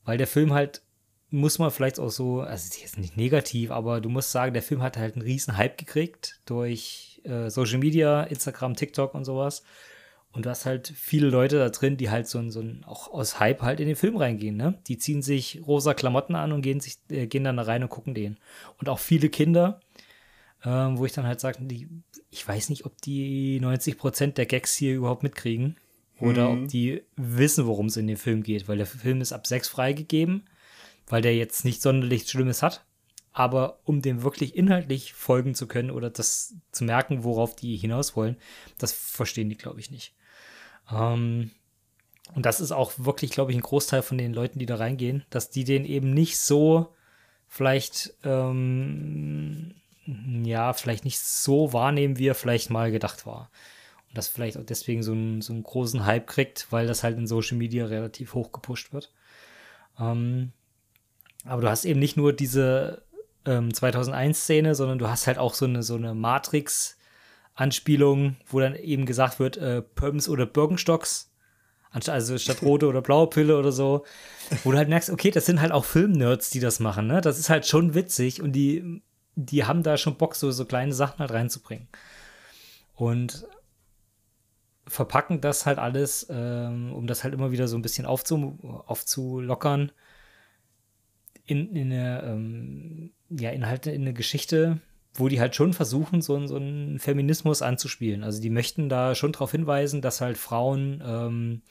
Weil 0.05 0.19
der 0.19 0.27
Film 0.27 0.53
halt, 0.53 0.83
muss 1.31 1.59
man 1.59 1.71
vielleicht 1.71 2.01
auch 2.01 2.11
so, 2.11 2.41
also 2.41 2.81
jetzt 2.81 2.99
nicht 2.99 3.17
negativ, 3.17 3.71
aber 3.71 4.01
du 4.01 4.09
musst 4.09 4.33
sagen, 4.33 4.55
der 4.55 4.63
Film 4.63 4.83
hat 4.83 4.97
halt 4.97 5.15
einen 5.15 5.23
riesen 5.23 5.57
Hype 5.57 5.79
gekriegt 5.79 6.41
durch 6.47 7.21
äh, 7.25 7.49
Social 7.49 7.79
Media, 7.79 8.25
Instagram, 8.25 8.75
TikTok 8.75 9.15
und 9.15 9.25
sowas. 9.25 9.63
Und 10.33 10.47
du 10.47 10.51
hast 10.51 10.67
halt 10.67 10.89
viele 10.89 11.29
Leute 11.29 11.59
da 11.59 11.69
drin, 11.69 11.97
die 11.97 12.11
halt 12.11 12.27
so 12.27 12.39
ein, 12.39 12.51
so 12.51 12.61
ein 12.61 12.85
auch 12.85 13.09
aus 13.09 13.41
Hype 13.41 13.63
halt 13.63 13.81
in 13.81 13.87
den 13.87 13.97
Film 13.97 14.17
reingehen, 14.17 14.57
ne? 14.57 14.79
Die 14.87 14.99
ziehen 14.99 15.23
sich 15.23 15.63
rosa 15.67 15.95
Klamotten 15.95 16.35
an 16.35 16.53
und 16.53 16.63
gehen, 16.63 16.81
sich, 16.81 16.99
äh, 17.11 17.27
gehen 17.27 17.45
dann 17.45 17.57
da 17.57 17.63
rein 17.63 17.83
und 17.83 17.89
gucken 17.89 18.15
den. 18.15 18.39
Und 18.79 18.89
auch 18.89 18.99
viele 18.99 19.31
Kinder, 19.31 19.81
ähm, 20.65 20.99
wo 20.99 21.07
ich 21.07 21.13
dann 21.13 21.27
halt 21.27 21.41
sage, 21.41 21.59
ich 22.31 22.47
weiß 22.47 22.69
nicht, 22.71 22.85
ob 22.85 23.01
die 23.01 23.61
90 23.61 23.99
Prozent 23.99 24.39
der 24.39 24.47
Gags 24.47 24.75
hier 24.75 24.95
überhaupt 24.95 25.23
mitkriegen 25.23 25.77
oder 26.21 26.49
mhm. 26.51 26.63
ob 26.63 26.69
die 26.69 27.03
wissen, 27.17 27.67
worum 27.67 27.87
es 27.87 27.97
in 27.97 28.07
dem 28.07 28.17
Film 28.17 28.43
geht, 28.43 28.69
weil 28.69 28.79
der 28.79 28.87
Film 28.87 29.21
ist 29.21 29.33
ab 29.33 29.47
sechs 29.47 29.69
freigegeben, 29.69 30.49
weil 31.07 31.23
der 31.23 31.37
jetzt 31.37 31.65
nicht 31.65 31.81
sonderlich 31.81 32.29
Schlimmes 32.29 32.63
hat. 32.63 32.85
Aber 33.33 33.79
um 33.85 34.03
dem 34.03 34.23
wirklich 34.23 34.57
inhaltlich 34.57 35.13
folgen 35.13 35.55
zu 35.55 35.69
können 35.69 35.93
oder 35.93 36.11
das 36.11 36.57
zu 36.73 36.83
merken, 36.83 37.23
worauf 37.23 37.55
die 37.55 37.77
hinaus 37.77 38.17
wollen, 38.17 38.37
das 38.79 38.93
verstehen 38.93 39.49
die, 39.49 39.57
glaube 39.57 39.79
ich, 39.79 39.93
nicht. 39.93 40.15
Ähm, 40.91 41.53
und 42.35 42.47
das 42.47 42.61
ist 42.61 42.73
auch 42.73 42.93
wirklich, 42.97 43.31
glaube 43.31 43.53
ich, 43.53 43.57
ein 43.57 43.63
Großteil 43.63 44.03
von 44.03 44.19
den 44.19 44.35
Leuten, 44.35 44.59
die 44.59 44.67
da 44.67 44.77
reingehen, 44.77 45.25
dass 45.31 45.51
die 45.51 45.65
den 45.65 45.85
eben 45.85 46.13
nicht 46.13 46.39
so 46.39 46.95
vielleicht, 47.47 48.15
ähm, 48.25 49.75
ja, 50.45 50.73
vielleicht 50.73 51.05
nicht 51.05 51.19
so 51.19 51.73
wahrnehmen, 51.73 52.19
wie 52.19 52.29
er 52.29 52.35
vielleicht 52.35 52.71
mal 52.71 52.91
gedacht 52.91 53.27
war. 53.27 53.51
Und 54.09 54.17
das 54.17 54.29
vielleicht 54.29 54.57
auch 54.57 54.65
deswegen 54.65 55.03
so 55.03 55.13
einen, 55.13 55.43
so 55.43 55.53
einen 55.53 55.63
großen 55.63 56.07
Hype 56.07 56.27
kriegt, 56.27 56.67
weil 56.71 56.87
das 56.87 57.03
halt 57.03 57.19
in 57.19 57.27
Social 57.27 57.59
Media 57.59 57.85
relativ 57.87 58.33
hoch 58.35 58.53
gepusht 58.53 58.95
wird. 58.95 59.13
Ähm, 60.01 60.53
aber 61.45 61.61
du 61.63 61.69
hast 61.69 61.85
eben 61.85 62.01
nicht 62.01 62.17
nur 62.17 62.33
diese 62.33 63.03
ähm, 63.45 63.69
2001-Szene, 63.69 64.75
sondern 64.75 64.99
du 64.99 65.09
hast 65.09 65.27
halt 65.27 65.37
auch 65.39 65.55
so 65.55 65.67
eine, 65.67 65.83
so 65.83 65.97
eine 65.97 66.15
Matrix-Anspielung, 66.15 68.37
wo 68.47 68.61
dann 68.61 68.77
eben 68.77 69.05
gesagt 69.05 69.39
wird, 69.39 69.59
äh, 69.59 69.83
Pumps 69.83 70.27
oder 70.29 70.47
Birkenstocks, 70.47 71.31
also 71.91 72.39
statt 72.39 72.63
rote 72.63 72.87
oder 72.87 73.03
blaue 73.03 73.29
Pille 73.29 73.59
oder 73.59 73.73
so, 73.73 74.07
wo 74.63 74.73
du 74.73 74.79
halt 74.79 74.89
merkst, 74.89 75.11
okay, 75.11 75.31
das 75.31 75.45
sind 75.47 75.61
halt 75.61 75.73
auch 75.73 75.85
Film-Nerds, 75.85 76.51
die 76.51 76.61
das 76.61 76.81
machen, 76.81 77.07
ne? 77.07 77.21
Das 77.21 77.39
ist 77.39 77.51
halt 77.51 77.67
schon 77.67 77.95
witzig 77.95 78.43
und 78.43 78.53
die, 78.53 79.03
die 79.39 79.65
haben 79.65 79.85
da 79.85 79.97
schon 79.97 80.17
Bock, 80.17 80.35
so, 80.35 80.51
so 80.51 80.65
kleine 80.65 80.93
Sachen 80.93 81.21
halt 81.21 81.31
reinzubringen. 81.31 81.87
Und 82.95 83.47
verpacken 84.89 85.41
das 85.41 85.65
halt 85.65 85.79
alles, 85.79 86.27
ähm, 86.29 86.93
um 86.93 87.07
das 87.07 87.23
halt 87.23 87.35
immer 87.35 87.53
wieder 87.53 87.69
so 87.69 87.77
ein 87.77 87.83
bisschen 87.83 88.05
aufzu 88.05 88.59
aufzulockern, 88.87 89.93
in, 91.45 91.75
in 91.77 91.93
eine, 91.93 92.23
ähm, 92.25 93.13
ja, 93.31 93.51
Inhalte 93.51 93.93
in 93.93 94.03
eine 94.03 94.13
Geschichte, 94.13 94.81
wo 95.15 95.29
die 95.29 95.41
halt 95.41 95.55
schon 95.55 95.73
versuchen, 95.73 96.21
so, 96.21 96.45
so 96.47 96.57
einen 96.57 96.99
Feminismus 96.99 97.63
anzuspielen. 97.63 98.25
Also 98.25 98.43
die 98.43 98.51
möchten 98.51 98.89
da 98.89 99.15
schon 99.15 99.33
darauf 99.33 99.53
hinweisen, 99.53 100.03
dass 100.03 100.21
halt 100.21 100.37
Frauen 100.37 101.03
ähm, 101.07 101.63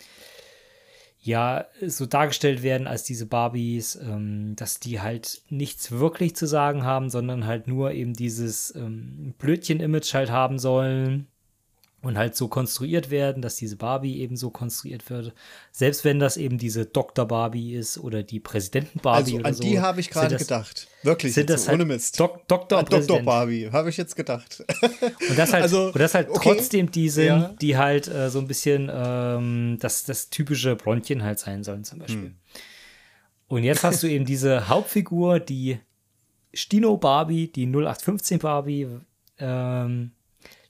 ja 1.20 1.65
so 1.86 2.05
dargestellt 2.05 2.63
werden 2.63 2.88
als 2.88 3.03
diese 3.03 3.26
Barbies, 3.26 3.95
ähm, 3.95 4.55
dass 4.55 4.80
die 4.80 5.01
halt 5.01 5.41
nichts 5.49 5.91
wirklich 5.91 6.36
zu 6.36 6.45
sagen 6.45 6.84
haben, 6.84 7.09
sondern 7.09 7.45
halt 7.45 7.68
nur 7.68 7.91
eben 7.91 8.13
dieses 8.13 8.74
ähm, 8.76 9.34
Blödchen-Image 9.38 10.13
halt 10.13 10.32
haben 10.32 10.59
sollen 10.59 11.28
und 12.07 12.17
halt 12.17 12.37
so 12.37 12.47
konstruiert 12.47 13.11
werden, 13.11 13.41
dass 13.41 13.57
diese 13.57 13.75
Barbie 13.75 14.19
eben 14.21 14.37
so 14.37 14.49
konstruiert 14.49 15.09
wird. 15.09 15.33
Selbst 15.73 16.05
wenn 16.05 16.19
das 16.19 16.37
eben 16.37 16.57
diese 16.57 16.85
Dr. 16.85 17.27
Barbie 17.27 17.73
ist 17.75 17.97
oder 17.97 18.23
die 18.23 18.39
Präsidenten 18.39 18.99
Barbie 18.99 19.31
also, 19.31 19.35
oder 19.35 19.45
an 19.45 19.53
so. 19.53 19.63
die 19.63 19.81
habe 19.81 19.99
ich 19.99 20.09
gerade 20.09 20.37
gedacht. 20.37 20.87
Wirklich, 21.03 21.33
sind 21.33 21.49
das 21.49 21.67
ohne 21.67 21.79
halt 21.79 21.87
Mist. 21.89 22.17
Dok 22.17 22.47
Dr. 22.47 22.81
Dr. 22.83 23.21
Barbie, 23.23 23.69
habe 23.71 23.89
ich 23.89 23.97
jetzt 23.97 24.15
gedacht. 24.15 24.63
Und 25.29 25.37
das 25.37 25.51
halt, 25.51 25.63
also, 25.63 25.87
und 25.87 25.99
das 25.99 26.13
halt 26.13 26.29
okay. 26.29 26.53
trotzdem 26.55 26.89
die 26.89 27.09
sind, 27.09 27.25
ja. 27.25 27.55
die 27.61 27.75
halt 27.75 28.07
äh, 28.07 28.29
so 28.29 28.39
ein 28.39 28.47
bisschen 28.47 28.89
ähm, 28.89 29.77
das, 29.81 30.05
das 30.05 30.29
typische 30.29 30.77
Blondchen 30.77 31.23
halt 31.23 31.39
sein 31.39 31.65
sollen 31.65 31.83
zum 31.83 31.99
Beispiel. 31.99 32.27
Hm. 32.27 32.35
Und 33.49 33.63
jetzt 33.63 33.83
hast 33.83 34.01
du 34.01 34.07
eben 34.07 34.23
diese 34.23 34.67
Hauptfigur, 34.69 35.41
die 35.41 35.79
Stino 36.53 36.95
Barbie, 36.95 37.51
die 37.51 37.65
0815 37.65 38.39
Barbie, 38.39 38.87
ähm, 39.39 40.11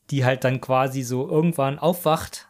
die 0.09 0.25
halt 0.25 0.43
dann 0.43 0.61
quasi 0.61 1.03
so 1.03 1.29
irgendwann 1.29 1.79
aufwacht 1.79 2.47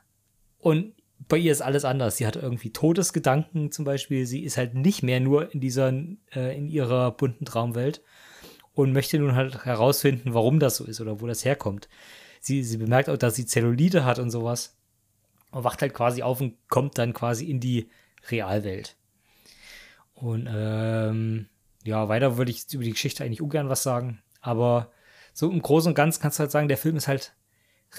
und 0.60 0.94
bei 1.28 1.38
ihr 1.38 1.52
ist 1.52 1.62
alles 1.62 1.84
anders. 1.84 2.18
Sie 2.18 2.28
hat 2.28 2.36
irgendwie 2.36 2.72
Todesgedanken 2.72 3.72
zum 3.72 3.86
Beispiel. 3.86 4.26
Sie 4.26 4.44
ist 4.44 4.58
halt 4.58 4.76
nicht 4.76 5.04
mehr 5.04 5.20
nur 5.20 5.54
in 5.54 5.60
dieser, 5.60 5.92
äh, 6.34 6.58
in 6.58 6.68
ihrer 6.68 7.12
bunten 7.12 7.46
Traumwelt 7.46 8.02
und 8.74 8.94
möchte 8.94 9.20
nun 9.20 9.36
halt 9.36 9.66
herausfinden, 9.66 10.34
warum 10.34 10.60
das 10.60 10.78
so 10.78 10.86
ist 10.86 11.02
oder 11.02 11.20
wo 11.20 11.28
das 11.28 11.44
herkommt. 11.44 11.90
Sie, 12.40 12.64
sie 12.64 12.78
bemerkt 12.78 13.10
auch, 13.10 13.18
dass 13.18 13.36
sie 13.36 13.46
Zellulite 13.46 14.06
hat 14.06 14.20
und 14.20 14.30
sowas 14.30 14.78
und 15.52 15.64
wacht 15.64 15.82
halt 15.82 15.94
quasi 15.94 16.22
auf 16.22 16.40
und 16.40 16.56
kommt 16.70 16.98
dann 16.98 17.14
quasi 17.14 17.46
in 17.50 17.60
die 17.60 17.90
Realwelt. 18.30 18.96
Und 20.14 20.48
ähm, 20.50 21.48
ja, 21.84 22.08
weiter 22.10 22.38
würde 22.38 22.52
ich 22.52 22.72
über 22.72 22.84
die 22.84 22.92
Geschichte 22.92 23.24
eigentlich 23.24 23.42
ungern 23.42 23.70
was 23.70 23.84
sagen, 23.84 24.22
aber 24.42 24.92
so 25.34 25.50
im 25.52 25.62
Großen 25.62 25.90
und 25.90 25.96
Ganzen 25.96 26.22
kannst 26.22 26.40
du 26.40 26.42
halt 26.42 26.52
sagen, 26.52 26.68
der 26.68 26.78
Film 26.78 26.96
ist 26.96 27.08
halt 27.08 27.36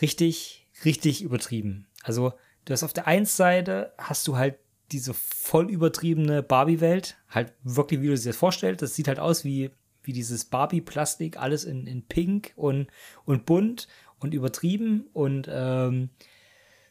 richtig, 0.00 0.66
richtig 0.84 1.22
übertrieben. 1.22 1.86
Also, 2.02 2.32
du 2.64 2.72
hast 2.72 2.82
auf 2.82 2.92
der 2.92 3.06
einen 3.06 3.26
Seite 3.26 3.92
hast 3.98 4.26
du 4.28 4.36
halt 4.36 4.56
diese 4.92 5.12
voll 5.14 5.70
übertriebene 5.70 6.42
Barbie-Welt, 6.42 7.16
halt 7.28 7.52
wirklich, 7.62 8.00
wie 8.00 8.08
du 8.08 8.18
dir 8.18 8.32
vorstellst. 8.32 8.82
Das 8.82 8.94
sieht 8.94 9.08
halt 9.08 9.18
aus 9.18 9.44
wie, 9.44 9.70
wie 10.02 10.12
dieses 10.12 10.46
Barbie-Plastik, 10.46 11.38
alles 11.38 11.64
in, 11.64 11.86
in 11.86 12.06
pink 12.06 12.52
und, 12.56 12.88
und 13.24 13.44
bunt 13.44 13.88
und 14.18 14.34
übertrieben 14.34 15.06
und 15.12 15.48
ähm, 15.50 16.10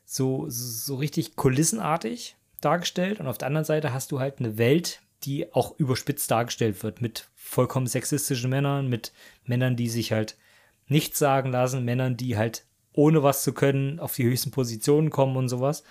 so, 0.05 0.45
so 0.47 0.95
richtig 0.95 1.35
kulissenartig 1.35 2.35
dargestellt. 2.61 3.19
Und 3.19 3.27
auf 3.27 3.37
der 3.37 3.47
anderen 3.47 3.65
Seite 3.65 3.93
hast 3.93 4.11
du 4.11 4.19
halt 4.19 4.39
eine 4.39 4.57
Welt, 4.57 5.01
die 5.23 5.51
auch 5.53 5.77
überspitzt 5.79 6.29
dargestellt 6.29 6.83
wird, 6.83 7.01
mit 7.01 7.29
vollkommen 7.35 7.87
sexistischen 7.87 8.49
Männern, 8.49 8.87
mit 8.87 9.11
Männern, 9.45 9.75
die 9.75 9.89
sich 9.89 10.11
halt 10.11 10.37
nichts 10.87 11.19
sagen 11.19 11.51
lassen, 11.51 11.83
Männern, 11.83 12.15
die 12.17 12.37
halt 12.37 12.65
ohne 12.97 13.21
was 13.21 13.43
zu 13.43 13.53
können, 13.53 13.99
auf 13.99 14.15
die 14.15 14.23
höchsten 14.23 14.51
Positionen 14.51 15.11
kommen 15.11 15.37
und 15.37 15.49
sowas. 15.49 15.83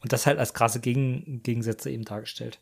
Und 0.00 0.12
das 0.12 0.26
halt 0.26 0.38
als 0.38 0.54
krasse 0.54 0.80
Gegen 0.80 1.42
Gegensätze 1.42 1.90
eben 1.90 2.04
dargestellt. 2.04 2.60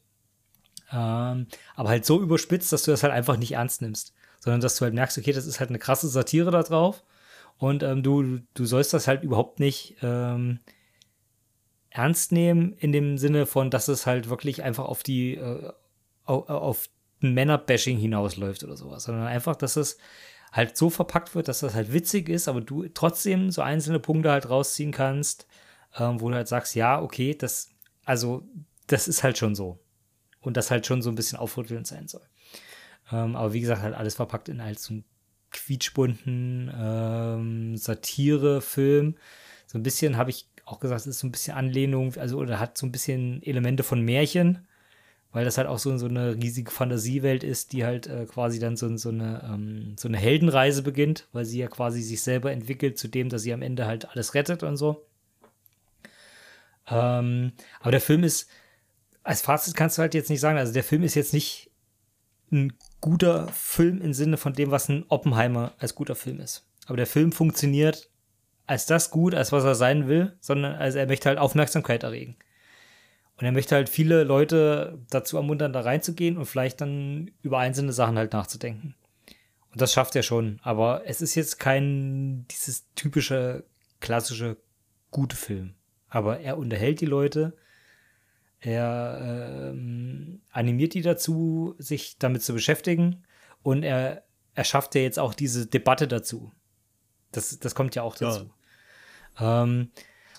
Ähm, 0.92 1.49
aber 1.74 1.88
halt 1.88 2.05
so 2.07 2.20
überspitzt, 2.22 2.72
dass 2.72 2.84
du 2.84 2.92
das 2.92 3.03
halt 3.03 3.12
einfach 3.12 3.36
nicht 3.36 3.53
ernst 3.53 3.82
nimmst, 3.82 4.14
sondern 4.38 4.61
dass 4.61 4.76
du 4.76 4.84
halt 4.84 4.94
merkst, 4.94 5.18
okay, 5.18 5.32
das 5.32 5.46
ist 5.46 5.61
halt 5.61 5.70
eine 5.70 5.78
krasse 5.78 6.09
Satire 6.09 6.51
da 6.51 6.62
drauf 6.62 7.03
und 7.59 7.82
ähm, 7.82 8.03
du, 8.03 8.38
du 8.55 8.64
sollst 8.64 8.94
das 8.94 9.07
halt 9.07 9.22
überhaupt 9.22 9.61
nicht 9.61 9.96
ähm, 10.01 10.61
ernst 11.90 12.32
nehmen 12.32 12.72
in 12.78 12.92
dem 12.92 13.18
Sinne 13.18 13.44
von, 13.44 13.70
dass 13.70 13.88
es 13.88 14.07
halt 14.07 14.30
wirklich 14.30 14.62
einfach 14.62 14.86
auf 14.86 15.03
die, 15.03 15.34
äh, 15.34 15.72
auf, 16.24 16.49
auf 16.49 16.88
Männerbashing 17.20 17.99
hinausläuft 17.99 18.64
oder 18.64 18.76
sowas, 18.76 19.05
sondern 19.05 19.26
einfach, 19.26 19.57
dass 19.57 19.76
es 19.76 19.99
halt 20.53 20.76
so 20.76 20.90
verpackt 20.90 21.34
wird, 21.34 21.49
dass 21.49 21.61
das 21.61 21.74
halt 21.74 21.92
witzig 21.92 22.28
ist, 22.28 22.49
aber 22.49 22.61
du 22.61 22.88
trotzdem 22.88 23.51
so 23.51 23.62
einzelne 23.62 24.01
Punkte 24.01 24.30
halt 24.30 24.49
rausziehen 24.49 24.92
kannst, 24.92 25.46
ähm, 25.96 26.20
wo 26.20 26.28
du 26.28 26.34
halt 26.36 26.49
sagst, 26.49 26.74
ja, 26.74 27.01
okay, 27.01 27.34
das, 27.34 27.70
also, 28.05 28.46
das 28.86 29.09
ist 29.09 29.22
halt 29.22 29.38
schon 29.38 29.55
so. 29.55 29.78
Und 30.40 30.57
das 30.57 30.70
halt 30.70 30.86
schon 30.86 31.03
so 31.03 31.11
ein 31.11 31.16
bisschen 31.16 31.38
aufrüttelnd 31.38 31.86
sein 31.86 32.09
soll. 32.09 32.26
Ähm, 33.12 33.36
aber 33.36 33.53
wie 33.53 33.61
gesagt, 33.61 33.82
halt 33.82 33.94
alles 33.94 34.14
verpackt 34.14 34.49
in 34.49 34.62
halt 34.62 34.78
so 34.78 34.94
einen 34.94 35.05
quietschbunten 35.51 36.72
ähm, 36.74 37.76
Satire-Film. 37.76 39.16
So 39.66 39.78
ein 39.78 39.82
bisschen 39.82 40.16
habe 40.16 40.30
ich 40.30 40.49
auch 40.64 40.80
gesagt, 40.80 41.01
es 41.01 41.07
ist 41.07 41.20
so 41.20 41.26
ein 41.26 41.32
bisschen 41.32 41.57
Anlehnung, 41.57 42.14
also 42.16 42.38
oder 42.38 42.61
hat 42.61 42.76
so 42.76 42.86
ein 42.86 42.92
bisschen 42.92 43.42
Elemente 43.42 43.82
von 43.82 44.03
Märchen 44.03 44.66
weil 45.33 45.45
das 45.45 45.59
halt 45.59 45.68
auch 45.68 45.79
so, 45.79 45.97
so 45.99 46.07
eine 46.07 46.37
riesige 46.37 46.70
Fantasiewelt 46.70 47.45
ist, 47.45 47.72
die 47.72 47.85
halt 47.85 48.07
äh, 48.07 48.26
quasi 48.26 48.59
dann 48.59 48.76
so, 48.76 48.97
so, 48.97 49.11
eine, 49.11 49.49
ähm, 49.53 49.95
so 49.99 50.09
eine 50.09 50.16
Heldenreise 50.16 50.83
beginnt, 50.83 51.29
weil 51.33 51.45
sie 51.45 51.59
ja 51.59 51.68
quasi 51.68 52.03
sich 52.03 52.22
selber 52.22 52.51
entwickelt 52.51 52.99
zu 52.99 53.09
dem, 53.09 53.29
dass 53.29 53.43
sie 53.43 53.53
am 53.53 53.62
Ende 53.62 53.87
halt 53.87 54.09
alles 54.11 54.35
rettet 54.35 54.62
und 54.62 54.76
so. 54.76 55.07
Ähm, 56.91 57.53
aber 57.81 57.91
der 57.91 58.01
Film 58.01 58.24
ist, 58.24 58.49
als 59.22 59.43
Fazit 59.43 59.74
kannst 59.74 59.99
du 59.99 60.03
halt 60.03 60.14
jetzt 60.14 60.31
nicht 60.31 60.41
sagen, 60.41 60.59
also 60.59 60.72
der 60.72 60.85
Film 60.85 61.03
ist 61.03 61.14
jetzt 61.14 61.35
nicht 61.35 61.70
ein 62.51 62.72
guter 63.03 63.49
Film 63.49 64.01
im 64.01 64.14
Sinne 64.14 64.39
von 64.39 64.55
dem, 64.55 64.70
was 64.70 64.89
ein 64.89 65.05
Oppenheimer 65.09 65.74
als 65.79 65.95
guter 65.95 66.14
Film 66.14 66.41
ist. 66.41 66.66
Aber 66.87 66.97
der 66.97 67.07
Film 67.07 67.33
funktioniert 67.33 68.11
als 68.66 68.87
das 68.87 69.11
gut, 69.11 69.35
als 69.35 69.53
was 69.53 69.64
er 69.64 69.74
sein 69.74 70.09
will, 70.09 70.37
sondern 70.41 70.74
als 70.74 70.95
er 70.95 71.07
möchte 71.07 71.29
halt 71.29 71.39
Aufmerksamkeit 71.39 72.03
erregen. 72.03 72.37
Und 73.39 73.45
er 73.45 73.53
möchte 73.53 73.76
halt 73.76 73.89
viele 73.89 74.24
Leute 74.24 74.99
dazu 75.11 75.36
ermuntern, 75.36 75.72
da 75.72 75.80
reinzugehen 75.80 76.36
und 76.36 76.47
vielleicht 76.47 76.80
dann 76.80 77.30
über 77.41 77.59
einzelne 77.59 77.93
Sachen 77.93 78.18
halt 78.18 78.32
nachzudenken. 78.32 78.97
Und 79.70 79.80
das 79.80 79.93
schafft 79.93 80.16
er 80.16 80.24
schon. 80.24 80.59
Aber 80.62 81.03
es 81.07 81.20
ist 81.20 81.36
jetzt 81.36 81.61
kein 81.61 82.47
dieses 82.51 82.93
typische, 82.97 83.64
klassische 84.01 84.57
gute 85.12 85.36
Film. 85.36 85.74
Aber 86.09 86.41
er 86.41 86.59
unterhält 86.59 87.01
die 87.01 87.07
Leute. 87.07 87.57
Er 88.59 89.70
ähm, 89.70 90.41
animiert 90.51 90.95
die 90.95 91.03
dazu, 91.03 91.76
sich 91.78 92.18
damit 92.18 92.43
zu 92.43 92.55
beschäftigen. 92.55 93.22
Und 93.62 93.84
er, 93.84 94.24
er 94.55 94.64
schafft 94.64 94.97
ja 94.97 95.03
jetzt 95.03 95.20
auch 95.20 95.32
diese 95.32 95.66
Debatte 95.66 96.09
dazu. 96.09 96.51
Das, 97.30 97.57
das 97.61 97.76
kommt 97.76 97.95
ja 97.95 98.03
auch 98.03 98.16
dazu. 98.16 98.51
Ja. 99.39 99.62
Ähm, 99.62 99.93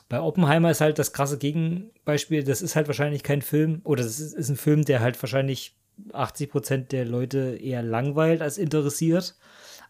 Bei 0.09 0.19
Oppenheimer 0.21 0.71
ist 0.71 0.81
halt 0.81 0.99
das 0.99 1.13
krasse 1.13 1.37
Gegenbeispiel, 1.37 2.43
das 2.43 2.61
ist 2.61 2.75
halt 2.75 2.87
wahrscheinlich 2.87 3.23
kein 3.23 3.41
Film, 3.41 3.81
oder 3.83 4.03
das 4.03 4.19
ist, 4.19 4.33
ist 4.33 4.49
ein 4.49 4.57
Film, 4.57 4.83
der 4.83 4.99
halt 4.99 5.21
wahrscheinlich 5.21 5.75
80 6.13 6.49
Prozent 6.49 6.91
der 6.91 7.05
Leute 7.05 7.57
eher 7.61 7.83
langweilt 7.83 8.41
als 8.41 8.57
interessiert. 8.57 9.35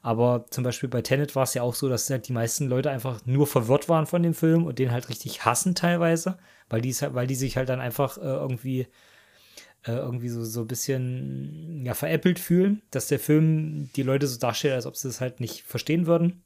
Aber 0.01 0.45
zum 0.49 0.63
Beispiel 0.63 0.87
bei 0.87 1.01
Tenet 1.01 1.35
war 1.35 1.43
es 1.43 1.53
ja 1.53 1.61
auch 1.61 1.75
so, 1.75 1.89
dass 1.89 2.09
halt 2.09 2.27
die 2.27 2.33
meisten 2.33 2.67
Leute 2.67 2.89
einfach 2.89 3.25
nur 3.25 3.47
verwirrt 3.47 3.89
waren 3.89 4.05
von 4.05 4.23
dem 4.23 4.33
Film 4.33 4.65
und 4.65 4.79
den 4.79 4.91
halt 4.91 5.09
richtig 5.09 5.43
hassen 5.45 5.75
teilweise, 5.75 6.37
weil 6.69 6.81
die, 6.81 6.95
weil 7.11 7.27
die 7.27 7.35
sich 7.35 7.57
halt 7.57 7.67
dann 7.67 7.81
einfach 7.81 8.17
äh, 8.17 8.21
irgendwie 8.21 8.87
äh, 9.85 9.91
irgendwie 9.91 10.29
so, 10.29 10.43
so 10.43 10.61
ein 10.61 10.67
bisschen 10.67 11.85
ja, 11.85 11.93
veräppelt 11.93 12.39
fühlen, 12.39 12.81
dass 12.91 13.07
der 13.07 13.19
Film 13.19 13.89
die 13.95 14.03
Leute 14.03 14.27
so 14.27 14.39
darstellt, 14.39 14.73
als 14.73 14.85
ob 14.85 14.95
sie 14.95 15.09
es 15.09 15.21
halt 15.21 15.39
nicht 15.39 15.63
verstehen 15.63 16.05
würden. 16.05 16.41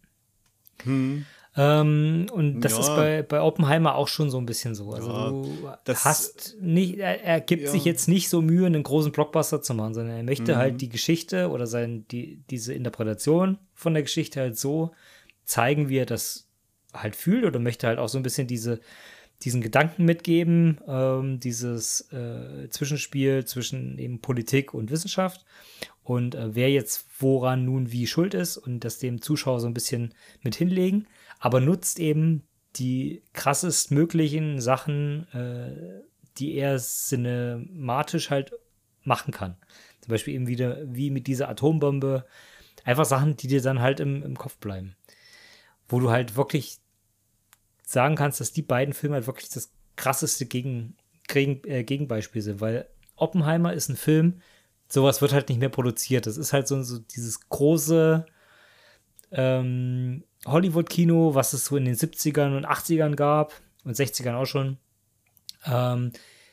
Hm. 0.83 1.25
Ähm, 1.55 2.25
und 2.31 2.61
das 2.61 2.73
ja. 2.73 2.79
ist 2.79 2.87
bei, 2.87 3.21
bei 3.21 3.41
Oppenheimer 3.41 3.95
auch 3.95 4.07
schon 4.07 4.31
so 4.31 4.39
ein 4.39 4.45
bisschen 4.45 4.73
so. 4.73 4.91
Also 4.91 5.45
ja, 5.63 5.79
du 5.83 5.93
hast 5.93 6.57
nicht, 6.59 6.97
er, 6.97 7.23
er 7.23 7.41
gibt 7.41 7.63
ja. 7.63 7.69
sich 7.69 7.85
jetzt 7.85 8.07
nicht 8.07 8.29
so 8.29 8.41
Mühe, 8.41 8.65
einen 8.65 8.81
großen 8.81 9.11
Blockbuster 9.11 9.61
zu 9.61 9.75
machen, 9.75 9.93
sondern 9.93 10.17
er 10.17 10.23
möchte 10.23 10.53
mhm. 10.53 10.57
halt 10.57 10.81
die 10.81 10.89
Geschichte 10.89 11.49
oder 11.49 11.67
sein, 11.67 12.05
die, 12.09 12.41
diese 12.49 12.73
Interpretation 12.73 13.59
von 13.73 13.93
der 13.93 14.03
Geschichte 14.03 14.39
halt 14.39 14.57
so 14.57 14.91
zeigen, 15.45 15.89
wie 15.89 15.97
er 15.97 16.07
das 16.07 16.47
halt 16.91 17.15
fühlt 17.15 17.45
oder 17.45 17.59
möchte 17.59 17.85
halt 17.85 17.99
auch 17.99 18.09
so 18.09 18.17
ein 18.17 18.23
bisschen 18.23 18.47
diese, 18.47 18.79
diesen 19.43 19.61
Gedanken 19.61 20.05
mitgeben, 20.05 20.79
ähm, 20.87 21.39
dieses 21.39 22.11
äh, 22.11 22.67
Zwischenspiel 22.69 23.45
zwischen 23.45 23.99
eben 23.99 24.21
Politik 24.21 24.73
und 24.73 24.89
Wissenschaft 24.89 25.45
und 26.03 26.33
äh, 26.33 26.55
wer 26.55 26.71
jetzt 26.71 27.05
woran 27.19 27.65
nun 27.65 27.91
wie 27.91 28.07
schuld 28.07 28.33
ist 28.33 28.57
und 28.57 28.79
das 28.79 28.97
dem 28.97 29.21
Zuschauer 29.21 29.59
so 29.59 29.67
ein 29.67 29.73
bisschen 29.73 30.15
mit 30.41 30.55
hinlegen 30.55 31.07
aber 31.43 31.59
nutzt 31.59 31.99
eben 31.99 32.47
die 32.77 33.21
krassest 33.33 33.91
möglichen 33.91 34.61
Sachen, 34.61 35.27
äh, 35.33 36.01
die 36.37 36.53
er 36.53 36.79
cinematisch 36.79 38.29
halt 38.29 38.53
machen 39.03 39.33
kann. 39.33 39.57
Zum 39.99 40.11
Beispiel 40.11 40.35
eben 40.35 40.47
wieder 40.47 40.77
wie 40.85 41.09
mit 41.09 41.27
dieser 41.27 41.49
Atombombe. 41.49 42.25
Einfach 42.85 43.03
Sachen, 43.03 43.35
die 43.35 43.47
dir 43.47 43.61
dann 43.61 43.81
halt 43.81 43.99
im, 43.99 44.23
im 44.23 44.37
Kopf 44.37 44.55
bleiben. 44.55 44.95
Wo 45.89 45.99
du 45.99 46.11
halt 46.11 46.37
wirklich 46.37 46.77
sagen 47.85 48.15
kannst, 48.15 48.39
dass 48.39 48.53
die 48.53 48.61
beiden 48.61 48.93
Filme 48.93 49.15
halt 49.15 49.27
wirklich 49.27 49.49
das 49.49 49.73
krasseste 49.97 50.45
Gegen, 50.45 50.95
Gegen, 51.27 51.61
äh, 51.69 51.83
Gegenbeispiel 51.83 52.41
sind, 52.41 52.61
weil 52.61 52.87
Oppenheimer 53.17 53.73
ist 53.73 53.89
ein 53.89 53.97
Film, 53.97 54.39
sowas 54.87 55.21
wird 55.21 55.33
halt 55.33 55.49
nicht 55.49 55.59
mehr 55.59 55.67
produziert. 55.67 56.25
Das 56.25 56.37
ist 56.37 56.53
halt 56.53 56.69
so, 56.69 56.81
so 56.83 56.99
dieses 56.99 57.49
große 57.49 58.25
ähm, 59.31 60.23
Hollywood-Kino, 60.45 61.35
was 61.35 61.53
es 61.53 61.65
so 61.65 61.77
in 61.77 61.85
den 61.85 61.95
70ern 61.95 62.57
und 62.57 62.67
80ern 62.67 63.15
gab 63.15 63.53
und 63.83 63.95
60ern 63.95 64.35
auch 64.35 64.45
schon. 64.45 64.77
Ähm, 65.65 66.11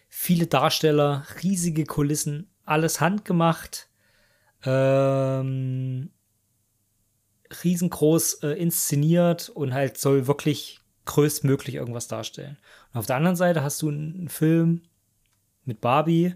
viele 0.08 0.46
Darsteller, 0.46 1.26
riesige 1.42 1.84
Kulissen, 1.84 2.48
alles 2.64 3.00
handgemacht, 3.00 3.88
ähm, 4.64 6.10
riesengroß 7.64 8.34
äh, 8.44 8.48
inszeniert 8.50 9.48
und 9.48 9.74
halt 9.74 9.98
soll 9.98 10.26
wirklich 10.26 10.80
größtmöglich 11.06 11.74
irgendwas 11.74 12.06
darstellen. 12.08 12.58
Und 12.92 13.00
auf 13.00 13.06
der 13.06 13.16
anderen 13.16 13.36
Seite 13.36 13.62
hast 13.62 13.82
du 13.82 13.88
einen 13.88 14.28
Film 14.28 14.82
mit 15.64 15.80
Barbie, 15.80 16.34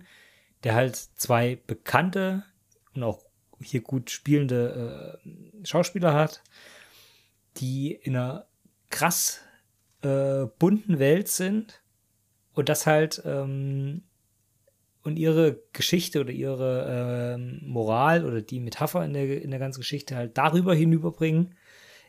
der 0.64 0.74
halt 0.74 0.96
zwei 0.96 1.58
bekannte 1.66 2.44
und 2.94 3.02
auch 3.02 3.24
hier 3.60 3.82
gut 3.82 4.10
spielende 4.10 5.20
äh, 5.24 5.66
Schauspieler 5.66 6.14
hat, 6.14 6.42
die 7.56 7.92
in 7.92 8.16
einer 8.16 8.46
krass 8.90 9.40
äh, 10.02 10.46
bunten 10.58 10.98
Welt 10.98 11.28
sind 11.28 11.82
und 12.52 12.68
das 12.68 12.86
halt 12.86 13.22
ähm, 13.24 14.02
und 15.02 15.18
ihre 15.18 15.60
Geschichte 15.72 16.20
oder 16.20 16.30
ihre 16.30 17.34
ähm, 17.36 17.60
Moral 17.62 18.24
oder 18.24 18.40
die 18.40 18.60
Metapher 18.60 19.04
in 19.04 19.12
der, 19.12 19.42
in 19.42 19.50
der 19.50 19.60
ganzen 19.60 19.80
Geschichte 19.80 20.16
halt 20.16 20.38
darüber 20.38 20.74
hinüberbringen, 20.74 21.54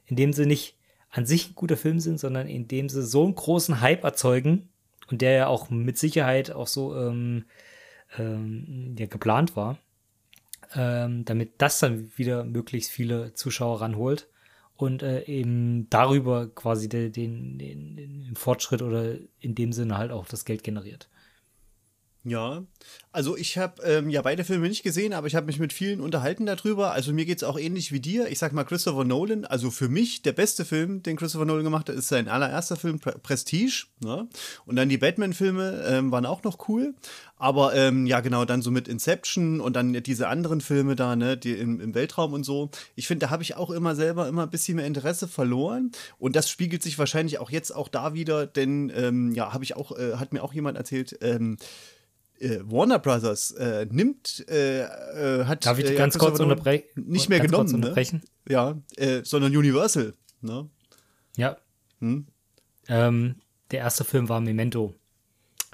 indem 0.06 0.32
sie 0.32 0.46
nicht 0.46 0.78
an 1.10 1.26
sich 1.26 1.50
ein 1.50 1.56
guter 1.56 1.78
Film 1.78 2.00
sind, 2.00 2.20
sondern 2.20 2.48
indem 2.48 2.88
sie 2.90 3.04
so 3.04 3.26
einen 3.26 3.36
großen 3.36 3.82
Hype 3.82 4.04
erzeugen 4.04 4.70
und 5.10 5.22
der 5.22 5.32
ja 5.32 5.48
auch 5.48 5.70
mit 5.70 5.98
Sicherheit 5.98 6.52
auch 6.52 6.68
so 6.68 6.96
ähm, 6.96 7.46
ähm, 8.18 8.96
ja, 8.98 9.08
geplant 9.08 9.56
war, 9.56 9.78
ähm, 10.74 11.26
damit 11.26 11.54
das 11.58 11.80
dann 11.80 12.12
wieder 12.16 12.44
möglichst 12.46 12.92
viele 12.92 13.34
Zuschauer 13.34 13.82
ranholt 13.82 14.30
und 14.78 15.04
äh, 15.04 15.24
eben 15.26 15.90
darüber 15.90 16.48
quasi 16.48 16.90
den, 16.90 17.12
den, 17.12 17.58
den, 17.58 18.36
Fortschritt 18.36 18.82
oder 18.82 19.16
in 19.40 19.56
dem 19.56 19.72
Sinne 19.72 19.98
halt 19.98 20.12
auch 20.12 20.26
das 20.26 20.44
Geld 20.44 20.64
generiert. 20.64 21.10
Ja, 22.28 22.64
also 23.12 23.38
ich 23.38 23.60
habe 23.60 23.84
ähm, 23.84 24.10
ja 24.10 24.24
beide 24.24 24.44
Filme 24.44 24.68
nicht 24.68 24.82
gesehen, 24.82 25.14
aber 25.14 25.28
ich 25.28 25.36
habe 25.36 25.46
mich 25.46 25.60
mit 25.60 25.72
vielen 25.72 26.02
unterhalten 26.02 26.48
darüber. 26.48 26.92
Also 26.92 27.14
mir 27.14 27.26
geht 27.26 27.38
es 27.38 27.44
auch 27.44 27.58
ähnlich 27.58 27.92
wie 27.92 28.00
dir. 28.00 28.28
Ich 28.30 28.40
sag 28.40 28.52
mal 28.52 28.64
Christopher 28.64 29.06
Nolan, 29.06 29.46
also 29.46 29.70
für 29.70 29.90
mich 29.90 30.24
der 30.24 30.34
beste 30.34 30.66
Film, 30.66 31.04
den 31.04 31.18
Christopher 31.18 31.46
Nolan 31.46 31.64
gemacht 31.64 31.88
hat, 31.88 31.96
ist 31.96 32.08
sein 32.08 32.28
allererster 32.28 32.78
Film 32.78 33.00
Prestige. 33.00 33.86
Ne? 34.04 34.28
Und 34.66 34.76
dann 34.76 34.90
die 34.90 34.98
Batman-Filme 34.98 35.86
ähm, 35.88 36.12
waren 36.12 36.26
auch 36.26 36.44
noch 36.44 36.68
cool. 36.68 36.96
Aber 37.38 37.76
ähm, 37.76 38.06
ja, 38.06 38.22
genau, 38.22 38.44
dann 38.44 38.62
so 38.62 38.72
mit 38.72 38.88
Inception 38.88 39.60
und 39.60 39.76
dann 39.76 39.94
diese 40.04 40.28
anderen 40.28 40.62
Filme 40.62 40.96
da, 40.96 41.16
ne, 41.16 41.38
die 41.38 41.52
im, 41.52 41.82
im 41.82 41.94
Weltraum 41.94 42.34
und 42.34 42.44
so. 42.44 42.70
Ich 42.96 43.08
finde, 43.08 43.26
da 43.26 43.30
habe 43.30 43.44
ich 43.44 43.56
auch 43.56 43.70
immer 43.70 43.94
selber 43.96 44.28
immer 44.28 44.44
ein 44.44 44.50
bisschen 44.50 44.78
mehr 44.78 44.88
Interesse 44.88 45.28
verloren. 45.28 45.92
Und 46.18 46.36
das 46.36 46.50
spiegelt 46.50 46.82
sich 46.82 46.98
wahrscheinlich 46.98 47.40
auch 47.40 47.50
jetzt 47.50 47.76
auch 47.76 47.90
da 47.90 48.14
wieder, 48.14 48.48
denn 48.48 48.92
ähm, 48.96 49.34
ja, 49.34 49.54
habe 49.54 49.64
ich 49.64 49.76
auch, 49.76 49.98
äh, 49.98 50.16
hat 50.16 50.34
mir 50.34 50.44
auch 50.44 50.54
jemand 50.54 50.78
erzählt, 50.78 51.18
ähm, 51.22 51.58
äh, 52.40 52.60
Warner 52.64 53.00
Brothers 53.00 53.52
äh, 53.52 53.86
nimmt, 53.90 54.46
äh, 54.50 54.82
äh 54.82 55.46
hat. 55.46 55.66
Darf 55.66 55.80
ich 55.80 55.90
äh, 55.90 55.96
ganz 55.96 56.18
kurz 56.18 56.40
unterbrechen? 56.40 56.86
Nicht 56.96 57.30
mehr 57.30 57.40
genommen. 57.40 57.80
Ne? 57.80 58.22
Ja, 58.48 58.78
äh, 58.98 59.22
sondern 59.24 59.56
Universal. 59.56 60.14
Ne? 60.42 60.70
Ja. 61.38 61.58
Hm? 62.00 62.28
Ähm, 62.88 63.36
der 63.72 63.80
erste 63.80 64.04
Film 64.04 64.30
war 64.30 64.42
Memento. 64.42 64.94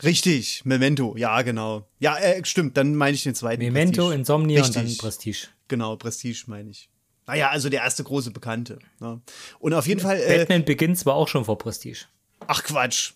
Richtig, 0.04 0.66
Memento, 0.66 1.16
ja, 1.16 1.42
genau. 1.44 1.88
Ja, 2.00 2.18
stimmt, 2.44 2.76
dann 2.78 2.96
meine 2.96 3.14
ich 3.14 3.24
den 3.24 3.36
zweiten. 3.36 3.62
Memento, 3.62 4.04
Prestige. 4.04 4.20
Insomnia 4.20 4.62
Richtig. 4.62 4.82
und 4.82 4.90
dann 4.90 4.98
Prestige. 4.98 5.48
Genau, 5.68 5.96
Prestige 5.96 6.44
meine 6.48 6.72
ich. 6.72 6.90
Naja, 7.28 7.50
also 7.50 7.70
der 7.70 7.84
erste 7.84 8.04
große 8.04 8.32
Bekannte. 8.32 8.80
Ne? 9.00 9.22
Und 9.60 9.74
auf 9.74 9.88
jeden 9.88 10.02
Fall. 10.02 10.20
Batman 10.28 10.66
Begins 10.66 11.06
war 11.06 11.16
auch 11.16 11.28
schon 11.28 11.46
vor 11.46 11.58
Prestige. 11.58 12.06
Ach 12.48 12.64
Quatsch. 12.64 13.14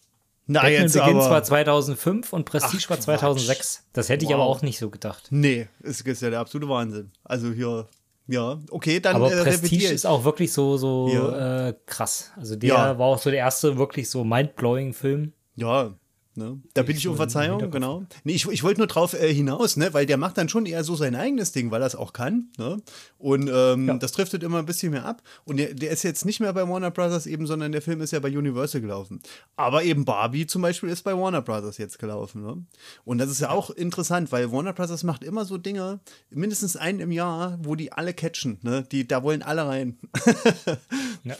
Na, 0.47 0.61
Batman 0.61 0.81
jetzt 0.83 0.93
Begins 0.93 1.25
war 1.25 1.43
2005 1.43 2.33
und 2.33 2.45
Prestige 2.45 2.83
Ach, 2.85 2.89
war 2.91 2.99
2006. 2.99 3.87
Das 3.93 4.09
hätte 4.09 4.25
ich 4.25 4.29
wow. 4.29 4.35
aber 4.35 4.45
auch 4.45 4.61
nicht 4.61 4.77
so 4.77 4.89
gedacht. 4.89 5.27
Nee, 5.31 5.67
es 5.81 6.01
ist 6.01 6.21
ja 6.21 6.29
der 6.29 6.39
absolute 6.39 6.69
Wahnsinn. 6.69 7.11
Also 7.23 7.51
hier, 7.51 7.87
ja, 8.27 8.59
okay, 8.69 8.99
dann. 8.99 9.15
Aber 9.15 9.31
äh, 9.31 9.43
Prestige 9.43 9.87
ist 9.87 10.05
auch 10.05 10.23
wirklich 10.23 10.53
so, 10.53 10.77
so 10.77 11.09
ja. 11.11 11.69
äh, 11.69 11.73
krass. 11.85 12.31
Also 12.37 12.55
der 12.55 12.69
ja. 12.69 12.99
war 12.99 13.07
auch 13.07 13.17
so 13.17 13.31
der 13.31 13.39
erste 13.39 13.77
wirklich 13.77 14.09
so 14.09 14.23
mindblowing 14.23 14.93
Film. 14.93 15.33
Ja, 15.55 15.95
Ne? 16.37 16.59
Da 16.73 16.83
bitte 16.83 16.99
ich 16.99 17.07
um 17.07 17.15
Verzeihung, 17.15 17.71
genau. 17.71 18.05
Nee, 18.25 18.33
ich, 18.33 18.45
ich 18.47 18.63
wollte 18.63 18.81
nur 18.81 18.87
drauf 18.87 19.13
äh, 19.13 19.33
hinaus, 19.33 19.77
ne? 19.77 19.93
weil 19.93 20.05
der 20.05 20.17
macht 20.17 20.37
dann 20.37 20.49
schon 20.49 20.65
eher 20.65 20.83
so 20.83 20.95
sein 20.95 21.15
eigenes 21.15 21.53
Ding, 21.53 21.71
weil 21.71 21.81
er 21.81 21.87
es 21.87 21.95
auch 21.95 22.11
kann. 22.11 22.49
Ne? 22.57 22.81
Und 23.17 23.49
ähm, 23.53 23.87
ja. 23.87 23.93
das 23.93 24.11
driftet 24.11 24.43
immer 24.43 24.59
ein 24.59 24.65
bisschen 24.65 24.91
mehr 24.91 25.05
ab. 25.05 25.21
Und 25.45 25.57
der, 25.57 25.73
der 25.73 25.91
ist 25.91 26.03
jetzt 26.03 26.25
nicht 26.25 26.41
mehr 26.41 26.51
bei 26.51 26.67
Warner 26.67 26.91
Brothers 26.91 27.25
eben, 27.25 27.47
sondern 27.47 27.71
der 27.71 27.81
Film 27.81 28.01
ist 28.01 28.11
ja 28.11 28.19
bei 28.19 28.37
Universal 28.37 28.81
gelaufen. 28.81 29.21
Aber 29.55 29.83
eben 29.83 30.03
Barbie 30.03 30.45
zum 30.45 30.61
Beispiel 30.61 30.89
ist 30.89 31.03
bei 31.03 31.17
Warner 31.17 31.41
Brothers 31.41 31.77
jetzt 31.77 31.99
gelaufen. 31.99 32.43
Ne? 32.43 32.65
Und 33.05 33.17
das 33.19 33.29
ist 33.29 33.39
ja 33.39 33.51
auch 33.51 33.69
interessant, 33.69 34.31
weil 34.33 34.51
Warner 34.51 34.73
Brothers 34.73 35.03
macht 35.03 35.23
immer 35.23 35.45
so 35.45 35.57
Dinge, 35.57 36.01
mindestens 36.29 36.75
einen 36.75 36.99
im 36.99 37.11
Jahr, 37.11 37.57
wo 37.61 37.75
die 37.75 37.93
alle 37.93 38.13
catchen. 38.13 38.59
Ne? 38.61 38.83
Die, 38.91 39.07
da 39.07 39.23
wollen 39.23 39.41
alle 39.41 39.65
rein. 39.67 39.97
ja. 41.23 41.35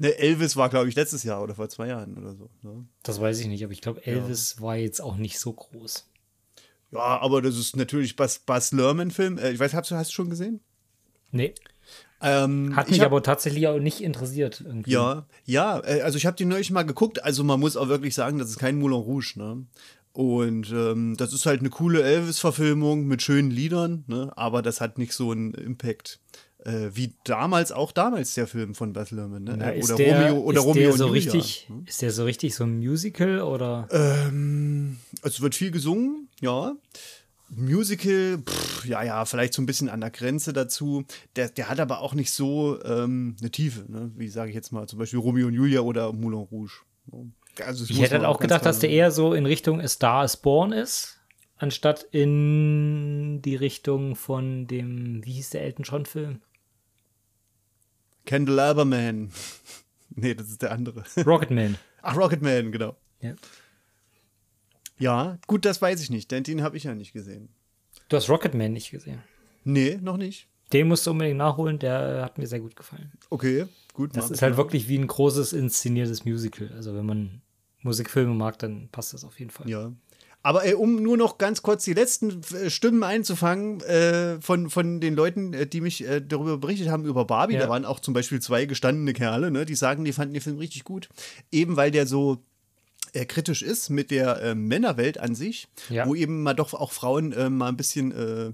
Ne, 0.00 0.16
Elvis 0.18 0.56
war, 0.56 0.70
glaube 0.70 0.88
ich, 0.88 0.94
letztes 0.94 1.24
Jahr 1.24 1.42
oder 1.42 1.54
vor 1.54 1.68
zwei 1.68 1.88
Jahren 1.88 2.16
oder 2.16 2.34
so. 2.34 2.48
Ne? 2.62 2.86
Das 3.02 3.20
weiß 3.20 3.38
ich 3.38 3.48
nicht, 3.48 3.62
aber 3.62 3.74
ich 3.74 3.82
glaube, 3.82 4.06
Elvis 4.06 4.54
ja. 4.56 4.62
war 4.62 4.76
jetzt 4.76 5.02
auch 5.02 5.16
nicht 5.16 5.38
so 5.38 5.52
groß. 5.52 6.08
Ja, 6.92 7.20
aber 7.20 7.42
das 7.42 7.58
ist 7.58 7.76
natürlich 7.76 8.16
Bas, 8.16 8.38
Bas 8.38 8.72
Lerman-Film. 8.72 9.36
Äh, 9.36 9.50
ich 9.50 9.60
weiß, 9.60 9.74
hast 9.74 9.90
du, 9.90 9.96
hast 9.96 10.08
du 10.10 10.14
schon 10.14 10.30
gesehen? 10.30 10.60
Nee. 11.32 11.54
Ähm, 12.22 12.74
Hat 12.76 12.88
mich 12.88 13.00
hab, 13.00 13.08
aber 13.08 13.22
tatsächlich 13.22 13.68
auch 13.68 13.78
nicht 13.78 14.00
interessiert. 14.00 14.62
Irgendwie. 14.64 14.90
Ja, 14.90 15.26
ja, 15.44 15.84
äh, 15.84 16.00
also 16.00 16.16
ich 16.16 16.24
habe 16.24 16.36
die 16.36 16.46
neulich 16.46 16.70
mal 16.70 16.84
geguckt. 16.84 17.22
Also 17.22 17.44
man 17.44 17.60
muss 17.60 17.76
auch 17.76 17.88
wirklich 17.88 18.14
sagen, 18.14 18.38
das 18.38 18.48
ist 18.48 18.58
kein 18.58 18.78
Moulin 18.78 19.00
Rouge, 19.00 19.34
ne? 19.36 19.66
Und 20.12 20.70
ähm, 20.72 21.14
das 21.18 21.34
ist 21.34 21.44
halt 21.44 21.60
eine 21.60 21.68
coole 21.68 22.02
Elvis-Verfilmung 22.02 23.06
mit 23.06 23.20
schönen 23.20 23.50
Liedern, 23.50 24.04
ne? 24.08 24.32
aber 24.34 24.60
das 24.60 24.80
hat 24.80 24.98
nicht 24.98 25.12
so 25.12 25.30
einen 25.30 25.54
Impact 25.54 26.20
äh, 26.64 26.90
wie 26.92 27.14
damals 27.24 27.72
auch 27.72 27.92
damals 27.92 28.34
der 28.34 28.46
Film 28.46 28.74
von 28.74 28.92
Baz 28.92 29.10
Luhrmann, 29.10 29.44
ne? 29.44 29.56
Na, 29.56 29.72
oder 29.72 29.96
der, 29.96 30.28
Romeo 30.28 30.40
oder 30.42 30.60
Romeo 30.60 30.90
der 30.90 30.92
so 30.92 31.06
und 31.06 31.14
Julia. 31.14 31.32
richtig, 31.32 31.66
hm? 31.68 31.84
Ist 31.86 32.02
der 32.02 32.10
so 32.10 32.24
richtig 32.24 32.54
so 32.54 32.64
ein 32.64 32.78
Musical 32.78 33.40
oder? 33.40 33.88
Ähm, 33.90 34.98
es 35.22 35.40
wird 35.40 35.54
viel 35.54 35.70
gesungen, 35.70 36.28
ja. 36.40 36.74
Musical, 37.48 38.38
pff, 38.46 38.84
ja, 38.84 39.02
ja, 39.02 39.24
vielleicht 39.24 39.54
so 39.54 39.62
ein 39.62 39.66
bisschen 39.66 39.88
an 39.88 40.00
der 40.00 40.10
Grenze 40.10 40.52
dazu. 40.52 41.04
Der, 41.34 41.48
der 41.48 41.68
hat 41.68 41.80
aber 41.80 42.00
auch 42.00 42.14
nicht 42.14 42.32
so 42.32 42.78
ähm, 42.84 43.36
eine 43.40 43.50
Tiefe, 43.50 43.90
ne? 43.90 44.12
wie 44.16 44.28
sage 44.28 44.50
ich 44.50 44.54
jetzt 44.54 44.70
mal, 44.70 44.86
zum 44.86 44.98
Beispiel 44.98 45.18
Romeo 45.18 45.48
und 45.48 45.54
Julia 45.54 45.80
oder 45.80 46.12
Moulin 46.12 46.40
Rouge. 46.40 46.82
also 47.64 47.84
ich 47.88 48.00
hätte 48.00 48.16
halt 48.16 48.24
auch 48.24 48.38
gedacht, 48.38 48.64
dass 48.64 48.78
der 48.78 48.90
eher 48.90 49.10
so 49.10 49.34
in 49.34 49.46
Richtung 49.46 49.80
A 49.80 49.88
Star 49.88 50.24
is 50.24 50.36
Born 50.36 50.72
ist, 50.72 51.20
anstatt 51.56 52.06
in 52.12 53.42
die 53.42 53.56
Richtung 53.56 54.14
von 54.14 54.68
dem, 54.68 55.24
wie 55.24 55.32
hieß 55.32 55.50
der 55.50 55.62
Elton 55.62 55.84
John 55.84 56.06
Film? 58.30 58.46
Candelabra 58.46 58.84
Man. 58.84 59.30
nee, 60.10 60.34
das 60.34 60.48
ist 60.48 60.62
der 60.62 60.72
andere. 60.72 61.04
Rocketman. 61.24 61.76
Ach, 62.02 62.16
Rocketman, 62.16 62.72
genau. 62.72 62.96
Ja. 63.20 63.34
Ja, 64.98 65.38
gut, 65.46 65.64
das 65.64 65.80
weiß 65.80 66.02
ich 66.02 66.10
nicht, 66.10 66.30
denn 66.30 66.44
den 66.44 66.62
habe 66.62 66.76
ich 66.76 66.84
ja 66.84 66.94
nicht 66.94 67.12
gesehen. 67.12 67.48
Du 68.08 68.16
hast 68.16 68.28
Rocketman 68.28 68.72
nicht 68.72 68.90
gesehen. 68.90 69.22
Nee, 69.64 69.98
noch 70.00 70.16
nicht. 70.16 70.48
Den 70.72 70.88
musst 70.88 71.06
du 71.06 71.10
unbedingt 71.10 71.38
nachholen, 71.38 71.78
der 71.78 72.22
hat 72.22 72.38
mir 72.38 72.46
sehr 72.46 72.60
gut 72.60 72.76
gefallen. 72.76 73.10
Okay, 73.28 73.66
gut. 73.92 74.16
Das 74.16 74.30
ist 74.30 74.42
halt 74.42 74.56
wirklich 74.56 74.88
wie 74.88 74.98
ein 74.98 75.06
großes 75.06 75.52
inszeniertes 75.52 76.24
Musical. 76.24 76.70
Also 76.74 76.94
wenn 76.94 77.06
man 77.06 77.42
Musikfilme 77.82 78.34
mag, 78.34 78.58
dann 78.58 78.88
passt 78.92 79.14
das 79.14 79.24
auf 79.24 79.38
jeden 79.38 79.50
Fall. 79.50 79.68
Ja. 79.68 79.92
Aber 80.42 80.66
äh, 80.66 80.74
um 80.74 81.02
nur 81.02 81.16
noch 81.18 81.36
ganz 81.38 81.60
kurz 81.62 81.84
die 81.84 81.92
letzten 81.92 82.40
äh, 82.54 82.70
Stimmen 82.70 83.02
einzufangen 83.02 83.80
äh, 83.82 84.40
von, 84.40 84.70
von 84.70 85.00
den 85.00 85.14
Leuten, 85.14 85.52
äh, 85.52 85.66
die 85.66 85.80
mich 85.82 86.06
äh, 86.06 86.20
darüber 86.20 86.56
berichtet 86.58 86.88
haben, 86.88 87.04
über 87.04 87.24
Barbie, 87.26 87.54
Ja. 87.54 87.60
da 87.60 87.68
waren 87.68 87.84
auch 87.84 88.00
zum 88.00 88.14
Beispiel 88.14 88.40
zwei 88.40 88.64
gestandene 88.64 89.12
Kerle, 89.12 89.50
ne, 89.50 89.66
die 89.66 89.74
sagen, 89.74 90.04
die 90.04 90.12
fanden 90.12 90.32
den 90.34 90.42
Film 90.42 90.58
richtig 90.58 90.84
gut. 90.84 91.08
Eben 91.52 91.76
weil 91.76 91.90
der 91.90 92.06
so 92.06 92.38
äh, 93.12 93.26
kritisch 93.26 93.62
ist 93.62 93.90
mit 93.90 94.10
der 94.10 94.40
äh, 94.40 94.54
Männerwelt 94.54 95.18
an 95.18 95.34
sich, 95.34 95.68
Ja. 95.90 96.06
wo 96.06 96.14
eben 96.14 96.42
mal 96.42 96.54
doch 96.54 96.72
auch 96.74 96.92
Frauen 96.92 97.32
äh, 97.32 97.50
mal 97.50 97.68
ein 97.68 97.76
bisschen 97.76 98.10
äh, 98.12 98.52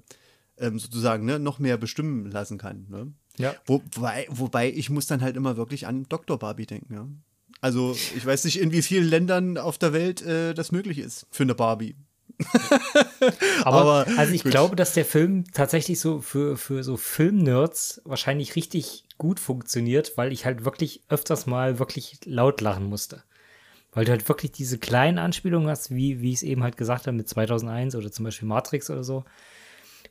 ähm, 0.58 0.78
sozusagen 0.78 1.24
ne, 1.24 1.38
noch 1.38 1.58
mehr 1.60 1.76
bestimmen 1.76 2.30
lassen 2.30 2.58
kann. 2.58 2.86
Ne? 2.88 3.12
Ja. 3.38 3.54
Wobei, 3.66 4.26
wobei 4.30 4.70
ich 4.72 4.90
muss 4.90 5.06
dann 5.06 5.20
halt 5.20 5.36
immer 5.36 5.56
wirklich 5.56 5.86
an 5.86 6.06
Dr. 6.08 6.38
Barbie 6.38 6.66
denken. 6.66 6.94
Ja? 6.94 7.06
Also 7.66 7.96
ich 8.14 8.24
weiß 8.24 8.44
nicht, 8.44 8.60
in 8.60 8.70
wie 8.70 8.80
vielen 8.80 9.08
Ländern 9.08 9.58
auf 9.58 9.76
der 9.76 9.92
Welt 9.92 10.22
äh, 10.22 10.54
das 10.54 10.70
möglich 10.70 11.00
ist 11.00 11.26
für 11.32 11.42
eine 11.42 11.56
Barbie. 11.56 11.96
Aber, 13.64 14.04
Aber 14.04 14.06
also 14.16 14.32
ich 14.32 14.44
gut. 14.44 14.52
glaube, 14.52 14.76
dass 14.76 14.92
der 14.92 15.04
Film 15.04 15.50
tatsächlich 15.52 15.98
so 15.98 16.20
für, 16.20 16.56
für 16.56 16.84
so 16.84 16.96
Filmnerds 16.96 18.00
wahrscheinlich 18.04 18.54
richtig 18.54 19.02
gut 19.18 19.40
funktioniert, 19.40 20.16
weil 20.16 20.32
ich 20.32 20.46
halt 20.46 20.64
wirklich 20.64 21.02
öfters 21.08 21.46
mal 21.46 21.80
wirklich 21.80 22.20
laut 22.24 22.60
lachen 22.60 22.84
musste. 22.84 23.24
Weil 23.90 24.04
du 24.04 24.12
halt 24.12 24.28
wirklich 24.28 24.52
diese 24.52 24.78
kleinen 24.78 25.18
Anspielungen 25.18 25.68
hast, 25.68 25.92
wie, 25.92 26.20
wie 26.20 26.30
ich 26.30 26.36
es 26.36 26.42
eben 26.44 26.62
halt 26.62 26.76
gesagt 26.76 27.08
habe 27.08 27.16
mit 27.16 27.28
2001 27.28 27.96
oder 27.96 28.12
zum 28.12 28.26
Beispiel 28.26 28.46
Matrix 28.46 28.90
oder 28.90 29.02
so. 29.02 29.24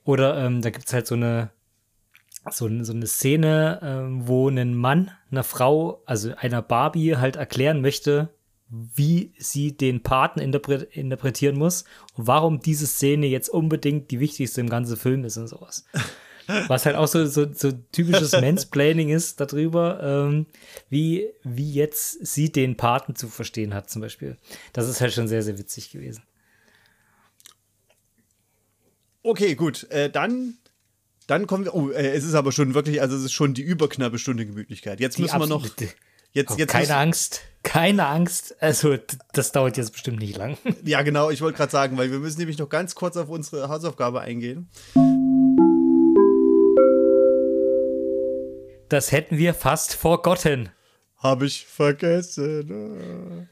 Oder 0.03 0.43
ähm, 0.43 0.61
da 0.61 0.71
gibt 0.71 0.87
es 0.87 0.93
halt 0.93 1.07
so 1.07 1.15
eine, 1.15 1.51
so, 2.51 2.65
eine- 2.65 2.85
so 2.85 2.93
eine 2.93 3.07
Szene, 3.07 3.79
ähm, 3.83 4.27
wo 4.27 4.49
ein 4.49 4.75
Mann 4.75 5.11
einer 5.31 5.43
Frau, 5.43 6.01
also 6.05 6.33
einer 6.35 6.61
Barbie, 6.61 7.15
halt 7.17 7.35
erklären 7.35 7.81
möchte, 7.81 8.29
wie 8.69 9.33
sie 9.37 9.77
den 9.77 10.01
Paten 10.01 10.39
interpre 10.39 10.75
interpretieren 10.91 11.57
muss 11.57 11.85
und 12.15 12.27
warum 12.27 12.59
diese 12.59 12.87
Szene 12.87 13.27
jetzt 13.27 13.49
unbedingt 13.49 14.09
die 14.11 14.19
wichtigste 14.19 14.59
im 14.61 14.69
ganzen 14.69 14.97
Film 14.97 15.23
ist 15.23 15.37
und 15.37 15.47
sowas. 15.47 15.85
Was 16.67 16.85
halt 16.85 16.95
auch 16.95 17.07
so, 17.07 17.25
so, 17.25 17.51
so 17.51 17.71
typisches 17.91 18.31
Mansplaining 18.39 19.09
ist 19.09 19.39
darüber, 19.39 19.99
ähm, 20.29 20.45
wie, 20.89 21.27
wie 21.43 21.71
jetzt 21.73 22.23
sie 22.23 22.51
den 22.51 22.77
Paten 22.77 23.15
zu 23.15 23.29
verstehen 23.29 23.73
hat, 23.73 23.89
zum 23.89 24.03
Beispiel. 24.03 24.37
Das 24.71 24.87
ist 24.87 25.01
halt 25.01 25.11
schon 25.13 25.27
sehr, 25.27 25.41
sehr 25.41 25.57
witzig 25.57 25.89
gewesen. 25.89 26.21
Okay, 29.23 29.55
gut. 29.55 29.85
Äh, 29.89 30.09
dann, 30.11 30.57
dann 31.27 31.47
kommen 31.47 31.65
wir. 31.65 31.73
Oh, 31.75 31.89
äh, 31.89 32.09
es 32.11 32.23
ist 32.23 32.33
aber 32.35 32.51
schon 32.51 32.73
wirklich, 32.73 33.01
also 33.01 33.15
es 33.15 33.23
ist 33.23 33.33
schon 33.33 33.53
die 33.53 33.61
überknappe 33.63 34.17
Stunde 34.19 34.45
Gemütlichkeit. 34.45 34.99
Jetzt 34.99 35.17
Die 35.17 35.23
müssen 35.23 35.39
wir 35.39 35.47
noch. 35.47 35.65
Jetzt, 36.33 36.51
Oh, 36.51 36.55
jetzt 36.57 36.69
keine 36.71 36.81
müssen- 36.83 36.91
Angst, 36.93 37.41
keine 37.63 38.07
Angst. 38.07 38.55
Also, 38.59 38.97
das 39.33 39.51
dauert 39.53 39.77
jetzt 39.77 39.93
bestimmt 39.93 40.19
nicht 40.19 40.35
lang. 40.37 40.57
Ja, 40.83 41.01
genau, 41.01 41.29
ich 41.29 41.41
wollte 41.41 41.57
gerade 41.57 41.71
sagen, 41.71 41.97
weil 41.97 42.11
wir 42.11 42.19
müssen 42.19 42.39
nämlich 42.39 42.57
noch 42.57 42.67
ganz 42.69 42.93
kurz 42.93 43.15
auf 43.15 43.29
unsere 43.29 43.69
Hausaufgabe 43.69 44.19
eingehen. 44.21 44.69
Das 48.89 49.11
hätten 49.11 49.37
wir 49.37 49.53
fast 49.53 49.95
forgotten. 49.95 50.69
Habe 51.25 51.47
ich 51.47 51.65
vergessen. 51.65 53.47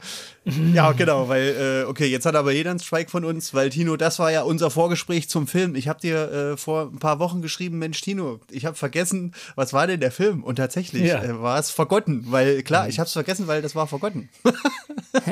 ja, 0.75 0.91
genau, 0.91 1.27
weil, 1.27 1.83
äh, 1.83 1.89
okay, 1.89 2.05
jetzt 2.05 2.27
hat 2.27 2.35
aber 2.35 2.51
jeder 2.51 2.69
einen 2.69 2.79
Strike 2.79 3.09
von 3.09 3.25
uns, 3.25 3.51
weil 3.55 3.71
Tino, 3.71 3.97
das 3.97 4.19
war 4.19 4.31
ja 4.31 4.43
unser 4.43 4.69
Vorgespräch 4.69 5.27
zum 5.27 5.47
Film. 5.47 5.73
Ich 5.73 5.87
habe 5.87 5.99
dir 5.99 6.31
äh, 6.31 6.57
vor 6.57 6.91
ein 6.93 6.99
paar 6.99 7.17
Wochen 7.17 7.41
geschrieben, 7.41 7.79
Mensch, 7.79 7.99
Tino, 8.01 8.39
ich 8.51 8.67
habe 8.67 8.75
vergessen, 8.75 9.33
was 9.55 9.73
war 9.73 9.87
denn 9.87 9.99
der 9.99 10.11
Film? 10.11 10.43
Und 10.43 10.57
tatsächlich 10.57 11.01
Ja. 11.01 11.23
äh, 11.23 11.41
war 11.41 11.57
es 11.57 11.71
vergotten, 11.71 12.25
weil, 12.27 12.61
klar, 12.61 12.87
ich 12.87 12.99
habe 12.99 13.07
es 13.07 13.13
vergessen, 13.13 13.47
weil 13.47 13.63
das 13.63 13.73
war 13.73 13.87
vergotten. 13.87 14.29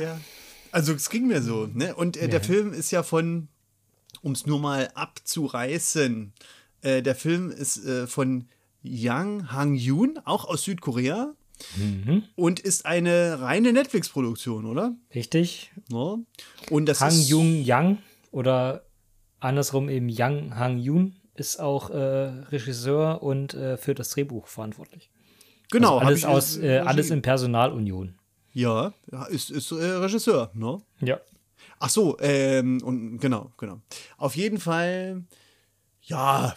ja. 0.00 0.16
Also, 0.70 0.92
es 0.92 1.10
ging 1.10 1.26
mir 1.26 1.42
so, 1.42 1.66
ne? 1.66 1.92
Und 1.96 2.16
äh, 2.18 2.28
der 2.28 2.40
Film 2.40 2.72
ist 2.72 2.92
ja 2.92 3.02
von, 3.02 3.48
um 4.22 4.30
es 4.30 4.46
nur 4.46 4.60
mal 4.60 4.88
abzureißen, 4.94 6.32
äh, 6.82 7.02
der 7.02 7.16
Film 7.16 7.50
ist 7.50 7.84
äh, 7.84 8.06
von 8.06 8.44
Yang 8.82 9.52
Hang-yoon, 9.52 10.18
auch 10.24 10.44
aus 10.44 10.62
Südkorea. 10.62 11.34
Und 12.36 12.60
ist 12.60 12.86
eine 12.86 13.40
reine 13.40 13.72
Netflix-Produktion, 13.72 14.64
oder? 14.64 14.96
Richtig? 15.14 15.72
Ja. 15.90 16.16
Und 16.70 16.86
das 16.86 17.00
Hang 17.00 17.18
Jung 17.20 17.62
Yang 17.62 17.98
oder 18.30 18.84
andersrum 19.40 19.88
eben 19.88 20.08
Yang 20.08 20.56
Hang 20.56 20.78
Yoon 20.78 21.16
ist 21.34 21.60
auch 21.60 21.90
äh, 21.90 21.96
Regisseur 21.96 23.22
und 23.22 23.54
äh, 23.54 23.76
für 23.76 23.94
das 23.94 24.10
Drehbuch 24.10 24.46
verantwortlich. 24.46 25.10
genau 25.70 25.98
also 25.98 26.06
alles 26.06 26.24
aus 26.24 26.56
äh, 26.56 26.76
äh, 26.76 26.78
alles 26.80 27.10
in 27.10 27.22
Personalunion. 27.22 28.14
ja, 28.52 28.92
ja, 29.10 29.24
ist, 29.26 29.50
ist 29.50 29.70
äh, 29.72 29.84
Regisseur, 29.84 30.50
ne? 30.54 30.80
Ja. 31.00 31.20
Ach 31.78 31.88
so, 31.90 32.18
ähm, 32.20 32.82
und 32.82 33.18
genau, 33.18 33.52
genau. 33.56 33.80
Auf 34.18 34.36
jeden 34.36 34.58
Fall, 34.58 35.24
ja, 36.02 36.54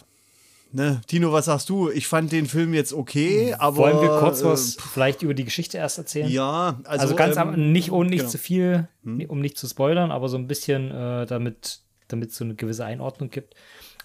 ne, 0.74 1.00
Tino, 1.06 1.32
was 1.32 1.46
sagst 1.46 1.68
du? 1.70 1.90
Ich 1.90 2.06
fand 2.06 2.32
den 2.32 2.46
Film 2.46 2.74
jetzt 2.74 2.92
okay, 2.92 3.54
aber 3.54 3.78
Wollen 3.78 4.00
wir 4.00 4.18
kurz 4.20 4.42
äh, 4.42 4.44
was 4.44 4.76
vielleicht 4.78 5.22
über 5.22 5.34
die 5.34 5.44
Geschichte 5.44 5.78
erst 5.78 5.98
erzählen? 5.98 6.28
Ja, 6.28 6.80
also, 6.84 7.02
Also, 7.02 7.16
ganz 7.16 7.36
ähm, 7.36 7.42
am, 7.42 7.72
nicht 7.72 7.90
ohne 7.90 8.10
nicht 8.10 8.20
genau. 8.20 8.30
zu 8.30 8.38
viel, 8.38 8.88
um 9.04 9.40
nicht 9.40 9.56
zu 9.56 9.66
spoilern, 9.66 10.10
aber 10.10 10.28
so 10.28 10.36
ein 10.36 10.46
bisschen, 10.46 10.90
äh, 10.90 11.26
damit 11.26 11.80
damit 12.08 12.30
es 12.30 12.36
so 12.36 12.44
eine 12.44 12.54
gewisse 12.54 12.84
Einordnung 12.84 13.30
gibt. 13.30 13.54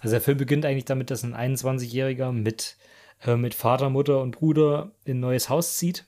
Also 0.01 0.13
der 0.13 0.21
Film 0.21 0.37
beginnt 0.37 0.65
eigentlich 0.65 0.85
damit, 0.85 1.11
dass 1.11 1.23
ein 1.23 1.35
21-Jähriger 1.35 2.31
mit, 2.31 2.77
äh, 3.25 3.35
mit 3.35 3.53
Vater, 3.53 3.89
Mutter 3.89 4.21
und 4.21 4.31
Bruder 4.31 4.91
in 5.05 5.17
ein 5.17 5.21
neues 5.21 5.49
Haus 5.49 5.77
zieht 5.77 6.05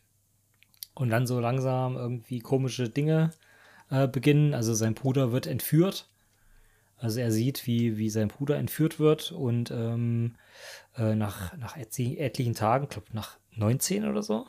und 0.94 1.10
dann 1.10 1.28
so 1.28 1.40
langsam 1.40 1.96
irgendwie 1.96 2.40
komische 2.40 2.90
Dinge 2.90 3.32
äh, 3.90 4.08
beginnen. 4.08 4.54
Also 4.54 4.74
sein 4.74 4.94
Bruder 4.94 5.32
wird 5.32 5.48
entführt. 5.48 6.08
Also 7.02 7.19
er 7.19 7.32
sieht, 7.32 7.65
wie, 7.65 7.98
wie 7.98 8.11
sein 8.11 8.28
Bruder 8.28 8.57
entführt 8.57 8.99
wird 8.99 9.32
und 9.32 9.72
ähm, 9.72 10.36
äh, 10.95 11.15
nach, 11.15 11.57
nach 11.57 11.76
etli 11.76 12.18
etlichen 12.18 12.53
Tagen, 12.53 12.90
glaube 12.90 13.07
nach 13.14 13.40
19 13.56 14.07
oder 14.07 14.22
so, 14.22 14.45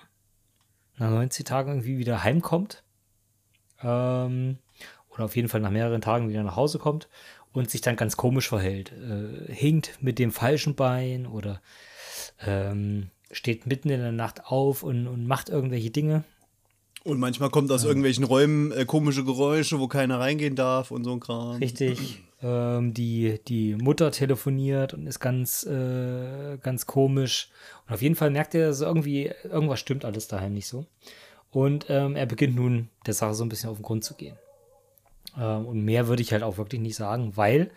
nach 0.99 1.09
19 1.09 1.47
Tagen 1.47 1.71
irgendwie 1.71 1.97
wieder 1.97 2.23
heimkommt. 2.23 2.85
Ähm, 3.83 4.59
oder 5.09 5.25
auf 5.25 5.35
jeden 5.35 5.49
Fall 5.49 5.63
nach 5.63 5.71
mehreren 5.71 6.03
Tagen 6.03 6.29
wieder 6.29 6.43
nach 6.43 6.57
Hause 6.57 6.79
kommt 6.79 7.09
und 7.53 7.71
sich 7.71 7.81
dann 7.81 7.97
ganz 7.97 8.19
komisch 8.19 8.51
verhält. 8.51 8.93
Äh, 8.93 9.51
hinkt 9.51 10.03
mit 10.03 10.19
dem 10.19 10.31
falschen 10.31 10.75
Bein 10.75 11.27
oder 11.27 11.63
ähm, 12.45 13.11
steht 13.31 13.67
mitten 13.67 13.89
in 13.89 14.01
der 14.01 14.13
Nacht 14.13 14.45
auf 14.45 14.83
und, 14.83 15.07
und 15.07 15.27
macht 15.27 15.49
irgendwelche 15.49 15.91
Dinge. 15.91 16.25
Und 17.05 17.19
manchmal 17.19 17.51
kommt 17.51 17.71
aus 17.73 17.85
irgendwelchen 17.85 18.25
Räumen 18.25 18.71
äh, 18.73 18.85
komische 18.85 19.25
Geräusche, 19.25 19.81
wo 19.81 19.89
keiner 19.89 20.21
reingehen 20.21 20.55
darf 20.55 20.91
und 20.91 21.05
so 21.05 21.13
ein 21.13 21.21
Kram. 21.21 21.57
Richtig. 21.57 22.23
ähm, 22.43 22.95
die, 22.95 23.41
die 23.49 23.75
Mutter 23.75 24.11
telefoniert 24.13 24.95
und 24.95 25.07
ist 25.07 25.21
ganz, 25.21 25.65
äh, 25.65 26.59
ganz 26.59 26.87
komisch. 26.87 27.51
Und 27.87 27.95
auf 27.95 28.03
jeden 28.03 28.15
Fall 28.15 28.31
merkt 28.31 28.55
er, 28.55 28.73
so 28.73 28.85
irgendwie, 28.85 29.33
irgendwas 29.45 29.81
stimmt 29.81 30.05
alles 30.05 30.29
daheim 30.29 30.53
nicht 30.53 30.69
so. 30.69 30.87
Und 31.51 31.87
ähm, 31.89 32.17
er 32.17 32.27
beginnt 32.27 32.57
nun 32.57 32.89
der 33.07 33.15
Sache 33.15 33.35
so 33.35 33.45
ein 33.45 33.49
bisschen 33.49 33.71
auf 33.71 33.79
den 33.79 33.85
Grund 33.85 34.05
zu 34.05 34.15
gehen. 34.15 34.37
Ähm, 35.39 35.67
und 35.67 35.85
mehr 35.85 36.09
würde 36.09 36.23
ich 36.23 36.33
halt 36.33 36.43
auch 36.43 36.57
wirklich 36.57 36.81
nicht 36.81 36.97
sagen, 36.97 37.37
weil 37.37 37.71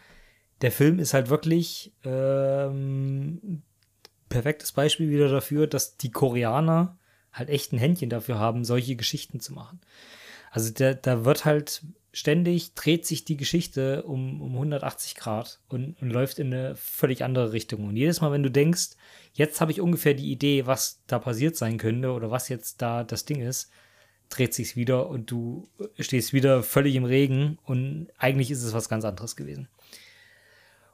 der 0.61 0.71
Film 0.71 0.99
ist 0.99 1.13
halt 1.13 1.29
wirklich 1.29 1.91
ähm, 2.03 3.61
perfektes 4.29 4.71
Beispiel 4.71 5.09
wieder 5.09 5.29
dafür, 5.29 5.67
dass 5.67 5.97
die 5.97 6.11
Koreaner 6.11 6.97
halt 7.35 7.49
echt 7.49 7.73
ein 7.73 7.77
Händchen 7.77 8.09
dafür 8.09 8.39
haben, 8.39 8.65
solche 8.65 8.95
Geschichten 8.95 9.39
zu 9.39 9.53
machen. 9.53 9.79
Also 10.51 10.71
da, 10.73 10.93
da 10.93 11.25
wird 11.25 11.45
halt 11.45 11.83
ständig, 12.13 12.73
dreht 12.75 13.05
sich 13.05 13.25
die 13.25 13.35
Geschichte 13.35 14.03
um, 14.03 14.41
um 14.41 14.53
180 14.53 15.15
Grad 15.15 15.59
und, 15.67 16.01
und 16.01 16.09
läuft 16.09 16.39
in 16.39 16.53
eine 16.53 16.77
völlig 16.77 17.25
andere 17.25 17.51
Richtung. 17.51 17.85
Und 17.85 17.97
jedes 17.97 18.21
Mal, 18.21 18.31
wenn 18.31 18.43
du 18.43 18.49
denkst, 18.49 18.91
jetzt 19.33 19.59
habe 19.59 19.73
ich 19.73 19.81
ungefähr 19.81 20.13
die 20.13 20.31
Idee, 20.31 20.65
was 20.65 21.01
da 21.07 21.19
passiert 21.19 21.57
sein 21.57 21.77
könnte 21.77 22.13
oder 22.13 22.31
was 22.31 22.47
jetzt 22.47 22.81
da 22.81 23.03
das 23.03 23.25
Ding 23.25 23.41
ist, 23.41 23.69
dreht 24.29 24.53
sich's 24.53 24.77
wieder 24.77 25.09
und 25.09 25.29
du 25.29 25.67
stehst 25.99 26.31
wieder 26.31 26.63
völlig 26.63 26.95
im 26.95 27.03
Regen 27.03 27.59
und 27.65 28.07
eigentlich 28.17 28.49
ist 28.49 28.63
es 28.63 28.73
was 28.73 28.87
ganz 28.87 29.03
anderes 29.03 29.35
gewesen. 29.35 29.67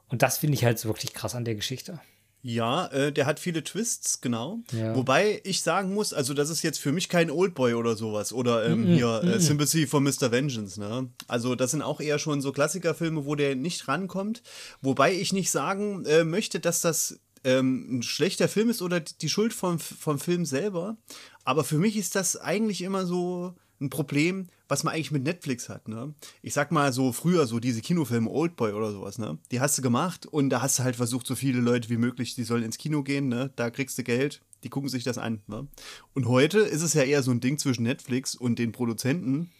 Und 0.08 0.22
das 0.22 0.38
finde 0.38 0.54
ich 0.54 0.64
halt 0.64 0.84
wirklich 0.84 1.14
krass 1.14 1.36
an 1.36 1.44
der 1.44 1.54
Geschichte. 1.54 2.00
Ja, 2.44 2.86
äh, 2.88 3.12
der 3.12 3.26
hat 3.26 3.38
viele 3.38 3.62
Twists, 3.62 4.20
genau. 4.20 4.58
Ja. 4.72 4.96
Wobei 4.96 5.40
ich 5.44 5.62
sagen 5.62 5.94
muss, 5.94 6.12
also 6.12 6.34
das 6.34 6.50
ist 6.50 6.62
jetzt 6.62 6.78
für 6.78 6.90
mich 6.90 7.08
kein 7.08 7.30
Oldboy 7.30 7.74
oder 7.74 7.94
sowas. 7.94 8.32
Oder 8.32 8.66
ähm, 8.66 8.84
hier 8.84 9.22
äh, 9.22 9.38
Sympathy 9.40 9.86
for 9.86 10.00
Mr. 10.00 10.32
Vengeance. 10.32 10.78
Ne? 10.80 11.08
Also 11.28 11.54
das 11.54 11.70
sind 11.70 11.82
auch 11.82 12.00
eher 12.00 12.18
schon 12.18 12.40
so 12.40 12.50
Klassikerfilme, 12.50 13.26
wo 13.26 13.36
der 13.36 13.54
nicht 13.54 13.86
rankommt. 13.86 14.42
Wobei 14.80 15.14
ich 15.14 15.32
nicht 15.32 15.52
sagen 15.52 16.04
äh, 16.04 16.24
möchte, 16.24 16.58
dass 16.58 16.80
das 16.80 17.20
ähm, 17.44 17.98
ein 17.98 18.02
schlechter 18.02 18.48
Film 18.48 18.70
ist 18.70 18.82
oder 18.82 18.98
die 18.98 19.28
Schuld 19.28 19.52
vom, 19.52 19.78
vom 19.78 20.18
Film 20.18 20.44
selber. 20.44 20.96
Aber 21.44 21.62
für 21.62 21.78
mich 21.78 21.96
ist 21.96 22.16
das 22.16 22.36
eigentlich 22.36 22.82
immer 22.82 23.06
so 23.06 23.54
ein 23.82 23.90
Problem, 23.90 24.46
was 24.68 24.84
man 24.84 24.94
eigentlich 24.94 25.10
mit 25.10 25.24
Netflix 25.24 25.68
hat. 25.68 25.88
Ne? 25.88 26.14
Ich 26.40 26.54
sag 26.54 26.72
mal 26.72 26.92
so 26.92 27.12
früher, 27.12 27.46
so 27.46 27.60
diese 27.60 27.82
Kinofilme 27.82 28.30
Oldboy 28.30 28.72
oder 28.72 28.92
sowas, 28.92 29.18
ne? 29.18 29.38
die 29.50 29.60
hast 29.60 29.76
du 29.76 29.82
gemacht 29.82 30.24
und 30.26 30.50
da 30.50 30.62
hast 30.62 30.78
du 30.78 30.84
halt 30.84 30.96
versucht, 30.96 31.26
so 31.26 31.34
viele 31.34 31.60
Leute 31.60 31.90
wie 31.90 31.96
möglich, 31.98 32.34
die 32.34 32.44
sollen 32.44 32.62
ins 32.62 32.78
Kino 32.78 33.02
gehen, 33.02 33.28
ne? 33.28 33.50
da 33.56 33.70
kriegst 33.70 33.98
du 33.98 34.02
Geld, 34.02 34.40
die 34.64 34.70
gucken 34.70 34.88
sich 34.88 35.04
das 35.04 35.18
an. 35.18 35.42
Ne? 35.46 35.66
Und 36.14 36.26
heute 36.26 36.60
ist 36.60 36.82
es 36.82 36.94
ja 36.94 37.02
eher 37.02 37.22
so 37.22 37.30
ein 37.32 37.40
Ding 37.40 37.58
zwischen 37.58 37.82
Netflix 37.82 38.34
und 38.34 38.58
den 38.58 38.72
Produzenten 38.72 39.50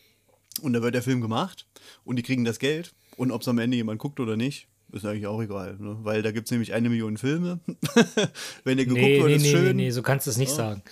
und 0.63 0.73
da 0.73 0.83
wird 0.83 0.95
der 0.95 1.03
Film 1.03 1.21
gemacht 1.21 1.67
und 2.05 2.17
die 2.17 2.23
kriegen 2.23 2.45
das 2.45 2.59
Geld 2.59 2.95
und 3.17 3.31
ob 3.33 3.43
es 3.43 3.49
am 3.49 3.59
Ende 3.59 3.77
jemand 3.77 3.99
guckt 3.99 4.21
oder 4.21 4.37
nicht, 4.37 4.69
ist 4.93 5.05
eigentlich 5.07 5.27
auch 5.27 5.43
egal, 5.43 5.77
ne? 5.79 5.97
weil 6.03 6.23
da 6.23 6.33
gibt 6.33 6.47
es 6.47 6.51
nämlich 6.51 6.73
eine 6.75 6.89
Million 6.89 7.17
Filme. 7.17 7.61
Wenn 8.65 8.77
der 8.77 8.87
geguckt 8.87 9.03
Nee, 9.03 9.19
wird, 9.21 9.29
nee, 9.29 9.35
ist 9.37 9.43
nee, 9.43 9.51
schön. 9.51 9.65
nee, 9.77 9.85
nee, 9.85 9.91
so 9.91 10.03
kannst 10.03 10.27
du 10.27 10.31
es 10.31 10.37
nicht 10.37 10.53
sagen. 10.53 10.83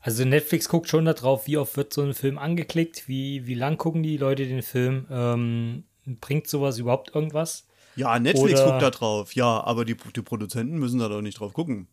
Also 0.00 0.24
Netflix 0.24 0.68
guckt 0.68 0.88
schon 0.88 1.04
darauf, 1.04 1.46
wie 1.46 1.56
oft 1.56 1.76
wird 1.76 1.92
so 1.92 2.02
ein 2.02 2.14
Film 2.14 2.38
angeklickt, 2.38 3.08
wie, 3.08 3.46
wie 3.46 3.54
lang 3.54 3.76
gucken 3.78 4.02
die 4.02 4.16
Leute 4.16 4.46
den 4.46 4.62
Film, 4.62 5.06
ähm, 5.10 5.84
bringt 6.20 6.46
sowas 6.46 6.78
überhaupt 6.78 7.14
irgendwas? 7.14 7.66
Ja, 7.96 8.18
Netflix 8.18 8.60
Oder- 8.60 8.70
guckt 8.70 8.82
da 8.82 8.90
drauf, 8.90 9.34
ja, 9.34 9.62
aber 9.64 9.84
die, 9.84 9.96
die 10.14 10.22
Produzenten 10.22 10.78
müssen 10.78 11.00
da 11.00 11.08
doch 11.08 11.20
nicht 11.20 11.40
drauf 11.40 11.52
gucken. 11.52 11.88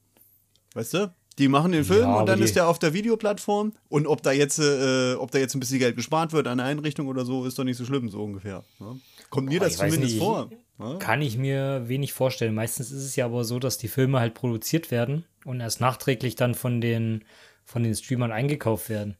Weißt 0.76 0.94
du? 0.94 1.14
Die 1.38 1.50
machen 1.50 1.74
den 1.74 1.84
Film 1.84 2.04
Ja, 2.04 2.20
und 2.20 2.28
dann 2.30 2.42
ist 2.42 2.56
der 2.56 2.68
auf 2.68 2.80
der 2.80 2.94
Videoplattform 2.94 3.74
und 3.90 4.08
ob 4.08 4.22
da 4.24 4.32
jetzt, 4.32 4.58
äh, 4.60 5.16
ob 5.16 5.32
da 5.32 5.40
jetzt 5.40 5.54
ein 5.54 5.60
bisschen 5.60 5.80
Geld 5.80 5.98
gespart 5.98 6.32
wird 6.32 6.48
an 6.48 6.60
der 6.60 6.68
Einrichtung 6.68 7.08
oder 7.08 7.26
so, 7.26 7.46
ist 7.46 7.60
doch 7.60 7.66
nicht 7.66 7.76
so 7.76 7.84
schlimm, 7.84 8.08
so 8.08 8.24
ungefähr. 8.24 8.64
Ne? 8.80 9.00
Kommt 9.30 9.50
mir 9.50 9.60
Boah, 9.60 9.66
das 9.66 9.76
zumindest 9.76 10.02
nicht. 10.04 10.18
vor. 10.20 10.50
Ne? 10.78 10.98
Kann 11.00 11.22
ich 11.22 11.38
mir 11.38 11.84
wenig 11.90 12.14
vorstellen. 12.14 12.56
Meistens 12.56 12.90
ist 12.92 13.04
es 13.04 13.18
ja 13.18 13.26
aber 13.26 13.44
so, 13.44 13.60
dass 13.60 13.78
die 13.78 13.90
Filme 13.90 14.20
halt 14.22 14.34
produziert 14.34 14.92
werden 14.92 15.26
und 15.44 15.60
erst 15.60 15.82
nachträglich 15.82 16.36
dann 16.36 16.56
von 16.56 16.80
den, 16.80 17.26
von 17.66 17.84
den 17.84 17.96
Streamern 17.96 18.32
eingekauft 18.32 18.90
werden. 18.90 19.18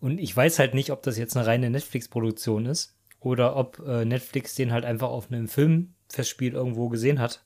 Und 0.00 0.18
ich 0.18 0.36
weiß 0.36 0.58
halt 0.58 0.74
nicht, 0.74 0.90
ob 0.90 1.02
das 1.02 1.18
jetzt 1.18 1.36
eine 1.36 1.46
reine 1.46 1.70
Netflix-Produktion 1.70 2.66
ist 2.66 2.96
oder 3.20 3.56
ob 3.56 3.80
äh, 3.86 4.04
Netflix 4.04 4.54
den 4.54 4.72
halt 4.72 4.84
einfach 4.84 5.08
auf 5.08 5.30
einem 5.30 5.48
Filmfestspiel 5.48 6.52
irgendwo 6.52 6.88
gesehen 6.88 7.18
hat 7.18 7.44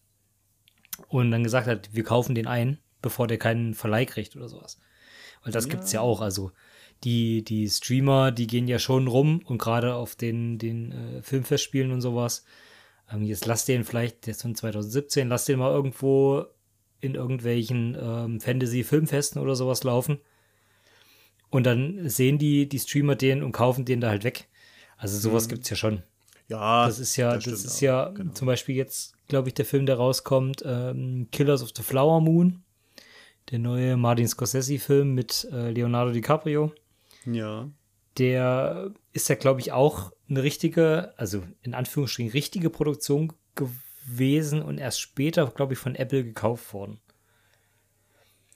und 1.09 1.31
dann 1.31 1.45
gesagt 1.45 1.67
hat, 1.67 1.91
wir 1.93 2.05
kaufen 2.05 2.35
den 2.35 2.47
ein, 2.47 2.79
bevor 3.01 3.27
der 3.27 3.39
keinen 3.39 3.75
Verleih 3.75 4.05
kriegt 4.05 4.37
oder 4.37 4.49
sowas. 4.49 4.79
Weil 5.43 5.53
das 5.53 5.69
gibt's 5.69 5.93
ja 5.93 6.01
auch. 6.01 6.21
Also 6.21 6.53
die, 7.05 7.43
die 7.43 7.69
Streamer, 7.69 8.31
die 8.31 8.47
gehen 8.47 8.69
ja 8.69 8.79
schon 8.79 9.09
rum 9.09 9.41
und 9.45 9.59
gerade 9.59 9.95
auf 9.95 10.15
den, 10.15 10.59
den 10.59 10.93
äh, 10.93 11.23
Filmfestspielen 11.23 11.91
und 11.91 12.01
sowas. 12.01 12.45
Ähm, 13.11 13.23
jetzt 13.23 13.47
lass 13.47 13.65
den 13.65 13.85
vielleicht, 13.85 14.27
der 14.27 14.33
ist 14.33 14.43
von 14.43 14.55
2017, 14.55 15.29
lass 15.29 15.47
den 15.47 15.59
mal 15.59 15.73
irgendwo 15.73 16.47
in 17.03 17.15
irgendwelchen 17.15 17.97
ähm, 18.01 18.41
Fantasy-Filmfesten 18.41 19.43
oder 19.43 19.55
sowas 19.57 19.85
laufen. 19.85 20.19
Und 21.51 21.65
dann 21.65 22.09
sehen 22.09 22.39
die, 22.39 22.67
die 22.67 22.79
Streamer 22.79 23.15
den 23.17 23.43
und 23.43 23.53
kaufen 23.53 23.85
den 23.85 24.01
da 24.01 24.09
halt 24.09 24.25
weg. 24.25 24.49
Also 24.97 25.19
sowas 25.19 25.49
gibt's 25.49 25.69
ja 25.69 25.77
schon. 25.77 26.03
Ja, 26.49 26.87
Das 26.87 26.99
ist 26.99 27.17
ja, 27.17 27.35
das, 27.35 27.43
stimmt 27.43 27.57
ist 27.59 27.77
auch. 27.79 27.83
ja 27.83 28.09
Genau. 28.11 28.33
zum 28.33 28.47
Beispiel 28.47 28.77
jetzt, 28.77 29.15
glaube 29.29 29.49
ich, 29.49 29.55
der 29.55 29.65
Film, 29.67 29.85
der 29.85 29.97
rauskommt, 29.97 30.63
ähm, 30.65 31.29
Killers 31.31 31.63
of 31.63 31.71
the 31.77 31.83
Flower 31.83 32.21
Moon. 32.21 32.63
Der 33.51 33.59
neue 33.59 33.97
Martin 33.97 34.29
Scorsese-Film 34.29 35.13
mit 35.15 35.47
äh, 35.53 35.71
Leonardo 35.73 36.13
DiCaprio. 36.13 36.73
Ja. 37.27 37.69
Der 38.19 38.93
ist 39.13 39.29
ja, 39.29 39.35
glaube 39.35 39.61
ich, 39.61 39.73
auch 39.73 40.13
eine 40.31 40.43
richtige, 40.43 41.13
also 41.17 41.43
in 41.63 41.75
Anführungsstrichen 41.75 42.31
richtige 42.33 42.71
Produktion 42.71 43.33
gewesen 44.07 44.63
und 44.63 44.79
erst 44.79 45.01
später, 45.01 45.47
glaube 45.47 45.75
ich, 45.75 45.79
von 45.79 45.95
Apple 45.95 46.25
gekauft 46.25 46.73
worden. 46.73 47.01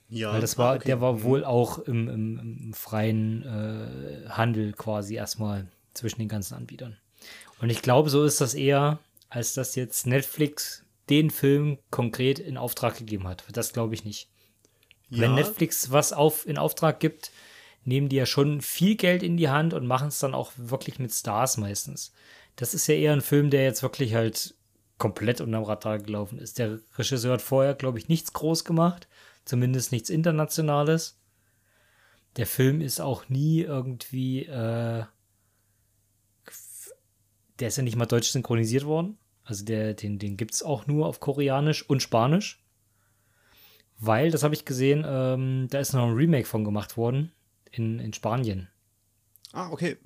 Ja. 0.09 0.33
Weil 0.33 0.41
das 0.41 0.57
war, 0.57 0.73
ah, 0.73 0.75
okay. 0.75 0.85
der 0.85 1.01
war 1.01 1.23
wohl 1.23 1.43
auch 1.43 1.79
im, 1.79 2.07
im, 2.07 2.39
im 2.39 2.73
freien 2.73 3.43
äh, 3.43 4.29
Handel 4.29 4.73
quasi 4.73 5.15
erstmal 5.15 5.67
zwischen 5.93 6.19
den 6.19 6.29
ganzen 6.29 6.55
Anbietern. 6.55 6.97
Und 7.59 7.69
ich 7.69 7.81
glaube, 7.81 8.09
so 8.09 8.23
ist 8.23 8.39
das 8.39 8.53
eher, 8.53 8.99
als 9.29 9.53
dass 9.53 9.75
jetzt 9.75 10.07
Netflix 10.07 10.85
den 11.09 11.29
Film 11.29 11.79
konkret 11.89 12.39
in 12.39 12.57
Auftrag 12.57 12.97
gegeben 12.97 13.27
hat. 13.27 13.43
Das 13.51 13.73
glaube 13.73 13.95
ich 13.95 14.05
nicht. 14.05 14.29
ja. 15.09 15.21
Wenn 15.21 15.35
Netflix 15.35 15.91
was 15.91 16.13
auf, 16.13 16.45
in 16.45 16.57
Auftrag 16.57 16.99
gibt, 16.99 17.31
nehmen 17.83 18.09
die 18.09 18.17
ja 18.17 18.25
schon 18.25 18.61
viel 18.61 18.95
Geld 18.95 19.23
in 19.23 19.37
die 19.37 19.49
Hand 19.49 19.73
und 19.73 19.87
machen 19.87 20.09
es 20.09 20.19
dann 20.19 20.33
auch 20.33 20.51
wirklich 20.57 20.99
mit 20.99 21.13
Stars 21.13 21.57
meistens. 21.57 22.11
Das 22.57 22.73
ist 22.73 22.87
ja 22.87 22.95
eher 22.95 23.13
ein 23.13 23.21
Film, 23.21 23.49
der 23.49 23.63
jetzt 23.63 23.83
wirklich 23.83 24.13
halt 24.13 24.55
komplett 24.97 25.41
unterm 25.41 25.63
Radar 25.63 25.99
gelaufen 25.99 26.39
ist. 26.39 26.59
Der 26.59 26.79
Regisseur 26.97 27.33
hat 27.33 27.41
vorher, 27.41 27.75
glaube 27.75 27.99
ich, 27.99 28.07
nichts 28.07 28.33
groß 28.33 28.63
gemacht, 28.63 29.07
zumindest 29.45 29.91
nichts 29.91 30.09
Internationales. 30.09 31.19
Der 32.35 32.47
Film 32.47 32.81
ist 32.81 32.99
auch 32.99 33.29
nie 33.29 33.61
irgendwie, 33.61 34.45
äh, 34.45 35.05
der 37.59 37.67
ist 37.67 37.77
ja 37.77 37.83
nicht 37.83 37.95
mal 37.95 38.05
deutsch 38.05 38.29
synchronisiert 38.29 38.85
worden. 38.85 39.17
Also 39.43 39.65
der, 39.65 39.93
den, 39.93 40.19
den 40.19 40.37
gibt 40.37 40.53
es 40.53 40.63
auch 40.63 40.87
nur 40.87 41.07
auf 41.07 41.19
Koreanisch 41.19 41.87
und 41.89 42.03
Spanisch. 42.03 42.63
Weil, 43.99 44.29
das 44.29 44.43
habe 44.43 44.53
ich 44.53 44.65
gesehen, 44.65 45.03
ähm, 45.07 45.67
da 45.69 45.79
ist 45.79 45.93
noch 45.93 46.07
ein 46.07 46.13
Remake 46.13 46.45
von 46.47 46.63
gemacht 46.63 46.97
worden 46.97 47.31
in, 47.71 47.99
in 47.99 48.13
Spanien. 48.13 48.67
Ah, 49.53 49.71
okay. 49.71 49.97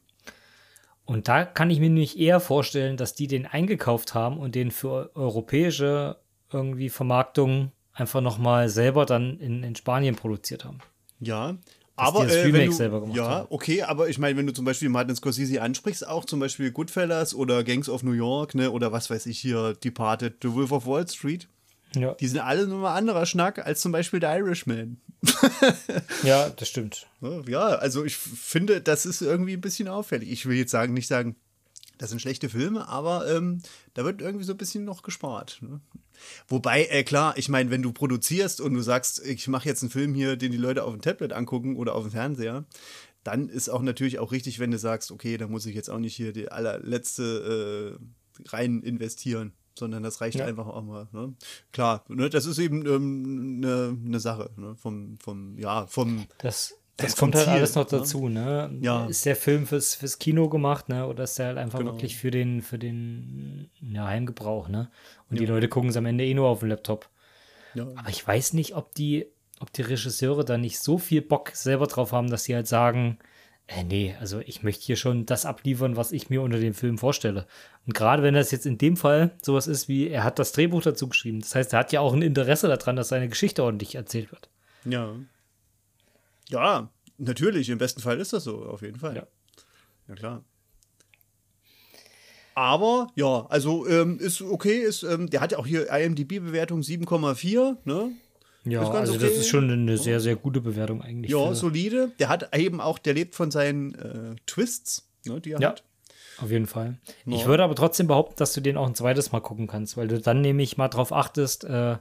Und 1.12 1.28
da 1.28 1.44
kann 1.44 1.70
ich 1.70 1.82
mir 1.82 1.90
nämlich 1.90 2.18
eher 2.18 2.40
vorstellen, 2.40 2.96
dass 2.96 3.14
die 3.14 3.28
den 3.28 3.46
eingekauft 3.46 4.14
haben 4.14 4.38
und 4.38 4.56
den 4.56 4.72
für 4.72 5.12
europäische 5.14 6.16
irgendwie 6.54 6.88
Vermarktung 6.88 7.74
einfach 7.92 8.22
nochmal 8.22 8.70
selber 8.70 9.06
dann 9.06 9.38
in, 9.38 9.62
in 9.62 9.76
Spanien 9.76 10.16
produziert 10.16 10.64
haben. 10.64 10.78
Ja. 11.20 11.58
Aber 11.98 12.24
das 12.24 12.36
äh, 12.36 12.44
Remake 12.44 12.60
wenn 12.60 12.70
du, 12.70 12.76
selber 12.76 13.02
gemacht 13.02 13.18
ja, 13.18 13.30
haben. 13.30 13.48
okay, 13.50 13.82
aber 13.82 14.08
ich 14.08 14.20
meine, 14.20 14.38
wenn 14.38 14.48
du 14.48 14.54
zum 14.54 14.64
Beispiel 14.64 14.88
Martin 14.88 15.14
Scorsese 15.14 15.62
ansprichst, 15.62 16.08
auch 16.08 16.24
zum 16.24 16.40
Beispiel 16.40 16.72
Goodfellas 16.72 17.36
oder 17.36 17.66
Gangs 17.66 17.90
of 17.90 18.04
New 18.04 18.14
York, 18.14 18.56
ne, 18.56 18.72
oder 18.72 18.94
was 18.94 19.10
weiß 19.10 19.26
ich 19.26 19.38
hier, 19.38 19.74
Departed, 19.74 20.36
The 20.42 20.54
Wolf 20.54 20.72
of 20.72 20.88
Wall 20.88 21.06
Street, 21.10 21.50
Ja, 21.94 22.14
die 22.14 22.28
sind 22.28 22.40
alle 22.40 22.68
nochmal 22.68 22.98
anderer 22.98 23.26
Schnack 23.26 23.60
als 23.60 23.82
zum 23.82 23.92
Beispiel 23.92 24.22
der 24.22 24.38
Irishman. 24.38 25.02
ja 26.24 26.50
das 26.50 26.68
stimmt. 26.68 27.08
Ja, 27.48 27.68
also 27.68 28.04
ich 28.04 28.18
finde, 28.18 28.82
das 28.82 29.06
ist 29.06 29.22
irgendwie 29.22 29.54
ein 29.54 29.62
bisschen 29.62 29.88
auffällig. 29.88 30.32
Ich 30.32 30.46
will 30.46 30.58
jetzt 30.58 30.72
sagen, 30.72 30.94
nicht 30.94 31.08
sagen, 31.08 31.36
das 31.98 32.10
sind 32.10 32.20
schlechte 32.20 32.50
Filme, 32.50 32.88
aber 32.88 33.30
ähm, 33.30 33.62
da 33.94 34.04
wird 34.04 34.22
irgendwie 34.22 34.46
so 34.46 34.54
ein 34.54 34.58
bisschen 34.58 34.86
noch 34.86 35.04
gespart. 35.04 35.60
Ne? 35.62 35.82
Wobei, 36.48 36.86
äh, 36.86 37.04
klar, 37.04 37.38
ich 37.38 37.48
meine, 37.48 37.70
wenn 37.70 37.84
du 37.84 37.92
produzierst 37.92 38.60
und 38.60 38.74
du 38.74 38.82
sagst, 38.82 39.24
ich 39.24 39.48
mache 39.48 39.70
jetzt 39.70 39.84
einen 39.84 39.92
Film 39.92 40.16
hier, 40.16 40.36
den 40.36 40.52
die 40.52 40.58
Leute 40.58 40.84
auf 40.84 40.94
dem 40.94 41.02
Tablet 41.02 41.32
angucken 41.32 41.76
oder 41.76 41.94
auf 41.94 42.04
dem 42.04 42.12
Fernseher, 42.12 42.66
dann 43.24 43.50
ist 43.50 43.70
auch 43.70 43.84
natürlich 43.84 44.18
auch 44.18 44.32
richtig, 44.32 44.58
wenn 44.58 44.72
du 44.72 44.80
sagst, 44.80 45.12
okay, 45.12 45.38
da 45.38 45.48
muss 45.48 45.68
ich 45.68 45.76
jetzt 45.76 45.90
auch 45.90 46.00
nicht 46.00 46.16
hier 46.16 46.34
die 46.34 46.52
allerletzte 46.52 48.00
äh, 48.00 48.50
rein 48.50 48.82
investieren, 48.82 49.54
sondern 49.78 50.04
das 50.04 50.22
reicht 50.22 50.38
Ja. 50.38 50.46
einfach 50.46 50.68
auch 50.68 50.82
mal. 50.84 51.08
Ne? 51.12 51.34
Klar, 51.72 52.04
ne, 52.08 52.30
das 52.30 52.46
ist 52.46 52.60
eben 52.60 52.86
ähm, 52.86 53.62
eine 53.64 53.98
ne 54.02 54.20
Sache 54.20 54.50
ne? 54.58 54.76
vom, 54.76 55.18
vom, 55.20 55.58
ja, 55.58 55.88
vom, 55.88 56.26
Das, 56.40 56.76
das 56.98 57.16
vom 57.16 57.28
kommt 57.32 57.36
halt 57.36 57.46
Ziel, 57.46 57.54
alles 57.56 57.76
noch 57.76 57.90
ne? 57.92 57.98
dazu, 58.00 58.30
ne? 58.30 58.78
Ja. 58.82 59.06
Ist 59.08 59.26
der 59.26 59.36
Film 59.36 59.66
fürs, 59.66 59.96
fürs 59.96 60.20
Kino 60.20 60.50
gemacht, 60.50 60.90
ne? 60.90 61.08
Oder 61.08 61.24
ist 61.24 61.40
der 61.40 61.48
halt 61.48 61.58
einfach 61.58 61.80
Genau. 61.80 61.94
wirklich 61.94 62.18
für 62.18 62.32
den, 62.32 62.62
für 62.62 62.78
den 62.78 63.70
ja, 63.82 64.06
Heimgebrauch, 64.08 64.68
ne? 64.68 64.90
Und 65.30 65.40
die 65.40 65.46
Leute 65.46 65.68
gucken 65.68 65.90
es 65.90 65.98
am 65.98 66.06
Ende 66.06 66.26
eh 66.26 66.34
nur 66.34 66.48
auf 66.50 66.60
dem 66.60 66.70
Laptop. 66.70 67.10
ja, 67.74 67.88
Aber 67.96 68.10
ich 68.10 68.28
weiß 68.28 68.54
nicht, 68.54 68.76
ob 68.76 68.94
die, 68.96 69.28
ob 69.60 69.72
die 69.74 69.82
Regisseure 69.84 70.44
da 70.46 70.58
nicht 70.58 70.80
so 70.80 70.98
viel 70.98 71.22
Bock 71.22 71.52
selber 71.54 71.88
drauf 71.88 72.12
haben, 72.12 72.30
dass 72.30 72.44
sie 72.44 72.54
halt 72.56 72.68
sagen, 72.68 73.18
äh, 73.76 73.84
nee, 73.84 74.16
also 74.20 74.40
ich 74.40 74.64
möchte 74.64 74.86
hier 74.86 74.96
schon 74.96 75.26
das 75.26 75.46
abliefern, 75.46 75.96
was 75.96 76.12
ich 76.12 76.30
mir 76.30 76.42
unter 76.42 76.60
dem 76.60 76.74
Film 76.74 76.98
vorstelle. 76.98 77.46
Und 77.86 77.94
gerade 77.94 78.24
wenn 78.24 78.34
das 78.34 78.52
jetzt 78.52 78.66
in 78.66 78.78
dem 78.78 78.98
Fall 78.98 79.32
sowas 79.42 79.68
ist 79.68 79.88
wie, 79.88 80.10
er 80.10 80.24
hat 80.24 80.40
das 80.40 80.52
Drehbuch 80.52 80.82
dazu 80.82 81.08
geschrieben. 81.08 81.40
Das 81.42 81.56
heißt, 81.56 81.74
er 81.74 81.80
hat 81.80 81.92
ja 81.92 82.02
auch 82.02 82.14
ein 82.14 82.22
Interesse 82.22 82.68
daran, 82.68 82.96
dass 82.96 83.10
seine 83.10 83.30
Geschichte 83.30 83.64
ordentlich 83.64 83.96
erzählt 83.96 84.32
wird. 84.32 84.50
Ja. 84.86 85.16
Ja, 86.50 86.90
natürlich. 87.18 87.70
Im 87.70 87.78
besten 87.78 88.02
Fall 88.02 88.20
ist 88.20 88.34
das 88.34 88.44
so, 88.44 88.66
auf 88.66 88.82
jeden 88.82 89.00
Fall. 89.00 89.16
Ja. 89.16 89.28
Ja, 90.08 90.16
klar. 90.16 90.44
Aber 92.54 93.08
ja, 93.16 93.46
also 93.48 93.88
ähm, 93.88 94.20
ist 94.20 94.42
okay, 94.42 94.80
ist, 94.80 95.04
ähm, 95.04 95.30
der 95.30 95.40
hat 95.40 95.54
ja 95.54 95.58
auch 95.58 95.66
hier 95.66 95.90
IMDB-Bewertung 95.90 96.82
7,4, 96.82 97.78
ne? 97.86 98.12
Ja, 98.64 98.84
Ist 98.84 98.88
ganz 98.92 99.10
also 99.10 99.14
okay. 99.16 99.24
das 99.28 99.38
ist 99.38 99.48
schon 99.48 99.72
eine 99.72 99.98
sehr, 99.98 100.20
sehr 100.20 100.36
gute 100.36 100.62
Bewertung 100.62 101.02
eigentlich. 101.02 101.32
Ja, 101.32 101.54
solide. 101.56 102.12
Der 102.20 102.30
hat 102.30 102.56
eben 102.56 102.80
auch, 102.80 103.00
der 103.00 103.14
lebt 103.16 103.34
von 103.34 103.50
seinen 103.50 103.96
äh, 103.96 104.36
Twists, 104.46 105.08
ne, 105.26 105.42
die 105.42 105.52
er 105.54 105.60
Ja. 105.62 105.70
hat. 105.70 105.84
Auf 106.38 106.50
jeden 106.52 106.68
Fall. 106.68 106.98
Ja. 107.26 107.36
Ich 107.36 107.46
würde 107.46 107.64
aber 107.64 107.76
trotzdem 107.76 108.08
behaupten, 108.08 108.36
dass 108.38 108.54
du 108.54 108.62
den 108.62 108.78
auch 108.78 108.88
ein 108.88 108.96
zweites 108.96 109.32
Mal 109.32 109.42
gucken 109.42 109.68
kannst, 109.68 109.98
weil 109.98 110.08
du 110.08 110.20
dann 110.20 110.42
nämlich 110.42 110.78
mal 110.78 110.88
drauf 110.90 111.12
achtest, 111.12 111.64
äh, 111.64 111.98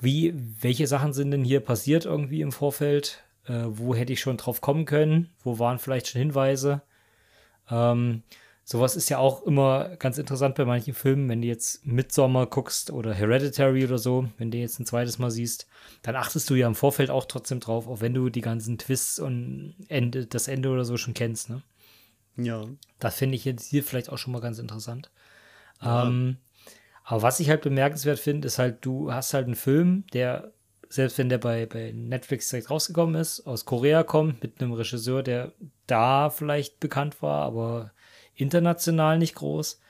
wie, 0.00 0.34
welche 0.60 0.86
Sachen 0.86 1.12
sind 1.12 1.30
denn 1.30 1.44
hier 1.44 1.60
passiert 1.60 2.04
irgendwie 2.04 2.40
im 2.40 2.52
Vorfeld? 2.52 3.22
Äh, 3.46 3.64
wo 3.68 3.94
hätte 3.94 4.12
ich 4.12 4.20
schon 4.20 4.36
drauf 4.36 4.60
kommen 4.60 4.84
können? 4.84 5.30
Wo 5.44 5.58
waren 5.58 5.78
vielleicht 5.78 6.08
schon 6.08 6.20
Hinweise? 6.20 6.82
Ähm, 7.70 8.22
sowas 8.72 8.96
ist 8.96 9.10
ja 9.10 9.18
auch 9.18 9.42
immer 9.42 9.96
ganz 9.96 10.16
interessant 10.16 10.54
bei 10.54 10.64
manchen 10.64 10.94
Filmen, 10.94 11.28
wenn 11.28 11.42
du 11.42 11.46
jetzt 11.46 11.84
Midsommar 11.84 12.46
guckst 12.46 12.90
oder 12.90 13.12
Hereditary 13.12 13.84
oder 13.84 13.98
so, 13.98 14.30
wenn 14.38 14.50
du 14.50 14.56
jetzt 14.56 14.80
ein 14.80 14.86
zweites 14.86 15.18
Mal 15.18 15.30
siehst, 15.30 15.66
dann 16.00 16.16
achtest 16.16 16.48
du 16.48 16.54
ja 16.54 16.66
im 16.68 16.74
Vorfeld 16.74 17.10
auch 17.10 17.26
trotzdem 17.26 17.60
drauf, 17.60 17.86
auch 17.86 18.00
wenn 18.00 18.14
du 18.14 18.30
die 18.30 18.40
ganzen 18.40 18.78
Twists 18.78 19.18
und 19.18 19.74
Ende, 19.88 20.24
das 20.24 20.48
Ende 20.48 20.70
oder 20.70 20.86
so 20.86 20.96
schon 20.96 21.12
kennst, 21.12 21.50
ne? 21.50 21.62
Ja. 22.38 22.64
Das 22.98 23.16
finde 23.16 23.36
ich 23.36 23.44
jetzt 23.44 23.66
hier 23.66 23.84
vielleicht 23.84 24.08
auch 24.08 24.16
schon 24.16 24.32
mal 24.32 24.40
ganz 24.40 24.58
interessant. 24.58 25.10
Ja. 25.82 26.06
Ähm, 26.06 26.38
aber 27.04 27.20
was 27.20 27.40
ich 27.40 27.50
halt 27.50 27.60
bemerkenswert 27.60 28.18
finde, 28.18 28.46
ist 28.46 28.58
halt, 28.58 28.78
du 28.86 29.12
hast 29.12 29.34
halt 29.34 29.44
einen 29.44 29.54
Film, 29.54 30.04
der, 30.14 30.50
selbst 30.88 31.18
wenn 31.18 31.28
der 31.28 31.36
bei, 31.36 31.66
bei 31.66 31.92
Netflix 31.94 32.48
direkt 32.48 32.70
rausgekommen 32.70 33.16
ist, 33.16 33.46
aus 33.46 33.66
Korea 33.66 34.02
kommt, 34.02 34.42
mit 34.42 34.62
einem 34.62 34.72
Regisseur, 34.72 35.22
der 35.22 35.52
da 35.86 36.30
vielleicht 36.30 36.80
bekannt 36.80 37.20
war, 37.20 37.42
aber 37.42 37.92
international 38.42 39.18
nicht 39.18 39.34
groß. 39.34 39.80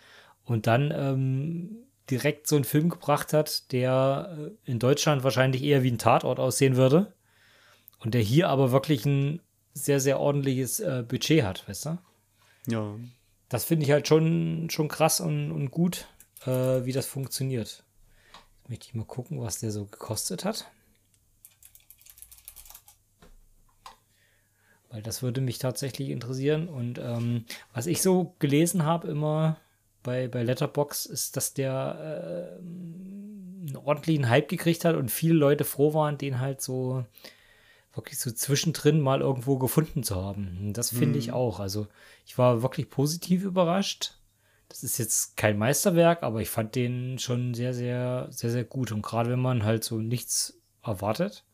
Und 0.45 0.67
dann 0.67 0.93
ähm, 0.95 1.77
direkt 2.11 2.47
so 2.47 2.57
einen 2.57 2.65
Film 2.65 2.89
gebracht 2.89 3.33
hat, 3.33 3.73
der 3.73 4.37
äh, 4.37 4.71
in 4.71 4.79
Deutschland 4.79 5.25
wahrscheinlich 5.25 5.63
eher 5.63 5.83
wie 5.83 5.91
ein 5.91 5.99
Tatort 5.99 6.39
aussehen 6.39 6.77
würde. 6.77 7.13
Und 7.99 8.15
der 8.15 8.21
hier 8.21 8.49
aber 8.49 8.73
wirklich 8.73 9.07
ein 9.07 9.41
sehr, 9.75 10.01
sehr 10.01 10.21
ordentliches 10.21 10.81
äh, 10.81 11.05
Budget 11.07 11.45
hat, 11.45 11.69
weißt 11.69 11.87
du? 11.87 11.99
Ja. 12.67 12.95
Das 13.49 13.65
finde 13.65 13.85
ich 13.85 13.93
halt 13.93 14.09
schon, 14.09 14.69
schon 14.71 14.89
krass 14.89 15.21
und, 15.21 15.53
und 15.53 15.71
gut, 15.71 16.07
äh, 16.45 16.85
wie 16.85 16.93
das 16.93 17.07
funktioniert. 17.07 17.85
Jetzt 18.63 18.69
möchte 18.69 18.87
ich 18.89 18.95
mal 18.95 19.05
gucken, 19.05 19.41
was 19.41 19.61
der 19.61 19.71
so 19.71 19.85
gekostet 19.85 20.45
hat. 20.45 20.67
Weil 24.93 25.03
das 25.03 25.23
würde 25.23 25.41
mich 25.41 25.59
tatsächlich 25.59 26.11
interessieren. 26.11 26.69
Und 26.69 26.99
ähm, 26.99 27.47
was 27.73 27.87
ich 27.87 28.03
so 28.03 28.37
gelesen 28.39 28.85
habe 28.85 29.09
immer 29.09 29.57
bei, 30.03 30.29
bei 30.29 30.43
Letterbox 30.43 31.07
ist, 31.07 31.37
dass 31.37 31.55
der 31.55 32.59
äh, 32.61 32.63
einen 32.63 33.77
ordentlichen 33.77 34.29
Hype 34.29 34.49
gekriegt 34.49 34.85
hat 34.85 34.97
und 34.97 35.11
viele 35.11 35.35
Leute 35.35 35.65
froh 35.65 35.95
waren, 35.95 36.19
den 36.19 36.41
halt 36.41 36.61
so 36.61 37.07
wirklich 37.95 38.19
so 38.19 38.31
zwischendrin 38.31 39.01
mal 39.01 39.21
irgendwo 39.21 39.59
gefunden 39.59 40.03
zu 40.03 40.17
haben. 40.17 40.73
Das 40.75 40.91
finde 40.91 41.19
ich 41.19 41.29
mhm. 41.29 41.35
auch. 41.35 41.59
Also 41.59 41.87
ich 42.27 42.37
war 42.37 42.63
wirklich 42.63 42.91
positiv 42.91 43.45
überrascht. 43.45 44.19
Das 44.69 44.83
ist 44.83 44.99
jetzt 44.99 45.37
kein 45.37 45.59
Meisterwerk, 45.59 46.23
aber 46.23 46.41
ich 46.41 46.49
fand 46.51 46.75
den 46.75 47.19
schon 47.19 47.55
sehr, 47.55 47.73
sehr, 47.73 48.29
sehr, 48.31 48.51
sehr 48.51 48.65
gut. 48.65 48.93
Und 48.93 49.03
gerade 49.03 49.31
wenn 49.31 49.41
man 49.41 49.65
halt 49.65 49.85
so 49.85 49.99
nichts 49.99 50.59
erwartet, 50.83 51.45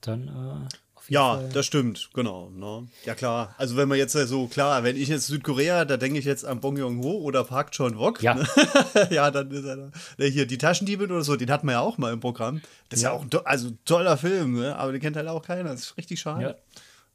dann 0.00 0.28
äh, 0.28 0.74
ja, 1.08 1.36
Fall. 1.36 1.48
das 1.52 1.66
stimmt, 1.66 2.10
genau. 2.14 2.50
Ne? 2.50 2.88
Ja, 3.04 3.14
klar. 3.14 3.54
Also, 3.58 3.76
wenn 3.76 3.88
man 3.88 3.98
jetzt 3.98 4.12
so, 4.12 4.46
klar, 4.46 4.84
wenn 4.84 4.96
ich 4.96 5.08
jetzt 5.08 5.26
Südkorea, 5.26 5.84
da 5.84 5.96
denke 5.96 6.18
ich 6.18 6.24
jetzt 6.24 6.44
an 6.44 6.60
Bong 6.60 6.76
Joon-ho 6.76 7.18
oder 7.18 7.44
Park 7.44 7.72
Chan-wook. 7.72 8.22
Ja. 8.22 8.34
Ne? 8.34 8.46
ja, 9.10 9.30
dann 9.30 9.50
ist 9.50 9.64
er 9.64 9.76
da. 9.76 9.90
Ne, 10.18 10.26
hier, 10.26 10.46
die 10.46 10.58
Taschendiebin 10.58 11.10
oder 11.10 11.24
so, 11.24 11.36
den 11.36 11.50
hat 11.50 11.64
man 11.64 11.74
ja 11.74 11.80
auch 11.80 11.98
mal 11.98 12.12
im 12.12 12.20
Programm. 12.20 12.60
Das 12.88 12.98
ist 12.98 13.04
ja, 13.04 13.10
ja 13.10 13.16
auch 13.16 13.22
ein 13.22 13.30
also, 13.44 13.70
toller 13.84 14.16
Film, 14.16 14.60
ne? 14.60 14.76
aber 14.76 14.92
den 14.92 15.00
kennt 15.00 15.16
halt 15.16 15.28
auch 15.28 15.42
keiner. 15.42 15.70
Das 15.70 15.80
ist 15.80 15.96
richtig 15.96 16.20
schade. 16.20 16.42
Ja. 16.42 16.54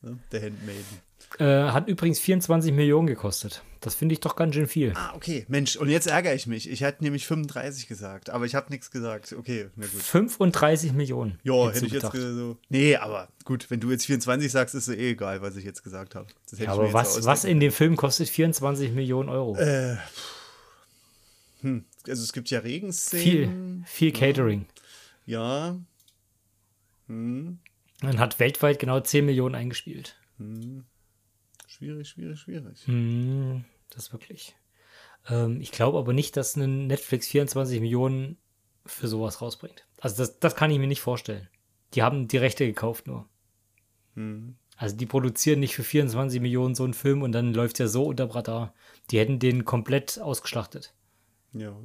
Ne? 0.10 0.18
Der 0.32 0.42
Handmaiden. 0.42 0.86
Äh, 1.40 1.72
hat 1.72 1.88
übrigens 1.88 2.20
24 2.20 2.72
Millionen 2.72 3.08
gekostet. 3.08 3.64
Das 3.82 3.96
finde 3.96 4.14
ich 4.14 4.22
doch 4.22 4.36
ganz 4.36 4.56
schön 4.56 4.68
viel. 4.68 4.94
Ah, 4.96 5.14
okay. 5.14 5.46
Mensch, 5.50 5.76
und 5.76 5.90
jetzt 5.90 6.08
ärgere 6.08 6.34
ich 6.34 6.48
mich. 6.48 6.70
Ich 6.70 6.82
hätte 6.82 7.04
nämlich 7.04 7.28
35 7.28 7.88
gesagt, 7.88 8.30
aber 8.30 8.46
ich 8.46 8.56
habe 8.56 8.72
nichts 8.72 8.92
gesagt. 8.92 9.34
Okay, 9.34 9.68
na 9.76 9.86
gut. 9.88 10.02
35 10.02 10.94
Millionen. 10.94 11.38
Ja, 11.44 11.70
hätte 11.70 11.86
ich 11.88 11.92
jetzt 11.92 12.12
so. 12.12 12.58
Nee, 12.70 12.96
aber 12.96 13.28
gut, 13.44 13.70
wenn 13.70 13.82
du 13.82 13.92
jetzt 13.92 14.06
24 14.06 14.52
sagst, 14.52 14.74
ist 14.76 14.88
es 14.88 14.96
eh 14.96 15.12
egal, 15.12 15.42
was 15.42 15.58
ich 15.58 15.66
jetzt 15.66 15.84
gesagt 15.84 16.16
habe. 16.16 16.28
Ja, 16.58 16.72
aber 16.72 16.94
was, 16.94 17.26
was 17.26 17.44
in 17.44 17.60
dem 17.60 17.74
Film 17.74 17.98
kostet 17.98 18.30
24 18.30 18.94
Millionen 18.94 19.28
Euro? 19.28 19.58
Äh, 19.58 19.98
hm. 21.62 21.84
Also 22.08 22.24
es 22.24 22.32
gibt 22.32 22.50
ja 22.52 22.60
Regenszenen. 22.60 23.24
Viel, 23.24 23.84
viel 23.86 24.12
Catering. 24.12 24.66
Ja. 25.26 25.78
Hm. 27.08 27.60
Man 28.02 28.20
hat 28.20 28.40
weltweit 28.40 28.80
genau 28.80 29.00
10 29.00 29.26
Millionen 29.26 29.56
eingespielt. 29.56 30.16
Hm. 30.38 30.86
Schwierig, 31.84 32.08
schwierig, 32.08 32.40
schwierig. 32.40 32.88
Hm, 32.88 33.66
das 33.90 34.14
wirklich. 34.14 34.56
Ähm, 35.28 35.60
ich 35.60 35.72
glaube 35.72 35.98
aber 35.98 36.14
nicht, 36.14 36.38
dass 36.38 36.56
ein 36.56 36.88
Netflix 36.88 37.28
24 37.28 37.82
Millionen 37.82 38.38
für 38.86 39.10
sowas 39.10 39.42
rausbringt. 39.42 39.86
Also 40.00 40.24
das, 40.24 40.40
das 40.40 40.56
kann 40.56 40.72
ich 40.72 40.80
mir 40.80 40.88
nicht 40.88 41.02
vorstellen. 41.02 41.50
Die 41.94 42.02
haben 42.02 42.30
die 42.30 42.38
Rechte 42.38 42.66
gekauft 42.66 43.06
nur. 43.06 43.28
Hm. 44.16 44.56
Also 44.78 44.96
die 44.96 45.06
produzieren 45.06 45.60
nicht 45.60 45.76
für 45.76 45.84
24 45.84 46.40
Millionen 46.40 46.74
so 46.74 46.86
einen 46.86 46.94
Film 46.94 47.22
und 47.22 47.34
dann 47.34 47.54
läuft 47.54 47.80
der 47.80 47.90
so 47.90 48.06
unter 48.06 48.34
Radar. 48.34 48.74
Die 49.12 49.20
hätten 49.20 49.40
den 49.40 49.66
komplett 49.66 50.22
ausgeschlachtet. 50.22 50.94
Ja. 51.52 51.76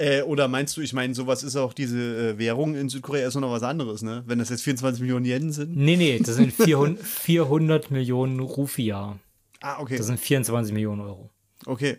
Äh, 0.00 0.22
oder 0.22 0.48
meinst 0.48 0.78
du, 0.78 0.80
ich 0.80 0.94
meine, 0.94 1.14
sowas 1.14 1.42
ist 1.42 1.56
auch 1.56 1.74
diese 1.74 1.98
äh, 1.98 2.38
Währung 2.38 2.74
in 2.74 2.88
Südkorea 2.88 3.28
ist 3.28 3.34
noch 3.34 3.52
was 3.52 3.62
anderes, 3.62 4.00
ne? 4.00 4.22
Wenn 4.24 4.38
das 4.38 4.48
jetzt 4.48 4.62
24 4.62 5.02
Millionen 5.02 5.26
Yen 5.26 5.52
sind? 5.52 5.76
Nee, 5.76 5.96
nee, 5.96 6.18
das 6.18 6.36
sind 6.36 6.52
400, 6.54 7.04
400 7.04 7.90
Millionen 7.90 8.40
Rufia. 8.40 9.18
Ah, 9.60 9.78
okay. 9.78 9.98
Das 9.98 10.06
sind 10.06 10.18
24 10.18 10.72
Millionen 10.72 11.02
Euro. 11.02 11.28
Okay. 11.66 11.98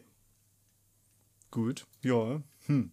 Gut, 1.51 1.85
ja. 2.01 2.41
Hm. 2.65 2.91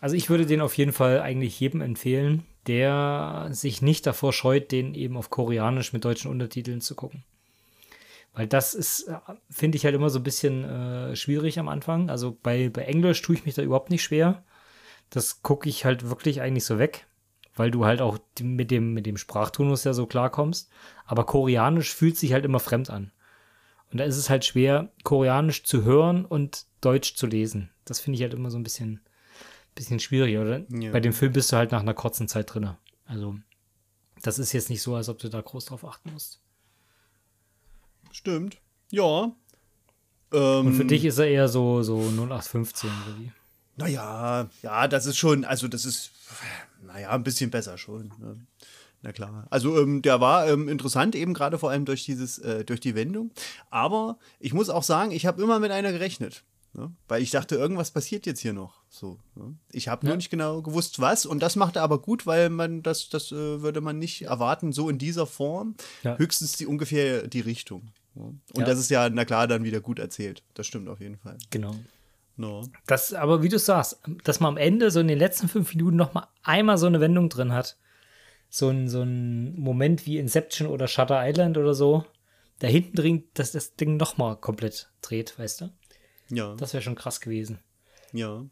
Also 0.00 0.16
ich 0.16 0.30
würde 0.30 0.46
den 0.46 0.62
auf 0.62 0.74
jeden 0.78 0.94
Fall 0.94 1.20
eigentlich 1.20 1.60
jedem 1.60 1.82
empfehlen, 1.82 2.44
der 2.66 3.48
sich 3.50 3.82
nicht 3.82 4.06
davor 4.06 4.32
scheut, 4.32 4.72
den 4.72 4.94
eben 4.94 5.18
auf 5.18 5.28
Koreanisch 5.28 5.92
mit 5.92 6.06
deutschen 6.06 6.30
Untertiteln 6.30 6.80
zu 6.80 6.94
gucken. 6.94 7.22
Weil 8.34 8.48
das 8.48 8.74
ist, 8.74 9.08
äh, 9.08 9.18
finde 9.48 9.76
ich 9.76 9.84
halt 9.84 9.94
immer 9.94 10.10
so 10.10 10.18
ein 10.18 10.24
bisschen 10.24 10.64
äh, 10.64 11.16
schwierig 11.16 11.58
am 11.58 11.68
Anfang. 11.68 12.10
Also 12.10 12.36
bei, 12.42 12.68
bei 12.68 12.82
Englisch 12.82 13.22
tue 13.22 13.36
ich 13.36 13.46
mich 13.46 13.54
da 13.54 13.62
überhaupt 13.62 13.90
nicht 13.90 14.02
schwer. 14.02 14.42
Das 15.10 15.42
gucke 15.42 15.68
ich 15.68 15.84
halt 15.84 16.08
wirklich 16.08 16.40
eigentlich 16.40 16.64
so 16.64 16.78
weg, 16.78 17.06
weil 17.54 17.70
du 17.70 17.84
halt 17.84 18.00
auch 18.00 18.18
mit 18.40 18.70
dem, 18.72 18.92
mit 18.92 19.06
dem 19.06 19.16
Sprachtonus 19.16 19.84
ja 19.84 19.92
so 19.92 20.06
klarkommst. 20.06 20.70
Aber 21.06 21.24
Koreanisch 21.24 21.94
fühlt 21.94 22.16
sich 22.16 22.32
halt 22.32 22.44
immer 22.44 22.60
fremd 22.60 22.90
an. 22.90 23.12
Und 23.92 23.98
da 23.98 24.04
ist 24.04 24.16
es 24.16 24.28
halt 24.28 24.44
schwer, 24.44 24.90
Koreanisch 25.04 25.62
zu 25.62 25.84
hören 25.84 26.24
und 26.24 26.66
Deutsch 26.80 27.14
zu 27.14 27.28
lesen. 27.28 27.70
Das 27.84 28.00
finde 28.00 28.16
ich 28.16 28.22
halt 28.22 28.34
immer 28.34 28.50
so 28.50 28.58
ein 28.58 28.64
bisschen, 28.64 29.00
bisschen 29.76 30.00
schwierig, 30.00 30.36
oder? 30.38 30.64
Ja. 30.70 30.90
Bei 30.90 30.98
dem 30.98 31.12
Film 31.12 31.32
bist 31.32 31.52
du 31.52 31.56
halt 31.56 31.70
nach 31.70 31.82
einer 31.82 31.94
kurzen 31.94 32.26
Zeit 32.26 32.52
drin. 32.52 32.70
Also, 33.04 33.36
das 34.22 34.40
ist 34.40 34.52
jetzt 34.52 34.70
nicht 34.70 34.82
so, 34.82 34.96
als 34.96 35.08
ob 35.08 35.20
du 35.20 35.28
da 35.28 35.40
groß 35.40 35.66
drauf 35.66 35.84
achten 35.84 36.12
musst. 36.12 36.40
Stimmt. 38.14 38.58
Ja. 38.90 39.32
Ähm, 40.32 40.66
Und 40.66 40.74
für 40.74 40.84
dich 40.84 41.04
ist 41.04 41.18
er 41.18 41.26
eher 41.26 41.48
so, 41.48 41.82
so 41.82 41.98
0815 41.98 42.88
oder 42.88 43.18
wie? 43.18 43.32
Naja, 43.76 44.48
ja, 44.62 44.86
das 44.86 45.06
ist 45.06 45.16
schon, 45.16 45.44
also 45.44 45.66
das 45.66 45.84
ist, 45.84 46.12
naja, 46.80 47.10
ein 47.10 47.24
bisschen 47.24 47.50
besser 47.50 47.76
schon. 47.76 48.12
Ne? 48.20 48.46
Na 49.02 49.12
klar. 49.12 49.48
Also 49.50 49.80
ähm, 49.80 50.00
der 50.00 50.20
war 50.20 50.48
ähm, 50.48 50.68
interessant, 50.68 51.16
eben 51.16 51.34
gerade 51.34 51.58
vor 51.58 51.70
allem 51.70 51.84
durch 51.84 52.04
dieses, 52.04 52.38
äh, 52.38 52.64
durch 52.64 52.78
die 52.78 52.94
Wendung. 52.94 53.32
Aber 53.70 54.18
ich 54.38 54.54
muss 54.54 54.70
auch 54.70 54.84
sagen, 54.84 55.10
ich 55.10 55.26
habe 55.26 55.42
immer 55.42 55.58
mit 55.58 55.72
einer 55.72 55.90
gerechnet. 55.90 56.44
Ne? 56.72 56.92
Weil 57.06 57.22
ich 57.22 57.30
dachte, 57.30 57.54
irgendwas 57.54 57.90
passiert 57.92 58.26
jetzt 58.26 58.40
hier 58.40 58.52
noch. 58.52 58.82
So, 58.88 59.18
ne? 59.34 59.56
Ich 59.70 59.88
habe 59.88 60.04
ja. 60.04 60.10
nur 60.10 60.16
nicht 60.16 60.30
genau 60.30 60.62
gewusst, 60.62 61.00
was. 61.00 61.26
Und 61.26 61.40
das 61.40 61.54
macht 61.54 61.76
er 61.76 61.82
aber 61.82 62.00
gut, 62.00 62.26
weil 62.26 62.50
man 62.50 62.82
das, 62.82 63.08
das 63.08 63.30
äh, 63.30 63.62
würde 63.62 63.80
man 63.80 63.98
nicht 63.98 64.22
erwarten, 64.22 64.72
so 64.72 64.88
in 64.88 64.98
dieser 64.98 65.26
Form. 65.26 65.76
Ja. 66.02 66.16
Höchstens 66.16 66.56
die 66.56 66.66
ungefähr 66.66 67.28
die 67.28 67.40
Richtung. 67.40 67.88
Und 68.14 68.40
ja. 68.56 68.64
das 68.64 68.78
ist 68.78 68.90
ja, 68.90 69.08
na 69.10 69.24
klar, 69.24 69.48
dann 69.48 69.64
wieder 69.64 69.80
gut 69.80 69.98
erzählt. 69.98 70.42
Das 70.54 70.66
stimmt 70.66 70.88
auf 70.88 71.00
jeden 71.00 71.16
Fall. 71.16 71.36
Genau. 71.50 71.74
No. 72.36 72.66
Das, 72.86 73.12
aber 73.12 73.42
wie 73.42 73.48
du 73.48 73.58
sagst, 73.58 74.00
dass 74.24 74.40
man 74.40 74.54
am 74.54 74.56
Ende 74.56 74.90
so 74.90 75.00
in 75.00 75.08
den 75.08 75.18
letzten 75.18 75.48
fünf 75.48 75.74
Minuten 75.74 75.96
noch 75.96 76.14
mal 76.14 76.28
einmal 76.42 76.78
so 76.78 76.86
eine 76.86 77.00
Wendung 77.00 77.28
drin 77.28 77.52
hat. 77.52 77.76
So 78.48 78.68
ein, 78.68 78.88
so 78.88 79.02
ein 79.02 79.58
Moment 79.58 80.06
wie 80.06 80.18
Inception 80.18 80.68
oder 80.68 80.86
Shutter 80.86 81.20
Island 81.28 81.58
oder 81.58 81.74
so. 81.74 82.04
Da 82.60 82.68
hinten 82.68 82.96
drin, 82.96 83.24
dass 83.34 83.52
das 83.52 83.74
Ding 83.74 83.96
noch 83.96 84.16
mal 84.16 84.36
komplett 84.36 84.90
dreht, 85.00 85.38
weißt 85.38 85.62
du? 85.62 85.72
Ja. 86.30 86.54
Das 86.54 86.72
wäre 86.72 86.82
schon 86.82 86.94
krass 86.94 87.20
gewesen. 87.20 87.58
Ja. 88.12 88.44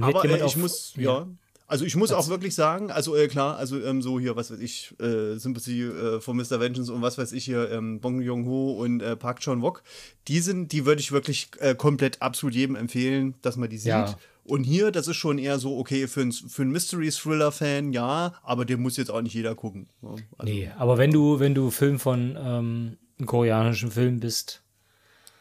Aber 0.00 0.24
äh, 0.24 0.36
ich 0.36 0.42
auf, 0.42 0.56
muss, 0.56 0.94
ja. 0.96 1.02
ja. 1.02 1.28
Also 1.66 1.86
ich 1.86 1.96
muss 1.96 2.12
auch 2.12 2.28
wirklich 2.28 2.54
sagen, 2.54 2.90
also 2.90 3.16
äh, 3.16 3.26
klar, 3.26 3.56
also 3.56 3.82
ähm, 3.82 4.02
so 4.02 4.20
hier, 4.20 4.36
was 4.36 4.50
weiß 4.50 4.58
ich, 4.58 4.94
äh, 5.00 5.36
Sympathy 5.36 5.82
äh, 5.84 6.20
for 6.20 6.34
Mr. 6.34 6.60
Vengeance 6.60 6.92
und 6.92 7.00
was 7.00 7.16
weiß 7.16 7.32
ich 7.32 7.44
hier, 7.44 7.70
ähm, 7.70 8.00
Bong 8.00 8.20
Joon-ho 8.20 8.72
und 8.72 9.00
äh, 9.00 9.16
Park 9.16 9.40
Chan-wook, 9.40 9.82
die 10.28 10.40
sind, 10.40 10.72
die 10.72 10.84
würde 10.84 11.00
ich 11.00 11.10
wirklich 11.10 11.48
äh, 11.60 11.74
komplett 11.74 12.20
absolut 12.20 12.54
jedem 12.54 12.76
empfehlen, 12.76 13.34
dass 13.40 13.56
man 13.56 13.70
die 13.70 13.78
sieht. 13.78 13.88
Ja. 13.88 14.14
Und 14.44 14.64
hier, 14.64 14.90
das 14.90 15.08
ist 15.08 15.16
schon 15.16 15.38
eher 15.38 15.58
so, 15.58 15.78
okay, 15.78 16.06
für, 16.06 16.20
ein, 16.20 16.32
für 16.32 16.62
einen 16.62 16.72
Mystery-Thriller-Fan, 16.72 17.94
ja, 17.94 18.34
aber 18.42 18.66
den 18.66 18.82
muss 18.82 18.98
jetzt 18.98 19.10
auch 19.10 19.22
nicht 19.22 19.34
jeder 19.34 19.54
gucken. 19.54 19.88
Also, 20.02 20.22
nee, 20.42 20.70
aber 20.76 20.98
wenn 20.98 21.12
du, 21.12 21.40
wenn 21.40 21.54
du 21.54 21.70
Film 21.70 21.98
von 21.98 22.36
ähm, 22.38 22.98
einem 23.18 23.26
koreanischen 23.26 23.90
Film 23.90 24.20
bist, 24.20 24.63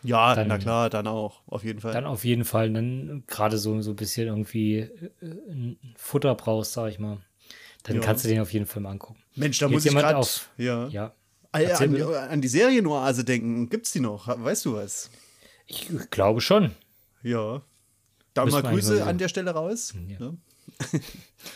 Ja, 0.04 0.36
Dann- 0.36 0.48
na 0.50 0.58
klar, 0.58 0.90
dann 0.90 1.08
auch, 1.08 1.42
auf 1.48 1.64
jeden 1.64 1.80
Fall. 1.80 1.94
Dann 1.94 2.06
auf 2.06 2.26
jeden 2.26 2.44
Fall, 2.46 2.72
dann 2.72 3.24
gerade 3.28 3.58
so, 3.58 3.82
so 3.82 3.92
ein 3.92 3.96
bisschen 3.96 4.28
irgendwie 4.28 4.80
äh, 4.80 4.90
ein 5.22 5.78
Futter 5.96 6.36
brauchst, 6.36 6.74
sag 6.74 6.90
ich 6.92 7.00
mal. 7.00 7.18
Dann 7.84 7.98
Ja. 7.98 8.02
kannst 8.02 8.24
du 8.26 8.30
den 8.30 8.40
auf 8.42 8.52
jeden 8.54 8.66
Fall 8.66 8.82
mal 8.82 8.92
angucken. 8.92 9.20
Mensch, 9.36 9.58
da 9.60 9.66
Jetzt 9.68 9.74
muss 9.74 9.86
ich 9.86 9.92
jemand 9.92 10.14
auf- 10.16 10.50
ja. 10.58 10.88
Ja. 10.88 11.14
An, 11.52 12.02
an 12.30 12.42
die 12.42 12.48
Serienoase 12.48 13.24
denken. 13.24 13.70
Gibt's 13.70 13.92
die 13.92 14.00
noch? 14.00 14.28
Weißt 14.28 14.66
du 14.66 14.74
was? 14.76 15.12
Ich 15.68 15.88
glaube 16.10 16.42
schon. 16.42 16.72
Ja. 17.22 17.62
Da 18.34 18.46
mal 18.46 18.64
Grüße 18.64 18.96
mal 19.00 19.08
an 19.10 19.18
der 19.20 19.28
Stelle 19.28 19.52
raus. 19.52 19.94
Ja. 20.08 20.20
Ne? 20.20 20.38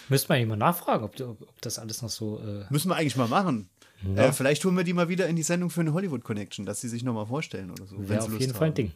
Müsste 0.10 0.30
man 0.30 0.38
eigentlich 0.38 0.50
mal 0.50 0.56
nachfragen, 0.58 1.04
ob, 1.04 1.20
ob, 1.20 1.42
ob 1.42 1.62
das 1.62 1.80
alles 1.80 2.02
noch 2.02 2.10
so. 2.10 2.40
Äh, 2.40 2.66
Müssen 2.70 2.90
wir 2.90 2.96
eigentlich 2.96 3.16
mal 3.16 3.28
machen. 3.28 3.70
Ja. 4.04 4.26
Äh, 4.26 4.34
vielleicht 4.34 4.64
holen 4.66 4.78
wir 4.78 4.84
die 4.84 4.94
mal 4.94 5.10
wieder 5.10 5.28
in 5.28 5.36
die 5.36 5.44
Sendung 5.44 5.70
für 5.70 5.82
eine 5.82 5.94
Hollywood 5.94 6.24
Connection, 6.24 6.66
dass 6.66 6.82
sie 6.82 6.90
sich 6.90 7.04
nochmal 7.04 7.26
vorstellen 7.26 7.72
oder 7.72 7.86
so. 7.86 7.98
sie 8.02 8.18
auf 8.18 8.28
Lust 8.28 8.42
jeden 8.42 8.54
Fall 8.54 8.68
ein. 8.68 8.74
Ding. 8.74 8.92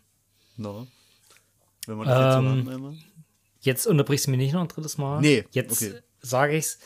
No. 0.58 0.88
Wenn 1.88 1.98
wir 1.98 2.06
das 2.06 2.14
jetzt 2.14 2.34
so 2.34 2.40
Ähm, 2.40 2.48
haben, 2.48 2.70
einmal. 2.70 2.94
Jetzt 3.62 3.88
unterbrichst 3.88 4.28
du 4.28 4.32
mich 4.32 4.40
nicht 4.40 4.54
noch 4.54 4.62
ein 4.62 4.68
drittes 4.68 4.98
Mal. 4.98 5.22
Nee, 5.22 5.46
Jetzt 5.52 5.72
okay. 5.82 5.96
sage 6.22 6.56
ich's. 6.56 6.80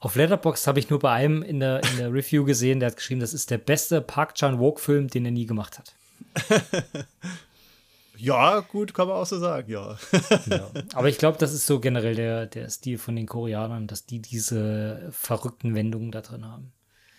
Auf 0.00 0.14
Letterboxd 0.14 0.66
habe 0.66 0.78
ich 0.78 0.90
nur 0.90 1.00
bei 1.00 1.10
einem 1.10 1.42
in 1.42 1.58
der, 1.60 1.82
in 1.82 1.96
der 1.98 2.12
Review 2.12 2.44
gesehen, 2.44 2.78
der 2.80 2.90
hat 2.90 2.96
geschrieben, 2.96 3.20
das 3.20 3.34
ist 3.34 3.50
der 3.50 3.58
beste 3.58 4.00
Park 4.00 4.36
Chan-wook-Film, 4.36 5.08
den 5.08 5.24
er 5.24 5.32
nie 5.32 5.46
gemacht 5.46 5.78
hat. 5.78 5.94
Ja, 8.20 8.60
gut, 8.60 8.94
kann 8.94 9.06
man 9.06 9.16
auch 9.16 9.26
so 9.26 9.38
sagen, 9.38 9.70
ja. 9.70 9.96
Ja. 10.46 10.70
Aber 10.94 11.08
ich 11.08 11.18
glaube, 11.18 11.38
das 11.38 11.52
ist 11.52 11.66
so 11.66 11.78
generell 11.78 12.16
der, 12.16 12.46
der 12.46 12.68
Stil 12.68 12.98
von 12.98 13.14
den 13.14 13.26
Koreanern, 13.26 13.86
dass 13.86 14.06
die 14.06 14.18
diese 14.20 15.08
verrückten 15.12 15.76
Wendungen 15.76 16.10
da 16.10 16.20
drin 16.20 16.44
haben. 16.44 16.72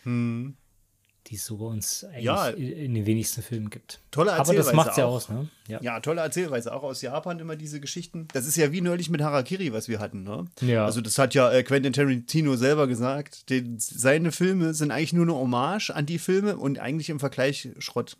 Die 0.06 1.36
es 1.36 1.46
so 1.46 1.58
bei 1.58 1.66
uns 1.66 2.04
eigentlich 2.06 2.18
Hm. 2.18 2.24
Ja. 2.24 2.48
in, 2.48 2.94
den 2.96 3.06
wenigsten 3.06 3.44
Filmen 3.44 3.70
gibt. 3.70 4.00
Tolle 4.10 4.32
Aber 4.32 4.40
das 4.40 4.50
Erzählweise 4.50 4.76
macht's 4.76 4.98
ja 4.98 5.06
aus, 5.06 5.30
ne? 5.30 5.48
Ja. 5.68 5.80
Ja, 5.82 6.00
tolle 6.00 6.22
Erzählweise, 6.22 6.74
auch 6.74 6.82
aus 6.82 7.02
Japan 7.02 7.40
immer 7.40 7.56
diese 7.56 7.80
Geschichten. 7.80 8.28
Das 8.34 8.48
ist 8.48 8.56
ja 8.56 8.72
wie 8.72 8.82
neulich 8.82 9.10
mit 9.10 9.22
Harakiri, 9.22 9.72
was 9.72 9.88
wir 9.88 10.00
hatten, 10.00 10.24
ne? 10.24 10.46
Ja. 10.62 10.86
Also 10.86 11.02
das 11.02 11.18
hat 11.20 11.36
ja 11.36 11.52
äh, 11.52 11.62
Quentin 11.64 11.94
Tarantino 11.94 12.56
selber 12.56 12.88
gesagt. 12.88 13.50
Den, 13.50 13.78
seine 13.78 14.32
Filme 14.32 14.74
sind 14.74 14.92
eigentlich 14.92 15.14
nur 15.14 15.26
eine 15.26 15.36
Hommage 15.36 15.92
an 15.92 16.06
die 16.08 16.20
Filme 16.20 16.58
und 16.58 16.80
eigentlich 16.80 17.10
im 17.10 17.20
Vergleich 17.20 17.70
Schrott. 17.78 18.18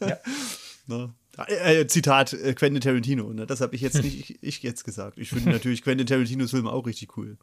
Ja. 0.00 0.18
ne? 0.86 1.14
äh, 1.48 1.80
äh, 1.80 1.86
Zitat 1.86 2.36
Quentin 2.56 2.80
Tarantino, 2.80 3.32
ne? 3.32 3.46
Das 3.46 3.60
habe 3.62 3.74
ich 3.74 3.80
jetzt 3.80 4.02
nicht 4.02 4.30
ich, 4.30 4.42
ich 4.42 4.62
jetzt 4.62 4.84
gesagt. 4.84 5.18
Ich 5.18 5.30
finde 5.30 5.50
natürlich 5.52 5.82
Quentin 5.82 6.06
Tarantinos 6.06 6.50
Filme 6.50 6.70
auch 6.70 6.86
richtig 6.86 7.16
cool. 7.16 7.38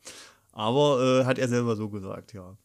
Aber 0.52 1.22
äh, 1.22 1.26
hat 1.26 1.39
er 1.39 1.48
selber 1.48 1.76
so 1.76 1.89
gesagt, 1.89 2.34
ja. 2.34 2.56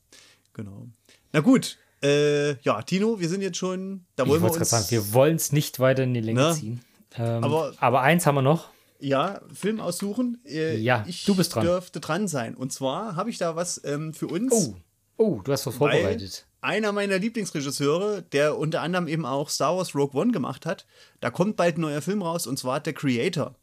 Genau. 0.56 0.88
Na 1.32 1.40
gut. 1.40 1.76
Äh, 2.02 2.58
ja, 2.62 2.82
Tino, 2.82 3.20
wir 3.20 3.28
sind 3.28 3.40
jetzt 3.42 3.56
schon, 3.58 4.04
da 4.16 4.22
Ich 4.24 4.28
wollen 4.28 4.40
wir 4.40 4.42
wollte 4.48 4.58
gerade 4.58 4.60
uns 4.60 4.70
sagen, 4.70 4.90
wir 4.90 5.12
wollen 5.14 5.36
es 5.36 5.52
nicht 5.52 5.78
weiter 5.80 6.02
in 6.04 6.14
die 6.14 6.20
Länge 6.20 6.40
Ne? 6.48 6.54
ziehen. 6.54 6.80
Ähm, 7.16 7.42
Aber- 7.44 7.72
aber, 7.78 8.00
eins 8.02 8.26
haben 8.26 8.34
wir 8.34 8.42
noch. 8.42 8.68
Ja, 9.00 9.40
Film 9.52 9.80
aussuchen. 9.80 10.38
Äh, 10.46 10.76
Ja, 10.78 11.04
ich 11.08 11.24
du 11.24 11.34
bist 11.34 11.54
dran. 11.54 11.64
dürfte 11.64 12.00
dran 12.00 12.28
sein. 12.28 12.54
Und 12.54 12.72
zwar 12.72 13.16
habe 13.16 13.30
ich 13.30 13.38
da 13.38 13.56
was 13.56 13.80
ähm, 13.84 14.12
für 14.14 14.26
uns. 14.26 14.52
Oh, 14.52 14.74
oh, 15.16 15.40
du 15.42 15.52
hast 15.52 15.66
was 15.66 15.74
vorbereitet. 15.76 16.46
Einer 16.62 16.92
meiner 16.92 17.18
Lieblingsregisseure, 17.18 18.22
der 18.32 18.58
unter 18.58 18.80
anderem 18.82 19.08
eben 19.08 19.24
auch 19.26 19.48
Star 19.50 19.76
Wars 19.76 19.94
Rogue 19.94 20.18
One 20.20 20.32
gemacht 20.32 20.66
hat, 20.66 20.86
da 21.20 21.30
kommt 21.30 21.56
bald 21.56 21.78
ein 21.78 21.82
neuer 21.82 22.02
Film 22.02 22.22
raus 22.22 22.46
und 22.46 22.58
zwar 22.58 22.82
The 22.84 22.92
Creator 22.92 23.54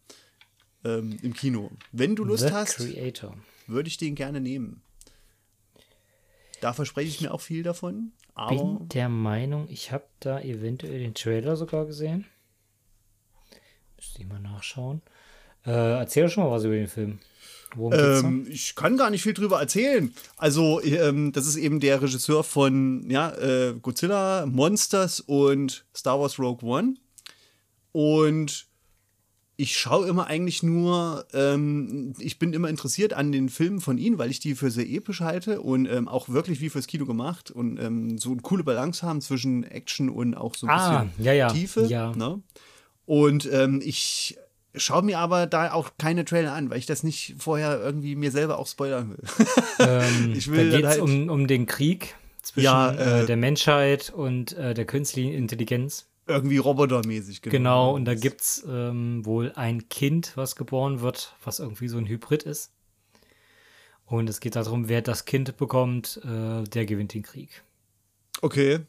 ähm, 0.85 1.17
im 1.21 1.33
Kino. 1.33 1.69
Wenn 1.91 2.15
du 2.15 2.23
Lust 2.23 2.47
The 2.47 2.53
hast, 2.53 2.79
würde 3.67 3.87
ich 3.87 3.97
den 3.97 4.15
gerne 4.15 4.39
nehmen. 4.41 4.81
Da 6.64 6.72
verspreche 6.72 7.10
ich 7.10 7.19
mir 7.19 7.34
auch 7.34 7.41
viel 7.41 7.61
davon. 7.61 8.14
Aber 8.35 8.56
Bin 8.56 8.88
der 8.88 9.10
Meinung, 9.10 9.68
ich 9.69 9.91
habe 9.91 10.06
da 10.22 10.40
eventuell 10.40 10.98
den 10.99 11.14
Trailer 11.14 11.57
sogar 11.57 11.85
gesehen. 11.85 12.26
Müsste 13.98 14.22
ich 14.22 14.27
mal 14.30 14.40
nachschauen. 14.40 15.02
Äh, 15.65 15.99
erzähl 15.99 16.23
doch 16.23 16.31
schon 16.31 16.45
mal 16.45 16.52
was 16.52 16.64
über 16.64 16.76
den 16.76 16.88
Film. 16.88 17.19
Ähm, 17.91 18.48
ich 18.49 18.76
kann 18.76 18.95
gar 18.95 19.10
nicht 19.10 19.23
viel 19.23 19.34
drüber 19.34 19.60
erzählen. 19.60 20.14
Also, 20.38 20.81
ähm, 20.81 21.34
das 21.34 21.48
ist 21.48 21.57
eben 21.57 21.81
der 21.81 22.02
Regisseur 22.02 22.45
von 22.45 23.10
ja, 23.10 23.34
äh, 23.35 23.73
Godzilla, 23.81 24.45
Monsters 24.45 25.19
und 25.19 25.85
Star 25.94 26.18
Wars 26.18 26.40
Rogue 26.40 26.64
One. 26.64 26.94
Und 27.91 28.68
ich 29.64 29.77
schaue 29.80 30.07
immer 30.07 30.27
eigentlich 30.27 30.61
nur, 30.61 31.26
ähm, 31.34 32.14
ich 32.19 32.38
bin 32.38 32.52
immer 32.53 32.69
interessiert 32.69 33.14
an 33.14 33.31
den 33.31 33.48
Filmen 33.49 33.80
von 33.81 33.98
ihm, 33.98 34.18
weil 34.18 34.30
ich 34.30 34.40
die 34.40 34.56
für 34.56 34.69
sehr 34.69 34.88
episch 34.90 35.22
halte 35.22 35.61
und 35.61 35.85
ähm, 35.85 36.07
auch 36.07 36.27
wirklich 36.30 36.60
wie 36.61 36.69
fürs 36.69 36.85
Kino 36.88 37.06
gemacht 37.06 37.49
und 37.49 37.80
ähm, 37.80 38.18
so 38.18 38.31
eine 38.31 38.41
coole 38.41 38.64
Balance 38.64 39.06
haben 39.06 39.22
zwischen 39.22 39.64
Action 39.64 40.10
und 40.10 40.35
auch 40.35 40.56
so 40.56 40.68
ein 40.68 40.69
Ah, 40.72 41.03
bisschen 41.06 41.26
ja, 41.26 41.34
ja, 41.34 41.48
Tiefe. 41.48 41.85
ja. 41.85 42.11
Ne? 42.15 42.41
Und 43.06 43.49
ähm, 43.52 43.81
ich 43.84 44.38
schaue 44.76 45.03
mir 45.03 45.19
aber 45.19 45.45
da 45.48 45.72
auch 45.72 45.91
keine 45.98 46.26
Trailer 46.26 46.53
an, 46.53 46.69
weil 46.69 46.80
ich 46.80 46.85
das 46.85 47.03
nicht 47.03 47.35
vorher 47.38 47.80
irgendwie 47.80 48.15
mir 48.15 48.31
selber 48.31 48.57
auch 48.60 48.68
spoilern 48.68 49.11
will. 49.11 49.48
Ähm, 49.80 50.34
ich 50.38 50.49
will 50.52 50.69
da 50.72 50.76
geht 50.77 50.85
es 50.85 50.91
halt- 50.91 51.02
um, 51.02 51.30
um 51.30 51.48
den 51.48 51.65
Krieg 51.68 52.15
zwischen 52.41 52.65
Ja, 52.65 52.91
äh, 52.91 53.22
äh, 53.22 53.26
der 53.26 53.38
Menschheit 53.38 54.11
und 54.15 54.53
äh, 54.57 54.73
der 54.73 54.85
künstlichen 54.85 55.34
Intelligenz. 55.34 56.07
Irgendwie 56.27 56.57
robotermäßig, 56.57 57.41
genau. 57.41 57.51
Genau, 57.51 57.95
und 57.95 58.05
da 58.05 58.15
gibt 58.15 58.41
es 58.41 58.65
ähm, 58.67 59.25
wohl 59.25 59.51
ein 59.55 59.89
Kind, 59.89 60.33
was 60.35 60.55
geboren 60.55 61.01
wird, 61.01 61.35
was 61.43 61.59
irgendwie 61.59 61.87
so 61.87 61.97
ein 61.97 62.07
Hybrid 62.07 62.43
ist. 62.43 62.71
Und 64.05 64.29
es 64.29 64.39
geht 64.39 64.55
darum, 64.55 64.89
wer 64.89 65.01
das 65.01 65.25
Kind 65.25 65.57
bekommt, 65.57 66.21
äh, 66.23 66.63
der 66.63 66.85
gewinnt 66.85 67.13
den 67.13 67.23
Krieg. 67.23 67.63
Okay. 68.41 68.79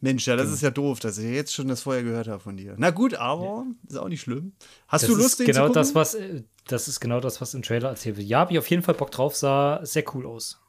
Mensch, 0.00 0.26
ja, 0.28 0.36
das 0.36 0.44
Genau. 0.46 0.54
ist 0.54 0.62
ja 0.62 0.70
doof, 0.70 1.00
dass 1.00 1.18
ich 1.18 1.24
jetzt 1.34 1.52
schon 1.52 1.66
das 1.66 1.82
vorher 1.82 2.04
gehört 2.04 2.28
habe 2.28 2.38
von 2.40 2.56
dir. 2.56 2.76
Na 2.78 2.90
gut, 2.90 3.14
aber 3.14 3.66
ist 3.88 3.96
auch 3.96 4.08
nicht 4.08 4.20
schlimm. 4.20 4.52
Hast 4.86 5.02
Das 5.04 5.10
du 5.10 5.16
Lust, 5.16 5.40
den 5.40 5.46
genau 5.46 5.66
zu 5.68 5.72
das, 5.74 5.88
gucken? 5.88 6.00
was 6.00 6.14
äh, 6.14 6.42
das 6.66 6.86
ist 6.86 7.00
genau 7.00 7.18
das, 7.20 7.40
was 7.40 7.54
im 7.54 7.62
Trailer 7.62 7.88
erzählt 7.88 8.16
wird. 8.16 8.28
Ja, 8.28 8.40
habe 8.40 8.52
ich 8.52 8.58
auf 8.58 8.68
jeden 8.70 8.82
Fall 8.82 8.94
Bock 8.94 9.10
drauf, 9.10 9.34
sah 9.34 9.84
sehr 9.84 10.04
cool 10.14 10.24
aus. 10.26 10.60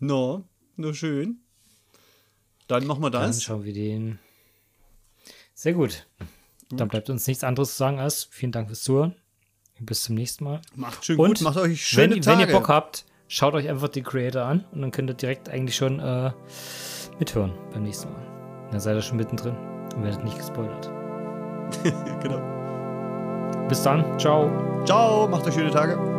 No, 0.00 0.44
nur 0.76 0.94
schön. 0.94 1.42
Dann 2.66 2.86
machen 2.86 3.02
wir 3.02 3.10
Dann 3.10 3.28
das. 3.28 3.42
schauen 3.42 3.62
wir 3.64 3.72
den. 3.72 4.18
Sehr 5.62 5.74
gut. 5.74 6.08
Dann 6.72 6.88
bleibt 6.88 7.08
uns 7.08 7.28
nichts 7.28 7.44
anderes 7.44 7.70
zu 7.70 7.76
sagen 7.76 8.00
als 8.00 8.24
vielen 8.24 8.50
Dank 8.50 8.66
fürs 8.66 8.82
Zuhören. 8.82 9.14
Bis 9.78 10.02
zum 10.02 10.16
nächsten 10.16 10.42
Mal. 10.42 10.60
Macht 10.74 11.04
schön 11.04 11.16
Und 11.16 11.28
gut, 11.28 11.40
macht 11.42 11.56
euch 11.56 11.86
schöne 11.86 12.16
wenn, 12.16 12.20
Tage. 12.22 12.40
wenn 12.40 12.48
ihr 12.48 12.52
Bock 12.52 12.68
habt, 12.68 13.04
schaut 13.28 13.54
euch 13.54 13.68
einfach 13.68 13.86
den 13.86 14.02
Creator 14.02 14.42
an 14.42 14.64
und 14.72 14.82
dann 14.82 14.90
könnt 14.90 15.08
ihr 15.08 15.14
direkt 15.14 15.48
eigentlich 15.48 15.76
schon 15.76 16.00
äh, 16.00 16.32
mithören 17.20 17.52
beim 17.72 17.84
nächsten 17.84 18.10
Mal. 18.10 18.26
Dann 18.72 18.80
seid 18.80 18.96
ihr 18.96 19.02
schon 19.02 19.18
mittendrin 19.18 19.54
und 19.94 20.02
werdet 20.02 20.24
nicht 20.24 20.36
gespoilert. 20.36 20.90
genau. 22.20 22.40
Bis 23.68 23.84
dann. 23.84 24.18
Ciao. 24.18 24.50
Ciao, 24.84 25.28
macht 25.28 25.46
euch 25.46 25.54
schöne 25.54 25.70
Tage. 25.70 26.11